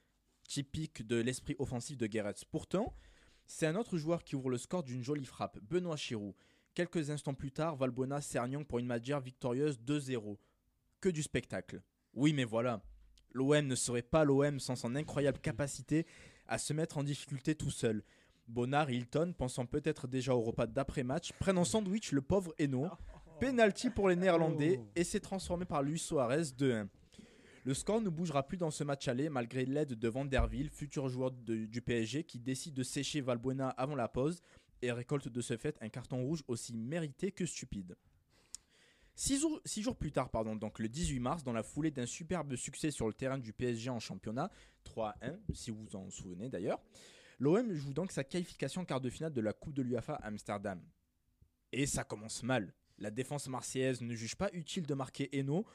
typique 0.45 1.07
de 1.07 1.17
l'esprit 1.17 1.57
offensif 1.59 1.99
de 1.99 2.07
Guéret. 2.07 2.37
Pourtant, 2.51 2.95
c'est 3.45 3.67
un 3.67 3.77
autre 3.77 3.99
joueur 3.99 4.25
qui 4.25 4.35
ouvre 4.35 4.49
le 4.49 4.57
score 4.57 4.85
d'une 4.85 5.03
jolie 5.03 5.27
frappe, 5.27 5.59
Benoît 5.61 5.99
Chirou. 5.99 6.35
Quelques 6.73 7.11
instants 7.11 7.35
plus 7.35 7.53
tard, 7.53 7.77
Valbuena 7.77 8.23
sert 8.23 8.49
Nyang 8.49 8.65
pour 8.65 8.79
une 8.79 8.87
Madjer 8.87 9.21
victorieuse 9.23 9.79
2-0. 9.81 10.39
Que 11.03 11.11
du 11.11 11.23
spectacle. 11.23 11.83
Oui, 12.15 12.33
mais 12.33 12.45
voilà. 12.45 12.81
L'OM 13.33 13.67
ne 13.67 13.75
serait 13.75 14.03
pas 14.03 14.25
l'OM 14.25 14.59
sans 14.61 14.77
son 14.77 14.95
incroyable 14.97 15.39
capacité 15.39 16.07
à 16.47 16.59
se 16.59 16.73
mettre 16.73 16.99
en 16.99 17.03
difficulté 17.05 17.55
tout 17.55 17.71
seul. 17.71 18.03
Bonnard 18.47 18.89
et 18.91 18.95
Hilton, 18.97 19.35
pensant 19.37 19.67
peut-être 19.67 20.09
déjà 20.09 20.35
au 20.35 20.41
repas 20.41 20.67
d'après-match, 20.67 21.33
prennent 21.39 21.59
en 21.59 21.65
sandwich 21.65 22.13
le 22.13 22.23
pauvre 22.23 22.55
Eno. 22.61 22.87
Penalty 23.41 23.91
pour 23.91 24.09
les 24.09 24.17
Néerlandais 24.17 24.81
et 24.97 25.05
c'est 25.05 25.21
transformé 25.21 25.65
par 25.65 25.83
Luis 25.83 25.99
Suarez 25.99 26.43
2-1. 26.59 26.89
Le 27.65 27.75
score 27.75 28.01
ne 28.01 28.09
bougera 28.09 28.47
plus 28.47 28.57
dans 28.57 28.71
ce 28.71 28.83
match 28.83 29.07
aller 29.09 29.29
malgré 29.29 29.67
l'aide 29.67 29.93
de 29.95 30.09
Van 30.09 30.25
der 30.25 30.49
Wiel, 30.51 30.71
futur 30.71 31.09
joueur 31.09 31.31
de- 31.31 31.67
du 31.67 31.83
PSG 31.83 32.25
qui 32.25 32.39
décide 32.39 32.73
de 32.75 32.83
sécher 32.83 33.21
Valbuena 33.21 33.69
avant 33.71 33.95
la 33.95 34.09
pause 34.09 34.41
et 34.81 34.91
récolte 34.91 35.29
de 35.29 35.41
ce 35.43 35.57
fait 35.57 35.77
un 35.83 35.89
carton 35.91 36.23
rouge 36.23 36.43
aussi 36.49 36.73
mérité 36.75 37.31
que 37.31 37.45
stupide. 37.45 37.95
Six 39.21 39.83
jours, 39.83 39.97
plus 39.97 40.13
tard, 40.13 40.31
pardon, 40.31 40.55
donc 40.55 40.79
le 40.79 40.89
18 40.89 41.19
mars, 41.19 41.43
dans 41.43 41.53
la 41.53 41.65
foulée 41.65 41.91
d'un 41.91 42.07
superbe 42.07 42.55
succès 42.55 42.93
sur 42.93 43.09
le 43.09 43.13
terrain 43.13 43.37
du 43.37 43.53
PSG 43.53 43.91
en 43.91 43.99
championnat, 43.99 44.49
3-1, 44.85 45.41
si 45.53 45.73
vous 45.73 45.83
vous 45.83 45.97
en 45.97 46.09
souvenez 46.09 46.49
d'ailleurs, 46.49 46.81
l'OM 47.41 47.75
joue 47.75 47.93
donc 47.93 48.13
sa 48.13 48.23
qualification 48.23 48.85
quart 48.85 49.01
de 49.01 49.11
finale 49.11 49.33
de 49.33 49.41
la 49.41 49.53
Coupe 49.53 49.75
de 49.75 49.83
l'UEFA 49.83 50.15
à 50.15 50.29
Amsterdam. 50.29 50.81
Et 51.73 51.85
ça 51.87 52.05
commence 52.05 52.45
mal. 52.45 52.73
La 52.99 53.11
défense 53.11 53.49
marseillaise 53.49 54.03
ne 54.03 54.15
juge 54.15 54.37
pas 54.37 54.51
utile 54.53 54.87
de 54.87 54.95
marquer 54.95 55.29
Eno, 55.37 55.67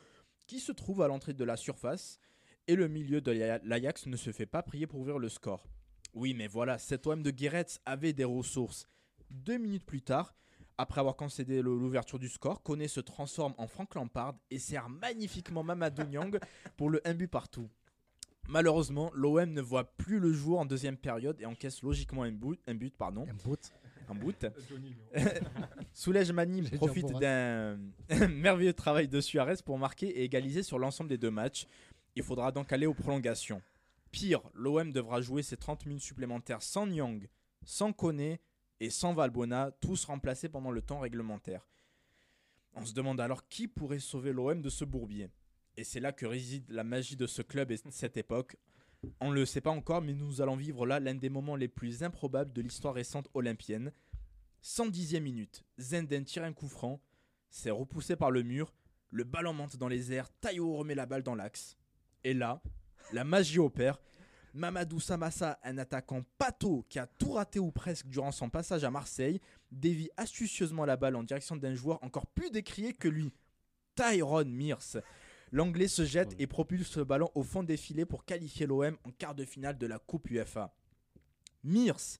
qui 0.47 0.61
se 0.61 0.71
trouve 0.71 1.01
à 1.01 1.09
l'entrée 1.09 1.33
de 1.33 1.43
la 1.43 1.57
surface, 1.57 2.21
et 2.67 2.77
le 2.77 2.87
milieu 2.87 3.19
de 3.19 3.59
l'Ajax 3.65 4.05
ne 4.05 4.15
se 4.15 4.31
fait 4.31 4.45
pas 4.45 4.63
prier 4.63 4.87
pour 4.87 5.01
ouvrir 5.01 5.19
le 5.19 5.27
score. 5.27 5.67
Oui, 6.13 6.33
mais 6.33 6.47
voilà, 6.47 6.77
cet 6.77 7.07
OM 7.07 7.21
de 7.21 7.29
Guéret 7.29 7.65
avait 7.85 8.13
des 8.13 8.23
ressources. 8.23 8.87
Deux 9.31 9.57
minutes 9.57 9.85
plus 9.85 10.01
tard, 10.01 10.33
après 10.77 10.99
avoir 10.99 11.15
concédé 11.15 11.61
l'ouverture 11.61 12.19
du 12.19 12.29
score, 12.29 12.63
Koné 12.63 12.87
se 12.87 12.99
transforme 12.99 13.53
en 13.57 13.67
Frank 13.67 13.93
Lampard 13.95 14.35
et 14.49 14.59
sert 14.59 14.89
magnifiquement 14.89 15.63
Mamadou 15.63 16.03
Niang 16.03 16.39
pour 16.77 16.89
le 16.89 17.01
1 17.07 17.13
but 17.13 17.27
partout. 17.27 17.69
Malheureusement, 18.49 19.09
l'OM 19.13 19.51
ne 19.51 19.61
voit 19.61 19.85
plus 19.95 20.19
le 20.19 20.33
jour 20.33 20.59
en 20.59 20.65
deuxième 20.65 20.97
période 20.97 21.39
et 21.39 21.45
encaisse 21.45 21.81
logiquement 21.81 22.23
un 22.23 22.31
but, 22.31 22.59
un 22.67 22.75
but 22.75 22.95
pardon, 22.95 23.25
Un 23.29 23.33
bout. 23.33 23.71
un 24.09 24.15
but. 24.15 24.47
Soulège 25.93 26.31
dit 26.31 26.69
profite 26.71 27.07
d'un 27.19 27.77
merveilleux 28.29 28.73
travail 28.73 29.07
de 29.07 29.21
Suarez 29.21 29.55
pour 29.63 29.77
marquer 29.77 30.07
et 30.07 30.23
égaliser 30.23 30.63
sur 30.63 30.77
l'ensemble 30.79 31.09
des 31.09 31.17
deux 31.17 31.31
matchs. 31.31 31.67
Il 32.15 32.23
faudra 32.23 32.51
donc 32.51 32.73
aller 32.73 32.85
aux 32.85 32.93
prolongations. 32.93 33.61
Pire, 34.11 34.41
l'OM 34.53 34.91
devra 34.91 35.21
jouer 35.21 35.41
ses 35.41 35.57
30 35.57 35.85
minutes 35.85 36.03
supplémentaires 36.03 36.61
sans 36.61 36.85
Nyang, 36.85 37.27
sans 37.65 37.93
Koné 37.93 38.39
et 38.79 38.89
sans 38.89 39.13
Valbuena, 39.13 39.71
tous 39.81 40.05
remplacés 40.05 40.49
pendant 40.49 40.71
le 40.71 40.81
temps 40.81 40.99
réglementaire. 40.99 41.67
On 42.75 42.85
se 42.85 42.93
demande 42.93 43.19
alors 43.19 43.47
qui 43.47 43.67
pourrait 43.67 43.99
sauver 43.99 44.33
l'OM 44.33 44.61
de 44.61 44.69
ce 44.69 44.85
bourbier. 44.85 45.29
Et 45.77 45.83
c'est 45.83 45.99
là 45.99 46.11
que 46.11 46.25
réside 46.25 46.69
la 46.69 46.83
magie 46.83 47.15
de 47.15 47.27
ce 47.27 47.41
club 47.41 47.71
et 47.71 47.77
de 47.77 47.91
cette 47.91 48.17
époque. 48.17 48.57
On 49.19 49.29
ne 49.29 49.35
le 49.35 49.45
sait 49.45 49.61
pas 49.61 49.71
encore, 49.71 50.01
mais 50.01 50.13
nous 50.13 50.41
allons 50.41 50.55
vivre 50.55 50.85
là 50.85 50.99
l'un 50.99 51.15
des 51.15 51.29
moments 51.29 51.55
les 51.55 51.67
plus 51.67 52.03
improbables 52.03 52.53
de 52.53 52.61
l'histoire 52.61 52.93
récente 52.93 53.29
olympienne. 53.33 53.91
110e 54.63 55.19
minute, 55.19 55.63
Zenden 55.77 56.23
tire 56.23 56.43
un 56.43 56.53
coup 56.53 56.69
franc, 56.69 57.01
c'est 57.49 57.69
repoussé 57.69 58.15
par 58.15 58.31
le 58.31 58.43
mur, 58.43 58.73
le 59.09 59.25
ballon 59.25 59.53
monte 59.53 59.75
dans 59.75 59.89
les 59.89 60.13
airs, 60.13 60.29
Tayo 60.39 60.73
remet 60.75 60.95
la 60.95 61.05
balle 61.05 61.21
dans 61.21 61.35
l'axe. 61.35 61.77
Et 62.23 62.33
là, 62.33 62.61
la 63.11 63.23
magie 63.23 63.59
opère. 63.59 63.99
Mamadou 64.53 64.99
Samassa, 64.99 65.59
un 65.63 65.79
attaquant 65.79 66.23
pâteau 66.37 66.85
qui 66.87 66.99
a 66.99 67.07
tout 67.07 67.31
raté 67.31 67.59
ou 67.59 67.71
presque 67.71 68.07
durant 68.07 68.31
son 68.31 68.49
passage 68.49 68.83
à 68.83 68.91
Marseille, 68.91 69.41
dévie 69.71 70.11
astucieusement 70.15 70.85
la 70.85 70.95
balle 70.95 71.15
en 71.15 71.23
direction 71.23 71.55
d'un 71.55 71.73
joueur 71.73 72.03
encore 72.03 72.27
plus 72.27 72.51
décrié 72.51 72.93
que 72.93 73.07
lui, 73.07 73.33
Tyrone 73.95 74.53
Mears. 74.53 74.97
L'anglais 75.51 75.87
se 75.87 76.05
jette 76.05 76.35
et 76.37 76.45
propulse 76.45 76.97
le 76.97 77.03
ballon 77.03 77.31
au 77.33 77.43
fond 77.43 77.63
des 77.63 77.77
filets 77.77 78.05
pour 78.05 78.25
qualifier 78.25 78.67
l'OM 78.67 78.95
en 79.03 79.11
quart 79.11 79.33
de 79.33 79.43
finale 79.43 79.77
de 79.77 79.87
la 79.87 79.97
Coupe 79.97 80.29
UEFA. 80.29 80.75
Mears, 81.63 82.19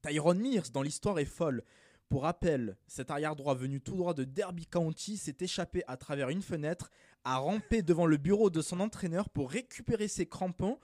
Tyrone 0.00 0.40
Mears 0.40 0.70
dans 0.72 0.82
l'histoire 0.82 1.18
est 1.18 1.26
folle. 1.26 1.62
Pour 2.08 2.22
rappel, 2.22 2.78
cet 2.86 3.10
arrière-droit 3.10 3.54
venu 3.54 3.82
tout 3.82 3.96
droit 3.96 4.14
de 4.14 4.24
Derby 4.24 4.66
County 4.66 5.18
s'est 5.18 5.36
échappé 5.40 5.82
à 5.86 5.98
travers 5.98 6.30
une 6.30 6.40
fenêtre, 6.40 6.90
a 7.24 7.36
rampé 7.36 7.82
devant 7.82 8.06
le 8.06 8.16
bureau 8.16 8.48
de 8.48 8.62
son 8.62 8.80
entraîneur 8.80 9.28
pour 9.28 9.50
récupérer 9.50 10.08
ses 10.08 10.26
crampons 10.26 10.78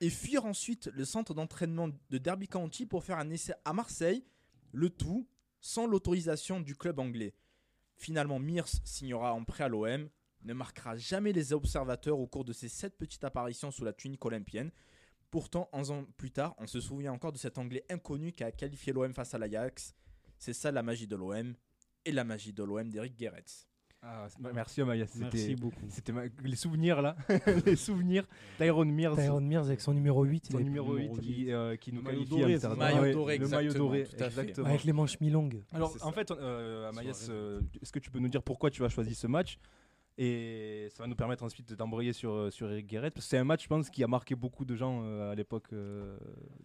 et 0.00 0.10
fuir 0.10 0.44
ensuite 0.44 0.86
le 0.94 1.04
centre 1.04 1.34
d'entraînement 1.34 1.88
de 1.88 2.18
Derby 2.18 2.48
County 2.48 2.86
pour 2.86 3.04
faire 3.04 3.18
un 3.18 3.30
essai 3.30 3.54
à 3.64 3.72
Marseille, 3.72 4.24
le 4.72 4.90
tout 4.90 5.28
sans 5.60 5.86
l'autorisation 5.86 6.60
du 6.60 6.74
club 6.74 6.98
anglais. 6.98 7.34
Finalement, 7.96 8.38
Mears 8.38 8.70
signera 8.84 9.34
en 9.34 9.44
prêt 9.44 9.64
à 9.64 9.68
l'OM, 9.68 10.08
ne 10.42 10.54
marquera 10.54 10.96
jamais 10.96 11.32
les 11.32 11.52
observateurs 11.52 12.18
au 12.18 12.26
cours 12.26 12.46
de 12.46 12.54
ses 12.54 12.68
sept 12.68 12.96
petites 12.96 13.24
apparitions 13.24 13.70
sous 13.70 13.84
la 13.84 13.92
tunique 13.92 14.24
olympienne. 14.24 14.70
Pourtant, 15.30 15.68
11 15.72 15.90
ans 15.90 16.06
plus 16.16 16.30
tard, 16.30 16.54
on 16.58 16.66
se 16.66 16.80
souvient 16.80 17.12
encore 17.12 17.32
de 17.32 17.38
cet 17.38 17.58
anglais 17.58 17.84
inconnu 17.90 18.32
qui 18.32 18.42
a 18.42 18.50
qualifié 18.50 18.92
l'OM 18.92 19.12
face 19.12 19.34
à 19.34 19.38
l'Ajax. 19.38 19.94
C'est 20.38 20.54
ça 20.54 20.72
la 20.72 20.82
magie 20.82 21.06
de 21.06 21.16
l'OM 21.16 21.54
et 22.06 22.12
la 22.12 22.24
magie 22.24 22.54
de 22.54 22.64
l'OM 22.64 22.88
d'Eric 22.90 23.16
Guéret. 23.16 23.44
Ah, 24.02 24.26
merci 24.54 24.80
Amaïs, 24.80 25.14
Merci 25.18 25.38
c'était 25.38 25.54
beaucoup. 25.60 25.84
c'était 25.90 26.12
ma- 26.12 26.22
les 26.42 26.56
souvenirs 26.56 27.02
là, 27.02 27.16
les 27.66 27.76
souvenirs. 27.76 28.26
Tyrone 28.56 28.90
Mears, 28.90 29.14
Tyrone 29.16 29.46
Mears 29.46 29.66
avec 29.66 29.82
son 29.82 29.92
numéro 29.92 30.24
8, 30.24 30.46
il 30.48 30.52
son 30.52 30.58
numéro 30.60 30.94
8 30.94 31.02
numéro 31.02 31.18
qui, 31.20 31.52
euh, 31.52 31.76
qui 31.76 31.92
nous 31.92 31.98
Le 31.98 32.04
maillot 32.04 32.16
qualifie 32.24 32.30
doré, 32.62 32.76
Maillot 32.76 33.38
le 33.38 33.48
maillot 33.48 33.72
doré, 33.74 34.04
tout 34.04 34.14
à 34.14 34.18
fait. 34.18 34.40
exactement. 34.40 34.68
avec 34.68 34.84
les 34.84 34.92
manches 34.94 35.20
mi-longues. 35.20 35.62
Alors, 35.72 35.94
en 35.96 35.98
ça. 35.98 36.12
fait, 36.12 36.30
euh, 36.30 36.90
euh, 37.28 37.60
est-ce 37.82 37.92
que 37.92 37.98
tu 37.98 38.10
peux 38.10 38.20
nous 38.20 38.28
dire 38.28 38.42
pourquoi 38.42 38.70
tu 38.70 38.82
as 38.84 38.88
choisi 38.88 39.14
ce 39.14 39.26
match? 39.26 39.58
Et 40.16 40.88
ça 40.90 41.02
va 41.02 41.06
nous 41.06 41.14
permettre 41.14 41.44
ensuite 41.44 41.72
d'embrayer 41.74 42.12
sur, 42.12 42.32
euh, 42.32 42.50
sur 42.50 42.70
Eric 42.70 42.86
Guéret. 42.86 43.10
Parce 43.10 43.24
que 43.24 43.30
c'est 43.30 43.38
un 43.38 43.44
match, 43.44 43.62
je 43.62 43.68
pense, 43.68 43.88
qui 43.88 44.04
a 44.04 44.06
marqué 44.06 44.34
beaucoup 44.34 44.66
de 44.66 44.74
gens 44.76 45.00
euh, 45.02 45.30
à 45.32 45.34
l'époque. 45.34 45.66
euh, 45.72 46.18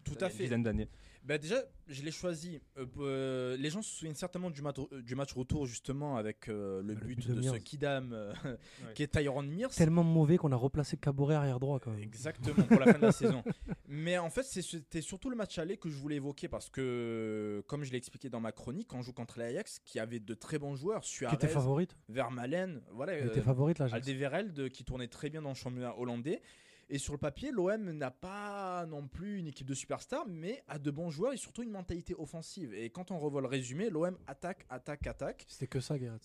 Tout 0.04 0.16
à 0.20 0.26
une 0.26 0.30
fait. 0.32 0.42
dizaine 0.44 0.62
d'années. 0.62 0.88
Bah 1.26 1.38
déjà, 1.38 1.56
je 1.88 2.02
l'ai 2.02 2.12
choisi. 2.12 2.60
euh, 2.78 2.86
euh, 2.98 3.56
les 3.56 3.68
gens 3.68 3.82
se 3.82 3.90
souviennent 3.90 4.14
certainement 4.14 4.48
du, 4.48 4.62
mat- 4.62 4.78
euh, 4.78 5.02
du 5.02 5.16
match 5.16 5.32
retour 5.34 5.66
justement 5.66 6.16
avec 6.16 6.48
euh, 6.48 6.80
le, 6.82 6.94
Le 6.94 7.00
but, 7.00 7.16
but 7.16 7.28
de 7.30 7.34
de, 7.34 7.42
ce. 7.42 7.56
Kidam 7.56 8.12
euh, 8.12 8.32
qui 8.94 9.02
est 9.02 9.08
Tyrone 9.08 9.48
Mears. 9.50 9.70
Tellement 9.70 10.04
mauvais 10.04 10.36
qu'on 10.36 10.52
a 10.52 10.56
replacé 10.56 10.96
Caboret 10.96 11.34
arrière 11.34 11.58
droit 11.58 11.80
quand 11.80 11.90
même. 11.90 12.00
Exactement, 12.02 12.62
pour 12.64 12.78
la 12.78 12.92
fin 12.92 12.98
de 12.98 13.02
la 13.06 13.12
saison. 13.24 13.42
Mais 13.88 14.18
en 14.18 14.30
fait, 14.30 14.44
c'était 14.44 15.00
surtout 15.02 15.28
le 15.28 15.34
match 15.36 15.58
aller 15.58 15.76
que 15.76 15.88
je 15.90 15.96
voulais 15.96 16.16
évoquer 16.16 16.46
parce 16.46 16.70
que, 16.70 17.62
comme 17.66 17.82
je 17.82 17.90
l'ai 17.90 17.98
expliqué 17.98 18.30
dans 18.30 18.40
ma 18.40 18.52
chronique, 18.52 18.92
on 18.94 19.02
joue 19.02 19.12
contre 19.12 19.38
l'Ajax 19.40 19.80
qui 19.84 19.98
avait 19.98 20.20
de 20.20 20.34
très 20.34 20.58
bons 20.60 20.76
joueurs. 20.76 21.00
Qui 21.00 21.10
Suarez, 21.10 21.34
était 21.34 21.48
favorite 21.48 21.96
Vermaelen, 22.08 22.82
voilà. 22.92 23.14
Euh, 23.14 23.26
était 23.26 23.42
favorite 23.42 23.80
là. 23.80 23.88
Alderweireld 23.90 24.70
qui 24.70 24.84
tournait 24.84 25.08
très 25.08 25.28
bien 25.28 25.42
dans 25.42 25.48
le 25.50 25.54
championnat 25.56 25.98
hollandais. 25.98 26.40
Et 26.88 26.98
sur 26.98 27.12
le 27.12 27.18
papier, 27.18 27.50
l'OM 27.50 27.90
n'a 27.90 28.12
pas 28.12 28.86
non 28.86 29.08
plus 29.08 29.38
une 29.38 29.48
équipe 29.48 29.66
de 29.66 29.74
superstars, 29.74 30.24
mais 30.28 30.62
a 30.68 30.78
de 30.78 30.90
bons 30.92 31.10
joueurs 31.10 31.32
et 31.32 31.36
surtout 31.36 31.62
une 31.64 31.70
mentalité 31.70 32.14
offensive. 32.16 32.72
Et 32.74 32.90
quand 32.90 33.10
on 33.10 33.18
revoit 33.18 33.40
le 33.40 33.48
résumé, 33.48 33.90
l'OM 33.90 34.16
attaque, 34.28 34.64
attaque, 34.70 35.06
attaque. 35.08 35.44
C'était 35.48 35.66
que 35.66 35.80
ça, 35.80 35.98
Guéret. 35.98 36.18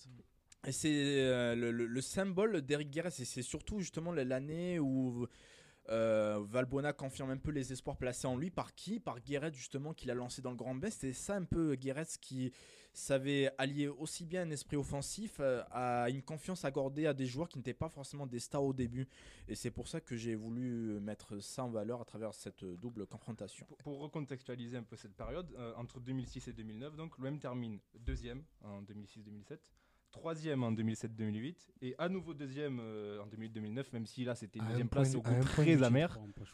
Et 0.64 0.70
c'est 0.70 0.92
euh, 0.94 1.56
le, 1.56 1.72
le- 1.72 1.86
le 1.86 2.00
symbole 2.00 2.62
d'Eric 2.62 2.90
Guerres. 2.90 3.06
Et 3.18 3.24
c'est 3.24 3.42
surtout 3.42 3.80
justement 3.80 4.12
l'année 4.12 4.78
où 4.78 5.26
euh, 5.88 6.38
Valbuena 6.48 6.92
confirme 6.92 7.30
un 7.30 7.38
peu 7.38 7.50
les 7.50 7.72
espoirs 7.72 7.96
placés 7.96 8.28
en 8.28 8.36
lui. 8.36 8.50
Par 8.50 8.72
qui? 8.76 9.00
Par 9.00 9.18
Guéret, 9.20 9.52
justement, 9.52 9.92
qu'il 9.92 10.12
a 10.12 10.14
lancé 10.14 10.42
dans 10.42 10.50
le 10.50 10.56
Grand 10.56 10.76
Best. 10.76 11.00
C'est 11.00 11.12
ça 11.12 11.34
un 11.34 11.42
peu 11.44 11.74
Guéret 11.74 12.06
qui 12.20 12.52
savait 12.92 13.50
allier 13.58 13.88
aussi 13.88 14.26
bien 14.26 14.42
un 14.42 14.50
esprit 14.50 14.76
offensif 14.76 15.36
euh, 15.40 15.62
à 15.70 16.10
une 16.10 16.22
confiance 16.22 16.64
accordée 16.64 17.06
à 17.06 17.14
des 17.14 17.26
joueurs 17.26 17.48
qui 17.48 17.58
n'étaient 17.58 17.72
pas 17.74 17.88
forcément 17.88 18.26
des 18.26 18.38
stars 18.38 18.64
au 18.64 18.72
début. 18.72 19.08
Et 19.48 19.54
c'est 19.54 19.70
pour 19.70 19.88
ça 19.88 20.00
que 20.00 20.16
j'ai 20.16 20.34
voulu 20.34 21.00
mettre 21.00 21.38
ça 21.40 21.64
en 21.64 21.70
valeur 21.70 22.00
à 22.00 22.04
travers 22.04 22.34
cette 22.34 22.64
double 22.64 23.06
confrontation. 23.06 23.66
Pour, 23.66 23.78
pour 23.78 24.00
recontextualiser 24.00 24.76
un 24.76 24.82
peu 24.82 24.96
cette 24.96 25.14
période, 25.14 25.52
euh, 25.58 25.74
entre 25.76 26.00
2006 26.00 26.48
et 26.48 26.52
2009, 26.52 26.96
donc 26.96 27.18
l'OM 27.18 27.38
termine 27.38 27.78
deuxième 27.98 28.42
en 28.62 28.82
2006-2007, 28.82 29.58
troisième 30.10 30.62
en 30.62 30.72
2007-2008 30.72 31.56
et 31.80 31.94
à 31.98 32.08
nouveau 32.08 32.34
deuxième 32.34 32.78
euh, 32.80 33.20
en 33.22 33.26
2008-2009, 33.26 33.86
même 33.92 34.06
si 34.06 34.24
là 34.24 34.34
c'était 34.34 34.58
une 34.58 34.66
un 34.66 34.68
deuxième 34.68 34.88
place 34.88 35.14
au 35.14 35.22
goût 35.22 35.40
très 35.44 35.82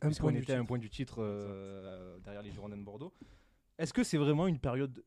Un 0.03 0.09
puisqu'on 0.09 0.27
point 0.29 0.33
du 0.33 0.39
était 0.39 0.53
à 0.53 0.57
un 0.57 0.61
titre. 0.61 0.69
point 0.69 0.79
du 0.79 0.89
titre 0.91 1.17
euh, 1.19 2.19
derrière 2.21 2.43
les 2.43 2.53
Girondins 2.53 2.79
de 2.79 2.85
Bordeaux. 2.85 3.13
Est-ce 3.79 3.93
que 3.93 4.03
c'est 4.03 4.17
vraiment 4.17 4.47
une 4.47 4.59
période 4.59 5.05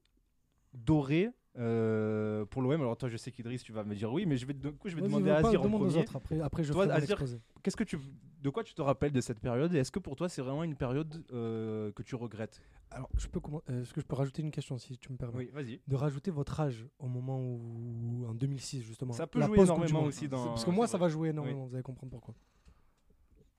dorée 0.74 1.30
euh, 1.58 2.46
pour 2.46 2.62
l'OM 2.62 2.80
Alors 2.82 2.96
toi, 2.98 3.10
je 3.10 3.18
sais 3.18 3.32
qu'Idriss, 3.32 3.64
tu 3.64 3.74
vas 3.74 3.84
me 3.84 3.94
dire 3.94 4.12
oui, 4.12 4.26
mais 4.26 4.38
je 4.38 4.46
vais, 4.46 4.54
du 4.54 4.72
coup, 4.72 4.88
je 4.88 4.96
vais 4.96 5.02
Vas-y, 5.02 5.10
demander 5.10 5.30
va 5.32 5.38
à 5.38 5.42
pas, 5.42 5.48
Azir 5.50 5.62
en 5.62 5.66
demande 5.66 5.82
aux 5.82 5.86
premier. 5.88 6.00
autres, 6.00 6.16
Après, 6.16 6.40
après 6.40 6.64
je 6.64 6.72
Toi, 6.72 6.84
ferai 6.86 6.94
mon 6.96 7.02
Azir, 7.04 7.12
exposé. 7.12 7.40
Qu'est-ce 7.62 7.76
que 7.76 7.84
tu, 7.84 7.98
de 8.42 8.50
quoi 8.50 8.64
tu 8.64 8.74
te 8.74 8.82
rappelles 8.82 9.12
de 9.12 9.20
cette 9.22 9.40
période 9.40 9.74
et 9.76 9.78
est-ce 9.80 9.92
que 9.92 10.00
pour 10.00 10.16
toi 10.16 10.30
c'est 10.30 10.42
vraiment 10.42 10.64
une 10.64 10.76
période 10.76 11.24
euh, 11.34 11.92
que 11.92 12.04
tu 12.04 12.16
regrettes? 12.16 12.62
Alors, 12.90 13.10
je 13.18 13.28
peux 13.28 13.40
commen- 13.40 13.62
euh, 13.70 13.82
est-ce 13.82 13.94
que 13.94 14.02
je 14.02 14.06
peux 14.06 14.16
rajouter 14.16 14.42
une 14.42 14.52
question 14.52 14.78
si 14.78 14.98
tu 14.98 15.12
me 15.12 15.18
permets? 15.18 15.38
Oui, 15.38 15.50
vas-y. 15.54 15.80
De 15.88 15.96
rajouter 15.96 16.32
votre 16.32 16.60
âge 16.60 16.88
au 17.00 17.08
moment 17.08 17.40
où, 17.40 18.26
en 18.28 18.34
2006 18.34 18.82
justement. 18.82 19.12
Ça 19.14 19.28
peut 19.28 19.40
la 19.40 19.48
jouer 19.48 19.58
pause 19.58 19.70
Coupe 19.70 19.80
du 19.80 19.84
énormément 19.86 20.00
Monde. 20.02 20.08
aussi 20.10 20.28
dans- 20.30 20.46
Parce 20.48 20.64
que 20.66 20.72
moi, 20.72 20.88
c'est 20.88 20.94
ça 20.94 20.98
va 20.98 21.10
jouer 21.10 21.30
énormément. 21.30 21.66
Vous 21.68 21.74
allez 21.76 21.84
comprendre 21.84 22.12
pourquoi. 22.12 22.34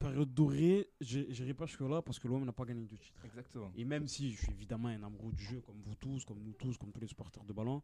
Période 0.02 0.34
dorée, 0.34 0.90
j'irai 1.00 1.54
pas 1.54 1.66
jusque-là 1.66 2.02
parce 2.02 2.18
que 2.18 2.26
l'OM 2.26 2.44
n'a 2.44 2.52
pas 2.52 2.64
gagné 2.64 2.86
de 2.86 2.96
titre. 2.96 3.24
Exactement. 3.24 3.70
Et 3.76 3.84
même 3.84 4.08
si 4.08 4.32
je 4.32 4.38
suis 4.42 4.52
évidemment 4.52 4.88
un 4.88 5.02
amoureux 5.02 5.32
du 5.32 5.44
jeu, 5.44 5.60
comme 5.60 5.80
vous 5.80 5.94
tous, 5.94 6.24
comme 6.24 6.40
nous 6.42 6.54
tous, 6.54 6.76
comme 6.76 6.90
tous 6.90 7.00
les 7.00 7.06
supporters 7.06 7.44
de 7.44 7.52
ballon, 7.52 7.82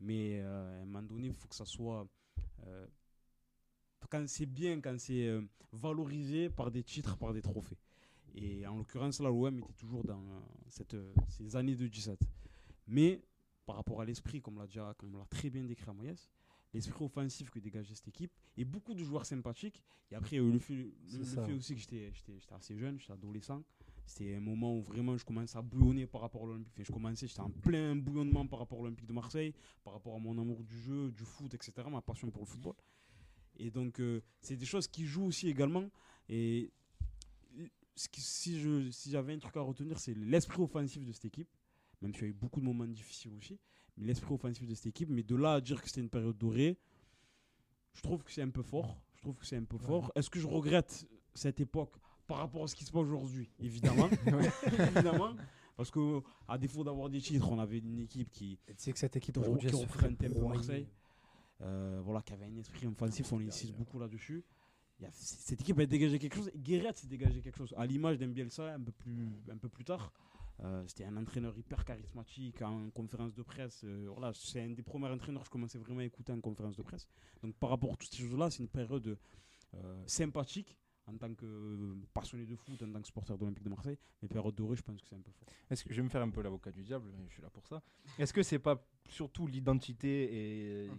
mais 0.00 0.40
euh, 0.40 0.80
à 0.80 0.82
un 0.82 0.84
moment 0.84 1.02
donné, 1.02 1.28
il 1.28 1.34
faut 1.34 1.46
que 1.48 1.54
ça 1.54 1.64
soit. 1.64 2.06
euh, 2.66 2.86
quand 4.10 4.26
c'est 4.28 4.46
bien, 4.46 4.80
quand 4.80 4.98
c'est 4.98 5.26
euh, 5.28 5.42
valorisé 5.72 6.50
par 6.50 6.70
des 6.70 6.82
titres, 6.82 7.16
par 7.16 7.32
des 7.32 7.42
trophées. 7.42 7.78
Et 8.34 8.66
en 8.66 8.76
l'occurrence, 8.78 9.20
là, 9.20 9.28
l'OM 9.28 9.58
était 9.58 9.72
toujours 9.74 10.04
dans 10.04 10.22
cette, 10.68 10.96
ces 11.28 11.56
années 11.56 11.76
de 11.76 11.86
17. 11.86 12.18
Mais 12.88 13.22
par 13.64 13.76
rapport 13.76 14.00
à 14.00 14.04
l'esprit, 14.04 14.40
comme 14.40 14.58
l'a 14.58 14.66
déjà, 14.66 14.94
comme 14.98 15.16
l'a 15.16 15.24
très 15.26 15.48
bien 15.50 15.62
décrit 15.64 15.90
Moyes, 15.92 16.28
l'esprit 16.76 17.04
offensif 17.04 17.50
que 17.50 17.58
dégageait 17.58 17.94
cette 17.94 18.08
équipe, 18.08 18.32
et 18.56 18.64
beaucoup 18.64 18.94
de 18.94 19.02
joueurs 19.02 19.26
sympathiques. 19.26 19.82
Et 20.10 20.14
après, 20.14 20.38
euh, 20.38 20.52
le 20.52 20.58
fait, 20.58 20.74
le, 20.74 20.94
C'est 21.06 21.18
le 21.18 21.24
ça. 21.24 21.46
fait 21.46 21.52
aussi 21.52 21.74
que 21.74 21.80
j'étais 21.80 22.12
assez 22.50 22.76
jeune, 22.78 22.98
j'étais 23.00 23.12
adolescent. 23.12 23.62
C'était 24.06 24.36
un 24.36 24.40
moment 24.40 24.76
où 24.78 24.82
vraiment 24.82 25.16
je 25.16 25.24
commençais 25.24 25.58
à 25.58 25.62
bouillonner 25.62 26.06
par 26.06 26.20
rapport 26.20 26.44
à 26.44 26.46
l'Olympique. 26.46 26.72
Enfin, 26.74 26.84
je 26.84 26.92
commençais, 26.92 27.26
j'étais 27.26 27.40
en 27.40 27.50
plein 27.50 27.96
bouillonnement 27.96 28.46
par 28.46 28.60
rapport 28.60 28.78
à 28.78 28.82
l'Olympique 28.82 29.06
de 29.06 29.12
Marseille, 29.12 29.52
par 29.82 29.94
rapport 29.94 30.14
à 30.14 30.18
mon 30.20 30.38
amour 30.38 30.62
du 30.62 30.78
jeu, 30.80 31.10
du 31.10 31.24
foot, 31.24 31.52
etc., 31.54 31.72
ma 31.90 32.00
passion 32.02 32.30
pour 32.30 32.42
le 32.42 32.46
football. 32.46 32.74
Et 33.58 33.70
donc, 33.70 33.98
euh, 33.98 34.20
c'est 34.40 34.56
des 34.56 34.66
choses 34.66 34.86
qui 34.86 35.06
jouent 35.06 35.24
aussi 35.24 35.48
également. 35.48 35.90
Et 36.28 36.70
ce 37.96 38.08
qui- 38.08 38.20
si 38.20 38.60
j'avais 39.10 39.32
un 39.32 39.38
truc 39.38 39.56
à 39.56 39.60
retenir, 39.62 39.98
c'est 39.98 40.14
l'esprit 40.14 40.60
offensif 40.62 41.02
de 41.04 41.10
cette 41.12 41.24
équipe, 41.24 41.48
même 42.02 42.12
s'il 42.14 42.22
y 42.22 42.26
a 42.26 42.28
eu 42.28 42.32
beaucoup 42.34 42.60
de 42.60 42.64
moments 42.66 42.86
difficiles 42.86 43.32
aussi, 43.34 43.58
mais 43.96 44.06
l'esprit 44.06 44.34
offensif 44.34 44.66
de 44.66 44.74
cette 44.74 44.86
équipe. 44.86 45.08
Mais 45.10 45.22
de 45.22 45.36
là 45.36 45.54
à 45.54 45.60
dire 45.60 45.80
que 45.82 45.88
c'était 45.88 46.00
une 46.00 46.10
période 46.10 46.36
dorée, 46.36 46.78
je 47.94 48.02
trouve 48.02 48.22
que 48.22 48.32
c'est 48.32 48.42
un 48.42 48.50
peu 48.50 48.62
fort. 48.62 49.00
Je 49.16 49.22
trouve 49.22 49.36
que 49.36 49.46
c'est 49.46 49.56
un 49.56 49.64
peu 49.64 49.78
fort. 49.78 50.12
Est-ce 50.14 50.30
que 50.30 50.38
je 50.38 50.46
regrette 50.46 51.06
cette 51.34 51.60
époque 51.60 51.94
par 52.26 52.38
rapport 52.38 52.64
à 52.64 52.68
ce 52.68 52.76
qui 52.76 52.84
se 52.84 52.92
passe 52.92 53.02
aujourd'hui? 53.02 53.50
Évidemment. 53.58 54.08
Évidemment. 54.66 55.34
Parce 55.76 55.90
que, 55.90 56.22
à 56.48 56.56
défaut 56.56 56.84
d'avoir 56.84 57.10
des 57.10 57.20
titres, 57.20 57.50
on 57.50 57.58
avait 57.58 57.78
une 57.78 58.00
équipe 58.00 58.30
qui, 58.30 58.58
tu 58.66 58.74
sais 58.76 58.92
que 58.92 58.98
cette 58.98 59.16
équipe 59.16 59.34
qui 59.34 59.66
fait 59.66 59.76
représentait 59.76 60.26
un 60.26 60.30
broyer. 60.30 60.56
Marseille. 60.56 60.88
Euh, 61.62 62.00
voilà, 62.04 62.20
qui 62.22 62.32
avait 62.32 62.46
un 62.46 62.56
esprit 62.56 62.86
offensif, 62.86 63.32
on 63.32 63.40
insiste 63.40 63.74
beaucoup 63.74 63.98
là-dessus. 63.98 64.44
Cette 65.12 65.60
équipe 65.60 65.78
a 65.78 65.86
dégagé 65.86 66.18
quelque 66.18 66.36
chose. 66.36 66.50
Guéret 66.56 66.92
s'est 66.94 67.06
dégagé 67.06 67.40
quelque 67.40 67.56
chose. 67.58 67.74
À 67.76 67.86
l'image 67.86 68.18
d'un 68.18 68.28
Bielsa 68.28 68.74
un 68.74 68.80
peu 68.80 68.92
plus, 68.92 69.28
un 69.50 69.56
peu 69.56 69.68
plus 69.68 69.84
tard. 69.84 70.12
Euh, 70.64 70.82
C'était 70.86 71.04
un 71.04 71.16
entraîneur 71.16 71.56
hyper 71.56 71.84
charismatique 71.84 72.62
en 72.62 72.90
conférence 72.90 73.34
de 73.34 73.42
presse. 73.42 73.82
euh, 73.84 74.08
voilà, 74.10 74.32
c'est 74.34 74.62
un 74.62 74.70
des 74.70 74.82
premiers 74.82 75.08
entraîneurs 75.08 75.42
que 75.42 75.46
je 75.46 75.50
commençais 75.50 75.78
vraiment 75.78 76.00
à 76.00 76.04
écouter 76.04 76.32
en 76.32 76.40
conférence 76.40 76.76
de 76.76 76.82
presse. 76.82 77.06
Donc 77.42 77.54
par 77.56 77.70
rapport 77.70 77.92
à 77.92 77.96
toutes 77.96 78.12
ces 78.12 78.22
choses-là, 78.22 78.50
c'est 78.50 78.62
une 78.62 78.68
période 78.68 79.18
euh, 79.74 80.02
sympathique 80.06 80.76
en 81.08 81.16
tant 81.16 81.32
que 81.34 81.94
passionné 82.12 82.46
de 82.46 82.56
foot, 82.56 82.82
en 82.82 82.90
tant 82.90 83.00
que 83.00 83.06
supporter 83.06 83.34
de 83.36 83.40
l'Olympique 83.40 83.62
de 83.64 83.68
Marseille. 83.68 83.98
Mais 84.22 84.28
période 84.28 84.54
dorée, 84.54 84.76
je 84.76 84.82
pense 84.82 85.00
que 85.00 85.06
c'est 85.06 85.14
un 85.14 85.20
peu 85.20 85.30
fort. 85.30 85.46
Est-ce 85.70 85.84
que 85.84 85.90
je 85.92 85.96
vais 85.96 86.02
me 86.02 86.08
faire 86.08 86.22
un 86.22 86.30
peu 86.30 86.42
l'avocat 86.42 86.72
du 86.72 86.82
diable, 86.82 87.12
mais 87.16 87.26
je 87.28 87.34
suis 87.34 87.42
là 87.42 87.50
pour 87.50 87.66
ça. 87.66 87.80
Est-ce 88.18 88.32
que 88.32 88.42
c'est 88.42 88.58
pas 88.58 88.84
surtout 89.08 89.46
l'identité 89.46 90.84
et 90.86 90.90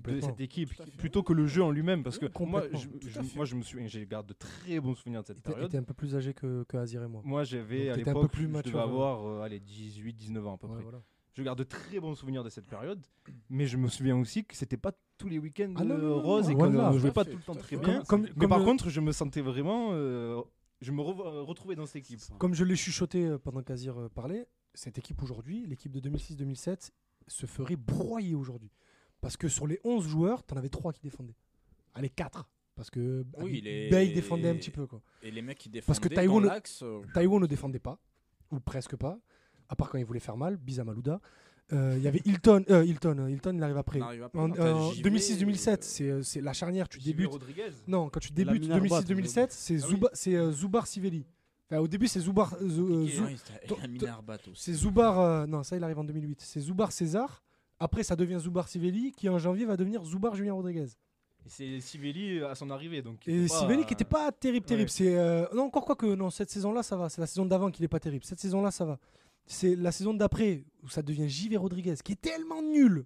de 0.00 0.20
cette 0.20 0.40
équipe 0.40 0.70
plutôt 0.96 1.22
que 1.22 1.32
le 1.32 1.46
jeu 1.46 1.62
en 1.62 1.70
lui-même 1.70 2.02
Parce 2.02 2.18
que 2.18 2.26
moi, 2.44 2.64
je, 2.72 2.88
moi, 3.36 3.44
me 3.54 3.62
souviens, 3.62 3.86
j'ai 3.86 4.06
garde 4.06 4.26
de 4.26 4.32
très 4.34 4.80
bons 4.80 4.94
souvenirs 4.94 5.22
de 5.22 5.26
cette 5.26 5.38
Et 5.38 5.40
période. 5.42 5.70
t'es 5.70 5.78
un 5.78 5.82
peu 5.82 5.94
plus 5.94 6.14
âgé 6.16 6.34
que, 6.34 6.64
que 6.64 6.76
Azir 6.76 7.02
et 7.02 7.08
moi. 7.08 7.22
Moi, 7.24 7.44
j'avais 7.44 7.90
à 7.90 7.94
t'étais 7.94 8.10
un 8.10 8.12
peu 8.14 8.18
l'époque, 8.20 8.32
plus 8.32 8.42
je 8.44 8.48
mature, 8.48 8.72
devais 8.72 8.82
euh. 8.82 8.86
avoir 8.86 9.26
euh, 9.26 9.42
allez, 9.42 9.60
18, 9.60 10.12
19 10.14 10.46
ans 10.46 10.54
à 10.54 10.58
peu 10.58 10.66
Ouais, 10.66 10.74
près. 10.74 10.82
voilà. 10.82 11.02
Je 11.34 11.42
garde 11.42 11.58
de 11.58 11.64
très 11.64 11.98
bons 11.98 12.14
souvenirs 12.14 12.44
de 12.44 12.50
cette 12.50 12.66
période, 12.66 13.00
mais 13.48 13.66
je 13.66 13.78
me 13.78 13.88
souviens 13.88 14.16
aussi 14.18 14.44
que 14.44 14.54
c'était 14.54 14.76
pas 14.76 14.92
tous 15.16 15.28
les 15.30 15.38
week-ends 15.38 15.72
Ah 15.76 15.82
euh, 15.82 16.14
roses 16.14 16.50
et 16.50 16.54
qu'on 16.54 16.68
ne 16.68 16.98
jouait 16.98 17.10
pas 17.10 17.24
tout 17.24 17.36
le 17.38 17.42
temps 17.42 17.54
très 17.54 17.76
bien. 17.78 18.02
Comme- 18.04 18.22
mais 18.22 18.28
comme 18.38 18.50
par 18.50 18.58
le- 18.58 18.64
contre, 18.66 18.90
je 18.90 19.00
me 19.00 19.12
sentais 19.12 19.40
vraiment. 19.40 19.90
euh, 19.92 20.42
je 20.82 20.92
me 20.92 21.00
re- 21.00 21.42
retrouvais 21.44 21.74
dans 21.76 21.86
cette 21.86 21.96
équipe. 22.02 22.20
Comme 22.38 22.54
je 22.54 22.64
l'ai 22.64 22.76
chuchoté 22.76 23.24
euh, 23.24 23.38
pendant 23.38 23.62
qu'Azir 23.62 23.98
euh, 23.98 24.08
parlait, 24.10 24.46
cette 24.74 24.98
équipe 24.98 25.22
aujourd'hui, 25.22 25.64
l'équipe 25.66 25.92
de 25.92 26.00
2006-2007, 26.10 26.90
se 27.28 27.46
ferait 27.46 27.76
broyer 27.76 28.34
aujourd'hui. 28.34 28.70
Parce 29.22 29.38
que 29.38 29.48
sur 29.48 29.66
les 29.66 29.80
11 29.84 30.06
joueurs, 30.06 30.42
t'en 30.42 30.56
avais 30.56 30.68
3 30.68 30.92
qui 30.92 31.00
défendaient. 31.00 31.36
Allez, 31.94 32.10
4. 32.10 32.46
Parce 32.74 32.90
que 32.90 33.24
Oui, 33.38 33.60
les- 33.62 33.88
Bale 33.88 34.12
défendait 34.12 34.48
un 34.50 34.56
petit 34.56 34.70
peu. 34.70 34.86
Quoi. 34.86 35.00
Et 35.22 35.30
les 35.30 35.40
mecs 35.42 35.58
qui 35.58 35.68
défendaient 35.70 35.86
Parce 35.86 36.00
que 36.00 36.08
dans 36.08 36.14
Taïwan- 36.16 36.44
l'axe, 36.44 36.82
euh, 36.82 37.00
Taïwan 37.14 37.40
ne 37.40 37.46
défendait 37.46 37.78
pas, 37.78 37.98
ou 38.50 38.58
presque 38.60 38.96
pas, 38.96 39.18
à 39.68 39.76
part 39.76 39.88
quand 39.90 39.98
il 39.98 40.04
voulait 40.04 40.20
faire 40.20 40.36
mal, 40.36 40.56
bis 40.56 40.78
à 40.80 40.84
Malouda. 40.84 41.20
Euh, 41.72 41.94
Il 41.96 42.02
y 42.02 42.08
avait 42.08 42.20
Hilton, 42.24 42.64
euh, 42.70 42.84
Hilton, 42.84 43.16
euh, 43.18 43.30
Hilton, 43.30 43.52
il 43.54 43.62
arrive 43.62 43.76
après. 43.76 44.00
après, 44.52 44.94
JV, 44.94 45.02
2006-2007, 45.02 45.80
euh, 45.80 45.82
c'est 45.82 46.10
euh, 46.10 46.22
c'est 46.22 46.40
la 46.40 46.52
charnière, 46.52 46.88
tu 46.88 46.98
JV 46.98 47.12
débutes. 47.12 47.30
Rodriguez. 47.30 47.70
Non, 47.86 48.10
quand 48.10 48.20
tu 48.20 48.32
débutes 48.32 48.66
Lamine 48.66 48.72
Arbat, 48.72 49.02
2006-2007, 49.02 49.52
c'est 49.52 49.76
Ah 49.82 49.86
oui. 49.88 50.00
C'est, 50.12 50.34
euh, 50.34 50.52
Sivelli. 50.84 51.24
Enfin, 51.70 51.80
au 51.80 51.88
début, 51.88 52.08
c'est 52.08 52.18
euh, 52.18 52.22
Zou- 52.68 52.88
euh, 52.94 53.06
Zou- 53.06 53.24
aussi. 53.24 53.36
c'est 54.54 54.72
Zoubar. 54.74 55.20
euh, 55.20 55.46
non, 55.46 55.62
ça, 55.62 55.76
il 55.76 55.84
arrive 55.84 55.98
en 55.98 56.04
2008. 56.04 56.40
C'est 56.40 56.60
Zoubar 56.60 56.90
César. 56.92 57.42
Après, 57.82 58.04
ça 58.04 58.14
devient 58.14 58.38
Zoubar 58.38 58.68
Sivelli, 58.68 59.10
qui 59.10 59.28
en 59.28 59.38
janvier 59.38 59.64
va 59.64 59.76
devenir 59.76 60.04
Zoubar 60.04 60.36
Julien 60.36 60.54
Rodriguez. 60.54 60.86
Et 61.44 61.48
c'est 61.48 61.80
Sivelli 61.80 62.40
à 62.40 62.54
son 62.54 62.70
arrivée. 62.70 63.02
Donc 63.02 63.26
Et 63.26 63.48
Sivelli 63.48 63.84
qui 63.84 63.94
était 63.94 64.04
pas 64.04 64.30
terrible, 64.30 64.64
terrible. 64.64 64.88
Ouais. 64.88 64.94
C'est 64.96 65.16
euh, 65.16 65.46
non 65.52 65.64
encore 65.64 65.84
quoi 65.84 65.96
que 65.96 66.14
non 66.14 66.30
cette 66.30 66.50
saison-là 66.50 66.84
ça 66.84 66.96
va. 66.96 67.08
C'est 67.08 67.20
la 67.20 67.26
saison 67.26 67.44
d'avant 67.44 67.72
qui 67.72 67.82
n'est 67.82 67.88
pas 67.88 67.98
terrible. 67.98 68.24
Cette 68.24 68.38
saison-là 68.38 68.70
ça 68.70 68.84
va. 68.84 69.00
C'est 69.46 69.74
la 69.74 69.90
saison 69.90 70.14
d'après 70.14 70.62
où 70.84 70.88
ça 70.88 71.02
devient 71.02 71.28
JV 71.28 71.56
Rodriguez 71.56 71.96
qui 72.04 72.12
est 72.12 72.20
tellement 72.20 72.62
nul. 72.62 73.04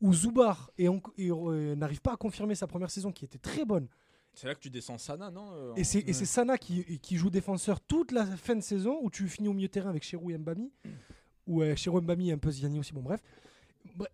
Où 0.00 0.12
Zoubar 0.12 0.70
et, 0.78 0.88
euh, 0.88 1.76
n'arrive 1.76 2.00
pas 2.00 2.14
à 2.14 2.16
confirmer 2.16 2.56
sa 2.56 2.66
première 2.66 2.90
saison 2.90 3.12
qui 3.12 3.24
était 3.24 3.38
très 3.38 3.64
bonne. 3.64 3.86
C'est 4.34 4.48
là 4.48 4.54
que 4.54 4.60
tu 4.60 4.70
descends 4.70 4.98
Sana, 4.98 5.30
non 5.30 5.52
euh, 5.52 5.74
Et 5.76 5.84
c'est 5.84 6.12
Sana 6.24 6.58
qui, 6.58 6.98
qui 6.98 7.16
joue 7.16 7.30
défenseur 7.30 7.80
toute 7.80 8.10
la 8.10 8.26
fin 8.26 8.56
de 8.56 8.60
saison 8.60 8.98
où 9.02 9.10
tu 9.10 9.28
finis 9.28 9.48
au 9.48 9.52
milieu 9.52 9.68
de 9.68 9.72
terrain 9.72 9.90
avec 9.90 10.02
Cherou 10.02 10.30
et 10.30 10.38
Mbami. 10.38 10.72
Ou 11.46 11.62
euh, 11.62 11.76
Cherou 11.76 12.00
Mbami 12.00 12.30
et 12.30 12.32
un 12.32 12.38
peu 12.38 12.50
Ziani 12.50 12.78
aussi. 12.80 12.92
Bon 12.92 13.02
bref. 13.02 13.20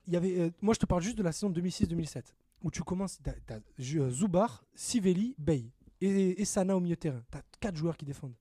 Il 0.07 0.13
y 0.13 0.17
avait, 0.17 0.39
euh, 0.41 0.51
moi 0.63 0.75
je 0.75 0.79
te 0.81 0.87
parle 0.87 1.03
juste 1.03 1.19
de 1.19 1.23
la 1.23 1.33
saison 1.33 1.51
2006-2007 1.51 2.35
où 2.63 2.71
tu 2.71 2.83
commences. 2.83 3.19
T'as 3.47 3.59
Ju- 3.79 4.01
euh, 4.03 4.11
Zoubar, 4.11 4.65
Sivelli, 4.75 5.35
Bey 5.39 5.71
et, 6.01 6.45
Sana 6.45 6.77
au 6.77 6.81
milieu 6.81 6.95
de 6.97 7.01
terrain. 7.01 7.23
T'as 7.31 7.43
quatre 7.61 7.77
joueurs 7.77 7.97
qui 7.97 8.05
défendent. 8.05 8.35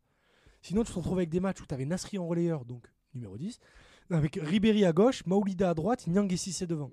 Sinon 0.62 0.84
tu 0.84 0.92
te 0.92 0.98
retrouves 0.98 1.18
avec 1.18 1.30
des 1.30 1.40
matchs 1.40 1.62
où 1.62 1.66
tu 1.66 1.74
avais 1.74 1.86
Nasri 1.86 2.18
en 2.18 2.28
relayeur, 2.28 2.66
donc 2.66 2.88
numéro 3.14 3.38
10, 3.38 3.60
avec 4.10 4.40
Ribéry 4.42 4.86
à 4.86 4.94
gauche, 4.94 5.26
Maoulida 5.26 5.70
à 5.70 5.74
droite, 5.74 6.08
Nyang 6.08 6.32
et 6.32 6.38
Cissé 6.38 6.66
devant. 6.68 6.92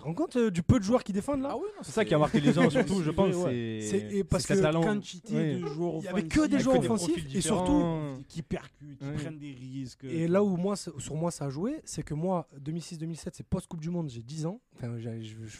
Tu 0.00 0.04
te 0.04 0.08
rends 0.08 0.14
compte 0.14 0.36
euh, 0.36 0.50
du 0.50 0.62
peu 0.62 0.78
de 0.78 0.84
joueurs 0.84 1.04
qui 1.04 1.12
défendent 1.12 1.42
là 1.42 1.50
Ah 1.52 1.56
oui, 1.58 1.66
C'est 1.82 1.92
ça 1.92 2.06
qui 2.06 2.14
a 2.14 2.18
marqué 2.18 2.40
les 2.40 2.54
gens, 2.54 2.70
surtout, 2.70 3.02
je 3.02 3.10
pense. 3.10 3.34
C'est 3.44 4.24
parce 4.24 4.46
que 4.46 4.54
talent. 4.54 4.80
quantité 4.80 5.34
Ouais. 5.34 5.54
de 5.56 5.66
joueurs 5.66 5.96
Il 5.98 6.04
y 6.04 6.08
avait 6.08 6.22
que 6.22 6.38
offensifs, 6.40 6.50
des 6.50 6.58
joueurs 6.58 6.78
offensifs 6.78 7.34
et 7.34 7.40
surtout 7.42 7.84
qui 8.26 8.40
percutent, 8.40 8.98
qui 8.98 9.04
Ouais. 9.04 9.12
prennent 9.12 9.38
des 9.38 9.52
risques. 9.52 10.04
Et 10.04 10.26
là 10.26 10.42
où 10.42 10.56
moi, 10.56 10.74
sur 10.76 11.14
moi 11.16 11.30
ça 11.30 11.44
a 11.46 11.50
joué, 11.50 11.82
c'est 11.84 12.02
que 12.02 12.14
moi, 12.14 12.48
2006-2007, 12.58 13.28
c'est 13.34 13.46
post-Coupe 13.46 13.80
du 13.82 13.90
Monde, 13.90 14.08
j'ai 14.08 14.22
10 14.22 14.46
ans. 14.46 14.58
Enfin, 14.76 14.96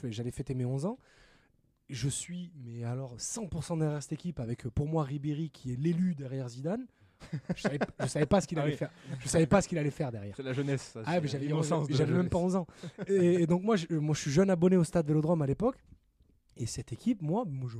j'allais 0.08 0.30
fêter 0.30 0.54
mes 0.54 0.64
11 0.64 0.86
ans. 0.86 0.98
je 1.90 2.08
suis, 2.08 2.50
mais 2.64 2.84
alors 2.84 3.16
100% 3.18 3.76
derrière 3.78 4.02
cette 4.02 4.12
équipe, 4.12 4.40
avec 4.40 4.64
euh, 4.64 4.70
pour 4.70 4.86
moi 4.86 5.02
Ribéry 5.04 5.50
qui 5.50 5.72
est 5.72 5.76
l'élu 5.76 6.14
derrière 6.14 6.48
Zidane. 6.48 6.86
Je 7.56 7.62
savais, 7.62 7.78
je 8.00 8.06
savais 8.06 8.26
pas 8.26 8.40
ce 8.40 8.46
qu'il 8.46 8.58
Ah 8.58 8.62
allait 8.62 8.72
oui. 8.72 8.76
faire. 8.78 8.90
Je 9.20 9.28
savais 9.28 9.46
pas 9.46 9.60
ce 9.62 9.68
qu'il 9.68 9.78
allait 9.78 9.90
faire 9.90 10.10
derrière. 10.12 10.34
C'est 10.36 10.42
la 10.42 10.52
jeunesse. 10.52 10.90
ça, 10.92 11.00
Ah, 11.06 11.20
j'avais 11.24 11.48
même 11.48 11.60
jeunesse. 12.06 12.28
pas 12.30 12.38
11 12.38 12.56
ans. 12.56 12.66
Et, 13.06 13.42
et 13.42 13.46
donc 13.46 13.62
moi 13.62 13.76
je, 13.76 13.86
moi, 13.94 14.14
je 14.14 14.20
suis 14.20 14.30
jeune 14.30 14.50
abonné 14.50 14.76
au 14.76 14.84
stade 14.84 15.06
Vélodrome 15.06 15.42
à 15.42 15.46
l'époque. 15.46 15.76
Et 16.56 16.66
cette 16.66 16.92
équipe, 16.92 17.22
moi, 17.22 17.44
moi 17.46 17.68
je, 17.72 17.78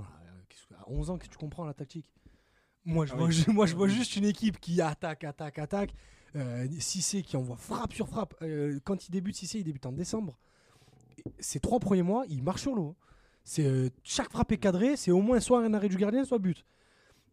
qu'est-ce 0.48 0.66
que- 0.66 0.74
à 0.74 0.84
11 0.88 1.10
ans, 1.10 1.18
que 1.18 1.26
tu 1.26 1.36
comprends 1.36 1.64
la 1.64 1.74
tactique? 1.74 2.06
Moi 2.84 3.04
je, 3.06 3.12
Ah 3.12 3.16
vois, 3.16 3.26
oui. 3.26 3.32
je- 3.32 3.50
moi, 3.50 3.66
je 3.66 3.74
vois 3.76 3.88
juste 3.88 4.16
une 4.16 4.24
équipe 4.24 4.58
qui 4.60 4.80
attaque, 4.80 5.24
attaque, 5.24 5.58
attaque. 5.58 5.94
Euh, 6.36 6.66
Cissé 6.78 7.22
qui 7.22 7.36
envoie 7.36 7.56
frappe 7.56 7.92
sur 7.92 8.06
frappe. 8.08 8.34
Euh, 8.42 8.78
quand 8.84 9.08
il 9.08 9.10
débute, 9.10 9.34
Cissé, 9.36 9.58
il 9.58 9.64
débute 9.64 9.84
en 9.86 9.92
décembre. 9.92 10.38
Et 11.18 11.24
Ces 11.40 11.58
trois 11.60 11.80
premiers 11.80 12.02
mois, 12.02 12.24
il 12.28 12.42
marche 12.42 12.62
sur 12.62 12.74
l'eau. 12.74 12.94
C'est 13.42 13.64
euh, 13.66 13.88
chaque 14.04 14.30
frappe 14.30 14.52
est 14.52 14.58
cadrée, 14.58 14.96
c'est 14.96 15.10
au 15.10 15.20
moins 15.22 15.40
soit 15.40 15.64
un 15.64 15.74
arrêt 15.74 15.88
du 15.88 15.96
gardien, 15.96 16.24
soit 16.24 16.38
but. 16.38 16.64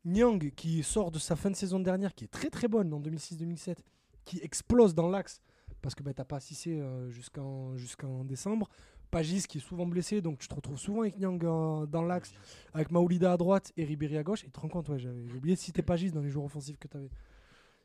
Nyang 0.07 0.51
qui 0.55 0.83
sort 0.83 1.11
de 1.11 1.19
sa 1.19 1.35
fin 1.35 1.51
de 1.51 1.55
saison 1.55 1.79
dernière, 1.79 2.15
qui 2.15 2.23
est 2.23 2.29
très 2.29 2.49
très 2.49 2.67
bonne 2.67 2.93
en 2.93 3.01
2006-2007, 3.01 3.77
qui 4.25 4.39
explose 4.41 4.95
dans 4.95 5.09
l'axe 5.09 5.41
parce 5.81 5.95
que 5.95 6.03
bah, 6.03 6.13
t'as 6.13 6.25
pas 6.25 6.39
Cissé 6.39 6.79
euh, 6.79 7.09
jusqu'en 7.09 8.23
décembre. 8.23 8.69
Pagis 9.11 9.43
qui 9.47 9.59
est 9.59 9.61
souvent 9.61 9.85
blessé, 9.85 10.21
donc 10.21 10.39
tu 10.39 10.49
te 10.49 10.55
retrouves 10.55 10.77
souvent 10.77 11.01
avec 11.01 11.17
Nyang 11.17 11.43
euh, 11.45 11.85
dans 11.85 12.01
l'axe, 12.01 12.33
avec 12.73 12.91
Maoulida 12.91 13.31
à 13.31 13.37
droite 13.37 13.71
et 13.77 13.85
Ribéry 13.85 14.17
à 14.17 14.23
gauche. 14.23 14.43
Et 14.43 14.47
tu 14.47 14.51
te 14.51 14.59
rends 14.59 14.67
compte, 14.67 14.89
ouais, 14.89 14.99
j'avais 14.99 15.31
oublié 15.31 15.55
de 15.55 15.59
citer 15.59 15.81
Pagis 15.81 16.11
dans 16.11 16.21
les 16.21 16.29
joueurs 16.29 16.45
offensifs 16.45 16.77
que 16.77 16.87
tu 16.87 16.97
avais. 16.97 17.09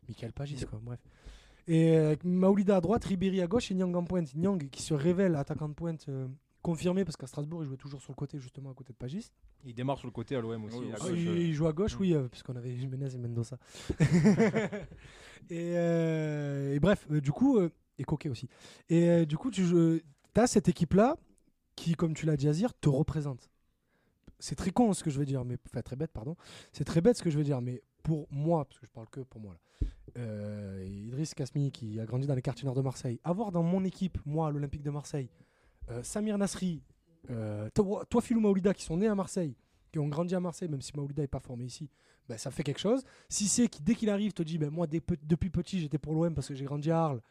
Michael 0.09 0.33
Pagis, 0.33 0.65
quoi, 0.69 0.81
bref. 0.83 0.99
Et 1.69 1.97
euh, 1.97 2.07
avec 2.07 2.25
Maoulida 2.25 2.77
à 2.77 2.81
droite, 2.81 3.05
Ribéry 3.05 3.41
à 3.41 3.47
gauche 3.47 3.71
et 3.71 3.75
Nyang 3.75 3.95
en 3.95 4.05
pointe. 4.05 4.35
Nyang 4.35 4.69
qui 4.71 4.83
se 4.83 4.95
révèle 4.95 5.37
attaquant 5.37 5.69
de 5.69 5.75
pointe 5.75 6.07
confirmé 6.63 7.05
parce 7.05 7.17
qu'à 7.17 7.27
Strasbourg, 7.27 7.63
il 7.63 7.67
jouait 7.67 7.77
toujours 7.77 8.01
sur 8.01 8.13
le 8.13 8.17
côté, 8.17 8.39
justement 8.39 8.71
à 8.71 8.75
côté 8.75 8.93
de 8.93 8.99
Pagis. 8.99 9.31
Il 9.65 9.75
démarre 9.75 9.99
sur 9.99 10.07
le 10.07 10.13
côté 10.13 10.37
à 10.37 10.41
l'OM 10.41 10.65
aussi. 10.65 10.79
Oui, 10.79 10.93
à 10.93 10.95
aussi. 10.97 11.09
Gauche, 11.11 11.19
il, 11.19 11.29
euh, 11.29 11.39
il 11.39 11.53
joue 11.53 11.67
à 11.67 11.73
gauche, 11.73 11.95
Mm. 11.97 12.01
oui, 12.01 12.15
euh, 12.15 12.29
puisqu'on 12.29 12.57
avait 12.57 12.75
Jiménez 12.77 13.15
et 13.15 13.19
Mendoza. 13.19 13.59
et, 15.51 15.73
euh, 15.77 16.75
et 16.75 16.81
bref, 16.81 17.09
du 17.11 17.33
coup, 17.33 17.59
et 17.99 18.05
Coquet 18.05 18.29
aussi. 18.29 18.49
Et 18.89 19.27
du 19.27 19.37
coup, 19.37 19.51
tu 19.51 19.63
as 20.37 20.47
cette 20.47 20.69
équipe-là 20.69 21.19
qui, 21.77 21.95
comme 21.95 22.15
tu 22.15 22.27
l'as 22.27 22.37
dit, 22.37 22.49
Azir, 22.49 22.73
te 22.75 22.89
représente. 22.89 23.51
C'est 24.39 24.57
très 24.57 24.71
con 24.73 24.93
ce 24.93 25.05
que 25.05 25.11
je 25.11 25.19
veux 25.19 25.25
dire, 25.27 25.45
mais 25.45 25.57
enfin 25.69 25.83
très 25.83 25.95
bête, 25.97 26.11
pardon. 26.13 26.37
C'est 26.73 26.85
très 26.85 27.01
bête 27.01 27.17
ce 27.17 27.23
que 27.23 27.31
je 27.31 27.39
veux 27.39 27.45
dire, 27.45 27.61
mais 27.61 27.83
pour 28.03 28.27
moi, 28.31 28.65
parce 28.65 28.81
que 28.81 28.87
je 28.87 28.91
parle 28.91 29.09
que 29.09 29.21
pour 29.21 29.41
moi 29.41 29.55
là, 29.55 29.89
euh, 30.19 30.85
Idriss 30.85 31.33
Kasmi 31.35 31.71
qui 31.71 32.01
a 32.01 32.05
grandi 32.07 32.27
dans 32.27 32.35
les 32.35 32.43
quartiers 32.43 32.67
nord 32.67 32.75
de 32.75 32.81
Marseille, 32.83 33.21
avoir 33.23 33.53
dans 33.53 33.63
mon 33.63 33.85
équipe, 33.85 34.19
moi, 34.27 34.51
l'Olympique 34.51 34.83
de 34.83 34.91
Marseille, 34.91 35.29
Samir 36.03 36.39
Nasri, 36.39 36.83
euh, 37.31 37.69
toi, 37.75 38.05
toi, 38.09 38.21
Philou 38.21 38.41
Maoulida 38.41 38.75
qui 38.75 38.85
sont 38.85 38.97
nés 38.97 39.07
à 39.07 39.15
Marseille, 39.15 39.55
qui 39.93 39.99
ont 39.99 40.09
grandi 40.09 40.35
à 40.35 40.41
Marseille, 40.41 40.69
même 40.69 40.83
si 40.83 40.93
Maoulida 40.97 41.23
n'est 41.23 41.29
pas 41.29 41.41
formé 41.41 41.65
ici, 41.65 41.89
ben, 42.29 42.39
ça 42.39 42.51
fait 42.51 42.63
quelque 42.63 42.81
chose. 42.81 43.05
Si 43.29 43.49
c'est 43.49 43.69
qui, 43.69 43.83
dès 43.83 43.95
qu'il 43.95 44.11
arrive, 44.11 44.33
te 44.33 44.43
dit 44.43 44.59
ben, 44.59 44.71
Moi, 44.71 44.87
depuis 44.87 45.51
petit, 45.51 45.81
j'étais 45.81 45.99
pour 45.99 46.15
l'OM 46.15 46.35
parce 46.35 46.49
que 46.49 46.55
j'ai 46.55 46.65
grandi 46.65 46.91
à 46.91 47.05
Arles. 47.05 47.23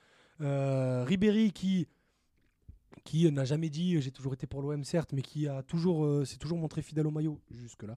Euh, 0.41 1.03
Ribéry 1.03 1.51
qui, 1.51 1.87
qui 3.03 3.29
n'a 3.31 3.45
jamais 3.45 3.69
dit 3.69 4.01
J'ai 4.01 4.11
toujours 4.11 4.33
été 4.33 4.47
pour 4.47 4.61
l'OM, 4.61 4.83
certes, 4.83 5.11
mais 5.13 5.21
qui 5.21 5.47
a 5.47 5.63
toujours, 5.63 6.05
euh, 6.05 6.25
s'est 6.25 6.37
toujours 6.37 6.57
montré 6.57 6.81
fidèle 6.81 7.07
au 7.07 7.11
maillot, 7.11 7.39
jusque-là. 7.51 7.95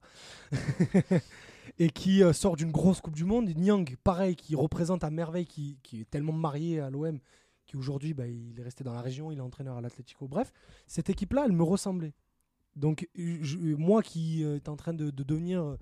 et 1.79 1.89
qui 1.89 2.23
euh, 2.23 2.33
sort 2.33 2.55
d'une 2.55 2.71
grosse 2.71 3.01
Coupe 3.01 3.15
du 3.15 3.25
Monde. 3.25 3.49
Nyang, 3.55 3.95
pareil, 4.03 4.35
qui 4.35 4.55
représente 4.55 5.03
à 5.03 5.09
merveille, 5.09 5.45
qui, 5.45 5.79
qui 5.83 6.01
est 6.01 6.09
tellement 6.09 6.33
marié 6.33 6.79
à 6.79 6.89
l'OM, 6.89 7.19
aujourd'hui, 7.75 8.13
bah, 8.13 8.27
il 8.27 8.59
est 8.59 8.63
resté 8.63 8.83
dans 8.83 8.93
la 8.93 9.01
région, 9.01 9.31
il 9.31 9.37
est 9.37 9.41
entraîneur 9.41 9.77
à 9.77 9.81
l'Atlético. 9.81 10.27
Bref, 10.27 10.51
cette 10.87 11.09
équipe-là, 11.09 11.43
elle 11.45 11.51
me 11.53 11.63
ressemblait. 11.63 12.13
Donc, 12.75 13.07
moi 13.77 14.01
qui 14.03 14.43
euh, 14.43 14.55
est 14.57 14.67
en 14.69 14.75
train 14.75 14.93
de, 14.93 15.09
de 15.09 15.23
devenir 15.23 15.63
euh, 15.63 15.77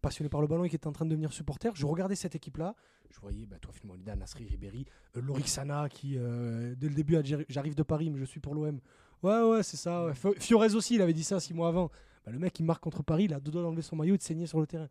passionné 0.00 0.28
par 0.28 0.40
le 0.40 0.46
ballon 0.46 0.64
et 0.64 0.68
qui 0.68 0.76
était 0.76 0.86
en 0.86 0.92
train 0.92 1.04
de 1.04 1.10
devenir 1.10 1.32
supporter, 1.32 1.72
je 1.74 1.86
regardais 1.86 2.14
cette 2.14 2.34
équipe-là. 2.34 2.74
Je 3.10 3.18
voyais 3.20 3.46
bah, 3.46 3.56
toi, 3.60 3.72
Molida, 3.84 4.14
Nasri, 4.16 4.46
Ribéry, 4.46 4.86
euh, 5.16 5.20
Lorixana 5.20 5.88
qui, 5.88 6.14
euh, 6.16 6.74
dès 6.76 6.88
le 6.88 6.94
début, 6.94 7.16
J'arrive 7.48 7.74
de 7.74 7.82
Paris, 7.82 8.10
mais 8.10 8.18
je 8.18 8.24
suis 8.24 8.40
pour 8.40 8.54
l'OM. 8.54 8.80
Ouais, 9.22 9.42
ouais, 9.42 9.62
c'est 9.62 9.76
ça. 9.76 10.06
ouais. 10.06 10.14
Fio- 10.14 10.34
Fiorez 10.38 10.74
aussi, 10.74 10.94
il 10.96 11.02
avait 11.02 11.12
dit 11.14 11.24
ça 11.24 11.40
six 11.40 11.54
mois 11.54 11.68
avant. 11.68 11.90
Bah, 12.24 12.32
le 12.32 12.38
mec, 12.38 12.58
il 12.60 12.64
marque 12.64 12.82
contre 12.82 13.02
Paris, 13.02 13.24
il 13.24 13.34
a 13.34 13.40
deux 13.40 13.50
doigts 13.50 13.62
d'enlever 13.62 13.82
son 13.82 13.96
maillot 13.96 14.14
et 14.14 14.18
de 14.18 14.22
saigner 14.22 14.46
sur 14.46 14.60
le 14.60 14.66
terrain. 14.66 14.88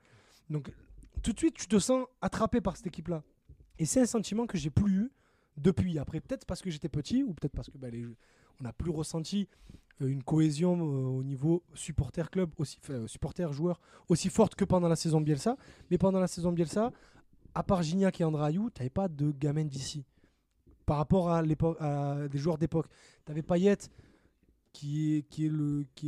Donc, 0.49 0.71
tout 1.21 1.31
de 1.33 1.37
suite, 1.37 1.55
tu 1.55 1.67
te 1.67 1.79
sens 1.79 2.05
attrapé 2.21 2.59
par 2.59 2.75
cette 2.75 2.87
équipe-là. 2.87 3.23
Et 3.79 3.85
c'est 3.85 4.01
un 4.01 4.05
sentiment 4.05 4.45
que 4.45 4.57
j'ai 4.57 4.69
plus 4.69 4.93
eu 4.93 5.11
depuis. 5.57 5.99
Après, 5.99 6.19
peut-être 6.19 6.45
parce 6.45 6.61
que 6.61 6.69
j'étais 6.69 6.89
petit 6.89 7.23
ou 7.23 7.33
peut-être 7.33 7.53
parce 7.53 7.69
que 7.69 7.77
bah, 7.77 7.87
on 8.59 8.63
n'a 8.63 8.73
plus 8.73 8.91
ressenti 8.91 9.47
euh, 10.01 10.07
une 10.07 10.23
cohésion 10.23 10.77
euh, 10.77 11.05
au 11.19 11.23
niveau 11.23 11.63
supporter 11.73 12.29
club 12.29 12.51
aussi 12.57 12.77
enfin, 12.81 13.07
supporter 13.07 13.51
joueur 13.53 13.79
aussi 14.09 14.29
forte 14.29 14.55
que 14.55 14.65
pendant 14.65 14.87
la 14.87 14.95
saison 14.95 15.21
Bielsa. 15.21 15.57
Mais 15.91 15.97
pendant 15.97 16.19
la 16.19 16.27
saison 16.27 16.51
Bielsa 16.51 16.91
à 17.55 17.63
part 17.63 17.83
Gignac 17.83 18.19
et 18.19 18.23
Andrayou 18.23 18.69
tu 18.71 18.81
n'avais 18.81 18.89
pas 18.89 19.07
de 19.07 19.31
gamin 19.31 19.65
d'ici. 19.65 20.05
Par 20.85 20.97
rapport 20.97 21.29
à 21.31 21.41
des 22.27 22.37
joueurs 22.37 22.57
d'époque. 22.57 22.87
Tu 23.25 23.31
avais 23.31 23.41
Payet 23.41 23.77
qui 24.73 25.15
est, 25.15 25.21
qui, 25.29 25.45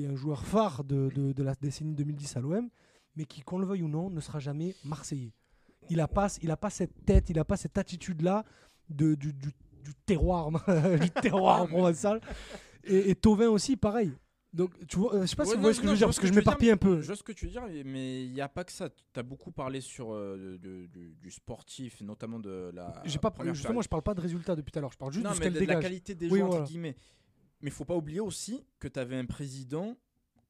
est 0.04 0.08
un 0.08 0.16
joueur 0.16 0.44
phare 0.44 0.84
de, 0.84 1.10
de- 1.16 1.32
de 1.34 1.44
la 1.44 1.54
décennie 1.56 1.94
2010 1.94 2.36
à 2.38 2.42
l'OM 2.42 2.70
mais 3.16 3.26
qui 3.26 3.42
qu'on 3.42 3.60
le 3.60 3.66
veuille 3.66 3.84
ou 3.84 3.88
non 3.88 4.10
ne 4.10 4.20
sera 4.20 4.40
jamais 4.40 4.76
marseillais. 4.84 5.32
Il 5.90 6.02
a 6.02 6.08
pas 6.08 6.28
pas 6.60 6.70
cette 6.70 7.06
tête 7.06 7.30
il 7.30 7.40
a 7.40 7.46
pas 7.46 7.58
cette 7.58 7.78
attitude 7.78 8.22
là 8.22 8.44
de, 8.90 9.16
du, 9.16 9.34
du, 9.34 9.50
du 9.84 9.94
terroir 10.06 10.50
du 11.02 11.10
terroir 11.22 11.68
provençal 11.68 12.22
et, 12.84 13.10
et 13.12 13.16
Tovin 13.16 13.50
aussi, 13.50 13.76
pareil. 13.78 14.12
Donc, 14.54 14.72
tu 14.88 14.98
vois, 15.00 15.16
euh, 15.16 15.22
je 15.24 15.26
sais 15.26 15.36
pas 15.36 15.44
si 15.44 15.50
vous 15.52 15.56
non, 15.58 15.62
voyez 15.64 15.74
ce 15.76 15.82
que 15.82 15.86
non, 15.86 15.90
je 15.90 15.96
veux 15.96 15.98
dire, 15.98 16.08
parce 16.08 16.16
ce 16.16 16.22
que 16.22 16.28
je 16.28 16.34
m'éparpille 16.34 16.70
un 16.72 16.78
peu. 16.78 17.02
Je 17.02 17.08
vois 17.08 17.16
ce 17.18 17.24
que 17.24 17.34
tu 17.34 17.46
veux 17.46 17.52
dire, 17.52 17.64
mais 17.86 18.24
il 18.24 18.32
n'y 18.32 18.40
a 18.40 18.48
pas 18.48 18.64
que 18.64 18.72
ça. 18.72 18.90
Tu 18.90 19.20
as 19.20 19.24
beaucoup 19.24 19.52
parlé 19.52 19.82
sur 19.82 20.14
euh, 20.14 20.58
de- 20.62 20.86
du, 20.88 21.14
du 21.22 21.30
sportif, 21.32 22.00
notamment 22.00 22.40
de 22.40 22.72
la. 22.74 23.02
J'ai 23.04 23.18
pas, 23.20 23.32
première 23.32 23.54
justement, 23.54 23.82
je 23.82 23.90
parle 23.90 24.04
pas 24.04 24.14
de 24.14 24.22
résultats 24.22 24.56
depuis 24.56 24.72
tout 24.72 24.80
à 24.80 24.82
l'heure, 24.82 24.94
je 24.94 24.98
parle 24.98 25.12
juste 25.12 25.26
non, 25.26 25.32
de 25.32 25.36
ce 25.36 25.40
mais 25.42 25.52
qu'elle 25.52 25.68
de 25.68 25.74
la 25.74 25.82
qualité 25.82 26.16
des 26.16 26.28
Oui, 26.30 26.38
joueurs, 26.40 26.48
voilà. 26.48 26.62
entre 26.64 26.72
guillemets. 26.72 26.96
Mais 27.62 27.70
il 27.70 27.74
faut 27.74 27.84
pas 27.84 27.96
oublier 27.98 28.22
aussi 28.22 28.64
que 28.80 28.88
tu 28.88 28.98
avais 28.98 29.18
un 29.18 29.26
président 29.26 29.98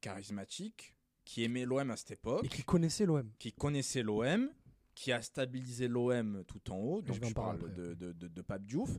charismatique 0.00 0.94
qui 1.24 1.42
aimait 1.42 1.64
l'OM 1.64 1.90
à 1.90 1.96
cette 1.96 2.12
époque, 2.12 2.44
Et 2.44 2.48
qui 2.48 2.62
connaissait 2.62 3.06
l'OM. 3.06 3.28
qui 3.38 3.52
connaissait 3.52 4.02
l'OM, 4.04 4.48
qui 4.96 5.12
a 5.12 5.22
stabilisé 5.22 5.86
l'OM 5.86 6.42
tout 6.48 6.72
en 6.72 6.78
haut. 6.78 7.02
Je 7.04 7.12
Donc 7.12 7.16
je 7.28 7.32
parler 7.34 7.58
parle 7.60 7.70
après. 7.70 7.82
de, 7.82 7.94
de, 7.94 8.12
de, 8.12 8.26
de 8.28 8.42
Pape 8.42 8.64
Diouf. 8.64 8.98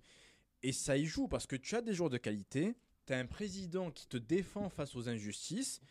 Et 0.64 0.72
ça 0.72 0.96
y 0.96 1.06
joue 1.06 1.28
parce 1.28 1.46
que 1.48 1.56
tu 1.58 1.76
as 1.76 1.82
des 1.82 1.94
joueurs 1.94 2.10
de 2.10 2.18
qualité, 2.18 2.76
tu 3.06 3.14
as 3.14 3.18
un 3.18 3.26
président 3.26 3.92
qui 3.92 4.08
te 4.08 4.16
défend 4.18 4.70
face 4.70 4.96
aux 4.96 5.10
injustices. 5.10 5.82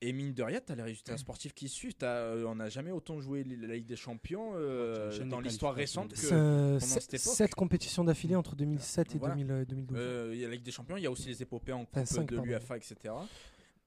Et 0.00 0.12
mine 0.12 0.34
de 0.34 0.42
rien, 0.42 0.60
tu 0.60 0.70
as 0.70 0.74
les 0.76 0.82
résultats 0.82 1.16
sportifs 1.16 1.54
qui 1.54 1.68
suivent. 1.68 1.94
Euh, 2.02 2.44
on 2.46 2.56
n'a 2.56 2.68
jamais 2.68 2.90
autant 2.90 3.20
joué 3.20 3.42
la 3.42 3.74
Ligue 3.74 3.86
des 3.86 3.96
Champions 3.96 4.52
euh, 4.54 5.10
Ouais, 5.18 5.24
dans 5.24 5.40
l'histoire 5.40 5.74
récente 5.74 6.12
que. 6.14 6.28
Pendant 6.28 6.78
cette 6.80 7.14
époque. 7.14 7.34
sept 7.34 7.54
compétitions 7.54 8.04
d'affilée 8.04 8.36
entre 8.36 8.54
2007 8.54 9.14
et 9.14 9.18
Voilà. 9.18 9.34
2000, 9.34 9.50
euh, 9.50 9.64
2012. 9.64 9.96
Euh, 9.98 10.30
Il 10.34 10.40
y 10.40 10.44
a 10.44 10.48
la 10.48 10.54
Ligue 10.54 10.62
des 10.64 10.70
Champions, 10.72 10.96
il 10.96 11.02
y 11.04 11.06
a 11.06 11.10
aussi 11.10 11.28
les 11.28 11.42
épopées 11.42 11.72
en 11.72 11.86
Coupe 11.86 12.02
de 12.30 12.36
l'UFA, 12.40 12.76
etc. 12.76 12.96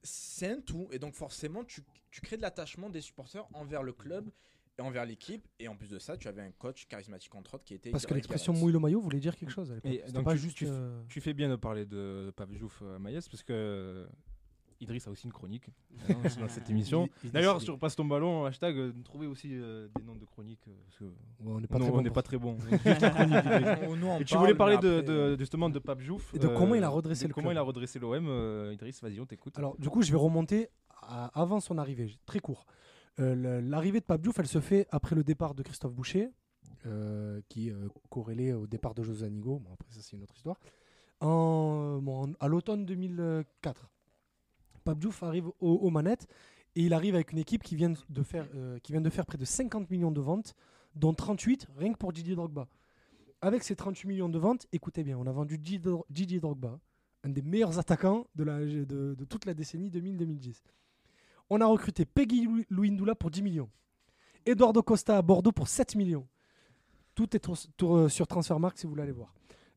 C'est 0.02 0.48
un 0.50 0.62
tout. 0.62 0.88
Et 0.92 1.00
donc, 1.00 1.14
forcément, 1.14 1.64
tu, 1.64 1.82
tu 2.10 2.22
crées 2.22 2.38
de 2.38 2.42
l'attachement 2.42 2.90
des 2.90 3.02
supporters 3.02 3.46
envers 3.54 3.84
le 3.84 3.94
club 3.94 4.30
envers 4.82 5.06
l'équipe. 5.06 5.48
Et 5.60 5.68
en 5.68 5.76
plus 5.76 5.90
de 5.90 6.00
ça, 6.00 6.18
tu 6.18 6.28
avais 6.28 6.42
un 6.42 6.52
coach 6.52 6.88
charismatique, 6.88 7.34
entre 7.36 7.56
autres, 7.56 7.64
qui 7.64 7.74
était. 7.74 7.90
Parce 7.92 8.06
que 8.06 8.14
l'expression 8.14 8.54
mouille 8.54 8.74
le 8.74 8.80
maillot 8.80 9.00
voulait 9.00 9.20
dire 9.20 9.36
quelque 9.36 9.52
chose 9.52 9.72
à 9.72 9.76
l'époque. 9.76 9.92
Et 9.92 10.12
donc 10.12 10.26
pas 10.26 10.34
tu- 10.34 10.40
juste. 10.40 10.58
tu- 10.58 10.68
euh, 10.68 11.02
Tu 11.10 11.22
fais 11.22 11.34
bien 11.34 11.50
de 11.50 11.56
parler 11.56 11.86
de, 11.86 12.34
Diouf 12.50 12.82
à 12.96 13.00
Maïs 13.00 13.28
parce 13.30 13.44
que 13.44 13.54
euh, 13.54 14.06
Idriss 14.80 15.08
a 15.08 15.10
aussi 15.12 15.26
une 15.26 15.34
chronique 15.34 15.70
hein, 16.08 16.14
dans 16.40 16.48
cette 16.48 16.70
émission. 16.70 17.08
il- 17.24 17.28
il 17.30 17.32
D'ailleurs, 17.32 17.60
sur 17.62 17.80
Passe 17.80 17.96
ton 17.96 18.06
ballon, 18.06 18.46
hashtag, 18.46 18.78
euh, 18.78 18.94
trouvez 19.04 19.26
aussi 19.26 19.50
euh, 19.54 19.88
des 19.96 20.04
noms 20.04 20.16
de 20.16 20.26
chroniques. 20.26 20.68
euh, 20.68 20.72
parce 20.86 20.98
que 21.00 21.04
Ouais, 21.06 21.12
on 21.56 21.60
n'est 21.60 21.66
pas 21.68 21.80
bon 21.80 22.04
pas 22.12 22.22
très 22.22 22.38
bon. 22.38 22.58
On- 23.88 24.20
Et 24.20 24.26
tu 24.26 24.38
voulais 24.38 24.54
parler 24.56 24.78
de, 24.78 25.00
après, 25.00 25.04
de- 25.04 25.38
justement 25.40 25.70
de 25.70 25.80
Pape 25.80 26.02
Diouf. 26.02 26.34
Et 26.36 26.40
de 26.40 26.48
comment 26.48 26.76
il 26.76 26.84
a 26.84 26.88
euh, 26.88 26.92
redressé 26.92 27.24
de 27.24 27.30
le 27.30 27.34
Comment 27.34 27.48
club. 27.50 27.56
il 27.56 27.60
a 27.60 27.64
redressé 27.64 28.00
l'OM. 28.00 28.28
euh, 28.28 28.74
Idriss, 28.74 29.02
vas-y, 29.02 29.20
on 29.20 29.26
t'écoute. 29.26 29.58
Alors, 29.58 29.76
du 29.78 29.90
coup, 29.90 30.02
je 30.04 30.12
vais 30.12 30.18
remonter 30.18 30.70
à- 31.02 31.28
avant 31.40 31.60
son 31.60 31.78
arrivée, 31.78 32.16
très 32.26 32.40
court. 32.40 32.66
Euh, 33.20 33.62
L'arrivée 33.62 34.00
de 34.00 34.06
Pape 34.06 34.22
elle 34.40 34.48
se 34.48 34.60
fait 34.62 34.88
après 34.92 35.16
le 35.16 35.24
départ 35.24 35.56
de 35.56 35.64
Christophe 35.64 35.94
Boucher, 35.94 36.30
euh, 36.86 37.42
qui 37.50 37.70
est 37.70 37.72
euh, 37.72 37.90
corrélé 38.10 38.54
au 38.54 38.68
départ 38.68 38.94
de 38.94 39.04
José 39.04 39.26
Anigo. 39.26 39.60
Bon, 39.60 39.72
après, 39.74 39.90
ça, 39.92 40.02
c'est 40.02 40.16
une 40.16 40.24
autre 40.24 40.36
histoire. 40.36 40.60
À 41.20 42.48
l'automne 42.48 42.86
2004, 42.86 43.90
Pape 44.84 45.04
arrive 45.24 45.48
au- 45.48 45.54
aux 45.74 45.90
manettes 45.90 46.28
et 46.76 46.82
il 46.84 46.94
arrive 46.94 47.16
avec 47.16 47.32
une 47.32 47.40
équipe 47.40 47.64
qui 47.64 47.76
vient 47.76 47.92
de 48.10 48.24
faire, 48.24 48.46
près 49.26 49.38
de 49.38 49.46
50 49.46 49.90
millions 49.90 50.12
de 50.12 50.22
ventes, 50.22 50.54
dont 50.96 51.14
38 51.14 51.68
rien 51.78 51.94
que 51.94 51.98
pour 51.98 52.14
Didier 52.14 52.36
Drogba. 52.36 52.68
Avec 53.42 53.64
ces 53.64 53.76
38 53.76 54.08
millions 54.08 54.30
de 54.30 54.38
ventes, 54.40 54.68
écoutez 54.72 55.04
bien, 55.04 55.18
on 55.18 55.26
a 55.28 55.32
vendu 55.32 55.58
Didier 55.58 55.80
Dro- 55.80 56.06
Didier 56.10 56.40
Drogba, 56.40 56.80
un 57.24 57.30
des 57.30 57.42
meilleurs 57.42 57.78
attaquants 57.80 58.28
de, 58.36 58.44
de 59.16 59.26
toute 59.26 59.46
la 59.46 59.54
décennie 59.56 59.90
2000-2010. 59.90 60.62
On 61.50 61.62
a 61.62 61.66
recruté 61.66 62.06
Peggy 62.06 62.48
Luindula 62.70 63.16
pour 63.16 63.32
10 63.32 63.42
millions. 63.42 63.70
Eduardo 64.46 64.82
Costa 64.82 65.18
à 65.18 65.22
Bordeaux 65.22 65.52
pour 65.52 65.68
7 65.68 65.96
millions. 65.96 66.28
Tout 67.16 67.36
est 67.36 67.40
tour- 67.40 67.98
euh, 67.98 68.10
sur 68.10 68.28
Transfermarkt 68.28 68.78
si 68.78 68.86
vous 68.86 68.92
voulez 68.92 69.04
aller 69.04 69.12
voir. 69.12 69.34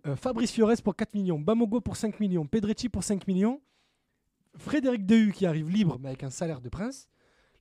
Euh, 0.06 0.16
Fabrice 0.16 0.52
Fiores 0.52 0.82
pour 0.82 0.94
4 0.96 1.14
millions. 1.14 1.38
Bamogo 1.38 1.80
pour 1.80 1.96
5 1.96 2.20
millions. 2.20 2.46
Pedretti 2.46 2.88
pour 2.88 3.02
5 3.04 3.26
millions. 3.26 3.60
Frédéric 4.56 5.06
Dehu 5.06 5.32
qui 5.32 5.46
arrive 5.46 5.70
libre 5.70 5.98
mais 6.00 6.08
avec 6.08 6.24
un 6.24 6.30
salaire 6.30 6.60
de 6.60 6.68
prince. 6.68 7.08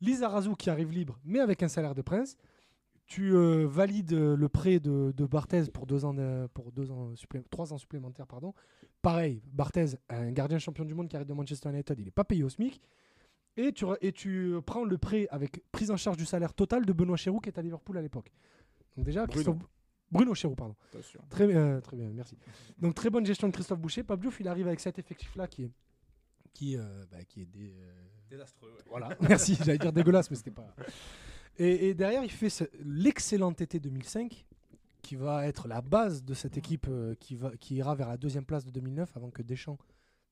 Lisa 0.01 0.27
Razou 0.27 0.55
qui 0.55 0.69
arrive 0.69 0.91
libre 0.91 1.19
mais 1.23 1.39
avec 1.39 1.61
un 1.63 1.67
salaire 1.67 1.95
de 1.95 2.01
prince. 2.01 2.37
Tu 3.05 3.33
euh, 3.33 3.65
valides 3.67 4.11
le 4.13 4.49
prêt 4.49 4.79
de, 4.79 5.11
Barthez 5.25 5.63
pour 5.73 5.87
deux 5.87 6.05
ans, 6.05 6.15
trois 7.49 7.73
ans 7.73 7.77
supplémentaires. 7.79 8.27
Pareil, 9.01 9.41
Barthez, 9.51 9.95
un 10.09 10.31
gardien 10.31 10.59
champion 10.59 10.85
du 10.85 10.93
monde 10.93 11.07
qui 11.07 11.15
arrive 11.15 11.27
de 11.27 11.33
Manchester 11.33 11.69
United, 11.69 11.97
il 11.97 12.05
n'est 12.05 12.11
pas 12.11 12.23
payé 12.23 12.43
au 12.43 12.49
SMIC. 12.49 12.79
Et 13.61 13.73
tu, 13.73 13.83
re- 13.85 13.97
et 14.01 14.11
tu 14.13 14.55
prends 14.65 14.85
le 14.85 14.97
prêt 14.97 15.27
avec 15.31 15.63
prise 15.71 15.91
en 15.91 15.97
charge 15.97 16.15
du 16.17 16.25
salaire 16.25 16.53
total 16.53 16.85
de 16.85 16.93
Benoît 16.93 17.17
Chéroux 17.17 17.39
qui 17.41 17.49
est 17.49 17.57
à 17.59 17.61
Liverpool 17.61 17.97
à 17.97 18.01
l'époque. 18.01 18.31
Donc 18.95 19.05
déjà, 19.05 19.25
Bruno. 19.25 19.57
Bruno 20.11 20.33
Chéroux, 20.33 20.55
pardon. 20.55 20.75
Très, 21.29 21.45
bien, 21.47 21.81
très 21.81 21.97
bien, 21.97 22.09
merci. 22.13 22.37
Donc 22.79 22.95
très 22.95 23.09
bonne 23.09 23.25
gestion 23.25 23.47
de 23.47 23.53
Christophe 23.53 23.79
Boucher. 23.79 24.03
Pape 24.03 24.21
Diouf, 24.21 24.39
il 24.39 24.47
arrive 24.47 24.67
avec 24.67 24.79
cet 24.79 24.97
effectif-là 24.97 25.47
qui 25.47 25.63
est, 25.65 25.71
qui, 26.53 26.77
euh, 26.77 27.03
bah, 27.11 27.23
qui 27.27 27.41
est 27.41 27.47
euh, 27.57 27.91
Désastreux. 28.29 28.71
voilà. 28.89 29.09
Merci, 29.21 29.55
j'allais 29.55 29.77
dire 29.77 29.91
dégueulasse, 29.93 30.29
mais 30.31 30.37
c'était 30.37 30.51
pas. 30.51 30.73
Et, 31.57 31.89
et 31.89 31.93
derrière, 31.93 32.23
il 32.23 32.31
fait 32.31 32.49
ce- 32.49 32.63
l'excellent 32.83 33.51
été 33.51 33.79
2005, 33.79 34.45
qui 35.01 35.15
va 35.15 35.45
être 35.47 35.67
la 35.67 35.81
base 35.81 36.23
de 36.23 36.33
cette 36.33 36.57
équipe 36.57 36.87
euh, 36.89 37.13
qui, 37.19 37.35
va, 37.35 37.55
qui 37.57 37.75
ira 37.75 37.93
vers 37.95 38.07
la 38.07 38.17
deuxième 38.17 38.45
place 38.45 38.63
de 38.65 38.71
2009 38.71 39.15
avant 39.17 39.29
que 39.31 39.41
Deschamps 39.41 39.77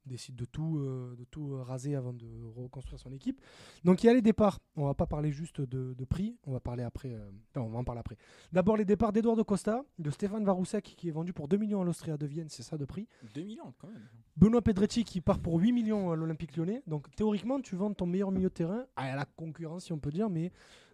décide 0.07 0.35
de 0.35 0.45
tout, 0.45 0.77
euh, 0.79 1.15
de 1.17 1.23
tout 1.25 1.53
euh, 1.53 1.61
raser 1.63 1.95
avant 1.95 2.13
de 2.13 2.25
reconstruire 2.55 2.99
son 2.99 3.11
équipe. 3.11 3.39
Donc 3.83 4.03
il 4.03 4.07
y 4.07 4.09
a 4.09 4.13
les 4.13 4.21
départs. 4.21 4.59
On 4.75 4.85
va 4.85 4.93
pas 4.93 5.05
parler 5.05 5.31
juste 5.31 5.61
de, 5.61 5.93
de 5.93 6.05
prix, 6.05 6.37
on 6.45 6.51
va 6.53 6.59
parler 6.59 6.83
après. 6.83 7.13
euh, 7.13 7.29
non, 7.55 7.63
on 7.63 7.69
va 7.69 7.79
en 7.79 7.83
parler 7.83 7.99
après. 7.99 8.17
D'abord 8.51 8.77
les 8.77 8.85
départs 8.85 9.11
d'Eduardo 9.13 9.43
Costa, 9.43 9.83
de 9.99 10.09
Stéphane 10.09 10.43
Varousek 10.45 10.83
qui 10.97 11.09
est 11.09 11.11
vendu 11.11 11.33
pour 11.33 11.47
2 11.47 11.57
millions 11.57 11.81
à 11.81 11.85
l'Austria 11.85 12.17
de 12.17 12.25
Vienne, 12.25 12.49
c'est 12.49 12.63
ça 12.63 12.77
de 12.77 12.85
prix. 12.85 13.07
2 13.35 13.43
millions 13.43 13.73
quand 13.79 13.87
même. 13.87 14.07
Benoît 14.35 14.61
Pedretti 14.61 15.03
qui 15.03 15.21
part 15.21 15.39
pour 15.39 15.59
8 15.59 15.71
millions 15.71 16.11
à 16.11 16.15
l'Olympique 16.15 16.55
lyonnais. 16.55 16.83
Donc 16.87 17.09
théoriquement, 17.15 17.59
tu 17.61 17.75
vends 17.75 17.93
ton 17.93 18.05
meilleur 18.05 18.31
milieu 18.31 18.49
de 18.49 18.53
terrain 18.53 18.85
à 18.95 19.15
la 19.15 19.25
concurrence, 19.25 19.85
si 19.85 19.93
on 19.93 19.99
peut 19.99 20.11
dire, 20.11 20.29
mais 20.29 20.51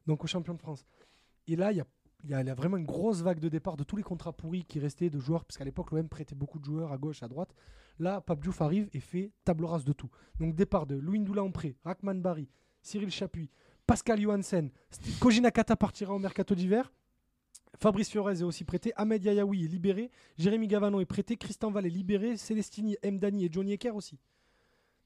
donc 0.07 0.23
au 0.23 0.27
champion 0.27 0.53
de 0.53 0.59
France. 0.59 0.85
Et 1.47 1.55
là, 1.55 1.71
il 1.71 1.77
y 1.77 1.81
a, 1.81 1.85
il 2.23 2.29
y 2.29 2.33
a- 2.33 2.41
il 2.41 2.47
y 2.47 2.49
a 2.49 2.53
vraiment 2.53 2.77
une 2.77 2.85
grosse 2.85 3.21
vague 3.21 3.39
de 3.39 3.49
départ 3.49 3.75
de 3.75 3.83
tous 3.83 3.97
les 3.97 4.03
contrats 4.03 4.31
pourris 4.31 4.63
qui 4.63 4.79
restaient 4.79 5.09
de 5.09 5.19
joueurs, 5.19 5.43
parce 5.43 5.57
qu'à 5.57 5.65
l'époque, 5.65 5.91
l'OM 5.91 6.07
prêtait 6.07 6.35
beaucoup 6.35 6.57
de 6.57 6.63
joueurs 6.63 6.93
à 6.93 6.97
gauche, 6.97 7.21
à 7.21 7.27
droite. 7.27 7.53
Là, 7.99 8.21
Pape 8.21 8.41
Diouf 8.41 8.61
arrive 8.61 8.89
et 8.93 8.99
fait 8.99 9.31
table 9.45 9.65
rase 9.65 9.83
de 9.85 9.93
tout. 9.93 10.09
Donc 10.39 10.55
départ 10.55 10.85
de 10.87 10.95
Louis 10.95 11.19
Ndoula 11.19 11.43
en 11.43 11.51
prêt, 11.51 11.75
Rakman 11.83 12.21
Barry, 12.21 12.49
Cyril 12.81 13.11
Chapuis, 13.11 13.49
Pascal 13.85 14.19
Johansen, 14.19 14.71
Koji 15.19 15.41
Nakata 15.41 15.75
partira 15.75 16.13
au 16.13 16.19
mercato 16.19 16.55
d'hiver. 16.55 16.91
Fabrice 17.77 18.09
Fiorez 18.09 18.39
est 18.39 18.43
aussi 18.43 18.63
prêté, 18.63 18.93
Ahmed 18.95 19.23
Yayaoui 19.23 19.65
est 19.65 19.67
libéré, 19.67 20.11
Jérémy 20.37 20.67
Gavano 20.67 20.99
est 21.01 21.05
prêté, 21.05 21.37
Christian 21.37 21.71
Val 21.71 21.85
est 21.85 21.89
libéré, 21.89 22.37
Célestini, 22.37 22.95
Mdani 23.03 23.45
et 23.45 23.49
Johnny 23.51 23.73
Ecker 23.73 23.89
aussi. 23.91 24.19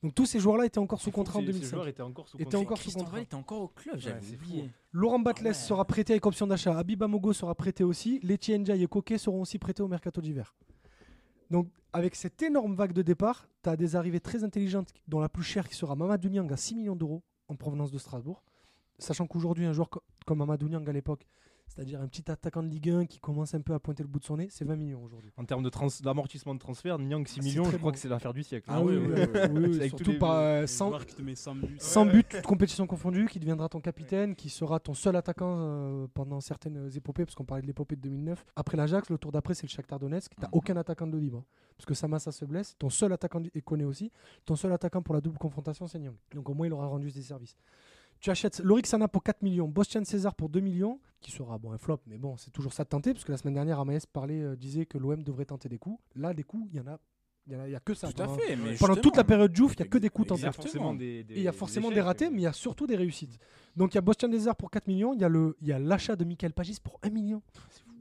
Donc 0.03 0.13
tous 0.13 0.25
ces 0.27 0.39
joueurs-là 0.39 0.65
étaient 0.65 0.77
encore 0.77 1.01
sous 1.01 1.09
contrat 1.11 1.39
en 1.39 1.41
Ce 1.41 1.47
2005. 1.47 1.69
joueur 1.75 1.87
était 1.87 2.01
encore 2.03 2.27
sous 2.27 2.37
contrat. 2.37 2.59
encore 2.59 2.77
sous 2.77 2.83
Christian 2.83 2.99
contrat. 3.01 3.15
Val 3.15 3.23
était 3.23 3.35
encore 3.35 3.61
au 3.61 3.67
club, 3.69 3.97
j'avais 3.97 4.21
c'est 4.21 4.35
oublié. 4.35 4.69
Laurent 4.91 5.19
Batles 5.19 5.41
Ah 5.45 5.47
ouais. 5.47 5.53
sera 5.53 5.85
prêté 5.85 6.13
avec 6.13 6.25
option 6.25 6.45
d'achat. 6.45 6.77
Habib 6.77 7.01
Amogo 7.01 7.33
sera 7.33 7.55
prêté 7.55 7.83
aussi. 7.83 8.19
Letty 8.21 8.57
Ndiaye 8.59 8.83
et 8.83 8.87
Koké 8.87 9.17
seront 9.17 9.41
aussi 9.41 9.57
prêtés 9.57 9.81
au 9.81 9.87
mercato 9.87 10.21
d'hiver. 10.21 10.53
Donc, 11.49 11.69
avec 11.97 12.13
cette 12.15 12.41
énorme 12.43 12.75
vague 12.75 12.93
de 12.93 13.01
départ, 13.01 13.47
tu 13.63 13.69
as 13.69 13.75
des 13.75 13.95
arrivées 13.95 14.19
très 14.19 14.43
intelligentes, 14.43 14.93
dont 15.07 15.19
la 15.19 15.29
plus 15.29 15.41
chère 15.41 15.67
qui 15.67 15.73
sera 15.75 15.95
Mamadou 15.95 16.29
Niang 16.29 16.51
à 16.53 16.55
6 16.57 16.75
millions 16.75 16.95
d'euros 16.95 17.23
en 17.47 17.55
provenance 17.55 17.89
de 17.91 17.97
Strasbourg. 17.97 18.43
Sachant 18.99 19.25
qu'aujourd'hui, 19.25 19.65
un 19.65 19.73
joueur 19.73 19.89
co- 19.89 20.03
comme 20.27 20.37
Mamadou 20.37 20.69
Niang 20.69 20.87
à 20.87 20.93
l'époque, 20.93 21.25
c'est-à-dire 21.67 22.01
un 22.01 22.07
petit 22.07 22.29
attaquant 22.31 22.63
de 22.63 22.67
Ligue 22.69 22.89
1 22.89 23.05
qui 23.05 23.19
commence 23.19 23.53
un 23.53 23.61
peu 23.61 23.73
à 23.73 23.79
pointer 23.79 24.01
le 24.03 24.09
bout 24.09 24.19
de 24.19 24.23
son 24.25 24.37
nez, 24.37 24.47
c'est 24.49 24.65
20 24.65 24.75
millions 24.75 25.03
aujourd'hui. 25.03 25.31
En 25.37 25.45
termes 25.45 25.63
de 25.63 25.69
trans- 25.69 25.87
d'amortissement 26.01 26.53
de 26.55 26.59
transfert, 26.59 26.97
Nyang 26.97 27.27
6 27.27 27.39
Ah, 27.39 27.43
millions, 27.43 27.69
je 27.69 27.77
crois 27.77 27.91
que 27.91 27.97
c'est 27.99 28.07
l'affaire 28.09 28.33
du 28.33 28.41
siècle. 28.43 28.65
Ah 28.71 28.81
oui, 28.81 28.97
oui, 28.97 29.07
oui, 29.51 29.89
surtout 29.89 30.11
euh, 30.23 30.63
Un 30.63 30.67
sans, 30.67 30.87
joueur 30.89 31.05
qui 31.05 31.15
te 31.15 31.21
met 31.21 31.35
100 31.35 31.55
buts. 31.55 31.75
sans 31.79 32.05
but, 32.05 32.27
toute 32.29 32.41
compétition 32.43 32.87
confondue, 32.87 33.27
qui 33.27 33.39
deviendra 33.39 33.69
ton 33.69 33.79
capitaine, 33.81 34.35
qui 34.35 34.49
sera 34.49 34.79
ton 34.79 34.93
seul 34.93 35.15
attaquant 35.15 35.55
euh, 35.59 36.07
pendant 36.13 36.39
certaines 36.41 36.89
épopées, 36.95 37.25
parce 37.25 37.35
qu'on 37.35 37.45
parlait 37.45 37.61
de 37.61 37.67
l'épopée 37.67 37.95
de 37.95 38.01
2009. 38.01 38.45
Après 38.55 38.77
l'Ajax, 38.77 39.09
le 39.09 39.17
tour 39.17 39.31
d'après, 39.31 39.53
c'est 39.53 39.63
le 39.67 39.69
Shakhtar 39.71 39.99
Donetsk. 39.99 40.31
T'as 40.39 40.47
Mhm. 40.47 40.53
aucun 40.53 40.77
attaquant 40.77 41.07
de 41.07 41.17
libre, 41.17 41.39
hein, 41.39 41.45
parce 41.77 41.85
que 41.85 41.93
Samassa 41.93 42.31
se 42.31 42.45
blesse. 42.45 42.75
Ton 42.79 42.89
seul 42.89 43.13
attaquant, 43.13 43.41
et 43.53 43.61
connaît 43.61 43.83
aussi, 43.83 44.11
ton 44.45 44.55
seul 44.55 44.71
attaquant 44.73 45.01
pour 45.01 45.13
la 45.13 45.21
double 45.21 45.37
confrontation, 45.37 45.85
c'est 45.87 45.99
Nyang. 45.99 46.15
Donc 46.33 46.49
au 46.49 46.53
moins, 46.53 46.65
il 46.67 46.73
aura 46.73 46.87
rendu 46.87 47.11
des 47.11 47.21
services. 47.21 47.55
Tu 48.19 48.29
achètes 48.29 48.59
Lorik 48.59 48.87
Sana 48.87 49.07
pour 49.07 49.23
4 49.23 49.41
millions, 49.43 49.67
Bostian 49.67 50.03
César 50.03 50.33
pour 50.35 50.49
2 50.49 50.59
millions, 50.59 50.99
qui 51.21 51.31
sera 51.31 51.57
bon, 51.57 51.71
un 51.71 51.77
flop, 51.77 51.99
mais 52.07 52.17
bon, 52.17 52.35
c'est 52.37 52.51
toujours 52.51 52.73
ça 52.73 52.83
de 52.83 52.89
tenter, 52.89 53.13
parce 53.13 53.23
que 53.25 53.31
la 53.31 53.37
semaine 53.37 53.53
dernière, 53.53 53.79
Amaès 53.79 54.05
parlait, 54.05 54.41
euh, 54.41 54.55
disait 54.55 54.85
que 54.85 54.97
l'OM 54.97 55.23
devrait 55.23 55.45
tenter 55.45 55.69
des 55.69 55.77
coups. 55.77 55.99
Là, 56.15 56.33
des 56.33 56.43
coups, 56.43 56.67
il 56.71 56.77
y 56.77 56.79
en 56.79 56.87
a, 56.87 56.99
il 57.47 57.53
y 57.53 57.55
en 57.55 57.75
a, 57.75 57.79
que 57.79 57.93
ça. 57.93 58.11
Tout 58.11 58.21
à 58.21 58.25
pendant- 58.25 58.37
fait. 58.39 58.55
Mais 58.55 58.75
Pendant 58.75 58.95
toute 58.95 59.15
la 59.17 59.23
période 59.23 59.51
Diouf, 59.53 59.73
il 59.77 59.81
n'y 59.81 59.87
a 59.87 59.89
que 59.89 59.97
des 59.99 60.09
coups 60.09 60.27
Il 60.27 60.31
y 60.41 60.45
a 60.45 60.47
tentés. 60.51 60.55
Forcément 60.63 60.93
des, 60.93 61.23
des- 61.23 61.35
Et 61.35 61.37
il 61.37 61.43
y 61.43 61.47
a 61.47 61.51
forcément 61.53 61.89
des 61.91 62.01
ratés, 62.01 62.29
mais 62.29 62.37
il 62.37 62.43
y 62.43 62.47
a 62.47 62.53
surtout 62.53 62.87
des 62.87 62.95
réussites. 62.95 63.39
Donc 63.75 63.93
il 63.93 63.95
y 63.95 63.99
a 63.99 64.01
Bostian 64.01 64.27
Desar 64.29 64.55
pour 64.55 64.69
4 64.71 64.87
millions, 64.87 65.13
il 65.13 65.21
y 65.21 65.23
a 65.23 65.29
le- 65.29 65.55
il 65.61 65.67
y 65.67 65.71
a 65.71 65.79
l'achat 65.79 66.15
de 66.15 66.25
Michael 66.25 66.53
Pagis 66.53 66.77
pour 66.83 66.99
1 67.03 67.09
million. 67.09 67.41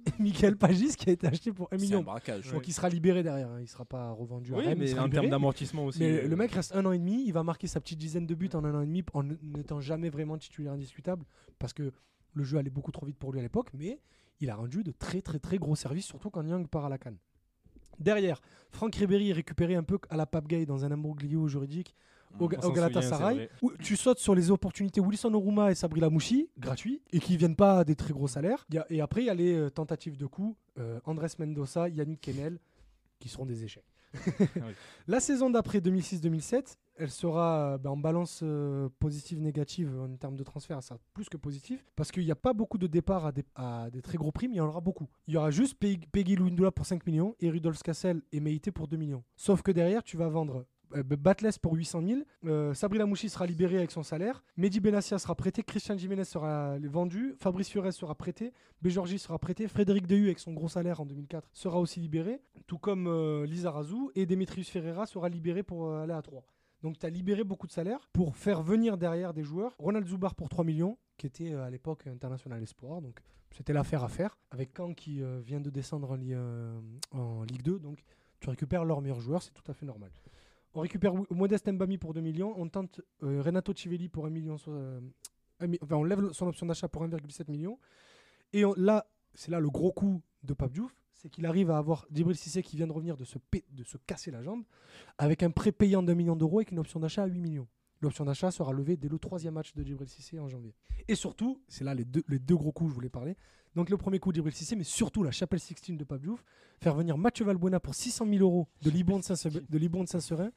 Michael 0.19 0.57
Pagis 0.57 0.97
qui 0.97 1.09
a 1.11 1.13
été 1.13 1.27
acheté 1.27 1.53
pour 1.53 1.69
1 1.73 1.79
C'est 1.79 1.85
un 1.85 1.87
million. 1.87 2.03
braquage. 2.03 2.51
Donc 2.53 2.67
il 2.69 2.73
sera 2.73 2.89
libéré 2.89 3.23
derrière, 3.23 3.49
hein. 3.51 3.59
il 3.59 3.63
ne 3.63 3.67
sera 3.69 3.85
pas 3.85 4.11
revendu 4.11 4.53
à 4.55 4.59
Oui, 4.59 4.65
Rennes, 4.67 4.77
il 4.79 4.81
mais 4.81 4.87
sera 4.89 5.03
en 5.03 5.05
libéré. 5.07 5.23
termes 5.23 5.31
d'amortissement 5.31 5.85
aussi. 5.87 5.99
Mais 6.01 6.25
euh, 6.25 6.29
le 6.29 6.37
mec 6.37 6.53
reste 6.53 6.75
un 6.75 6.85
an 6.87 6.93
et 6.93 6.99
demi, 6.99 7.25
il 7.27 7.33
va 7.33 7.43
marquer 7.43 7.67
sa 7.67 7.81
petite 7.81 7.99
dizaine 7.99 8.27
de 8.27 8.35
buts 8.35 8.51
en 8.55 8.65
un 8.65 8.75
an 8.75 8.83
et 8.83 8.87
demi 8.87 9.03
en 9.15 9.23
n'étant 9.43 9.81
jamais 9.81 10.09
vraiment 10.11 10.37
titulaire 10.39 10.73
indiscutable 10.73 11.25
parce 11.59 11.73
que 11.73 11.93
le 12.35 12.45
jeu 12.45 12.59
allait 12.59 12.71
beaucoup 12.71 12.93
trop 12.93 13.07
vite 13.07 13.17
pour 13.19 13.33
lui 13.33 13.41
à 13.41 13.43
l'époque, 13.43 13.69
mais 13.75 14.01
il 14.41 14.51
a 14.51 14.57
rendu 14.57 14.83
de 14.85 14.93
très 14.93 15.23
très 15.23 15.39
très 15.39 15.57
gros 15.59 15.77
services, 15.77 16.07
surtout 16.07 16.31
quand 16.31 16.43
Young 16.47 16.69
part 16.69 16.85
à 16.85 16.89
la 16.89 16.99
canne. 16.99 17.17
Derrière, 17.99 18.43
Franck 18.71 18.95
Ribéry 18.97 19.31
est 19.31 19.33
récupéré 19.33 19.75
un 19.75 19.83
peu 19.83 19.99
à 20.11 20.17
la 20.17 20.27
Pape 20.27 20.47
Gay 20.49 20.67
dans 20.67 20.85
un 20.85 20.93
imbroglio 20.93 21.49
juridique 21.49 21.95
au, 22.39 22.45
au 22.45 22.73
Galatasaray. 22.73 23.49
où 23.63 23.73
tu 23.81 23.97
sautes 23.97 24.19
sur 24.19 24.35
les 24.35 24.51
opportunités 24.51 25.01
Wilson 25.01 25.33
Oruma 25.35 25.71
et 25.71 25.75
Sabri 25.75 26.01
Lamouchi, 26.01 26.49
gratuits, 26.59 27.01
et 27.13 27.21
qui 27.21 27.37
viennent 27.37 27.57
pas 27.57 27.81
à 27.81 27.85
des 27.85 27.95
très 27.97 28.13
gros 28.13 28.29
salaires. 28.29 28.67
Il 28.71 28.77
y 28.77 28.79
a- 28.79 28.87
et 28.91 29.01
après, 29.01 29.23
il 29.23 29.27
y 29.27 29.31
a 29.31 29.35
les 29.35 29.55
euh, 29.55 29.71
tentatives 29.71 30.17
de 30.17 30.27
coups, 30.27 30.57
euh, 30.79 31.01
Andrés 31.05 31.29
Mendoza, 31.39 31.89
Yannick 31.89 32.21
Kennel, 32.21 32.59
qui 33.19 33.29
seront 33.29 33.47
des 33.47 33.65
échecs. 33.65 33.85
La 35.09 35.21
saison 35.21 35.51
d'après 35.51 35.79
2006-2007, 35.81 36.77
elle 36.99 37.11
sera 37.11 37.75
euh, 37.75 37.79
bah, 37.79 37.91
en 37.91 37.97
balance 37.97 38.41
euh, 38.43 38.89
positive-négative 38.99 39.93
en 40.01 40.17
termes 40.17 40.37
de 40.37 40.43
transfert, 40.45 40.83
ça 40.83 40.97
plus 41.15 41.29
que 41.29 41.37
positif, 41.37 41.85
parce 41.97 42.11
qu'il 42.11 42.25
n'y 42.25 42.31
a 42.31 42.37
pas 42.37 42.53
beaucoup 42.53 42.79
de 42.79 42.87
départs 42.87 43.27
à 43.27 43.33
des, 43.33 43.45
à 43.55 43.89
des 43.91 44.01
très 44.03 44.17
gros 44.17 44.33
prix, 44.33 44.49
mais 44.49 44.55
il 44.55 44.59
y 44.59 44.61
en 44.61 44.69
aura 44.69 44.81
beaucoup. 44.81 45.09
Il 45.27 45.35
y 45.35 45.37
aura 45.37 45.51
juste 45.51 45.77
Peg- 45.81 46.07
Peggy 46.11 46.37
Louindoula 46.37 46.71
pour 46.71 46.87
5 46.87 47.07
millions 47.07 47.35
et 47.41 47.51
Rudolf 47.51 47.83
Cassel 47.83 48.23
et 48.33 48.41
Meite 48.41 48.71
pour 48.71 48.89
2 48.89 48.97
millions. 48.97 49.23
Sauf 49.37 49.63
que 49.63 49.71
derrière, 49.73 50.03
tu 50.03 50.17
vas 50.17 50.29
vendre 50.29 50.65
euh, 50.95 51.03
Batles 51.03 51.59
pour 51.61 51.75
800 51.75 52.03
000, 52.03 52.21
euh, 52.47 52.75
Lamouchi 52.93 53.29
sera 53.29 53.47
libéré 53.47 53.79
avec 53.79 53.91
son 53.91 54.03
salaire, 54.03 54.43
Mehdi 54.57 54.81
Benassia 54.81 55.19
sera 55.19 55.35
prêté, 55.35 55.63
Christian 55.63 55.97
Jiménez 55.97 56.25
sera 56.25 56.79
vendu, 56.79 57.35
Fabrice 57.39 57.69
Fiorez 57.69 57.93
sera 57.93 58.15
prêté, 58.15 58.53
Béjorgi 58.83 59.19
sera 59.19 59.39
prêté, 59.39 59.69
Frédéric 59.69 60.07
Dehu 60.07 60.27
avec 60.27 60.39
son 60.39 60.53
gros 60.53 60.69
salaire 60.69 61.01
en 61.01 61.07
2004 61.07 61.49
sera 61.53 61.81
aussi 61.81 62.01
libéré, 62.01 62.41
tout 62.67 62.79
comme 62.79 63.07
euh, 63.07 63.47
Lisa 63.47 63.71
Razou, 63.71 64.11
et 64.15 64.27
Demetrius 64.27 64.69
Ferreira 64.69 65.07
sera 65.07 65.29
libéré 65.29 65.63
pour 65.63 65.87
euh, 65.87 66.03
aller 66.03 66.13
à 66.13 66.23
3. 66.23 66.45
Donc 66.83 66.99
tu 66.99 67.07
as 67.07 67.11
libéré 67.11 67.43
beaucoup 67.43 67.67
de 67.67 67.73
salaires 67.73 68.09
pour 68.13 68.37
faire 68.37 68.63
venir 68.63 68.97
derrière 68.97 69.33
des 69.33 69.43
joueurs. 69.43 69.75
Ronald 69.79 70.07
Zubar 70.07 70.35
pour 70.35 70.49
3 70.49 70.65
millions, 70.65 70.99
qui 71.17 71.27
était 71.27 71.55
à 71.55 71.71
l'époque 71.71 72.07
international 72.07 72.63
espoir, 72.63 73.01
donc 73.01 73.19
c'était 73.51 73.73
l'affaire 73.73 74.05
à 74.05 74.09
faire, 74.09 74.39
avec 74.51 74.71
Caen 74.77 74.93
qui 74.93 75.23
vient 75.43 75.61
de 75.61 75.71
descendre 75.71 76.19
en 77.13 77.43
Ligue 77.45 77.63
2, 77.63 77.79
donc 77.79 78.05
tu 78.41 78.51
récupères 78.51 78.85
leur 78.85 79.01
meilleur 79.01 79.21
joueur, 79.21 79.43
c'est 79.43 79.55
tout 79.55 79.69
à 79.71 79.75
fait 79.75 79.87
normal. 79.87 80.11
On 80.77 80.81
récupère 80.81 81.15
Modeste 81.31 81.73
Mbami 81.73 81.97
pour 81.97 82.13
2 82.13 82.21
millions. 82.21 82.53
On 82.59 82.69
tente 82.69 83.01
euh, 83.23 83.41
Renato 83.41 83.73
Civelli 83.75 84.11
pour 84.11 84.27
1 84.27 84.31
million. 84.31 84.57
euh, 84.69 85.01
enfin, 85.59 85.97
on 85.97 86.05
lève 86.05 86.31
son 86.33 86.49
option 86.49 86.67
d'achat 86.67 86.87
pour 86.87 87.03
1,7 87.03 87.51
million. 87.51 87.79
Et 88.53 88.63
là, 88.77 89.07
c'est 89.33 89.51
là 89.51 89.59
le 89.59 89.71
gros 89.71 89.91
coup 89.91 90.21
de 90.43 90.53
Pape 90.53 90.73
Diouf, 90.73 90.95
c'est 91.15 91.31
qu'il 91.31 91.47
arrive 91.47 91.71
à 91.71 91.79
avoir 91.79 92.07
Djibril 92.11 92.37
Cissé 92.37 92.63
qui 92.63 92.77
vient 92.77 92.87
de 92.87 92.93
revenir 92.93 93.17
de 93.17 93.25
se, 93.25 93.39
casser 94.07 94.31
la 94.31 94.43
jambe 94.43 94.65
avec 95.17 95.43
un 95.43 95.51
prêt 95.51 95.73
payant 95.73 96.03
d'un 96.03 96.15
million 96.15 96.37
d'euros 96.37 96.59
avec 96.59 96.73
une 96.73 96.79
option 96.79 97.01
d'achat 97.01 97.23
à 97.23 97.27
8 97.27 97.41
millions. 97.41 97.69
L'option 98.03 98.27
d'achat 98.27 98.51
sera 98.51 98.75
levée 98.75 98.99
dès 98.99 99.09
le 99.09 99.19
troisième 99.19 99.55
match 99.55 99.73
de 99.75 99.83
Djibril 99.83 100.09
Cissé 100.11 100.39
en 100.39 100.49
janvier. 100.49 100.75
Et 101.09 101.15
surtout, 101.15 101.59
c'est 101.69 101.85
là 101.85 101.95
les 101.95 102.05
deux, 102.05 102.23
les 102.29 102.39
deux 102.39 102.57
gros 102.57 102.71
coups 102.71 102.89
que 102.89 102.91
je 102.91 102.95
voulais 102.95 103.09
parler. 103.09 103.35
Donc 103.77 103.91
le 103.91 103.97
premier 103.97 104.19
coup 104.19 104.33
Djibril 104.33 104.53
Cissé, 104.55 104.75
mais 104.75 104.85
surtout 104.85 105.23
la 105.23 105.31
chapelle 105.31 105.61
Sixtine 105.61 105.97
de 105.97 106.05
Pape 106.05 106.23
Diouf, 106.23 106.43
faire 106.81 106.95
venir 106.95 107.17
Mathieu 107.19 107.45
Valbuena 107.45 107.79
pour 107.79 107.95
600 107.95 108.27
000 108.27 108.39
euros 108.41 108.67
de 108.83 108.91
Libon 108.91 110.03
de 110.03 110.09
Saint-Seurin. 110.09 110.51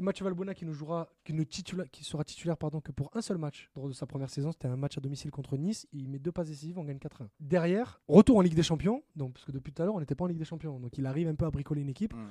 Mathieu 0.00 0.24
Valbuena 0.24 0.54
qui, 0.54 0.66
ne 0.66 0.72
jouera, 0.72 1.08
qui, 1.24 1.32
ne 1.32 1.44
titula- 1.44 1.86
qui 1.88 2.02
sera 2.02 2.24
titulaire 2.24 2.56
pardon, 2.56 2.80
que 2.80 2.90
pour 2.90 3.10
un 3.14 3.20
seul 3.20 3.38
match 3.38 3.70
lors 3.76 3.86
de 3.86 3.92
sa 3.92 4.06
première 4.06 4.28
saison. 4.28 4.50
C'était 4.50 4.66
un 4.66 4.74
match 4.76 4.98
à 4.98 5.00
domicile 5.00 5.30
contre 5.30 5.56
Nice. 5.56 5.86
Il 5.92 6.08
met 6.08 6.18
deux 6.18 6.32
passes 6.32 6.48
décisives, 6.48 6.76
on 6.80 6.84
gagne 6.84 6.98
4-1. 6.98 7.28
Derrière, 7.38 8.00
retour 8.08 8.38
en 8.38 8.40
Ligue 8.40 8.56
des 8.56 8.64
Champions. 8.64 9.04
Donc, 9.14 9.34
parce 9.34 9.44
que 9.44 9.52
depuis 9.52 9.72
tout 9.72 9.80
à 9.80 9.84
l'heure, 9.84 9.94
on 9.94 10.00
n'était 10.00 10.16
pas 10.16 10.24
en 10.24 10.26
Ligue 10.26 10.38
des 10.38 10.44
Champions. 10.44 10.80
Donc 10.80 10.98
il 10.98 11.06
arrive 11.06 11.28
un 11.28 11.36
peu 11.36 11.46
à 11.46 11.50
bricoler 11.52 11.82
une 11.82 11.90
équipe. 11.90 12.12
Mm. 12.12 12.26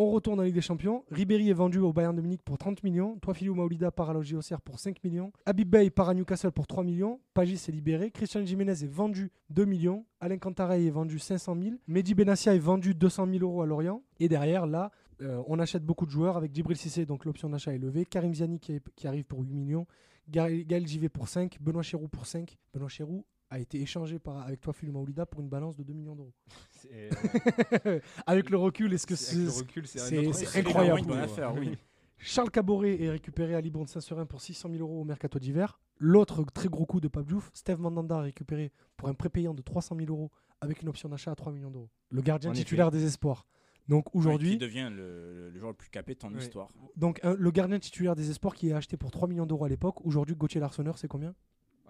On 0.00 0.12
retourne 0.12 0.38
en 0.38 0.44
Ligue 0.44 0.54
des 0.54 0.60
Champions. 0.60 1.04
Ribéry 1.10 1.50
est 1.50 1.54
vendu 1.54 1.80
au 1.80 1.92
Bayern 1.92 2.14
de 2.14 2.20
Munich 2.20 2.40
pour 2.44 2.56
30 2.56 2.84
millions. 2.84 3.18
Toifilou 3.18 3.56
Maolida 3.56 3.90
part 3.90 4.10
à 4.10 4.14
la 4.14 4.22
JOCR 4.22 4.60
pour 4.60 4.78
5 4.78 5.02
millions. 5.02 5.32
Habib 5.44 5.68
Bey 5.68 5.90
part 5.90 6.08
à 6.08 6.14
Newcastle 6.14 6.52
pour 6.52 6.68
3 6.68 6.84
millions. 6.84 7.18
Pagis 7.34 7.54
est 7.54 7.72
libéré. 7.72 8.12
Christian 8.12 8.44
Jiménez 8.44 8.70
est 8.70 8.86
vendu 8.86 9.32
2 9.50 9.64
millions. 9.64 10.06
Alain 10.20 10.38
Cantarey 10.38 10.86
est 10.86 10.90
vendu 10.90 11.18
500 11.18 11.56
000. 11.60 11.74
Mehdi 11.88 12.14
Benassia 12.14 12.54
est 12.54 12.60
vendu 12.60 12.94
200 12.94 13.26
000 13.26 13.38
euros 13.42 13.60
à 13.60 13.66
Lorient. 13.66 14.04
Et 14.20 14.28
derrière, 14.28 14.68
là, 14.68 14.92
euh, 15.20 15.42
on 15.48 15.58
achète 15.58 15.84
beaucoup 15.84 16.06
de 16.06 16.12
joueurs 16.12 16.36
avec 16.36 16.54
Djibril 16.54 16.76
Cissé, 16.76 17.04
donc 17.04 17.24
l'option 17.24 17.48
d'achat 17.48 17.74
est 17.74 17.78
levée. 17.78 18.04
Karim 18.04 18.32
Ziani 18.32 18.60
qui, 18.60 18.80
arrive 19.04 19.24
pour 19.24 19.40
8 19.40 19.52
millions. 19.52 19.88
Gaël 20.28 20.64
Gaël 20.64 20.86
Givet 20.86 21.08
pour 21.08 21.26
5. 21.26 21.58
Benoît 21.60 21.82
Chéroux 21.82 22.06
pour 22.06 22.24
5. 22.24 22.56
Benoît 22.72 22.88
Chéroux 22.88 23.24
a 23.50 23.58
été 23.58 23.80
échangé 23.80 24.18
par, 24.18 24.38
avec 24.46 24.60
toi, 24.60 24.72
Phil 24.72 24.92
Maoulida, 24.92 25.24
pour 25.26 25.40
une 25.40 25.48
balance 25.48 25.76
de 25.76 25.82
2 25.82 25.92
millions 25.94 26.14
d'euros. 26.16 26.34
C'est- 26.70 27.10
avec 28.26 28.50
le 28.50 28.56
recul, 28.58 28.92
est-ce 28.92 29.06
que 29.06 29.16
c'est- 29.16 29.34
avec 29.36 29.44
le 29.46 29.50
c'est. 29.50 29.60
recul, 29.60 29.86
c'est 29.86 29.98
c'est- 29.98 30.18
un 30.18 30.24
autre- 30.28 30.34
c'est 30.38 30.46
c'est 30.46 30.58
incroyable. 30.60 31.02
Bonne 31.02 31.18
affaire, 31.18 31.54
oui. 31.54 31.76
Charles 32.20 32.50
Caboret 32.50 33.00
est 33.00 33.10
récupéré 33.10 33.54
à 33.54 33.60
Libourne 33.60 33.86
Saint-Seurin 33.86 34.26
pour 34.26 34.40
600 34.40 34.68
000 34.70 34.82
euros 34.82 35.00
au 35.00 35.04
mercato 35.04 35.38
d'hiver. 35.38 35.78
L'autre 35.98 36.44
très 36.52 36.68
gros 36.68 36.84
coup 36.84 37.00
de 37.00 37.06
Pape 37.08 37.26
Diouf, 37.26 37.50
Steve 37.54 37.78
Mandanda 37.80 38.20
récupéré 38.20 38.72
pour 38.96 39.08
un 39.08 39.14
prépayant 39.14 39.54
de 39.54 39.62
300 39.62 39.96
000 39.96 40.10
euros 40.10 40.30
avec 40.60 40.82
une 40.82 40.88
option 40.88 41.08
d'achat 41.08 41.30
à 41.30 41.34
3 41.36 41.52
millions 41.52 41.70
d'euros. 41.70 41.90
Le 42.10 42.20
gardien 42.22 42.50
En 42.50 42.52
effet. 42.54 42.64
titulaire 42.64 42.90
des 42.90 43.04
espoirs. 43.04 43.46
Donc 43.88 44.10
Qui 44.10 44.18
aujourd'hui, 44.18 44.56
devient 44.58 44.90
le, 44.92 45.48
le 45.50 45.58
joueur 45.58 45.70
le 45.70 45.76
plus 45.76 45.88
capé 45.90 46.14
de 46.14 46.18
ton 46.18 46.28
Oui. 46.34 46.38
histoire. 46.42 46.68
donc 46.96 47.20
un- 47.24 47.34
le 47.34 47.50
gardien 47.52 47.78
titulaire 47.78 48.14
des 48.16 48.30
espoirs 48.30 48.54
qui 48.54 48.68
est 48.68 48.72
acheté 48.72 48.96
pour 48.96 49.10
3 49.12 49.28
millions 49.28 49.46
d'euros 49.46 49.64
à 49.64 49.68
l'époque. 49.68 50.04
Aujourd'hui, 50.04 50.34
Gauthier 50.34 50.60
Larsonneur, 50.60 50.98
c'est 50.98 51.08
combien? 51.08 51.34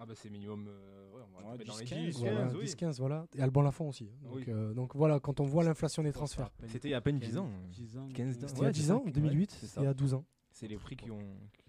Ah 0.01 0.05
bah 0.05 0.13
c'est 0.15 0.29
minimum. 0.29 0.65
euh, 0.69 1.11
ouais, 1.13 1.21
on 1.27 1.41
va 1.41 1.45
Ouais, 1.51 1.57
taper 1.57 1.65
dans 1.65 1.77
les 1.77 1.83
10, 1.85 1.89
10, 1.93 2.13
15, 2.13 2.17
Voilà, 2.21 2.41
15, 2.43 2.55
oui. 2.55 2.65
10-15, 2.65 2.97
voilà. 2.99 3.25
Et 3.35 3.41
Alban 3.41 3.61
Lafont 3.61 3.89
aussi. 3.89 4.05
Donc, 4.23 4.33
Oui. 4.35 4.43
euh, 4.47 4.73
donc 4.73 4.95
voilà, 4.95 5.19
quand 5.19 5.39
on 5.41 5.43
voit 5.43 5.63
l'inflation 5.63 6.03
des 6.03 6.13
transferts. 6.13 6.49
C'était 6.67 6.87
il 6.87 6.91
y 6.91 6.93
a 6.93 6.97
à 6.97 7.01
peine 7.01 7.19
10 7.19 7.37
ans. 7.37 7.49
10 7.71 7.97
ans. 7.97 8.07
15 8.13 8.43
ans. 8.43 8.47
C'était 8.47 8.59
il 8.61 8.63
y 8.63 8.67
a 8.67 8.71
10 8.71 8.85
c'est 8.85 8.91
ans, 8.91 9.01
ça. 9.03 9.07
en 9.07 9.11
2008, 9.11 9.51
Ouais, 9.51 9.57
c'est 9.59 9.65
et 9.65 9.69
ça. 9.69 9.81
il 9.81 9.83
y 9.83 9.87
a 9.87 9.93
12 9.93 10.13
ans. 10.13 10.25
C'est 10.51 10.67
les 10.67 10.77
prix 10.77 10.95
qui 10.95 11.11
ont. 11.11 11.19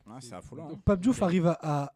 Ah, 0.07 0.19
c'est 0.21 0.35
affolant. 0.35 0.69
hein. 0.73 0.81
Pape 0.85 1.01
Diouf 1.01 1.23
arrive 1.23 1.47
à, 1.49 1.59
à- 1.61 1.93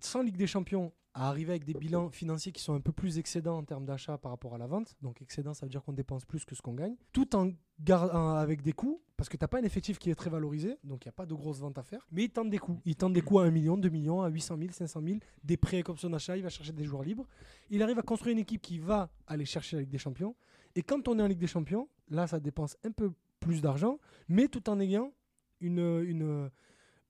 sans 0.00 0.22
Ligue 0.22 0.36
des 0.38 0.46
Champions 0.46 0.92
à 1.16 1.30
arriver 1.30 1.52
avec 1.52 1.64
des 1.64 1.72
bilans 1.72 2.10
financiers 2.10 2.52
qui 2.52 2.62
sont 2.62 2.74
un 2.74 2.80
peu 2.80 2.92
plus 2.92 3.18
excédents 3.18 3.56
en 3.56 3.64
termes 3.64 3.86
d'achat 3.86 4.18
par 4.18 4.30
rapport 4.30 4.54
à 4.54 4.58
la 4.58 4.66
vente. 4.66 4.94
Donc 5.00 5.22
excédent, 5.22 5.54
ça 5.54 5.64
veut 5.64 5.70
dire 5.70 5.82
qu'on 5.82 5.94
dépense 5.94 6.26
plus 6.26 6.44
que 6.44 6.54
ce 6.54 6.60
qu'on 6.60 6.74
gagne, 6.74 6.94
tout 7.14 7.34
en 7.34 7.52
gardant 7.80 8.34
avec 8.34 8.60
des 8.60 8.74
coûts, 8.74 9.00
parce 9.16 9.30
que 9.30 9.38
tu 9.38 9.42
n'as 9.42 9.48
pas 9.48 9.58
un 9.58 9.62
effectif 9.62 9.98
qui 9.98 10.10
est 10.10 10.14
très 10.14 10.28
valorisé, 10.28 10.76
donc 10.84 11.06
il 11.06 11.08
n'y 11.08 11.10
a 11.10 11.12
pas 11.12 11.24
de 11.24 11.32
grosses 11.32 11.60
ventes 11.60 11.78
à 11.78 11.82
faire. 11.82 12.06
Mais 12.12 12.24
il 12.24 12.28
tente 12.28 12.50
des 12.50 12.58
coûts. 12.58 12.82
Il 12.84 12.96
tente 12.96 13.14
des 13.14 13.22
coûts 13.22 13.38
à 13.38 13.44
1 13.46 13.50
million, 13.50 13.78
2 13.78 13.88
millions, 13.88 14.20
à 14.20 14.28
800 14.28 14.58
000, 14.58 14.72
500 14.72 15.00
000, 15.02 15.18
des 15.42 15.56
prêts 15.56 15.78
avec 15.78 15.88
option 15.88 16.10
d'achat, 16.10 16.36
il 16.36 16.42
va 16.42 16.50
chercher 16.50 16.72
des 16.72 16.84
joueurs 16.84 17.02
libres. 17.02 17.26
Il 17.70 17.82
arrive 17.82 17.98
à 17.98 18.02
construire 18.02 18.34
une 18.34 18.40
équipe 18.40 18.60
qui 18.60 18.78
va 18.78 19.08
aller 19.26 19.46
chercher 19.46 19.76
la 19.76 19.82
Ligue 19.82 19.90
des 19.90 19.98
Champions. 19.98 20.36
Et 20.74 20.82
quand 20.82 21.08
on 21.08 21.18
est 21.18 21.22
en 21.22 21.26
Ligue 21.28 21.38
des 21.38 21.46
Champions, 21.46 21.88
là, 22.10 22.26
ça 22.26 22.40
dépense 22.40 22.76
un 22.84 22.90
peu 22.90 23.10
plus 23.40 23.62
d'argent, 23.62 23.98
mais 24.28 24.48
tout 24.48 24.68
en 24.68 24.78
ayant 24.80 25.14
une, 25.60 26.02
une, 26.06 26.50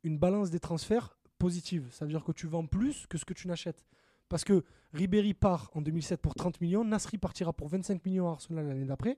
une 0.05 0.19
balance 0.19 0.51
des 0.51 0.61
transferts 0.61 1.16
positive. 1.39 1.89
Ça 1.91 2.05
veut 2.05 2.11
dire 2.11 2.25
que 2.25 2.33
tu 2.33 2.47
vends 2.47 2.67
plus 2.67 3.07
que 3.07 3.19
ce 3.19 3.25
que 3.25 3.35
tu 3.35 3.49
n'achètes. 3.49 3.85
Parce 4.29 4.45
que 4.45 4.65
Ribéry 4.93 5.35
part 5.35 5.71
en 5.75 5.81
2007 5.81 6.21
pour 6.21 6.35
30 6.35 6.61
millions, 6.61 6.85
Nasri 6.85 7.19
partira 7.19 7.53
pour 7.53 7.69
25 7.69 8.05
millions 8.05 8.29
à 8.29 8.33
Arsenal 8.33 8.67
l'année 8.67 8.85
d'après. 8.85 9.17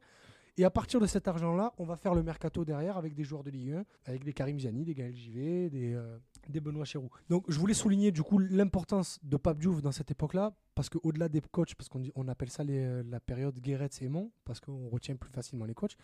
Et 0.58 0.64
à 0.64 0.70
partir 0.70 0.98
de 0.98 1.06
cet 1.06 1.28
argent-là, 1.28 1.72
on 1.78 1.84
va 1.84 1.96
faire 1.96 2.16
le 2.16 2.22
mercato 2.24 2.64
derrière 2.64 2.96
avec 2.96 3.14
des 3.14 3.22
joueurs 3.22 3.44
de 3.44 3.50
Ligue 3.50 3.74
1, 3.74 3.84
avec 4.06 4.24
des 4.24 4.32
Karim 4.32 4.58
Ziani, 4.58 4.84
des 4.84 4.92
Gaël 4.92 5.14
Givet, 5.14 5.70
des, 5.70 5.94
euh, 5.94 6.18
des 6.48 6.58
Benoît 6.58 6.84
Chéroux. 6.84 7.10
Donc 7.28 7.44
je 7.48 7.56
voulais 7.60 7.74
souligner 7.74 8.10
du 8.10 8.24
coup 8.24 8.38
l'importance 8.40 9.20
de 9.22 9.36
Pape 9.36 9.60
Diouf 9.60 9.82
dans 9.82 9.92
cette 9.92 10.10
époque-là, 10.10 10.52
parce 10.74 10.88
qu'au-delà 10.88 11.28
des 11.28 11.40
coachs, 11.40 11.76
parce 11.76 11.88
qu'on 11.88 12.02
on 12.16 12.26
appelle 12.26 12.50
ça 12.50 12.64
euh, 12.68 13.04
la 13.08 13.20
période 13.20 13.56
Guéret 13.60 13.88
et 14.00 14.04
Aimon, 14.04 14.32
parce 14.44 14.58
qu'on 14.58 14.88
retient 14.88 15.14
plus 15.14 15.30
facilement 15.30 15.64
les 15.64 15.74
coachs, 15.74 15.96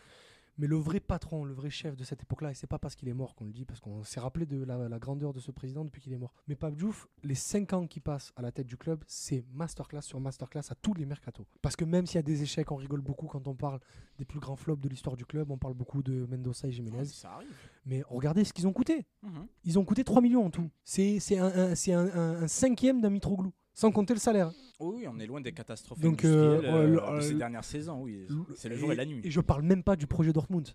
mais 0.59 0.67
le 0.67 0.77
vrai 0.77 1.01
patron, 1.01 1.45
le 1.45 1.53
vrai 1.53 1.71
chef 1.71 1.97
de 1.97 2.05
cette 2.05 2.23
époque-là, 2.23 2.51
et 2.51 2.55
c'est 2.55 2.67
pas 2.67 2.79
parce 2.79 2.95
qu'il 2.95 3.09
est 3.09 3.15
mort 3.15 3.35
qu'on 3.35 3.45
le 3.45 3.53
dit, 3.53 3.65
parce 3.65 3.81
qu'on 3.81 4.05
s'est 4.05 4.21
rappelé 4.21 4.47
de 4.47 4.63
la, 4.65 4.89
la 4.89 4.99
grandeur 4.99 5.33
de 5.33 5.41
ce 5.41 5.51
président 5.51 5.85
depuis 5.85 6.01
qu'il 6.01 6.13
est 6.13 6.19
mort. 6.19 6.33
Mais 6.49 6.55
Pape 6.55 6.77
Diouf, 6.77 7.09
les 7.23 7.35
5 7.35 7.73
ans 7.73 7.87
qui 7.87 8.01
passent 8.01 8.33
à 8.37 8.43
la 8.43 8.53
tête 8.53 8.67
du 8.67 8.77
club, 8.77 9.03
c'est 9.07 9.45
masterclass 9.53 10.03
sur 10.03 10.21
masterclass 10.21 10.63
à 10.71 10.75
tous 10.75 10.95
les 10.95 11.07
mercatos. 11.07 11.47
Parce 11.63 11.77
que 11.77 11.85
même 11.85 12.07
s'il 12.07 12.17
y 12.17 12.19
a 12.19 12.23
des 12.23 12.43
échecs, 12.43 12.71
on 12.73 12.77
rigole 12.77 13.01
beaucoup 13.01 13.27
quand 13.27 13.47
on 13.49 13.55
parle 13.55 13.81
des 14.19 14.25
plus 14.25 14.39
grands 14.41 14.57
flops 14.57 14.81
de 14.81 14.89
l'histoire 14.89 15.17
du 15.17 15.25
club, 15.27 15.51
on 15.51 15.59
parle 15.59 15.75
beaucoup 15.75 16.03
de 16.03 16.27
Mendoza 16.31 16.69
et 16.69 16.73
Jiménez. 16.73 17.05
Ça 17.07 17.33
arrive. 17.33 17.49
Mais 17.87 18.03
regardez 18.09 18.45
ce 18.45 18.53
qu'ils 18.53 18.67
ont 18.67 18.73
coûté. 18.73 19.05
Mhm. 19.23 19.47
Ils 19.65 19.79
ont 19.79 19.85
coûté 19.85 20.05
3 20.05 20.23
millions 20.23 20.47
en 20.47 20.51
tout. 20.51 20.71
C'est 20.85 21.19
c'est 21.21 21.39
un, 21.39 21.47
un- 21.47 21.75
c'est 21.75 21.93
un- 21.93 22.07
un- 22.15 22.43
un 22.45 22.49
cinquième 22.49 23.01
d'un 23.01 23.11
Mitroglou, 23.11 23.53
sans 23.75 23.91
compter 23.91 24.15
le 24.15 24.21
salaire. 24.21 24.51
Oui, 24.81 24.97
oui, 24.99 25.07
on 25.09 25.19
est 25.19 25.27
loin 25.27 25.41
des 25.41 25.53
catastrophes 25.53 26.01
Donc, 26.01 26.25
euh, 26.25 26.59
industrielles 26.59 26.99
euh, 26.99 27.17
de 27.17 27.21
ces 27.21 27.35
euh, 27.35 27.39
dernières 27.39 27.65
saisons. 27.65 28.03
Oui, 28.03 28.27
c'est 28.57 28.69
le 28.69 28.77
jour 28.77 28.93
et, 28.93 28.97
la 28.97 29.05
nuit. 29.05 29.21
Et 29.23 29.31
je 29.31 29.41
parle 29.41 29.63
même 29.63 29.83
pas 29.83 29.97
du 29.97 30.07
projet 30.07 30.33
Dortmund. 30.33 30.69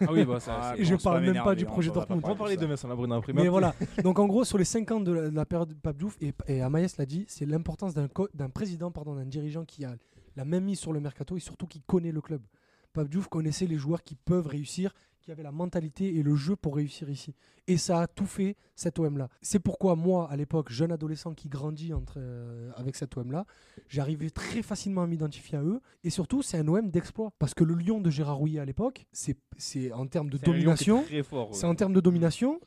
Ah 0.00 0.12
oui, 0.12 0.24
bah 0.24 0.38
ça. 0.38 0.58
Ah, 0.62 0.74
Et 0.76 0.84
je 0.84 0.94
parle 0.96 1.24
même 1.24 1.42
pas 1.42 1.54
du 1.54 1.64
projet 1.64 1.88
pas 1.88 1.94
Dortmund. 1.94 2.22
On 2.24 2.28
va 2.28 2.34
parler 2.34 2.56
de 2.56 2.60
demain 2.60 2.76
sur 2.76 2.88
la 2.88 2.94
Brune 2.94 3.12
après. 3.12 3.32
Mais 3.32 3.48
voilà. 3.48 3.74
Donc 4.02 4.18
en 4.18 4.26
gros, 4.26 4.44
sur 4.44 4.58
les 4.58 4.64
5 4.64 4.90
ans 4.90 5.00
de 5.00 5.12
la, 5.12 5.30
de 5.30 5.34
la 5.34 5.46
période 5.46 5.68
de 5.68 5.74
Pape 5.74 5.96
Diouf, 5.96 6.16
et, 6.20 6.32
et 6.46 6.60
Amaïs 6.60 6.96
l'a 6.98 7.06
dit, 7.06 7.24
c'est 7.28 7.46
l'importance 7.46 7.94
d'un 7.94 8.50
président, 8.50 8.90
pardon, 8.90 9.14
d'un 9.14 9.24
dirigeant 9.24 9.64
qui 9.64 9.84
a 9.84 9.96
la 10.36 10.44
même 10.44 10.64
mise 10.64 10.78
sur 10.78 10.92
le 10.92 11.00
mercato 11.00 11.36
et 11.36 11.40
surtout 11.40 11.66
qui 11.66 11.80
connaît 11.80 12.12
le 12.12 12.20
club. 12.20 12.42
Pape 12.92 13.08
Diouf 13.08 13.28
connaissait 13.28 13.66
les 13.66 13.76
joueurs 13.76 14.02
qui 14.02 14.14
peuvent 14.14 14.46
réussir, 14.46 14.94
qui 15.26 15.32
avaient 15.32 15.42
la 15.42 15.50
mentalité 15.50 16.14
et 16.14 16.22
le 16.22 16.36
jeu 16.36 16.54
pour 16.54 16.76
réussir 16.76 17.10
ici. 17.10 17.34
Et 17.66 17.78
ça 17.78 18.00
a 18.02 18.06
tout 18.06 18.26
fait 18.26 18.54
cet 18.76 19.00
OM-là. 19.00 19.28
C'est 19.42 19.58
pourquoi 19.58 19.96
moi, 19.96 20.30
à 20.30 20.36
l'époque, 20.36 20.70
jeune 20.70 20.92
adolescent 20.92 21.34
qui 21.34 21.48
grandit 21.48 21.92
entre, 21.92 22.14
euh, 22.18 22.70
avec 22.76 22.94
cet 22.94 23.16
OM-là, 23.16 23.44
j'arrivais 23.88 24.30
très 24.30 24.62
facilement 24.62 25.02
à 25.02 25.08
m'identifier 25.08 25.58
à 25.58 25.62
eux. 25.64 25.80
Et 26.04 26.10
surtout, 26.10 26.42
c'est 26.42 26.58
un 26.58 26.68
OM 26.68 26.90
d'exploit. 26.92 27.32
Parce 27.40 27.54
que 27.54 27.64
le 27.64 27.74
Lyon 27.74 28.00
de 28.00 28.08
Gérard 28.08 28.36
Rouillet 28.36 28.60
à 28.60 28.64
l'époque, 28.64 29.04
c'est 29.10 29.90
en 29.92 30.06
termes 30.06 30.30
de 30.30 30.38
domination. 30.52 31.02
C'est 31.54 31.66
en 31.66 31.74
termes 31.74 31.92
de 31.92 32.00
domination 32.00 32.60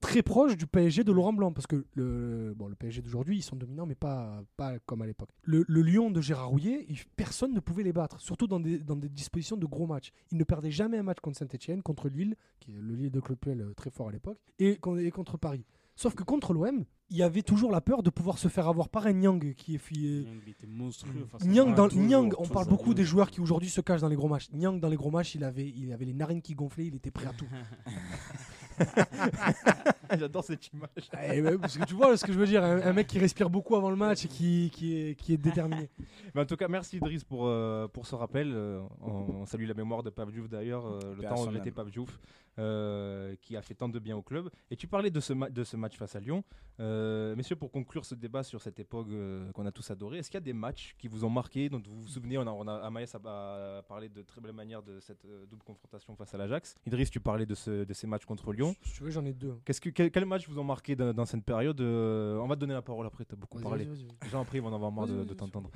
très 0.00 0.22
proche 0.22 0.56
du 0.56 0.66
PSG 0.66 1.04
de 1.04 1.12
Laurent 1.12 1.34
Blanc 1.34 1.52
parce 1.52 1.66
que 1.66 1.84
le, 1.94 2.54
bon, 2.56 2.68
le 2.68 2.74
PSG 2.74 3.02
d'aujourd'hui 3.02 3.36
ils 3.36 3.42
sont 3.42 3.56
dominants 3.56 3.84
mais 3.84 3.94
pas, 3.94 4.42
pas 4.56 4.78
comme 4.86 5.02
à 5.02 5.06
l'époque. 5.06 5.28
Le, 5.42 5.62
le 5.68 5.82
Lyon 5.82 6.10
de 6.10 6.22
Gérard 6.22 6.48
Rouillet, 6.48 6.86
il- 6.88 6.96
personne 7.16 7.52
ne 7.52 7.60
pouvait 7.60 7.82
les 7.82 7.92
battre, 7.92 8.18
surtout 8.18 8.46
dans 8.46 8.60
des, 8.60 8.78
dans 8.78 8.96
des 8.96 9.10
dispositions 9.10 9.58
de 9.58 9.66
gros 9.66 9.86
matchs. 9.86 10.10
Ils 10.32 10.38
ne 10.38 10.44
perdaient 10.44 10.70
jamais 10.70 10.96
un 10.96 11.02
match 11.02 11.18
contre 11.20 11.36
Saint-Etienne, 11.36 11.82
contre 11.94 12.08
Lille, 12.08 12.36
qui 12.60 12.72
est 12.72 12.80
le 12.80 12.94
Lille 12.94 13.10
de 13.10 13.20
Claude 13.20 13.38
Puel 13.38 13.60
euh, 13.60 13.74
très 13.74 13.90
fort 13.90 14.08
à 14.08 14.12
l'époque, 14.12 14.38
et, 14.58 14.76
con- 14.76 14.96
et 14.96 15.10
contre 15.10 15.36
Paris. 15.38 15.64
Sauf 15.96 16.14
que 16.14 16.22
contre 16.22 16.54
l'OM, 16.54 16.84
il 17.10 17.16
y 17.16 17.22
avait 17.22 17.42
toujours 17.42 17.70
la 17.72 17.80
peur 17.80 18.02
de 18.02 18.08
pouvoir 18.10 18.38
se 18.38 18.48
faire 18.48 18.68
avoir 18.68 18.88
par 18.88 19.06
un 19.06 19.12
Nyang 19.12 19.52
qui 19.54 19.74
est 19.74 19.78
fi- 19.78 20.24
Nyang, 20.24 20.40
était 20.48 20.66
monstrueux. 20.66 21.26
Nyang, 21.44 21.68
ça. 21.70 21.74
dans, 21.74 21.88
Toujours, 21.88 22.04
Nyang, 22.04 22.32
on 22.38 22.46
parle 22.46 22.68
beaucoup 22.68 22.94
des 22.94 23.04
joueurs 23.04 23.30
qui 23.30 23.40
aujourd'hui 23.40 23.68
se 23.68 23.80
cachent 23.80 24.00
dans 24.00 24.08
les 24.08 24.16
gros 24.16 24.28
matchs. 24.28 24.50
Nyang, 24.52 24.78
dans 24.80 24.88
les 24.88 24.96
gros 24.96 25.10
matchs, 25.10 25.34
il 25.34 25.44
avait, 25.44 25.68
il 25.68 25.92
avait 25.92 26.04
les 26.06 26.14
narines 26.14 26.40
qui 26.40 26.54
gonflaient, 26.54 26.86
il 26.86 26.94
était 26.94 27.10
prêt 27.10 27.26
à 27.26 27.32
tout. 27.32 27.48
J'adore 30.18 30.42
cette 30.44 30.66
image. 30.72 30.90
Eh 31.32 31.40
ouais, 31.40 31.58
parce 31.58 31.76
que 31.78 31.84
tu 31.84 31.94
vois 31.94 32.16
ce 32.16 32.24
que 32.24 32.32
je 32.32 32.38
veux 32.38 32.46
dire, 32.46 32.64
un, 32.64 32.80
un 32.82 32.92
mec 32.92 33.06
qui 33.06 33.18
respire 33.18 33.48
beaucoup 33.48 33.76
avant 33.76 33.90
le 33.90 33.96
match 33.96 34.24
et 34.24 34.28
qui, 34.28 34.70
qui, 34.74 34.96
est, 34.96 35.14
qui 35.14 35.32
est 35.34 35.36
déterminé. 35.36 35.88
Mais 36.34 36.40
en 36.40 36.46
tout 36.46 36.56
cas, 36.56 36.66
merci 36.68 36.96
Idriss 36.96 37.22
pour, 37.24 37.46
euh, 37.46 37.86
pour 37.88 38.06
ce 38.06 38.14
rappel. 38.16 38.52
Euh, 38.52 38.80
on, 39.00 39.10
on 39.10 39.46
salue 39.46 39.66
la 39.66 39.74
mémoire 39.74 40.02
de 40.02 40.10
Pape 40.10 40.30
Diouf 40.32 40.48
d'ailleurs, 40.48 40.86
euh, 40.86 41.14
le 41.16 41.22
temps 41.22 41.44
où 41.46 41.56
était. 41.56 41.70
Pape 41.70 41.90
Diouf, 41.90 42.18
euh, 42.58 43.36
qui 43.40 43.56
a 43.56 43.62
fait 43.62 43.74
tant 43.74 43.88
de 43.88 43.98
bien 44.00 44.16
au 44.16 44.22
club. 44.22 44.50
Et 44.70 44.76
tu 44.76 44.88
parlais 44.88 45.10
de 45.10 45.20
ce, 45.20 45.32
ma- 45.32 45.48
de 45.50 45.62
ce 45.62 45.76
match 45.76 45.96
face 45.96 46.16
à 46.16 46.20
Lyon. 46.20 46.42
Euh, 46.80 47.36
messieurs, 47.36 47.56
pour 47.56 47.70
conclure 47.70 48.04
ce 48.04 48.14
débat 48.16 48.42
sur 48.42 48.60
cette 48.60 48.80
époque 48.80 49.06
euh, 49.10 49.50
qu'on 49.52 49.66
a 49.66 49.72
tous 49.72 49.88
adoré, 49.90 50.18
est-ce 50.18 50.30
qu'il 50.30 50.38
y 50.38 50.42
a 50.42 50.44
des 50.44 50.52
matchs 50.52 50.96
qui 50.98 51.06
vous 51.08 51.24
ont 51.24 51.30
marqué, 51.30 51.68
dont 51.68 51.80
vous 51.86 52.00
vous 52.02 52.08
souvenez 52.08 52.36
On 52.38 52.42
a, 52.46 52.50
on 52.50 52.66
a, 52.66 52.74
Amaïs 52.78 53.14
a, 53.14 53.78
a 53.78 53.82
parlé 53.82 54.08
de 54.08 54.22
très 54.22 54.40
belle 54.40 54.52
manière 54.54 54.82
de 54.82 54.98
cette 54.98 55.24
euh, 55.26 55.46
double 55.46 55.62
confrontation 55.62 56.16
face 56.16 56.34
à 56.34 56.38
l'Ajax. 56.38 56.74
Idriss, 56.86 57.10
tu 57.10 57.20
parlais 57.20 57.46
de, 57.46 57.54
ce- 57.54 57.84
de 57.84 57.92
ces 57.92 58.06
matchs 58.08 58.24
contre 58.24 58.52
Lyon. 58.52 58.69
Si 58.82 58.92
tu 58.94 59.02
veux, 59.04 59.10
j'en 59.10 59.24
ai 59.24 59.32
deux. 59.32 59.54
Qu'est-ce 59.64 59.80
que, 59.80 59.90
quel, 59.90 60.10
quel 60.10 60.24
match 60.26 60.48
vous 60.48 60.58
ont 60.58 60.64
marqué 60.64 60.94
dans, 60.96 61.12
dans 61.12 61.24
cette 61.24 61.44
période 61.44 61.80
Euh, 61.80 62.38
On 62.38 62.46
va 62.46 62.54
te 62.56 62.60
donner 62.60 62.74
la 62.74 62.82
parole 62.82 63.06
après, 63.06 63.24
tu 63.24 63.34
as 63.34 63.36
beaucoup 63.36 63.58
parlé. 63.60 63.88
gens 64.30 64.42
après 64.42 64.58
ils 64.58 64.60
vont 64.60 64.68
en 64.68 64.74
avoir 64.74 64.90
marre 64.92 65.06
de, 65.06 65.12
de 65.12 65.18
vas-y, 65.22 65.36
t'entendre. 65.36 65.70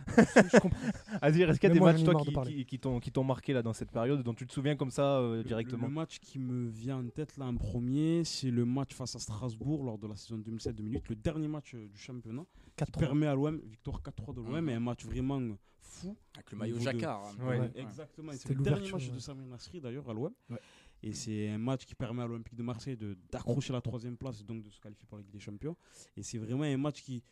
Azir, 1.23 1.51
est-ce 1.51 1.61
qu'il 1.61 1.69
y 1.69 1.71
a 1.71 1.75
des 1.75 1.81
moi, 1.81 1.93
matchs 1.93 2.05
j'en 2.05 2.13
toi 2.13 2.21
qui, 2.23 2.33
parler. 2.33 2.65
qui, 2.65 2.79
qui 3.01 3.11
t'ont, 3.13 3.25
marqué 3.25 3.53
là 3.53 3.63
dans 3.63 3.73
cette 3.73 3.91
période 3.91 4.23
dont 4.23 4.35
tu 4.35 4.47
te 4.47 4.53
souviens 4.53 4.77
comme 4.77 4.91
ça 4.91 5.19
euh, 5.19 5.37
Le- 5.39 5.45
directement? 5.45 5.87
Le, 5.87 5.93
match 5.93 6.19
qui 6.21 6.39
me 6.39 6.69
vient 6.69 6.99
en 6.99 7.09
tête 7.09 7.37
là 7.37 7.47
en 7.47 7.55
premier, 7.57 8.25
c'est 8.25 8.51
le 8.51 8.65
match 8.65 8.95
face 8.95 9.15
à 9.17 9.19
Strasbourg 9.19 9.85
lors 9.85 9.99
de 9.99 10.07
la 10.09 10.17
saison 10.17 10.39
2007-2008, 10.39 11.03
le 11.09 11.17
dernier 11.17 11.49
match 11.49 11.75
euh, 11.75 11.87
du 11.89 11.99
championnat 11.99 12.45
qui 12.77 12.85
4-3. 12.85 12.99
permet 12.99 13.27
à 13.27 13.35
l'OM, 13.35 13.61
victoire 13.65 14.01
4-3 14.03 14.35
de 14.35 14.41
l'OM, 14.41 14.61
Mhm. 14.61 14.69
et 14.69 14.75
un 14.75 14.81
match 14.81 15.05
vraiment 15.05 15.41
fou. 15.81 16.17
Avec 16.35 16.51
le 16.51 16.59
maillot 16.59 16.77
de- 16.77 16.81
jacquard. 16.81 17.23
hein. 17.25 17.47
Ouais. 17.47 17.61
Ouais. 17.61 17.71
Exactement, 17.77 18.33
c'est 18.35 18.49
le 18.55 18.63
dernier 18.63 18.91
match 18.91 19.11
de. 19.11 19.19
Samir 19.19 19.47
Nasri 19.47 19.81
d'ailleurs 19.81 20.09
à 20.11 20.13
l'OM. 20.15 20.33
Et 21.07 21.13
c'est 21.13 21.51
un 21.51 21.59
match 21.59 21.85
qui 21.85 21.95
permet 21.95 22.23
à 22.23 22.27
l'Olympique 22.27 22.55
de 22.55 22.63
Marseille 22.63 22.97
d'accrocher 23.31 23.75
la 23.75 23.83
troisième 23.83 24.17
place 24.17 24.41
et 24.41 24.45
donc 24.45 24.63
de 24.63 24.71
se 24.71 24.81
qualifier 24.81 25.05
pour 25.07 25.19
la 25.19 25.23
Ligue 25.23 25.33
des 25.33 25.39
Champions. 25.39 25.77
Et 26.17 26.23
c'est 26.23 26.39
vraiment 26.39 26.65
un 26.65 26.79
match 26.79 27.03
qui. 27.03 27.23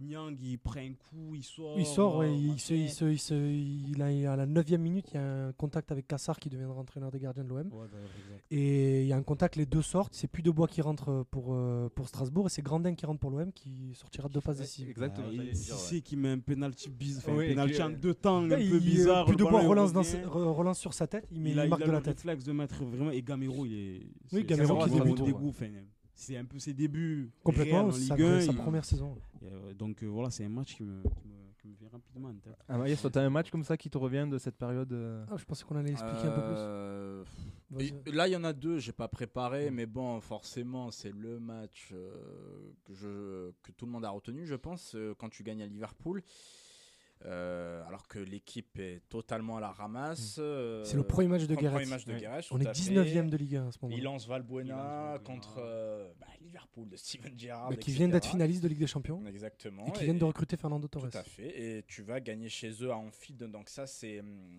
Niang, 0.00 0.36
il 0.40 0.58
prend 0.58 0.80
un 0.80 0.94
coup, 0.94 1.34
il 1.34 1.42
sort. 1.44 1.78
Il 1.78 1.84
sort, 1.86 2.16
ouais, 2.16 2.26
euh, 2.26 2.34
il, 2.34 2.58
se, 2.58 2.72
il, 2.74 2.88
se, 2.90 3.04
il, 3.04 3.18
se- 3.18 3.34
il 3.34 4.00
a, 4.02 4.32
à 4.32 4.36
la 4.36 4.46
9 4.46 4.70
minute, 4.78 5.06
il 5.12 5.14
y 5.14 5.18
a 5.18 5.46
un 5.48 5.52
contact 5.52 5.92
avec 5.92 6.06
Kassar 6.08 6.38
qui 6.40 6.48
deviendra 6.48 6.80
entraîneur 6.80 7.10
des 7.10 7.18
gardiens 7.20 7.44
de 7.44 7.48
l'OM. 7.50 7.68
Ouais, 7.72 7.84
exact. 7.84 8.44
Et 8.50 9.02
il 9.02 9.06
y 9.06 9.12
a 9.12 9.16
un 9.16 9.22
contact, 9.22 9.56
les 9.56 9.66
deux 9.66 9.82
sortent. 9.82 10.14
C'est 10.14 10.28
plus 10.28 10.42
de 10.42 10.50
bois 10.50 10.66
qui 10.66 10.80
rentre 10.80 11.24
pour, 11.30 11.48
euh, 11.54 11.88
pour 11.94 12.08
Strasbourg 12.08 12.46
et 12.46 12.48
c'est 12.48 12.62
Grandin 12.62 12.94
qui 12.94 13.04
rentre 13.06 13.20
pour 13.20 13.30
l'OM 13.30 13.52
qui 13.52 13.92
sortira 13.94 14.28
de 14.28 14.32
deux 14.34 14.40
passes 14.40 14.58
décisives. 14.58 14.88
Exactement. 14.88 15.26
Ah, 15.38 15.42
et. 15.44 15.54
Cissé 15.54 16.00
qui 16.00 16.16
met 16.16 16.30
un 16.30 16.38
penalty, 16.38 16.88
biz- 16.90 17.18
enfin, 17.18 17.32
Oui, 17.36 17.46
un 17.46 17.48
penalty 17.50 17.82
en 17.82 17.90
deux 17.90 18.14
temps, 18.14 18.42
un 18.44 18.48
peu 18.48 18.60
il- 18.60 18.80
bizarre. 18.80 19.26
Plus 19.26 19.36
de 19.36 19.44
bois 19.44 19.60
relance, 19.60 19.92
dans 19.92 20.02
relance 20.30 20.78
sur 20.78 20.94
sa 20.94 21.06
tête, 21.06 21.26
il 21.30 21.40
met 21.40 21.50
il 21.50 21.58
a, 21.58 21.62
une 21.64 21.66
il 21.66 21.70
marque 21.70 21.82
a 21.82 21.84
de 21.86 21.90
le 21.90 21.96
la 21.96 22.02
tête. 22.02 22.16
réflexe 22.16 22.44
de 22.44 22.52
mettre 22.52 22.82
vraiment. 22.84 23.10
Et 23.10 23.22
Gamero, 23.22 23.66
il 23.66 23.74
est. 23.74 24.00
c'est- 24.30 24.42
Gamero 24.44 24.78
c'est 24.84 24.90
qui 24.90 24.98
vraiment 24.98 25.14
C'est 26.22 26.36
un 26.36 26.44
peu 26.44 26.58
ses 26.60 26.72
débuts. 26.72 27.30
Complètement, 27.42 27.86
en 27.86 27.90
sa, 27.90 28.14
Ligue 28.14 28.24
1, 28.26 28.40
sa 28.42 28.52
il- 28.52 28.56
première 28.56 28.84
saison. 28.84 29.18
euh, 29.42 29.74
donc 29.74 30.02
euh, 30.02 30.06
voilà, 30.06 30.30
c'est 30.30 30.44
un 30.44 30.48
match 30.48 30.76
qui 30.76 30.84
me, 30.84 31.02
qui 31.02 31.26
me, 31.26 31.34
qui 31.60 31.66
me 31.68 31.74
vient 31.74 31.88
rapidement 31.92 32.28
en 32.28 32.34
tête. 32.34 32.56
Amaïs, 32.68 33.00
toi, 33.00 33.10
t'as 33.10 33.22
un 33.22 33.30
match 33.30 33.50
comme 33.50 33.64
ça 33.64 33.76
qui 33.76 33.90
te 33.90 33.98
revient 33.98 34.28
de 34.30 34.38
cette 34.38 34.56
période 34.56 34.92
euh 34.92 35.24
Ah, 35.30 35.36
je 35.36 35.44
pensais 35.44 35.64
qu'on 35.64 35.74
allait 35.74 35.90
expliquer 35.90 36.28
un 36.28 36.30
peu 36.30 36.42
plus. 37.74 38.12
Là, 38.12 38.28
il 38.28 38.32
y 38.32 38.36
en 38.36 38.44
a 38.44 38.52
deux, 38.52 38.78
j'ai 38.78 38.92
pas 38.92 39.08
préparé, 39.08 39.70
Mm. 39.70 39.74
mais 39.74 39.86
bon, 39.86 40.20
forcément, 40.20 40.90
c'est 40.92 41.12
le 41.12 41.40
match 41.40 41.90
euh, 41.92 42.12
que, 42.84 42.94
je, 42.94 43.50
que 43.62 43.72
tout 43.72 43.86
le 43.86 43.92
monde 43.92 44.04
a 44.04 44.10
retenu, 44.10 44.46
je 44.46 44.54
pense, 44.54 44.94
euh, 44.94 45.14
quand 45.18 45.28
tu 45.28 45.42
gagnes 45.42 45.62
à 45.62 45.66
Liverpool. 45.66 46.22
Euh, 47.24 47.84
alors 47.86 48.08
que 48.08 48.18
l'équipe 48.18 48.78
est 48.78 49.00
totalement 49.08 49.56
à 49.56 49.60
la 49.60 49.70
ramasse. 49.70 50.36
euh, 50.40 50.82
Mm. 50.82 50.84
C'est 50.84 50.96
le 50.96 51.02
premier 51.04 51.28
match 51.28 51.42
de 51.46 51.54
premier 51.54 51.68
Guéret. 51.68 51.86
match 51.86 52.04
de 52.04 52.12
Ouais. 52.14 52.40
On 52.50 52.60
est 52.60 52.66
à 52.66 52.74
fait. 52.74 52.80
19ème 52.80 53.28
de 53.30 53.36
Ligue 53.36 53.56
1 53.56 53.68
à 53.68 53.70
ce 53.72 53.78
Il 53.82 53.84
moment-là. 53.88 54.02
lance 54.02 54.26
Valbuena 54.26 54.64
Il 54.64 54.68
lance 54.70 54.78
Valbuena. 54.80 55.18
contre 55.24 55.54
euh, 55.58 56.12
bah, 56.20 56.26
Liverpool 56.40 56.88
de 56.88 56.96
Steven 56.96 57.38
Gerrard. 57.38 57.68
Bah, 57.70 57.76
qui 57.76 57.80
etc. 57.90 57.96
viennent 57.98 58.10
d'être 58.10 58.26
finalistes 58.26 58.62
de 58.62 58.68
Ligue 58.68 58.78
des 58.80 58.86
Champions 58.86 59.24
Exactement. 59.26 59.86
et 59.86 59.92
qui 59.92 60.00
Et- 60.02 60.04
viennent 60.04 60.18
de 60.18 60.24
recruter 60.24 60.56
Fernando 60.56 60.88
Torres. 60.88 61.10
Tout 61.10 61.18
à 61.18 61.22
fait. 61.22 61.78
Et 61.78 61.82
tu 61.84 62.02
vas 62.02 62.20
gagner 62.20 62.48
chez 62.48 62.70
eux 62.82 62.90
à 62.90 62.96
Anfield. 62.96 63.42
Donc 63.50 63.68
ça, 63.68 63.86
c'est 63.86 64.20
hum, 64.20 64.56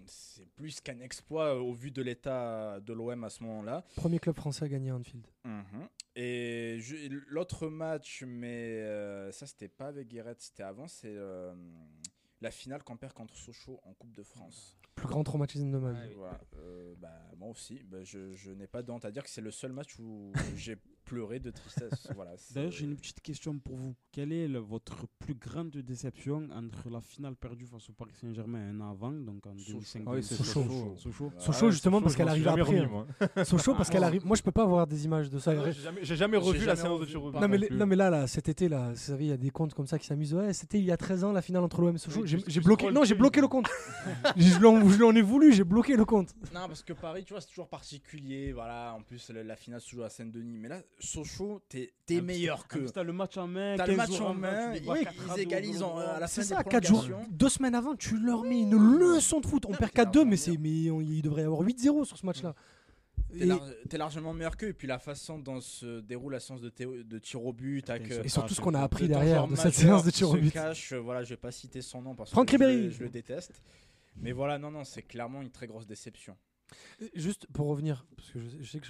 plus 0.56 0.80
qu'un 0.80 1.00
exploit 1.02 1.56
euh, 1.56 1.60
au 1.60 1.74
vu 1.74 1.92
de 1.92 2.02
l'état 2.02 2.80
de 2.80 2.94
l'OM 2.94 3.24
à 3.24 3.30
ce 3.30 3.44
moment-là. 3.44 3.84
Premier 3.96 4.20
club 4.20 4.36
français 4.36 4.66
à 4.66 4.70
gagner 4.70 4.90
à 4.92 4.96
Anfield. 4.96 5.28
Mhm. 5.44 5.88
Et 6.16 6.80
l'autre 7.28 7.68
match, 7.68 8.24
mais 8.26 8.80
euh, 8.82 9.32
ça, 9.32 9.48
c'était 9.48 9.68
pas 9.68 9.88
avec 9.88 10.08
Guéret, 10.08 10.36
c'était 10.38 10.64
avant, 10.64 10.88
c'est 10.88 11.08
euh, 11.08 11.54
la 12.44 12.52
finale 12.52 12.84
qu'on 12.84 12.98
perd 12.98 13.14
contre 13.14 13.36
Sochaux 13.36 13.80
en 13.84 13.94
Coupe 13.94 14.14
de 14.14 14.22
France. 14.22 14.78
Plus 14.96 15.08
grand 15.08 15.24
traumatisme 15.24 15.72
de 15.72 15.78
ma 15.80 15.94
vie. 15.94 16.14
Voilà. 16.16 16.40
Euh, 16.58 16.94
bah, 17.00 17.10
moi 17.38 17.50
aussi, 17.50 17.82
bah, 17.86 18.04
je, 18.04 18.34
je 18.36 18.52
n'ai 18.52 18.68
pas 18.68 18.84
de 18.84 18.92
honte 18.92 19.06
à 19.06 19.12
dire 19.12 19.24
que 19.24 19.30
c'est 19.30 19.42
le 19.42 19.50
seul 19.50 19.72
match 19.72 19.98
où 19.98 20.32
j'ai 20.56 20.78
pleuré 21.06 21.40
de 21.40 21.52
tristesse. 21.52 22.08
voilà, 22.16 22.32
D'ailleurs, 22.54 22.72
j'ai 22.72 22.86
une 22.86 22.96
petite 22.96 23.22
question 23.22 23.58
pour 23.60 23.76
vous. 23.76 23.96
Quelle 24.12 24.32
est 24.32 24.48
le- 24.48 24.60
votre 24.60 25.08
plus 25.20 25.36
grande 25.36 25.72
déception 25.72 26.48
entre 26.54 26.90
la 26.90 27.02
finale 27.02 27.36
perdue 27.36 27.66
face 27.66 27.90
au 27.90 27.94
Paris 27.94 28.14
Saint-Germain 28.20 28.70
un 28.70 28.82
an 28.82 28.92
avant, 28.92 29.12
donc 29.12 29.46
en 29.48 29.58
Sochaux. 29.58 29.74
2005 29.74 30.04
Ah 30.06 30.12
oui, 30.12 30.24
c'est 30.24 30.36
Sochaux. 30.36 30.64
Sochaux. 30.64 30.96
Sochaux. 30.98 31.32
Ah 31.36 31.40
Sochaux, 31.42 31.72
justement, 31.72 32.02
parce 32.02 32.16
qu'elle 32.16 32.28
arrive 32.30 32.48
après. 32.48 32.62
remis, 32.62 32.80
hein. 32.80 32.90
moi. 33.36 33.44
Sochaux, 33.46 33.76
parce 33.76 33.90
qu'elle 33.90 34.04
Ah. 34.04 34.08
arrive. 34.08 34.26
Moi, 34.26 34.36
je 34.38 34.42
peux 34.44 34.52
pas 34.52 34.64
avoir 34.64 34.88
des 34.88 35.06
images 35.06 35.30
de 35.30 35.40
ça. 35.40 35.54
J'ai 35.72 35.82
jamais, 35.82 36.04
j'ai 36.04 36.16
jamais 36.16 36.38
J'ai 36.40 36.48
revu 36.48 36.66
la 36.66 36.76
séance 36.76 37.00
de 37.00 37.06
pas 37.32 37.40
Non 37.42 37.48
mais, 37.48 37.58
non 37.58 37.62
les- 37.62 37.68
plus. 37.68 37.78
non 37.78 37.86
mais 37.86 37.96
là, 37.96 38.10
là, 38.10 38.28
cet 38.28 38.50
été 38.50 38.70
là, 38.70 38.90
vous 38.92 38.96
savez, 38.98 39.26
il 39.26 39.30
y 39.30 39.34
a 39.34 39.38
des 39.38 39.50
comptes 39.50 39.74
comme 39.74 39.88
ça 39.88 40.00
qui 40.00 40.08
s'amusent. 40.08 40.34
Ouais, 40.34 40.54
c'était 40.54 40.80
il 40.80 40.86
y 40.86 40.92
a 40.92 40.98
13 40.98 41.24
ans 41.24 41.32
la 41.32 41.42
finale 41.42 41.64
entre 41.64 41.82
l'OM 41.82 41.96
et 41.96 41.98
Sochaux. 42.00 42.26
J'ai 42.26 42.62
bloqué. 42.62 42.92
Non, 42.92 43.04
j'ai 43.04 43.16
bloqué 43.16 43.42
le 43.42 43.48
compte. 43.48 43.68
je 44.38 44.60
l'en 44.60 44.88
je 44.90 44.98
l'en 45.00 45.14
ai 45.16 45.22
voulu, 45.22 45.52
j'ai 45.54 45.64
bloqué 45.64 45.96
le 45.96 46.06
compte. 46.06 46.34
Non, 46.54 46.68
parce 46.68 46.84
que 46.84 46.94
Paris, 46.94 47.24
tu 47.26 47.34
vois, 47.34 47.42
c'est 47.42 47.48
toujours 47.50 47.68
particulier. 47.68 48.52
Voilà, 48.54 48.96
en 48.98 49.02
plus, 49.02 49.30
la, 49.30 49.44
la 49.44 49.56
finale 49.56 49.82
se 49.82 49.90
joue 49.90 50.04
à 50.04 50.10
Saint-Denis. 50.10 50.58
Mais 50.58 50.68
là, 50.70 50.82
Sochaux, 51.00 51.62
t'es 51.70 51.94
t'es 52.06 52.22
meilleur 52.22 52.68
que. 52.68 52.80
T'as 52.90 53.04
le 53.04 53.14
match 53.14 53.38
en 53.38 53.48
main. 53.48 53.76
T'as 53.78 53.86
le 53.88 53.96
15 53.96 54.10
match 54.10 54.22
en 54.22 54.34
main, 54.34 54.72
tu 54.74 54.80
les 54.80 54.86
bats 54.86 54.94
oui, 54.94 55.04
4 55.04 55.16
à 55.20 55.34
ils 55.34 55.36
2 55.36 55.42
égalisent 55.42 55.84
en- 55.84 55.98
à 55.98 56.20
la 56.20 56.28
C'est 56.28 56.42
fin 56.42 56.56
ça, 56.56 56.64
des 56.64 56.70
4 56.70 56.88
jours, 56.88 57.06
deux 57.30 57.50
semaines 57.50 57.76
avant, 57.76 57.96
tu 57.96 58.18
leur 58.18 58.44
mets 58.44 58.62
une 58.62 58.98
leçon 58.98 59.40
de 59.42 59.46
foot. 59.48 59.66
On 59.66 59.72
Non, 59.72 59.78
perd 59.78 59.92
mais 59.96 60.04
4-2, 60.04 60.26
mais, 60.26 60.38
c'est, 60.38 60.58
mais 60.58 60.90
on- 60.92 61.02
il 61.02 61.22
devrait 61.22 61.42
y 61.42 61.46
avoir 61.46 61.62
8-0 61.62 62.06
sur 62.06 62.18
ce 62.18 62.26
match-là. 62.26 62.56
T'es 63.32 63.40
Et, 63.40 63.46
lar- 63.46 63.62
largement 63.94 64.34
meilleur 64.34 64.56
qu'eux. 64.58 64.68
Et 64.70 64.74
puis 64.74 64.88
la 64.88 65.00
façon 65.00 65.40
dont 65.40 65.60
se 65.60 66.02
déroule 66.02 66.34
la 66.34 66.40
séance 66.40 66.62
de, 66.62 66.70
tir 67.20 67.44
au 67.44 67.52
but. 67.54 67.90
Avec, 67.90 68.10
Et 68.10 68.14
euh, 68.14 68.24
et 68.24 68.30
surtout 68.30 68.54
ce 68.54 68.62
qu'on 68.62 68.74
a 68.76 68.82
appris 68.82 69.08
derrière 69.08 69.48
de 69.48 69.56
cette 69.56 69.74
séance 69.74 70.04
de 70.04 70.12
tir 70.12 70.30
au 70.30 70.34
but. 70.36 70.52
cache, 70.52 70.94
euh, 70.94 71.00
voilà, 71.00 71.24
je 71.24 71.30
vais 71.30 71.38
pas 71.38 71.52
citer 71.52 71.82
son 71.82 72.02
nom 72.02 72.16
parce 72.16 72.32
Franck 72.32 72.50
que 72.50 72.90
je 72.90 73.04
le 73.04 73.10
déteste. 73.10 73.62
Mais 74.18 74.32
voilà, 74.32 74.60
non, 74.60 74.70
non, 74.72 74.84
c'est 74.84 75.02
clairement 75.02 75.42
une 75.42 75.50
très 75.50 75.66
grosse 75.68 75.88
déception. 75.88 76.38
Juste 77.14 77.48
pour 77.54 77.68
revenir, 77.68 78.06
parce 78.16 78.30
que 78.32 78.40
je, 78.40 78.48
je 78.62 78.70
sais 78.70 78.80
que 78.80 78.86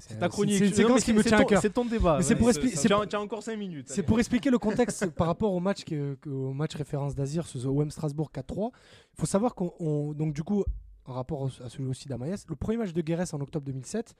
c'est, 0.00 0.18
ta 0.18 0.28
chronique. 0.28 0.58
C'est 0.58 0.68
une 0.68 0.74
séquence 0.74 1.04
qui 1.04 1.12
me 1.12 1.22
tient 1.22 1.38
à 1.38 1.44
cœur. 1.44 1.60
C'est 1.62 1.70
ton 1.70 1.84
débat. 1.84 2.20
C'est 2.22 2.34
ouais. 2.34 2.38
pour 2.38 2.48
expliquer- 2.50 2.76
encore 3.16 3.42
5 3.42 3.56
minutes. 3.56 3.88
C'est 3.88 4.02
pour 4.02 4.18
expliquer 4.18 4.50
le 4.50 4.58
contexte 4.58 5.06
par 5.14 5.26
rapport 5.26 5.52
au 5.52 5.60
match, 5.60 5.84
que, 5.84 6.14
que- 6.16 6.30
au 6.30 6.52
match 6.52 6.74
référence 6.74 7.14
d'Azir, 7.14 7.46
ce 7.46 7.58
OM 7.66 7.90
Strasbourg 7.90 8.30
4-3. 8.34 8.70
Il 9.14 9.20
faut 9.20 9.26
savoir 9.26 9.54
qu'on. 9.54 9.72
on- 9.78 10.12
donc, 10.12 10.34
du 10.34 10.42
coup, 10.42 10.64
en 11.06 11.12
rapport 11.12 11.50
à 11.62 11.68
celui 11.68 11.88
aussi 11.88 12.08
d'Amaïs, 12.08 12.46
le 12.48 12.56
premier 12.56 12.78
match 12.78 12.92
de 12.92 13.00
Guéret 13.02 13.32
en 13.34 13.40
octobre 13.40 13.64
2007, 13.66 14.14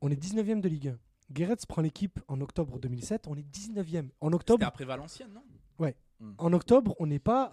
on 0.00 0.10
est 0.10 0.16
19ème 0.16 0.60
de 0.60 0.68
Ligue 0.68 0.88
1. 0.88 0.98
Guéret 1.32 1.56
prend 1.68 1.82
l'équipe 1.82 2.20
en 2.28 2.40
octobre 2.40 2.78
2007, 2.78 3.26
on 3.28 3.36
est 3.36 3.42
19ème. 3.42 4.08
En 4.20 4.30
C'était 4.30 4.64
après 4.64 4.84
Valenciennes, 4.84 5.32
non? 5.34 5.42
En 6.38 6.52
octobre, 6.52 6.94
on 6.98 7.06
n'est 7.06 7.18
pas 7.18 7.48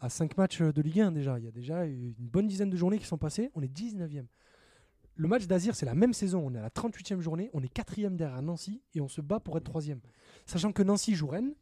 à, 0.00 0.08
5 0.08 0.36
matchs 0.36 0.62
de 0.62 0.82
Ligue 0.82 1.00
1 1.00 1.12
déjà. 1.12 1.38
Il 1.38 1.44
y 1.44 1.48
a 1.48 1.52
déjà 1.52 1.84
une 1.84 2.14
bonne 2.18 2.46
dizaine 2.46 2.70
de 2.70 2.76
journées 2.76 2.98
qui 2.98 3.06
sont 3.06 3.18
passées. 3.18 3.50
On 3.54 3.62
est 3.62 3.72
19e. 3.72 4.26
Le 5.16 5.28
match 5.28 5.46
d'Azir, 5.46 5.74
c'est 5.74 5.86
la 5.86 5.94
même 5.94 6.14
saison. 6.14 6.42
On 6.46 6.54
est 6.54 6.58
à 6.58 6.62
la 6.62 6.70
38e 6.70 7.20
journée. 7.20 7.50
On 7.52 7.62
est 7.62 7.74
4e 7.74 8.16
derrière 8.16 8.40
Nancy 8.42 8.80
et 8.94 9.00
on 9.00 9.08
se 9.08 9.20
bat 9.20 9.40
pour 9.40 9.56
être 9.56 9.70
3e. 9.70 9.98
Sachant 10.46 10.72
que 10.72 10.82
Nancy 10.82 11.14
joue 11.14 11.26
Rennes. 11.26 11.54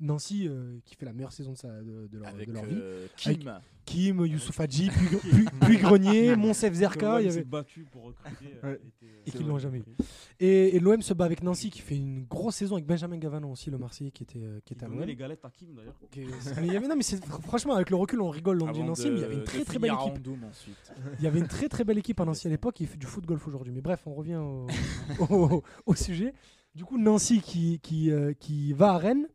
Nancy 0.00 0.48
euh, 0.48 0.78
qui 0.84 0.96
fait 0.96 1.06
la 1.06 1.12
meilleure 1.12 1.32
saison 1.32 1.52
de, 1.52 1.56
sa- 1.56 1.80
de- 1.82 2.08
de 2.08 2.18
leur, 2.18 2.28
Avec 2.28 2.48
de 2.48 2.52
leur 2.52 2.64
vie. 2.64 2.76
euh, 2.76 3.06
Kim. 3.16 3.60
Kim, 3.84 4.24
Youssouf 4.26 4.58
Hadji, 4.60 4.88
puis, 4.90 5.06
puis- 5.30 5.44
puis 5.60 5.76
Grenier, 5.78 6.36
Monsef 6.36 6.72
Zerka. 6.72 7.20
il 7.20 7.26
y 7.26 7.30
s'est 7.30 7.38
avait- 7.38 7.44
battu 7.46 7.84
pour 7.92 8.04
recruter. 8.04 8.54
euh, 8.64 8.70
Ouais. 8.72 8.74
était, 8.76 9.06
euh, 9.06 9.08
Et 9.26 9.30
C'est 9.30 9.36
qui 9.38 9.42
vrai. 9.44 9.52
l'ont 9.52 9.58
jamais 9.58 9.78
eu. 9.78 9.84
Et, 10.40 10.74
et 10.76 10.80
l'OM 10.80 11.00
se 11.02 11.14
bat 11.14 11.24
avec 11.26 11.42
Nancy 11.42 11.70
qui 11.70 11.80
fait 11.80 11.96
une 11.96 12.24
grosse 12.24 12.56
saison 12.56 12.74
avec 12.76 12.86
Benjamin 12.86 13.18
Gavanon 13.18 13.52
aussi, 13.52 13.70
le 13.70 13.78
Marseillais 13.78 14.10
qui 14.10 14.22
était, 14.24 14.40
euh, 14.42 14.58
qui 14.64 14.72
Il 14.72 14.76
était 14.76 14.84
à 14.86 14.88
l'OM. 14.88 15.00
les 15.04 15.14
galettes 15.16 15.44
à 15.44 15.50
Kim 15.50 15.74
d'ailleurs. 15.74 16.88
Non, 16.88 16.96
mais 16.96 17.02
c'est- 17.02 17.24
franchement, 17.24 17.74
avec 17.74 17.90
le 17.90 17.96
recul, 17.96 18.20
on 18.20 18.30
rigole, 18.30 18.62
on 18.62 18.72
dit 18.72 18.82
Nancy, 18.82 19.04
de- 19.04 19.10
mais 19.10 19.18
il 19.18 19.22
y 19.22 19.24
avait 19.24 19.34
une 19.36 19.44
très 19.44 19.64
très 19.64 19.78
belle 19.78 19.92
équipe. 19.92 20.28
Il 21.18 21.24
y 21.24 21.26
avait 21.26 21.38
une 21.40 21.48
très 21.48 21.68
très 21.68 21.84
belle 21.84 21.98
équipe 21.98 22.20
à 22.20 22.24
Nancy 22.24 22.46
à 22.46 22.50
l'époque 22.50 22.74
qui 22.74 22.86
fait 22.86 22.98
du 22.98 23.06
foot 23.06 23.24
golf 23.26 23.46
aujourd'hui. 23.46 23.72
Mais 23.72 23.80
bref, 23.82 24.02
on 24.06 24.14
revient 24.14 24.36
au, 24.36 24.66
au- 25.30 25.62
au 25.86 25.94
sujet. 25.94 26.32
Du 26.74 26.84
coup, 26.84 26.98
Nancy 26.98 27.40
qui, 27.40 27.78
qui, 27.80 28.10
euh, 28.10 28.32
qui 28.32 28.72
va 28.72 28.94
à 28.94 28.98
Rennes 28.98 29.28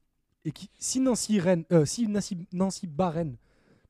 et 0.46 0.52
qui, 0.52 0.70
si 0.80 1.00
Nancy, 1.00 1.40
Rennes, 1.40 1.66
euh, 1.72 1.86
si 1.86 2.08
Nancy, 2.08 2.38
Nancy 2.54 2.88
bat 2.88 3.10
Rennes, 3.10 3.36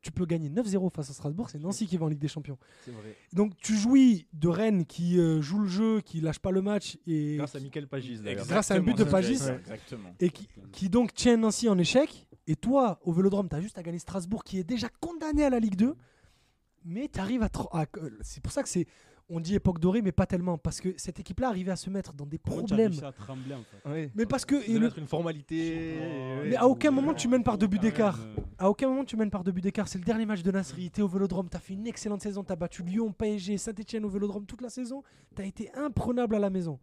tu 0.01 0.11
peux 0.11 0.25
gagner 0.25 0.49
9-0 0.49 0.89
face 0.93 1.09
à 1.09 1.13
Strasbourg. 1.13 1.49
C'est 1.49 1.59
Nancy 1.59 1.85
qui 1.85 1.97
va 1.97 2.05
en 2.05 2.07
Ligue 2.07 2.19
des 2.19 2.29
Champions. 2.29 2.57
C'est 2.85 2.91
vrai. 2.91 3.15
Donc 3.33 3.57
tu 3.57 3.75
jouis 3.75 4.27
de 4.33 4.47
Rennes 4.47 4.85
qui 4.85 5.19
euh, 5.19 5.41
joue 5.41 5.59
le 5.59 5.67
jeu, 5.67 5.99
qui 6.01 6.21
lâche 6.21 6.39
pas 6.39 6.51
le 6.51 6.61
match 6.61 6.97
et 7.05 7.35
Grâce 7.35 7.55
à 7.55 7.59
Michael 7.59 7.87
Pagis. 7.87 8.21
Grâce 8.47 8.71
à 8.71 8.75
un 8.75 8.79
but 8.79 8.97
de 8.97 9.03
Pagis. 9.03 9.33
Exactement. 9.49 10.15
et 10.21 10.29
qui, 10.29 10.47
qui 10.71 10.89
donc 10.89 11.13
tient 11.13 11.35
Nancy 11.37 11.67
en 11.67 11.77
échec. 11.77 12.25
Et 12.47 12.55
toi, 12.55 12.99
au 13.03 13.11
Vélodrome, 13.11 13.47
tu 13.49 13.55
as 13.55 13.61
juste 13.61 13.77
à 13.77 13.83
gagner 13.83 13.99
Strasbourg 13.99 14.43
qui 14.43 14.57
est 14.57 14.63
déjà 14.63 14.87
condamné 15.01 15.43
à 15.43 15.49
la 15.49 15.59
Ligue 15.59 15.75
2. 15.75 15.95
Mais 16.85 17.09
tu 17.13 17.19
arrives 17.19 17.43
à. 17.43 17.49
à- 17.73 17.85
C'est 18.21 18.41
pour 18.41 18.53
ça 18.53 18.63
que 18.63 18.69
c'est. 18.69 18.87
On 19.31 19.39
dit 19.39 19.53
époque 19.55 19.79
dorée, 19.79 20.01
mais 20.01 20.11
pas 20.11 20.25
tellement. 20.25 20.57
Parce 20.57 20.81
que 20.81 20.89
cette 20.97 21.19
équipe-là 21.19 21.49
arrivait 21.49 21.71
à 21.71 21.75
se 21.75 21.89
mettre 21.89 22.13
dans 22.13 22.25
des 22.25 22.39
Comment 22.39 22.63
tu 22.63 22.73
as 22.73 22.77
problèmes. 22.77 23.03
à 23.03 23.11
trembler 23.11 23.53
en 23.55 23.61
fait 23.63 23.89
Ouais. 23.89 24.11
Mais 24.15 24.25
parce 24.25 24.43
que. 24.43 24.59
Ça 24.59 24.67
et 24.67 24.79
le- 24.79 24.87
être 24.87 24.97
une 24.97 25.07
formalité. 25.07 25.97
Oh, 26.01 26.41
Mais 26.45 26.55
à 26.55 26.67
aucun 26.67 26.89
moment 26.91 27.13
tu 27.13 27.27
mènes 27.27 27.43
par 27.43 27.57
deux 27.57 27.67
buts 27.67 27.77
même, 27.77 27.91
d'écart. 27.91 28.19
euh, 28.19 28.41
À 28.57 28.69
aucun 28.69 28.87
moment 28.89 29.05
tu 29.05 29.15
mènes 29.17 29.29
par 29.29 29.43
deux 29.43 29.51
buts 29.51 29.61
d'écart. 29.61 29.87
C'est 29.87 29.99
le 29.99 30.03
dernier 30.03 30.25
match 30.25 30.41
de 30.41 30.51
Nasri. 30.51 30.89
T'es 30.89 31.01
au 31.03 31.07
Vélodrome. 31.07 31.47
T'as 31.47 31.59
fait 31.59 31.73
une 31.75 31.85
excellente 31.87 32.21
saison. 32.21 32.43
T'as 32.43 32.55
battu 32.55 32.81
Lyon, 32.83 33.11
PSG, 33.13 33.57
Saint-Etienne 33.57 34.03
au 34.05 34.09
Vélodrome 34.09 34.45
toute 34.45 34.61
la 34.61 34.69
saison. 34.69 35.03
T'as 35.35 35.45
été 35.45 35.71
imprenable 35.75 36.35
à 36.35 36.39
la 36.39 36.49
maison. 36.49 36.79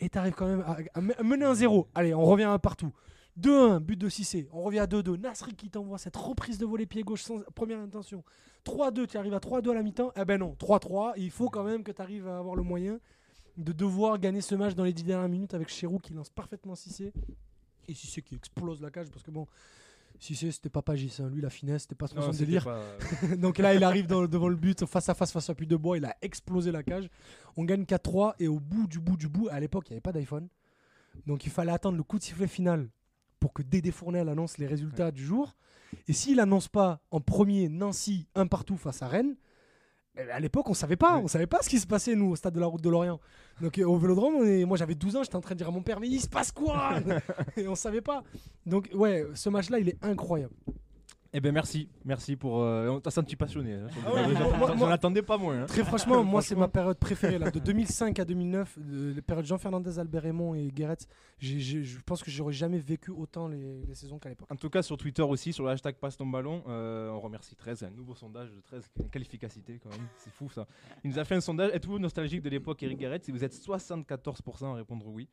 Et 0.00 0.08
t'arrives 0.08 0.34
quand 0.34 0.46
même 0.46 0.60
à, 0.66 0.76
à 0.94 1.00
me- 1.00 1.18
à 1.20 1.22
mener 1.22 1.44
un 1.44 1.54
0. 1.54 1.86
Allez, 1.94 2.12
on 2.14 2.24
revient 2.24 2.44
à 2.44 2.58
partout. 2.58 2.92
2-1, 3.40 3.80
but 3.80 3.96
de 3.96 4.08
Cissé. 4.08 4.48
On 4.52 4.62
revient 4.62 4.80
à 4.80 4.86
2-2. 4.86 5.16
Nasri 5.18 5.54
qui 5.54 5.70
t'envoie 5.70 5.98
cette 5.98 6.16
reprise 6.16 6.58
de 6.58 6.66
volet 6.66 6.86
pied 6.86 7.02
gauche 7.02 7.22
sans 7.22 7.40
première 7.54 7.78
intention. 7.80 8.24
3-2, 8.64 9.06
tu 9.06 9.16
arrives 9.16 9.34
à 9.34 9.38
3-2 9.38 9.70
à 9.70 9.74
la 9.74 9.82
mi-temps. 9.82 10.12
Eh 10.16 10.24
ben 10.24 10.38
non, 10.38 10.54
3-3. 10.58 11.14
Il 11.16 11.30
faut 11.30 11.48
quand 11.48 11.64
même 11.64 11.82
que 11.84 11.92
tu 11.92 12.02
arrives 12.02 12.26
à 12.28 12.38
avoir 12.38 12.56
le 12.56 12.62
moyen 12.62 12.98
de 13.56 13.72
devoir 13.72 14.18
gagner 14.18 14.40
ce 14.40 14.54
match 14.54 14.74
dans 14.74 14.84
les 14.84 14.92
10 14.92 15.04
dernières 15.04 15.28
minutes 15.28 15.54
avec 15.54 15.68
Chérou 15.68 15.98
qui 15.98 16.12
lance 16.14 16.30
parfaitement 16.30 16.74
Cissé. 16.74 17.12
Et 17.88 17.94
Cissé 17.94 18.22
qui 18.22 18.34
explose 18.34 18.80
la 18.82 18.90
cage 18.90 19.08
parce 19.10 19.22
que 19.22 19.30
bon, 19.30 19.46
Cissé 20.20 20.50
c'était 20.50 20.68
pas 20.68 20.82
Pagis. 20.82 21.16
hein. 21.20 21.28
Lui, 21.32 21.40
la 21.40 21.50
finesse, 21.50 21.82
c'était 21.82 21.94
pas 21.94 22.06
Non, 22.16 22.22
son 22.22 22.32
c'était 22.32 22.46
délire. 22.46 22.64
pas- 22.64 22.82
Donc 23.36 23.58
là, 23.58 23.74
il 23.74 23.84
arrive 23.84 24.06
dans- 24.08 24.26
devant 24.26 24.48
le 24.48 24.56
but, 24.56 24.84
face 24.84 25.08
à 25.08 25.14
face, 25.14 25.30
face 25.32 25.48
à 25.48 25.54
puits 25.54 25.66
de 25.66 25.76
bois. 25.76 25.96
Il 25.96 26.04
a 26.04 26.16
explosé 26.22 26.72
la 26.72 26.82
cage. 26.82 27.08
On 27.56 27.64
gagne 27.64 27.84
4-3. 27.84 28.34
Et 28.40 28.48
au 28.48 28.58
bout 28.60 28.86
du 28.88 28.98
bout 28.98 29.16
du 29.16 29.28
bout, 29.28 29.48
à 29.50 29.58
l'époque, 29.60 29.84
il 29.88 29.92
n'y 29.92 29.94
avait 29.94 30.00
pas 30.02 30.12
d'iPhone. 30.12 30.48
Donc 31.26 31.44
il 31.46 31.50
fallait 31.50 31.72
attendre 31.72 31.96
le 31.96 32.02
coup 32.02 32.18
de 32.18 32.22
sifflet 32.24 32.46
final 32.46 32.88
pour 33.40 33.52
que 33.52 33.62
Dédé 33.62 33.90
Fournel 33.90 34.28
annonce 34.28 34.58
les 34.58 34.66
résultats 34.66 35.10
du 35.10 35.24
jour. 35.24 35.54
Et 36.06 36.12
s'il 36.12 36.40
annonce 36.40 36.68
pas 36.68 37.00
en 37.10 37.20
premier 37.20 37.68
Nancy 37.68 38.26
un 38.34 38.46
partout 38.46 38.76
face 38.76 39.02
à 39.02 39.08
Rennes, 39.08 39.36
eh 40.20 40.24
ben, 40.24 40.30
à 40.30 40.40
l'époque, 40.40 40.68
on 40.68 40.74
savait 40.74 40.96
pas. 40.96 41.16
Ouais. 41.16 41.22
On 41.24 41.28
savait 41.28 41.46
pas 41.46 41.62
ce 41.62 41.68
qui 41.68 41.78
se 41.78 41.86
passait, 41.86 42.14
nous, 42.16 42.30
au 42.30 42.36
stade 42.36 42.52
de 42.54 42.60
la 42.60 42.66
route 42.66 42.82
de 42.82 42.90
Lorient. 42.90 43.20
Donc 43.60 43.78
euh, 43.78 43.84
au 43.84 43.96
Vélodrome, 43.96 44.34
on 44.36 44.44
est- 44.44 44.64
moi 44.64 44.76
j'avais 44.76 44.94
12 44.96 45.16
ans, 45.16 45.22
j'étais 45.22 45.36
en 45.36 45.40
train 45.40 45.54
de 45.54 45.58
dire 45.58 45.68
à 45.68 45.70
mon 45.70 45.82
père, 45.82 46.00
mais 46.00 46.08
il 46.08 46.20
se 46.20 46.28
passe 46.28 46.50
quoi? 46.52 46.94
Et 47.56 47.68
on 47.68 47.74
savait 47.74 48.00
pas. 48.00 48.22
Donc 48.66 48.88
ouais, 48.94 49.24
ce 49.34 49.48
match-là, 49.48 49.78
il 49.78 49.88
est 49.88 50.04
incroyable. 50.04 50.54
Eh 51.34 51.40
ben 51.40 51.52
merci, 51.52 51.90
merci 52.06 52.36
pour. 52.36 52.62
Euh, 52.62 52.88
on 52.88 53.00
t'a 53.00 53.10
senti 53.10 53.36
passionné. 53.36 53.74
hein, 53.74 53.88
Ah 54.06 54.14
ouais, 54.14 54.32
moi- 54.32 54.74
moi- 54.74 54.92
attendais 54.92 55.20
pas 55.20 55.36
moins. 55.36 55.62
hein. 55.62 55.66
Très 55.66 55.84
franchement, 55.84 56.24
moi, 56.24 56.40
c'est 56.40 56.54
ma 56.56 56.68
période 56.68 56.96
préférée. 56.98 57.38
Là. 57.38 57.50
De 57.50 57.58
2005 57.60 58.18
à 58.18 58.24
2009, 58.24 58.78
euh, 58.78 59.14
la 59.16 59.20
période 59.22 59.44
Jean 59.44 59.58
Fernandez, 59.58 59.98
Albert 59.98 60.22
Raymond 60.22 60.54
et 60.54 60.68
Guéret, 60.68 60.96
je 61.38 61.98
pense 62.06 62.22
que 62.22 62.30
j'aurais 62.30 62.54
jamais 62.54 62.78
vécu 62.78 63.10
autant 63.10 63.46
les, 63.46 63.84
les 63.84 63.94
saisons 63.94 64.18
qu'à 64.18 64.30
l'époque. 64.30 64.48
En 64.50 64.56
tout 64.56 64.70
cas, 64.70 64.80
sur 64.82 64.96
Twitter 64.96 65.20
aussi, 65.20 65.52
sur 65.52 65.64
le 65.64 65.70
hashtag 65.70 65.96
passe 65.96 66.16
ton 66.16 66.26
ballon, 66.26 66.62
euh, 66.66 67.10
on 67.10 67.20
remercie 67.20 67.54
13, 67.54 67.82
un 67.82 67.90
nouveau 67.90 68.14
sondage 68.14 68.50
de 68.50 68.60
13, 68.62 68.88
qualificacité 69.12 69.78
quand 69.82 69.90
même, 69.90 70.08
c'est 70.16 70.32
fou 70.32 70.48
ça. 70.48 70.66
Il 71.04 71.10
nous 71.10 71.18
a 71.18 71.24
fait 71.26 71.34
un 71.34 71.40
sondage, 71.42 71.70
êtes-vous 71.74 71.98
nostalgique 71.98 72.40
de 72.40 72.48
l'époque 72.48 72.82
Eric 72.82 72.98
Garrett 72.98 73.22
Si 73.22 73.32
vous 73.32 73.44
êtes 73.44 73.52
74% 73.52 74.72
à 74.72 74.74
répondre 74.76 75.06
oui, 75.08 75.28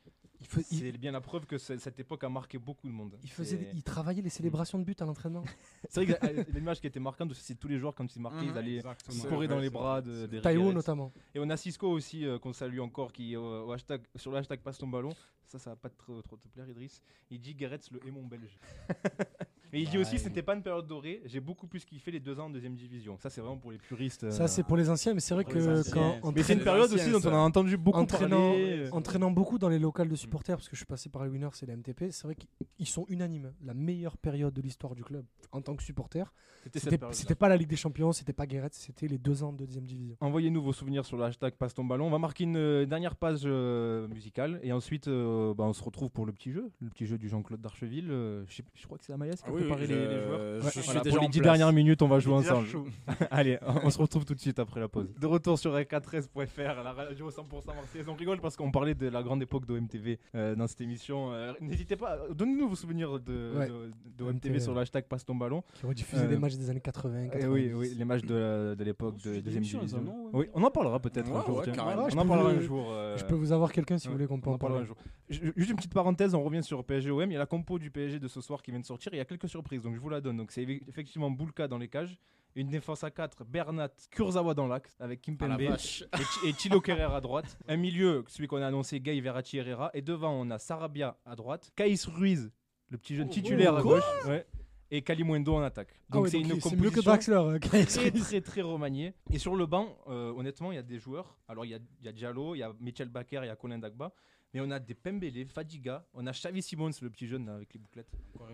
il- 0.72 0.78
c'est 0.78 0.92
bien 0.92 1.14
la 1.14 1.22
preuve 1.22 1.46
que 1.46 1.58
cette 1.58 1.98
époque 2.00 2.24
a 2.26 2.30
marqué 2.30 2.58
beaucoup 2.58 2.88
de 2.88 2.92
monde. 2.94 3.18
il 3.24 3.30
faisait, 3.32 3.70
il 3.74 3.82
travaillait 3.84 4.22
les 4.22 4.30
célébrations 4.30 4.78
de 4.78 4.84
but 4.84 5.02
à 5.02 5.06
l'entraînement. 5.06 5.44
C'est 5.90 6.04
vrai 6.06 6.14
que 6.18 6.26
euh, 6.26 6.44
l'image 6.54 6.80
qui 6.82 6.88
était 6.88 7.00
marquante, 7.00 7.34
c'est 7.34 7.56
tous 7.56 7.68
les 7.68 7.78
joueurs 7.80 7.94
quand 7.96 8.16
ils 8.16 8.22
marquaient, 8.22 8.46
Mhm. 8.46 8.52
ils 8.52 8.58
allaient 8.58 8.76
Exactement. 8.78 9.24
courir 9.26 9.50
dans 9.50 9.60
les 9.60 9.70
bras 9.70 10.02
de, 10.02 10.26
des 10.26 10.42
Taïwo 10.42 10.72
notamment. 10.74 11.12
Et 11.34 11.40
on 11.40 11.50
a 11.50 11.58
Cisco 11.58 11.90
aussi, 11.90 12.26
euh, 12.26 12.38
qu'on 12.40 12.54
salue 12.54 12.80
encore, 12.80 13.12
qui 13.12 13.36
euh, 13.36 13.40
au 13.64 13.72
hashtag, 13.72 14.02
sur 14.16 14.32
le 14.32 14.38
hashtag 14.38 14.60
passe 14.62 14.78
ton 14.78 14.88
ballon, 14.88 15.14
ça, 15.48 15.60
ça 15.60 15.72
va 15.72 15.76
pas 15.76 15.90
trop, 15.90 16.22
trop 16.22 16.38
te 16.38 16.48
plaire, 16.48 16.68
Idriss. 16.70 17.02
Il 17.30 17.40
dit 17.40 17.54
Gareth 17.56 17.90
le 17.92 18.06
aimant 18.08 18.24
belge. 18.24 18.58
Mais 19.74 19.82
il 19.82 19.90
dit 19.90 19.98
aussi, 19.98 20.16
il- 20.16 20.20
c'était 20.20 20.42
pas 20.42 20.56
une 20.56 20.62
période 20.64 20.88
dorée, 20.88 21.22
j'ai 21.26 21.40
beaucoup 21.40 21.68
plus 21.68 21.84
kiffé 21.86 22.12
les 22.12 22.20
deux 22.20 22.40
ans 22.40 22.46
en 22.46 22.50
deuxième 22.50 22.76
division. 22.76 23.18
Ça, 23.18 23.30
c'est 23.30 23.42
vraiment 23.42 23.58
pour 23.58 23.72
les 23.72 23.78
puristes. 23.78 24.24
euh. 24.26 24.32
Ça, 24.32 24.48
c'est 24.48 24.64
pour 24.64 24.78
les 24.78 24.90
anciens, 24.90 25.14
mais 25.14 25.20
c'est 25.20 25.34
vrai 25.34 25.44
que 25.46 25.90
quand 25.92 26.32
Mais 26.36 26.44
c'est 26.44 26.54
une 26.54 26.60
période 26.64 26.92
aussi 26.92 27.12
dont 27.12 27.22
on 27.26 27.34
a 27.34 27.38
entendu 27.38 27.78
beaucoup 27.78 28.00
entraînant, 28.00 28.50
parler. 28.52 28.90
entraînant 28.92 29.32
beaucoup 29.32 29.58
dans 29.58 29.70
les 29.70 29.80
locales 29.80 30.10
de 30.10 30.16
supporters, 30.16 30.58
parce 30.58 30.70
que 30.70 30.76
je 30.76 30.80
suis 30.80 30.86
passé 30.86 31.10
par 31.10 31.24
les 31.24 31.30
Winners 31.30 31.50
et 31.62 31.66
la 31.66 31.74
MTP, 31.76 32.12
c'est 32.12 32.24
vrai 32.24 32.36
qu'ils 32.36 32.88
sont 32.88 33.06
unanimes. 33.10 33.54
La 33.64 33.74
meilleure 33.74 34.18
période 34.18 34.54
de 34.54 34.62
l'histoire 34.62 34.96
du 34.96 35.04
club 35.04 35.26
en 35.52 35.62
tant 35.62 35.76
que 35.76 35.84
supporter, 35.84 36.34
C'était 36.64 36.80
cette 36.80 36.84
c'était 36.86 36.98
période. 36.98 37.16
c'était 37.16 37.36
pas 37.36 37.50
la 37.50 37.58
Ligue 37.58 37.68
des 37.70 37.76
Champions, 37.76 38.12
c'était 38.12 38.34
pas 38.34 38.46
Guéret, 38.46 38.70
c'était 38.72 39.08
les 39.08 39.18
deux 39.18 39.44
ans 39.44 39.54
de 39.54 39.66
deuxième 39.66 39.86
division. 39.86 40.16
Envoyez-nous 40.20 40.62
vos 40.62 40.74
souvenirs 40.74 41.06
sur 41.06 41.18
le 41.18 41.24
hashtag 41.24 41.54
passe 41.56 41.74
ton 41.74 41.84
ballon. 41.86 42.08
On 42.08 42.10
va 42.12 42.20
marquer 42.20 42.44
une 42.44 42.58
euh, 42.58 42.86
dernière 42.86 43.16
page 43.16 43.42
euh, 43.46 44.08
musicale 44.08 44.60
et 44.64 44.72
ensuite 44.72 45.08
bah, 45.08 45.64
on 45.64 45.74
se 45.74 45.84
retrouve 45.84 46.10
pour 46.12 46.26
le 46.26 46.32
petit 46.32 46.52
jeu, 46.52 46.72
le 46.82 46.90
petit 46.90 47.06
jeu 47.06 47.18
du 47.18 47.30
Jean-Claude 47.30 47.62
Darcheville. 47.62 48.08
Je, 48.08 48.86
crois 48.86 48.98
que 48.98 49.04
c'est 49.06 49.14
Amaïs 49.14 49.42
qui 49.42 49.48
a 49.48 49.52
Ah 49.52 49.54
oui, 49.54 49.64
oui, 49.74 49.82
les, 49.82 49.88
je- 49.88 49.94
les 49.94 50.24
joueurs. 50.26 50.62
je 50.64 50.70
suis 50.70 50.82
Voilà, 50.82 51.00
déjà 51.02 51.16
pour 51.16 51.22
les 51.22 51.28
en 51.28 51.30
10 51.30 51.40
place. 51.40 51.58
dernières 51.58 51.74
minutes, 51.74 52.02
on 52.02 52.08
va 52.08 52.20
jouer 52.20 52.34
ensemble. 52.36 52.68
Allez, 53.32 53.58
on 53.84 53.90
se 53.90 53.98
retrouve 53.98 54.26
tout 54.26 54.34
de 54.36 54.40
suite 54.40 54.60
après 54.60 54.80
la 54.80 54.88
pause. 54.88 55.08
De 55.20 55.28
retour 55.28 55.58
sur 55.60 55.74
RK13.fr, 55.76 56.84
la 56.84 56.94
radio 56.94 57.30
100% 57.30 57.42
marseillaise. 57.76 58.08
On 58.10 58.14
rigole 58.16 58.40
parce 58.40 58.56
qu'on 58.56 58.72
parlait 58.72 58.96
de 58.96 59.08
la 59.08 59.24
grande 59.24 59.42
époque 59.42 59.66
d'OMTV 59.66 60.20
euh, 60.36 60.56
dans 60.56 60.68
cette 60.68 60.82
émission. 60.82 61.34
Euh, 61.34 61.54
N'hésitez 61.62 61.96
pas, 61.96 62.20
donnez-nous 62.34 62.70
vos 62.70 62.76
souvenirs 62.76 63.20
de, 63.20 63.52
Ouais. 63.56 63.68
de- 63.68 63.92
d'OMTV 64.18 64.30
OMTV. 64.30 64.60
sur 64.60 64.74
le 64.74 64.82
hashtag 64.82 65.06
passe 65.06 65.26
ton 65.26 65.36
ballon. 65.36 65.64
Qui 65.74 65.86
rediffusé 65.86 66.24
Euh, 66.24 66.28
des 66.28 66.38
matchs 66.38 66.56
des 66.56 66.70
années 66.70 66.80
80. 66.82 67.24
Eh 67.26 67.30
90. 67.30 67.48
oui, 67.48 67.72
oui, 67.76 67.96
les 67.98 68.06
matchs 68.06 68.24
de, 68.24 68.76
de 68.78 68.84
l'époque 68.84 69.18
de 69.24 69.40
deuxième 69.40 69.64
ça, 69.64 69.78
division. 69.80 70.02
non, 70.02 70.30
Oui, 70.34 70.48
on 70.54 70.64
en 70.64 70.72
parlera 70.72 71.00
peut-être 71.00 71.30
un 71.30 71.44
jour. 71.46 71.64
je 71.64 71.70
on 71.72 71.74
en 71.80 72.22
peux 72.24 72.28
parlera 72.28 72.52
vous- 72.54 72.58
un 72.58 72.62
jour. 72.62 72.88
euh, 72.92 73.18
Je 73.18 73.26
peux 73.26 73.36
vous 73.36 73.52
avoir 73.52 73.72
quelqu'un 73.72 73.98
si 73.98 74.08
vous 74.08 74.14
voulez 74.14 74.28
qu'on 74.28 74.40
peut 74.40 74.50
en 74.50 74.58
parler. 74.58 74.78
un 74.80 74.84
jour. 74.86 74.96
Ju- 75.30 75.54
Juste 75.56 75.70
une 75.72 75.76
petite 75.78 75.94
parenthèse, 75.94 76.36
on 76.36 76.44
revient 76.44 76.64
sur 76.64 76.84
PSG-OM. 76.84 77.30
Il 77.30 77.34
y 77.34 77.36
a 77.36 77.40
la 77.40 77.46
compo 77.46 77.80
du 77.80 77.90
PSG 77.92 78.20
de 78.20 78.28
ce 78.28 78.42
soir 78.42 78.62
qui 78.62 78.72
vient 78.72 78.80
de 78.80 78.86
sortir. 78.86 79.14
Il 79.14 79.18
y 79.18 79.22
a 79.22 79.26
quelques 79.26 79.50
surprises, 79.50 79.82
donc 79.82 79.96
je 79.96 80.00
vous 80.00 80.10
la 80.10 80.22
donne. 80.22 80.38
Donc 80.38 80.52
c'est 80.52 80.64
eff- 80.64 80.82
effectivement 80.88 81.32
Boulka 81.32 81.68
dans 81.68 81.78
les 81.78 81.88
cages. 81.88 82.18
Une 82.58 82.68
défense 82.70 83.04
à 83.04 83.12
4, 83.12 83.44
Bernat, 83.44 83.90
Kurzawa 84.12 84.54
dans 84.54 84.68
l'axe 84.68 84.96
avec 85.02 85.20
Ah 85.24 85.26
Kimpembe 85.26 85.62
vache. 85.62 86.06
et, 86.46 86.50
et 86.50 86.54
Thilo 86.54 86.80
Kerrer 86.80 87.14
à 87.14 87.20
droite. 87.20 87.58
Un 87.68 87.76
milieu, 87.76 88.24
celui 88.28 88.48
qu'on 88.48 88.62
a 88.62 88.68
annoncé, 88.68 89.02
Gay 89.02 89.20
Verratti 89.20 89.58
Herrera. 89.58 89.90
Et 89.94 90.02
devant, 90.02 90.32
on 90.32 90.50
a 90.52 90.58
Sarabia 90.58 91.18
à 91.26 91.36
droite, 91.36 91.72
Caïs 91.76 92.06
Ruiz, 92.06 92.52
le 92.90 92.98
petit 92.98 93.14
jeune 93.16 93.28
titulaire 93.30 93.76
à 93.76 93.82
gauche. 93.82 94.04
ouais, 94.28 94.46
et 94.90 95.02
Kalimundo 95.02 95.54
en 95.56 95.64
attaque. 95.64 95.90
Ah 96.10 96.14
Donc 96.14 96.24
ouais, 96.26 96.30
c'est 96.30 96.40
une 96.40 96.48
mieux 96.48 96.56
que 96.56 96.62
composition 96.62 97.02
Draxler. 97.02 97.34
euh, 97.36 97.60
très 97.60 98.12
très 98.12 98.40
très 98.40 98.62
remanié. 98.62 99.14
Et 99.34 99.38
sur 99.40 99.56
le 99.58 99.66
banc, 99.66 99.98
euh, 100.08 100.32
honnêtement, 100.32 100.72
il 100.72 100.76
y 100.76 100.78
a 100.78 100.84
des 100.84 101.00
joueurs. 101.00 101.36
Alors 101.50 101.66
il 101.66 101.72
y 101.72 101.74
a, 101.74 101.80
il 102.00 102.06
y 102.06 102.08
a 102.08 102.14
Diallo, 102.14 102.56
il 102.56 102.60
y 102.60 102.64
a 102.64 102.72
Michel 102.80 103.10
Baker, 103.10 103.40
il 103.44 103.48
y 103.48 103.50
a 103.50 103.56
Colin 103.58 103.80
Dagba. 103.80 104.14
Mais 104.54 104.62
on 104.62 104.72
a 104.72 104.80
des 104.80 104.94
Pembele, 104.94 105.46
Fadiga, 105.48 106.06
on 106.14 106.26
a 106.28 106.32
Xavi 106.32 106.62
Simons, 106.62 106.90
le 107.02 107.10
petit 107.10 107.28
jeune 107.28 107.46
là, 107.46 107.56
avec 107.56 107.74
les 107.74 107.80
bouclettes. 107.80 108.10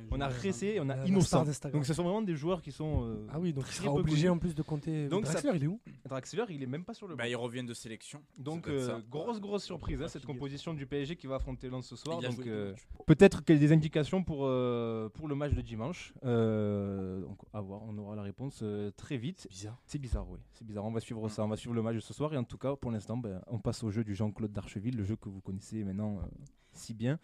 On 0.09 0.19
a 0.19 0.29
Ressé 0.29 0.67
et 0.67 0.79
on 0.79 0.89
a 0.89 1.05
Innocent. 1.05 1.45
Donc 1.71 1.85
ce 1.85 1.93
sont 1.93 2.03
vraiment 2.03 2.23
des 2.23 2.35
joueurs 2.35 2.61
qui 2.63 2.71
sont. 2.71 3.05
euh, 3.05 3.27
Ah 3.31 3.39
oui, 3.39 3.53
donc 3.53 3.65
il 3.67 3.73
sera 3.73 3.93
obligé 3.93 4.27
en 4.27 4.39
plus 4.39 4.55
de 4.55 4.63
compter. 4.63 5.07
Donc 5.09 5.27
ça- 5.27 5.33
Draxler, 5.33 5.51
il 5.57 5.63
est 5.63 5.67
où? 5.67 5.79
Draxler, 6.05 6.45
il 6.49 6.63
est 6.63 6.67
même 6.67 6.83
pas 6.85 6.95
sur 6.95 7.07
le 7.07 7.13
banc. 7.13 7.19
Bah, 7.19 7.27
ils 7.29 7.35
reviennent 7.35 7.67
de 7.67 7.73
sélection. 7.75 8.23
Donc 8.39 8.65
Ça 8.65 8.71
euh, 8.71 8.87
ça. 8.87 9.01
grosse 9.09 9.39
grosse 9.39 9.63
surprise 9.63 10.01
hein, 10.01 10.07
cette 10.07 10.25
composition 10.25 10.73
du 10.73 10.87
PSG 10.87 11.15
qui 11.17 11.27
va 11.27 11.35
affronter 11.35 11.69
Lens 11.69 11.85
ce 11.85 11.95
soir. 11.95 12.17
Il 12.21 12.27
Donc 12.35 12.47
euh, 12.47 12.73
peut-être 13.05 13.43
qu'il 13.45 13.55
y 13.55 13.57
a 13.59 13.61
des 13.61 13.71
indications 13.71 14.23
pour 14.23 14.45
euh, 14.47 15.07
pour 15.09 15.27
le 15.27 15.35
match 15.35 15.53
de 15.53 15.61
dimanche. 15.61 16.13
Euh, 16.23 17.21
donc 17.21 17.37
à 17.53 17.61
voir, 17.61 17.81
on 17.83 17.95
aura 17.97 18.15
la 18.15 18.23
réponse 18.23 18.59
euh, 18.63 18.89
très 18.91 19.17
vite. 19.17 19.45
Bizarre. 19.49 19.79
C'est 19.85 19.99
bizarre, 19.99 20.27
oui. 20.29 20.39
C'est 20.53 20.65
bizarre. 20.65 20.85
On 20.85 20.91
va 20.91 20.99
suivre 20.99 21.27
ça. 21.29 21.43
On 21.43 21.47
va 21.47 21.57
suivre 21.57 21.75
le 21.75 21.81
match 21.83 21.95
de 21.95 21.99
ce 21.99 22.13
soir. 22.13 22.33
Et 22.33 22.37
en 22.37 22.43
tout 22.43 22.57
cas, 22.57 22.75
pour 22.75 22.91
l'instant, 22.91 23.17
ben, 23.17 23.41
on 23.47 23.59
passe 23.59 23.83
au 23.83 23.91
jeu 23.91 24.03
du 24.03 24.15
Jean-Claude 24.15 24.51
Darcheville, 24.51 24.95
le 24.97 25.03
jeu 25.03 25.15
que 25.15 25.29
vous 25.29 25.41
connaissez 25.41 25.83
maintenant 25.91 26.17
euh, 26.17 26.27
si 26.73 26.93
bien. 26.93 27.19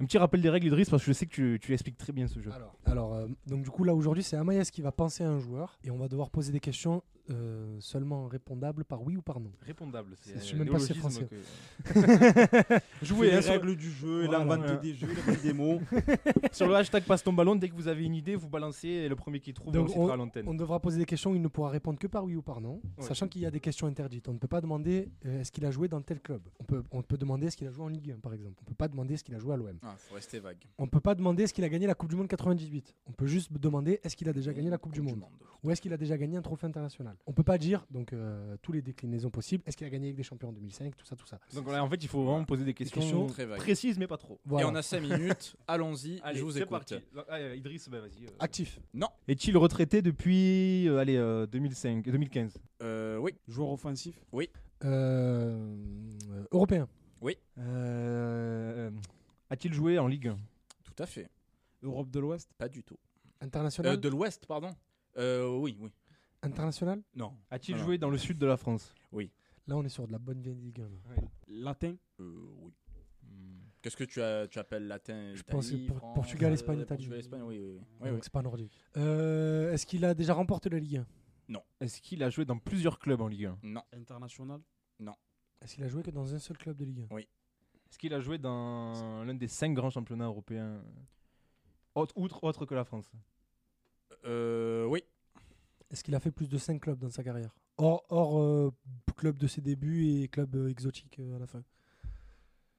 Un 0.00 0.04
petit 0.04 0.18
rappel 0.18 0.42
des 0.42 0.50
règles, 0.50 0.66
Idriss, 0.66 0.90
parce 0.90 1.02
que 1.02 1.08
je 1.08 1.12
sais 1.12 1.26
que 1.26 1.32
tu, 1.32 1.58
tu 1.60 1.72
expliques 1.72 1.96
très 1.96 2.12
bien 2.12 2.26
ce 2.26 2.40
jeu. 2.40 2.50
Alors, 2.84 3.14
euh, 3.14 3.26
donc 3.46 3.62
du 3.62 3.70
coup 3.70 3.84
là 3.84 3.94
aujourd'hui 3.94 4.22
c'est 4.22 4.36
Amaïs 4.36 4.70
qui 4.70 4.82
va 4.82 4.92
penser 4.92 5.24
à 5.24 5.30
un 5.30 5.38
joueur 5.38 5.78
et 5.84 5.90
on 5.90 5.96
va 5.96 6.08
devoir 6.08 6.30
poser 6.30 6.52
des 6.52 6.60
questions 6.60 7.02
euh, 7.30 7.76
seulement 7.80 8.26
répondables 8.26 8.84
par 8.84 9.02
oui 9.02 9.16
ou 9.16 9.22
par 9.22 9.40
non. 9.40 9.52
Répondable. 9.62 10.14
C'est 10.20 10.34
Je 10.34 10.38
suis 10.40 10.56
un 10.56 10.58
même 10.64 10.68
pas 10.72 10.78
si 10.78 10.94
français. 10.94 11.26
que- 11.84 11.90
Jouer 13.02 13.32
hein, 13.32 13.40
les 13.40 13.48
règles 13.48 13.76
du 13.76 13.90
jeu, 13.90 14.24
il 14.24 14.28
Voilà. 14.30 14.76
des 14.76 14.94
jeux, 14.94 15.06
fait 15.08 15.42
des 15.42 15.52
mots. 15.52 15.80
Sur 16.52 16.66
le 16.68 16.74
hashtag 16.74 17.04
passe 17.04 17.22
ton 17.22 17.32
ballon, 17.32 17.56
dès 17.56 17.68
que 17.68 17.74
vous 17.74 17.88
avez 17.88 18.04
une 18.04 18.14
idée, 18.14 18.34
vous 18.36 18.48
balancez 18.48 18.88
et 18.88 19.08
le 19.08 19.16
premier 19.16 19.40
qui 19.40 19.52
trouve, 19.54 19.72
Donc, 19.72 19.82
on 19.82 19.86
le 19.86 19.92
citera 19.92 20.14
à 20.14 20.16
l'antenne. 20.16 20.46
On 20.48 20.54
devra 20.54 20.80
poser 20.80 20.98
des 20.98 21.04
questions, 21.06 21.34
il 21.34 21.40
ne 21.42 21.48
pourra 21.48 21.70
répondre 21.70 21.98
que 21.98 22.06
par 22.06 22.24
oui 22.24 22.36
ou 22.36 22.42
par 22.42 22.60
non, 22.60 22.80
Ouais. 22.98 23.04
sachant 23.04 23.28
qu'il 23.28 23.42
y 23.42 23.46
a 23.46 23.50
des 23.50 23.60
questions 23.60 23.86
interdites. 23.86 24.28
On 24.28 24.32
ne 24.34 24.38
peut 24.38 24.48
pas 24.48 24.60
demander 24.60 25.08
euh, 25.26 25.40
est-ce 25.40 25.52
qu'il 25.52 25.64
a 25.64 25.70
joué 25.70 25.88
dans 25.88 26.00
tel 26.02 26.20
club. 26.20 26.42
On 26.58 26.64
peut, 26.64 26.82
on 26.90 27.02
peut 27.02 27.16
demander 27.16 27.46
est-ce 27.46 27.56
qu'il 27.56 27.66
a 27.66 27.70
joué 27.70 27.84
en 27.84 27.88
Ligue 27.88 28.10
1 28.12 28.18
par 28.20 28.34
exemple. 28.34 28.56
On 28.62 28.64
peut 28.64 28.74
pas 28.74 28.88
demander 28.88 29.14
est-ce 29.14 29.24
qu'il 29.24 29.34
a 29.34 29.38
joué 29.38 29.54
à 29.54 29.56
l'OM. 29.56 29.78
Ah, 29.82 29.94
faut 29.98 30.14
rester 30.14 30.38
vague. 30.40 30.58
On 30.78 30.86
peut 30.86 31.00
pas 31.00 31.14
demander 31.14 31.44
est-ce 31.44 31.54
qu'il 31.54 31.64
a 31.64 31.68
gagné 31.68 31.86
la 31.86 31.94
Coupe 31.94 32.10
du 32.10 32.16
Monde 32.16 32.28
98. 32.28 32.94
On 33.06 33.12
peut 33.12 33.26
juste 33.26 33.52
demander 33.52 34.00
est-ce 34.02 34.16
qu'il 34.16 34.28
a 34.28 34.32
déjà 34.32 34.52
gagné 34.52 34.70
la 34.70 34.78
Coupe 34.78 34.92
du 34.92 35.00
Monde 35.00 35.22
ou 35.62 35.70
est-ce 35.70 35.80
qu'il 35.82 35.92
a 35.92 35.96
déjà 35.98 36.16
gagné 36.16 36.36
un 36.38 36.42
trophée 36.42 36.66
international. 36.66 37.16
On 37.26 37.32
peut 37.32 37.42
pas 37.44 37.58
dire 37.58 37.86
donc 37.90 38.12
euh, 38.12 38.56
tous 38.62 38.72
les 38.72 38.82
déclinaisons 38.82 39.30
possibles. 39.30 39.62
Est-ce 39.66 39.76
qu'il 39.76 39.86
a 39.86 39.90
gagné 39.90 40.06
avec 40.08 40.16
des 40.16 40.22
champions 40.22 40.48
en 40.48 40.52
2005, 40.52 40.96
tout 40.96 41.04
ça, 41.04 41.14
tout 41.16 41.26
ça. 41.26 41.38
Donc 41.54 41.64
voilà, 41.64 41.84
en 41.84 41.88
fait, 41.88 42.02
il 42.02 42.08
faut 42.08 42.24
vraiment 42.24 42.44
poser 42.44 42.64
des 42.64 42.74
questions, 42.74 43.00
questions 43.00 43.26
très 43.28 43.46
vagues. 43.46 43.58
précises, 43.58 43.98
mais 43.98 44.06
pas 44.06 44.16
trop. 44.16 44.40
Voilà. 44.44 44.66
Et 44.66 44.70
on 44.70 44.74
a 44.74 44.82
5 44.82 45.00
minutes. 45.00 45.54
Allons-y. 45.68 46.20
Allez, 46.22 46.38
je 46.38 46.44
vous 46.44 46.52
c'est 46.52 46.58
écoute. 46.60 46.70
parti. 46.70 46.94
Ah, 47.28 47.54
Idriss, 47.54 47.88
bah, 47.88 48.00
vas-y. 48.00 48.26
euh. 48.26 48.30
Actif. 48.40 48.80
Non. 48.94 49.08
Est-il 49.28 49.56
retraité 49.56 50.02
depuis 50.02 50.88
euh, 50.88 50.98
allez, 50.98 51.16
euh, 51.16 51.46
2005, 51.46 52.04
2015 52.04 52.58
Euh, 52.82 53.16
oui. 53.18 53.32
Joueur 53.46 53.70
offensif? 53.70 54.20
Euh, 54.34 54.46
euh, 54.84 56.44
européen. 56.50 56.88
Euh, 57.58 58.90
A-t-il 59.50 59.72
joué 59.74 59.98
en 59.98 60.06
Ligue 60.06 60.28
1 60.28 60.38
Tout 60.84 61.02
à 61.02 61.06
fait. 61.06 61.28
Europe 61.82 62.10
de 62.10 62.18
l'Ouest? 62.20 62.50
Pas 62.58 62.68
du 62.68 62.82
tout. 62.82 62.96
International? 63.40 63.92
Euh, 63.94 63.96
de 63.96 64.08
l'Ouest, 64.08 64.46
pardon. 64.46 64.70
Euh, 65.18 65.56
oui, 65.58 65.76
oui. 65.80 65.90
International. 66.42 67.02
Non. 67.14 67.36
A-t-il 67.50 67.74
Non, 67.74 67.80
non. 67.80 67.86
joué 67.86 67.98
dans 67.98 68.10
le 68.10 68.18
sud 68.18 68.38
de 68.38 68.46
la 68.46 68.56
France 68.56 68.94
Là 69.66 69.76
on 69.76 69.84
est 69.84 69.88
sur 69.90 70.06
de 70.06 70.12
la 70.12 70.18
bonne 70.18 70.40
vieille 70.40 70.56
Ligue 70.60 70.80
1. 70.80 70.88
là. 70.88 71.22
Latin. 71.48 71.94
Euh, 72.18 72.46
oui. 72.62 72.72
Qu'est-ce 73.82 73.96
que 73.96 74.04
tu, 74.04 74.20
as, 74.20 74.46
tu 74.48 74.58
appelles 74.58 74.86
latin 74.88 75.32
Je 75.34 75.42
pense 75.42 75.68
Italie, 75.68 75.86
pour- 75.86 75.96
France, 75.98 76.14
Portugal, 76.14 76.50
euh, 76.50 76.54
Espagne, 76.54 76.80
Italie. 76.80 76.86
Portugal, 76.98 77.18
Espagne, 77.18 77.42
oui, 77.42 77.58
oui. 77.60 77.66
oui. 77.78 77.80
Oui, 78.00 78.08
Donc 78.08 78.14
oui. 78.16 78.20
c'est 78.22 78.32
pas 78.32 78.42
nordique. 78.42 78.78
Euh, 78.96 79.72
est-ce 79.72 79.86
qu'il 79.86 80.04
a 80.04 80.12
déjà 80.14 80.34
remporté 80.34 80.68
la 80.70 80.78
Ligue 80.78 81.02
1 81.48 81.62
Est-ce 81.80 82.00
qu'il 82.02 82.22
a 82.22 82.30
joué 82.30 82.44
dans 82.44 82.58
plusieurs 82.58 82.98
clubs 82.98 83.20
en 83.20 83.28
Ligue 83.28 83.46
1 83.46 83.58
Non. 83.62 83.82
International? 83.92 84.60
Est-ce 85.62 85.74
qu'il 85.74 85.84
a 85.84 85.88
joué 85.88 86.02
que 86.02 86.10
dans 86.10 86.34
un 86.34 86.38
seul 86.38 86.56
club 86.58 86.76
de 86.76 86.84
Ligue 86.86 87.06
1 87.10 87.16
Est-ce 87.18 87.98
qu'il 87.98 88.12
a 88.14 88.20
joué 88.20 88.38
dans 88.38 89.22
l'un 89.24 89.34
des 89.34 89.46
cinq 89.48 89.72
grands 89.74 89.90
championnats 89.90 90.24
européens 90.26 90.82
autre, 91.94 92.14
outre 92.16 92.42
autre 92.44 92.64
que 92.66 92.74
la 92.74 92.84
France? 92.84 93.10
Euh, 94.24 94.84
oui. 94.86 95.02
Est-ce 95.90 96.04
qu'il 96.04 96.14
a 96.14 96.20
fait 96.20 96.30
plus 96.30 96.48
de 96.48 96.56
5 96.56 96.80
clubs 96.80 96.98
dans 96.98 97.10
sa 97.10 97.24
carrière? 97.24 97.54
Hors, 97.76 98.04
hors 98.10 98.40
euh, 98.40 98.70
club 99.16 99.36
de 99.36 99.46
ses 99.46 99.60
débuts 99.60 100.06
et 100.06 100.28
club 100.28 100.54
euh, 100.54 100.68
exotique 100.68 101.18
euh, 101.18 101.36
à 101.36 101.38
la 101.38 101.46
fin. 101.46 101.62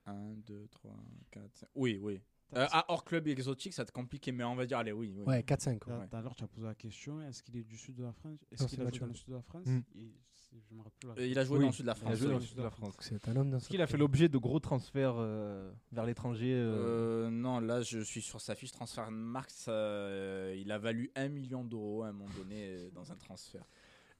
1, 0.06 0.36
2, 0.46 0.68
3, 0.72 0.96
4, 1.32 1.44
5. 1.54 1.70
Oui, 1.76 2.00
oui. 2.02 2.22
Euh, 2.56 2.68
ah, 2.72 2.86
hors 2.90 3.06
club 3.06 3.28
exotique, 3.28 3.74
ça 3.74 3.86
te 3.86 3.92
compliqué, 3.92 4.32
mais 4.32 4.44
on 4.44 4.56
va 4.56 4.66
dire, 4.66 4.78
allez, 4.78 4.92
oui. 4.92 5.14
oui. 5.16 5.24
Ouais, 5.26 5.42
4-5. 5.42 5.80
Tout 5.80 5.92
à 5.92 6.08
tout 6.08 6.16
à 6.16 6.22
l'heure, 6.22 6.36
tu 6.36 6.44
as 6.44 6.48
posé 6.48 6.68
la 6.68 6.76
question 6.76 7.22
est-ce 7.22 7.44
qu'il 7.44 7.56
est 7.58 7.64
du 7.64 7.78
sud 7.78 7.96
de 7.96 8.04
la 8.04 8.12
France? 8.12 8.40
Est-ce 8.52 8.66
qu'il 8.66 8.80
c'est 8.80 8.86
a 8.86 8.90
joué 8.90 9.00
dans 9.00 9.06
le 9.08 9.14
sud 9.14 9.30
de 9.30 9.36
la 9.36 9.42
France? 9.42 9.66
Mm. 9.66 9.80
Et 9.96 10.14
Je 10.54 10.76
me 10.76 10.82
rappelle 10.82 11.10
Euh, 11.24 11.28
il 11.28 11.40
a 11.40 11.46
joué 11.46 11.58
Oui, 11.58 11.64
dans 11.64 11.68
le 11.70 11.74
sud 11.74 11.86
de 11.86 11.88
la 11.88 11.94
Il 11.96 12.02
a 12.02 12.06
France. 12.06 12.18
joué 12.18 12.28
dans 12.28 12.34
oui. 12.36 12.40
le 12.42 12.46
sud 12.46 12.58
de 12.58 12.64
la 12.64 12.70
France. 12.70 12.90
Donc 12.92 13.04
c'est 13.04 13.28
un 13.30 13.36
homme 13.36 13.50
d'un 13.52 13.58
Est-ce 13.58 13.70
qu'il 13.70 13.82
a 13.82 13.88
fait 13.88 13.98
l'objet 13.98 14.28
de 14.30 14.38
gros 14.38 14.60
transferts 14.60 15.16
euh, 15.18 15.72
vers 15.92 16.06
l'étranger 16.06 16.54
euh, 16.54 17.28
Euh, 17.28 17.30
non, 17.30 17.60
là, 17.60 17.82
je 17.82 18.00
suis 18.00 18.22
sur 18.22 18.42
sa 18.42 18.56
fiche 18.56 18.72
transfert 18.72 19.10
Marx. 19.12 19.66
euh, 19.68 20.56
il 20.60 20.72
a 20.72 20.78
valu 20.78 21.10
1 21.16 21.30
million 21.30 21.64
d'euros 21.64 22.04
à 22.04 22.08
un 22.08 22.12
moment 22.12 22.30
donné 22.38 22.90
dans 22.94 23.12
un 23.12 23.16
transfert. 23.16 23.64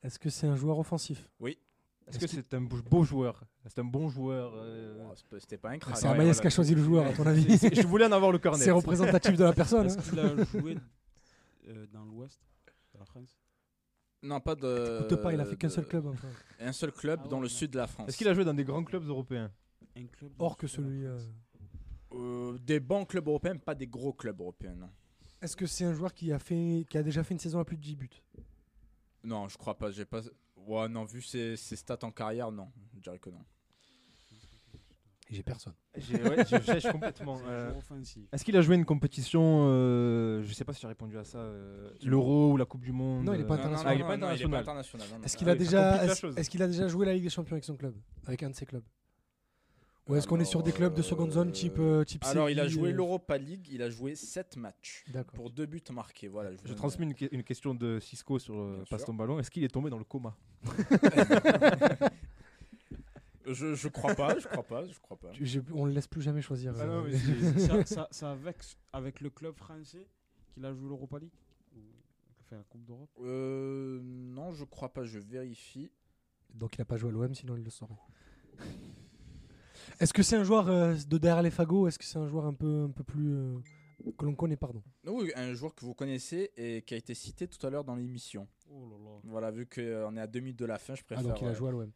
Est-ce 0.04 0.18
que 0.20 0.30
c'est 0.30 0.48
un 0.48 0.56
joueur 0.56 0.80
offensif? 0.80 1.28
Est-ce 2.08 2.18
que 2.20 2.28
c'est 2.28 2.54
un 2.54 2.62
beau 2.62 3.04
joueur? 3.04 3.44
C'est 3.68 3.80
un 3.80 3.86
bon 3.86 4.10
joueur 4.10 4.54
euh, 4.56 5.06
Oh, 5.10 5.38
C'était 5.40 5.58
pas 5.58 5.70
un 5.70 5.78
crack. 5.78 5.96
C'est 5.98 6.08
Amaïs 6.08 6.40
qui 6.42 6.48
a 6.48 6.50
choisi 6.50 6.76
le 6.76 6.82
joueur, 6.84 7.06
à 7.06 7.14
ton 7.14 7.26
avis. 7.26 7.46
Je 7.74 7.86
voulais 7.88 8.06
en 8.06 8.12
avoir 8.12 8.32
le 8.32 8.40
cornet. 8.40 8.64
C'est 8.64 8.72
représentatif 8.72 9.38
de 9.38 9.44
la 9.44 9.54
personne. 9.54 9.86
Est-ce 9.86 9.98
hein. 10.00 10.02
qu'il 10.10 10.20
a 10.20 10.44
joué 10.46 10.78
euh, 11.68 11.86
dans 11.94 12.04
l'ouest 12.06 12.40
la 12.98 13.06
France? 13.06 13.38
Non, 14.24 14.40
pas 14.40 14.56
de. 14.56 15.02
Écoute 15.06 15.22
pas, 15.22 15.34
il 15.34 15.40
a 15.40 15.46
fait 15.46 15.56
qu'un 15.58 15.68
de- 15.68 15.74
seul 15.74 15.88
club. 15.88 16.06
encore. 16.08 16.30
Un 16.60 16.72
seul 16.72 16.92
club 16.92 17.20
Ah 17.22 17.24
ouais, 17.26 17.30
dans 17.30 17.40
le 17.40 17.48
sud 17.50 17.72
de 17.72 17.78
la 17.78 17.88
France. 17.88 18.10
Est-ce 18.10 18.18
qu'il 18.18 18.28
a 18.28 18.34
joué 18.34 18.46
dans 18.46 18.54
des 18.54 18.64
grands 18.64 18.84
clubs 18.84 19.06
européens 19.08 19.52
Un 19.98 20.06
club. 20.06 20.32
Hors 20.40 20.52
dans 20.52 20.56
que 20.56 20.68
celui. 20.68 21.06
euh. 21.06 21.18
Euh, 22.14 22.58
Des 22.60 22.80
bons 22.80 23.06
clubs 23.06 23.28
européens, 23.28 23.56
pas 23.58 23.74
des 23.74 23.88
gros 23.88 24.14
clubs 24.14 24.40
européens, 24.40 24.76
non. 24.76 24.90
Est-ce 25.42 25.56
que 25.56 25.66
c'est 25.66 25.86
un 25.86 25.94
joueur 25.94 26.14
qui 26.14 26.32
a, 26.32 26.38
fait, 26.40 26.86
qui 26.90 26.98
a 26.98 27.04
déjà 27.04 27.24
fait 27.24 27.34
une 27.34 27.40
saison 27.40 27.60
à 27.60 27.66
plus 27.66 27.78
de 27.78 27.82
10 27.82 27.96
buts? 27.96 28.10
Non, 29.24 29.48
je 29.48 29.58
crois 29.58 29.76
pas. 29.78 29.90
J'ai 29.92 30.06
pas. 30.06 30.22
Ouais, 30.56 30.88
non, 30.88 31.04
vu 31.06 31.22
ses, 31.22 31.56
ses 31.58 31.76
stats 31.76 31.98
en 32.04 32.12
carrière, 32.12 32.52
non. 32.52 32.70
Je 32.96 33.00
dirais 33.00 33.18
que 33.18 33.30
non. 33.32 33.44
Et 35.32 35.36
j'ai 35.36 35.44
personne. 35.44 35.74
Ouais, 35.96 36.44
je 36.46 36.62
sèche 36.62 36.92
complètement. 36.92 37.40
Euh. 37.48 37.72
Est-ce 38.34 38.44
qu'il 38.44 38.58
a 38.58 38.62
joué 38.62 38.76
une 38.76 38.84
compétition 38.84 39.66
euh, 39.70 40.44
Je 40.44 40.54
sais 40.54 40.66
pas 40.66 40.74
si 40.74 40.82
j'ai 40.82 40.88
répondu 40.88 41.18
à 41.18 41.24
ça. 41.24 41.38
euh, 41.38 41.90
L'Euro 42.04 42.52
ou 42.52 42.58
la 42.58 42.66
Coupe 42.66 42.82
du 42.82 42.92
Monde 42.92 43.24
Non, 43.24 43.34
il 43.34 43.40
est 43.40 43.46
pas 43.46 43.56
euh, 43.56 43.60
international. 43.60 43.94
Ah, 43.94 43.96
il 43.96 44.02
est 44.02 44.04
pas 44.04 44.14
international. 44.16 44.60
international, 44.62 45.08
non, 45.10 45.18
non. 45.20 45.24
Est-ce 45.24 45.38
qu'il 45.38 45.48
Ah 45.48 45.54
a 45.54 45.56
déjà, 45.56 46.42
qu'il 46.50 46.62
a 46.62 46.68
déjà 46.68 46.88
joué 46.90 47.06
la 47.06 47.14
Ligue 47.14 47.24
des 47.24 47.30
Champions 47.30 47.54
avec 47.54 47.64
son 47.64 47.78
club, 47.78 47.96
avec 48.28 48.44
un 48.44 48.50
de 48.50 48.56
ses 48.56 48.66
clubs 48.66 48.84
Ou 50.10 50.16
est-ce 50.16 50.28
qu'on 50.28 50.40
est 50.42 50.46
sur 50.46 50.64
des 50.64 50.74
clubs 50.74 50.94
de 50.94 51.02
seconde 51.02 51.32
zone 51.32 51.54
type 51.54 51.80
type 52.06 52.26
Alors, 52.26 52.50
il 52.50 52.60
a 52.60 52.68
joué 52.68 52.92
l'Europa 52.92 53.38
League, 53.38 53.70
il 53.72 53.82
a 53.82 53.90
joué 53.90 54.16
7 54.16 54.58
matchs 54.58 55.06
D'accord. 55.14 55.34
pour 55.36 55.50
2 55.50 55.66
buts 55.66 55.82
marqués. 55.94 56.28
Voilà, 56.28 56.50
je 56.66 56.74
transmis 56.74 57.06
une, 57.06 57.28
une 57.32 57.44
question 57.44 57.74
de 57.74 58.02
Cisco 58.02 58.38
sur 58.38 58.84
Passe 58.90 59.06
ton 59.06 59.14
ballon. 59.14 59.40
Est-ce 59.40 59.50
qu'il 59.50 59.64
est 59.64 59.70
tombé 59.74 59.90
dans 59.90 59.98
le 60.00 60.04
coma 60.04 60.36
Je, 63.54 63.74
je 63.76 63.88
crois 63.88 64.16
pas, 64.16 64.38
je 64.40 64.48
crois 64.48 64.64
pas, 64.64 64.86
je 64.86 65.00
crois 65.00 65.18
pas. 65.18 65.32
On 65.74 65.86
le 65.86 65.92
laisse 65.94 66.08
plus 66.08 66.22
jamais 66.22 66.42
choisir. 66.42 66.74
Ah 66.78 66.84
euh, 66.84 67.12
c'est- 68.12 68.26
avec, 68.26 68.58
avec 68.94 69.22
le 69.22 69.30
club 69.30 69.56
français 69.56 70.08
qu'il 70.54 70.66
a 70.66 70.74
joué 70.74 70.88
l'Europa 70.90 71.20
League 71.20 71.32
Ou 71.76 71.80
il 71.80 72.40
a 72.40 72.44
fait 72.50 72.56
la 72.56 72.64
Coupe 72.64 72.84
d'Europe? 72.86 73.10
Euh, 73.22 74.00
non, 74.04 74.52
je 74.52 74.66
crois 74.66 74.90
pas, 74.90 75.04
je 75.06 75.20
vérifie. 75.20 75.92
Donc 76.54 76.76
il 76.78 76.82
a 76.82 76.86
pas 76.86 76.98
joué 76.98 77.10
à 77.10 77.14
l'OM, 77.14 77.34
sinon 77.34 77.56
il 77.56 77.64
le 77.64 77.70
saurait. 77.70 77.96
Est-ce 80.00 80.14
que 80.14 80.24
c'est 80.24 80.36
un 80.36 80.44
joueur 80.44 80.68
euh, 80.70 80.96
de 81.08 81.18
derrière 81.18 81.42
les 81.44 81.52
fagots 81.52 81.88
Est-ce 81.88 81.98
que 82.00 82.06
c'est 82.06 82.18
un 82.18 82.28
joueur 82.28 82.46
un 82.46 82.54
peu, 82.54 82.86
un 82.88 82.92
peu 82.92 83.04
plus 83.04 83.34
euh, 83.34 83.58
que 84.18 84.26
l'on 84.26 84.36
connaît, 84.36 84.58
pardon? 84.58 84.82
Oui, 85.06 85.32
un 85.36 85.54
joueur 85.54 85.74
que 85.76 85.86
vous 85.86 85.94
connaissez 85.94 86.52
et 86.58 86.82
qui 86.82 86.94
a 86.94 86.98
été 86.98 87.14
cité 87.14 87.48
tout 87.48 87.66
à 87.66 87.70
l'heure 87.70 87.84
dans 87.84 87.96
l'émission. 87.96 88.48
Oh 88.70 88.86
là 88.90 88.98
là. 89.04 89.20
Voilà, 89.24 89.52
vu 89.52 89.66
qu'on 89.68 90.16
est 90.18 90.22
à 90.22 90.28
2 90.28 90.40
minutes 90.40 90.60
de 90.60 90.66
la 90.66 90.78
fin, 90.78 90.96
je 90.96 91.02
Ah 91.02 91.14
préfère. 91.16 91.24
donc 91.28 91.42
il 91.42 91.48
a 91.48 91.52
euh, 91.52 91.54
joué 91.54 91.70
à 91.70 91.72
l'OM. 91.72 91.92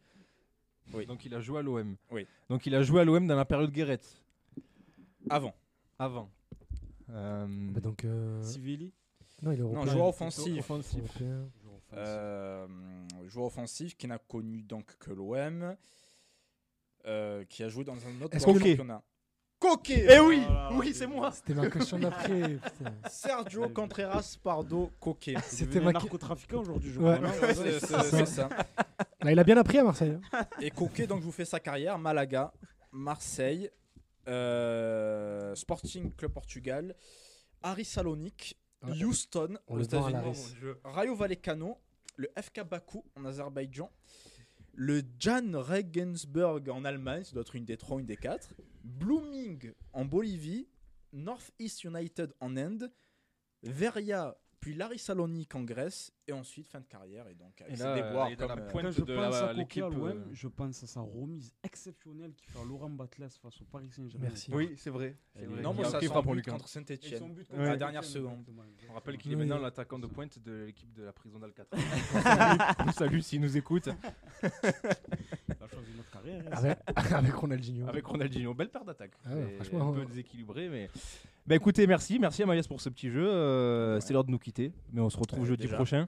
Oui. 0.94 1.06
Donc 1.06 1.26
il 1.26 1.34
a 1.36 1.40
joué 1.41 1.60
à 1.60 1.62
l'OM. 1.62 1.95
Oui. 2.12 2.28
Donc 2.49 2.66
il 2.66 2.76
a 2.76 2.84
joué 2.84 3.02
à 3.02 3.03
l'OM 3.03 3.26
dans 3.28 3.36
la 3.36 3.45
période 3.45 3.72
Guéret. 3.72 3.99
Avant. 5.30 5.53
Avant. 5.99 6.30
Euh, 7.10 7.48
Bah 7.72 7.80
donc 7.82 8.03
euh, 8.06 8.41
Sivelli 8.41 8.94
non, 9.41 9.52
il 9.52 9.60
est 9.60 9.64
Non, 9.64 9.70
européen. 9.74 9.91
joueur 9.94 10.07
offensif. 10.07 10.57
offensif. 10.60 10.99
Européen. 11.03 11.49
Joueur 11.62 11.76
offensif. 11.76 11.94
Euh, 11.98 12.68
joueur 13.28 13.45
offensif 13.48 13.98
qui 13.98 14.07
n'a 14.07 14.18
connu 14.18 14.64
donc 14.64 14.98
que 14.98 15.12
l'OM, 15.12 15.76
euh, 17.06 17.44
qui 17.45 17.64
a 17.64 17.70
joué 17.70 17.84
dans 17.84 17.94
un 18.07 18.22
autre 18.22 18.40
championnat. 18.40 19.03
Coquet 19.70 20.06
Eh 20.10 20.20
oui, 20.20 20.42
Voilà, 20.46 20.70
oui, 20.74 20.94
c'est 20.94 21.08
moi. 21.08 21.32
C'était 21.32 21.54
ma 21.54 21.70
question 21.70 21.98
d'après. 22.00 22.58
Sergio 23.10 23.68
Contreras 23.70 24.38
Pardo 24.44 24.92
Coquet. 25.00 25.36
C'était 25.46 25.80
ma 25.80 25.92
narcotrafiquant 25.92 26.60
aujourd'hui, 26.62 26.92
je 26.92 27.00
Ouais. 27.00 27.16
crois. 27.18 27.28
non 27.28 27.40
Ouais, 27.42 27.54
c'est- 27.54 27.80
c'est 27.80 28.04
c'est 28.04 28.26
ça. 28.26 28.50
Là, 29.22 29.32
il 29.32 29.40
a 29.40 29.44
bien 29.44 29.58
appris 29.58 29.78
à 29.80 29.84
Marseille. 29.84 30.18
hein. 30.34 30.46
Et 30.62 30.70
Coquet, 30.72 31.08
donc 31.08 31.22
je 31.22 31.26
vous 31.26 31.32
fais 31.32 31.46
sa 31.46 31.60
carrière 31.60 31.98
Malaga, 31.98 32.54
Marseille, 32.92 33.70
euh, 34.28 35.56
Sporting 35.56 36.14
Club 36.14 36.32
Portugal, 36.32 36.96
Aris 37.64 37.86
Salonique, 37.86 38.58
Ouais. 38.84 39.04
Houston 39.04 39.58
On 39.68 39.74
aux 39.76 39.78
le 39.78 40.12
l'Aris. 40.12 40.54
Rayo 40.84 41.16
Vallecano, 41.16 41.78
le 42.18 42.30
FK 42.40 42.62
Bakou 42.70 43.04
en 43.18 43.26
Azerbaïdjan, 43.26 43.90
le 44.76 45.02
Jan 45.19 45.52
Regensburg 45.53 46.69
en 46.69 46.84
Allemagne, 46.85 47.23
ça 47.23 47.34
doit 47.34 47.41
être 47.41 47.56
une 47.56 47.65
des 47.65 47.77
trois, 47.77 47.99
une 47.99 48.06
des 48.06 48.18
quatre, 48.18 48.53
Blooming 48.84 49.72
en 49.93 50.06
Bolivie, 50.06 50.68
Northeast 51.14 51.84
United 51.84 52.34
en 52.39 52.57
Inde, 52.57 52.91
Veria 53.64 54.38
puis 54.66 54.74
Laris 54.74 54.98
Salonique 54.98 55.54
en 55.54 55.62
Grèce 55.62 56.12
et 56.28 56.34
ensuite 56.34 56.68
fin 56.68 56.80
de 56.80 56.88
carrière 56.88 57.28
et 57.28 57.36
donc 57.36 57.62
avec 57.62 57.74
Et 57.74 57.76
ses 57.78 57.84
là, 57.84 57.94
déboires 57.94 58.30
dans 58.36 58.48
comme, 58.48 58.58
la 58.58 58.66
euh, 58.66 58.68
pointe 58.72 58.86
Quand 58.86 58.92
je 58.94 59.02
de 59.04 59.16
pense 59.16 59.32
la- 59.34 59.46
à 59.50 59.54
l'équipe, 59.54 59.84
euh, 59.84 60.24
je 60.34 60.48
pense 60.48 60.82
à 60.82 60.88
sa 60.88 61.02
remise 61.02 61.54
exceptionnelle 61.64 62.34
qu'il 62.34 62.50
fait 62.50 62.58
à 62.60 62.64
Laurent 62.64 62.90
Batles 62.90 63.28
face 63.40 63.62
au 63.62 63.66
Paris 63.66 63.92
Saint-Germain. 63.92 64.26
Merci. 64.28 64.50
Oui, 64.52 64.74
c'est 64.76 64.90
vrai. 64.90 65.16
Vrai. 65.36 65.62
Non, 65.62 65.80
a 65.80 65.84
ça 65.86 66.00
qui 66.00 66.08
frappe 66.08 66.24
pour 66.24 66.32
but 66.34 66.38
Lucas. 66.40 66.52
contre 66.54 66.68
Saint-Etienne. 66.68 67.32
but 67.36 67.48
Ouais. 67.52 67.64
la 67.66 67.78
dernière 67.78 68.04
seconde. 68.04 68.44
On 68.90 68.94
rappelle 68.96 69.18
qu'il 69.20 69.34
est 69.34 69.36
Oui. 69.36 69.42
maintenant 69.46 69.60
l'attaquant 69.62 70.00
de 70.00 70.08
pointe 70.08 70.40
de 70.40 70.64
l'équipe 70.66 70.92
de 70.94 71.04
la 71.04 71.14
prison 71.14 71.38
d'Alcatraz. 71.38 71.80
On 72.88 72.92
salue 72.92 73.20
s'il 73.20 73.42
nous 73.42 73.56
écoute. 73.58 73.88
Il 74.42 74.48
a 74.50 75.68
choisi 75.68 75.92
notre 75.96 76.10
carrière. 76.12 76.44
hein. 76.48 76.50
Avec, 76.54 77.14
avec 77.14 77.34
Ronaldinho. 77.36 77.88
Avec 77.88 78.04
Ronaldinho. 78.04 78.54
Belle 78.56 78.70
paire 78.72 78.84
d'attaques. 78.84 79.14
Ah 79.26 79.30
un 79.32 79.94
peu 79.94 80.06
déséquilibré, 80.08 80.70
mais. 80.70 80.90
Bah 81.47 81.55
écoutez, 81.55 81.85
merci, 81.85 82.17
merci 82.19 82.41
à 82.43 82.45
Maïs 82.47 82.67
pour 82.67 82.81
ce 82.81 82.89
petit 82.89 83.09
jeu. 83.09 83.27
Euh, 83.27 83.95
Ouais. 83.95 84.01
C'est 84.01 84.13
l'heure 84.13 84.23
de 84.23 84.31
nous 84.31 84.39
quitter, 84.39 84.72
mais 84.91 85.01
on 85.01 85.09
se 85.09 85.17
retrouve 85.17 85.41
Ouais, 85.41 85.47
jeudi 85.47 85.63
déjà. 85.63 85.76
prochain 85.76 86.07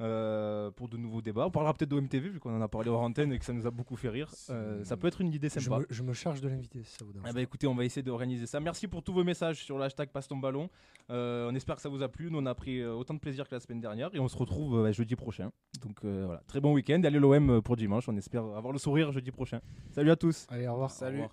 euh, 0.00 0.70
pour 0.70 0.88
de 0.88 0.96
nouveaux 0.96 1.20
débats. 1.20 1.46
On 1.46 1.50
parlera 1.50 1.74
peut-être 1.74 1.90
d'OMTV 1.90 2.28
vu 2.30 2.38
qu'on 2.40 2.56
en 2.56 2.60
a 2.62 2.68
parlé 2.68 2.88
hors 2.88 3.00
antenne 3.02 3.32
et 3.32 3.38
que 3.38 3.44
ça 3.44 3.52
nous 3.52 3.66
a 3.66 3.70
beaucoup 3.72 3.96
fait 3.96 4.08
rire. 4.08 4.30
Euh, 4.48 4.84
ça 4.84 4.96
peut 4.96 5.08
être 5.08 5.20
une 5.20 5.32
idée 5.34 5.48
je, 5.48 5.58
sympa. 5.60 5.80
me, 5.80 5.86
je 5.90 6.02
me 6.04 6.12
charge 6.12 6.40
de 6.40 6.48
l'inviter 6.48 6.82
si 6.84 6.92
ça 6.96 7.04
vous 7.04 7.12
dérange. 7.12 7.28
Eh 7.30 7.34
ben, 7.34 7.40
écoutez, 7.40 7.66
on 7.66 7.74
va 7.74 7.84
essayer 7.84 8.02
d'organiser 8.02 8.46
ça. 8.46 8.60
Merci 8.60 8.86
pour 8.86 9.02
tous 9.02 9.12
vos 9.12 9.24
messages 9.24 9.62
sur 9.64 9.76
le 9.76 9.84
hashtag 9.84 10.08
Passe 10.10 10.28
ton 10.28 10.36
ballon. 10.36 10.70
Euh, 11.10 11.50
on 11.50 11.54
espère 11.56 11.74
que 11.76 11.82
ça 11.82 11.88
vous 11.88 12.02
a 12.02 12.08
plu. 12.08 12.30
Nous, 12.30 12.38
on 12.38 12.46
a 12.46 12.54
pris 12.54 12.84
autant 12.84 13.14
de 13.14 13.18
plaisir 13.18 13.48
que 13.48 13.54
la 13.56 13.60
semaine 13.60 13.80
dernière 13.80 14.08
et 14.14 14.20
on 14.20 14.28
se 14.28 14.36
retrouve 14.36 14.86
euh, 14.86 14.92
jeudi 14.92 15.16
prochain. 15.16 15.50
Donc 15.82 15.96
euh, 16.04 16.22
voilà, 16.26 16.42
très 16.46 16.60
bon 16.60 16.72
week-end. 16.72 17.02
Allez 17.04 17.18
l'OM 17.18 17.60
pour 17.60 17.74
dimanche. 17.76 18.08
On 18.08 18.16
espère 18.16 18.44
avoir 18.44 18.72
le 18.72 18.78
sourire 18.78 19.10
jeudi 19.12 19.32
prochain. 19.32 19.60
Salut 19.90 20.12
à 20.12 20.16
tous. 20.16 20.46
Allez, 20.48 20.68
au 20.68 20.72
revoir. 20.74 20.90
Salut. 20.92 21.18
Au 21.18 21.22
revoir. 21.22 21.26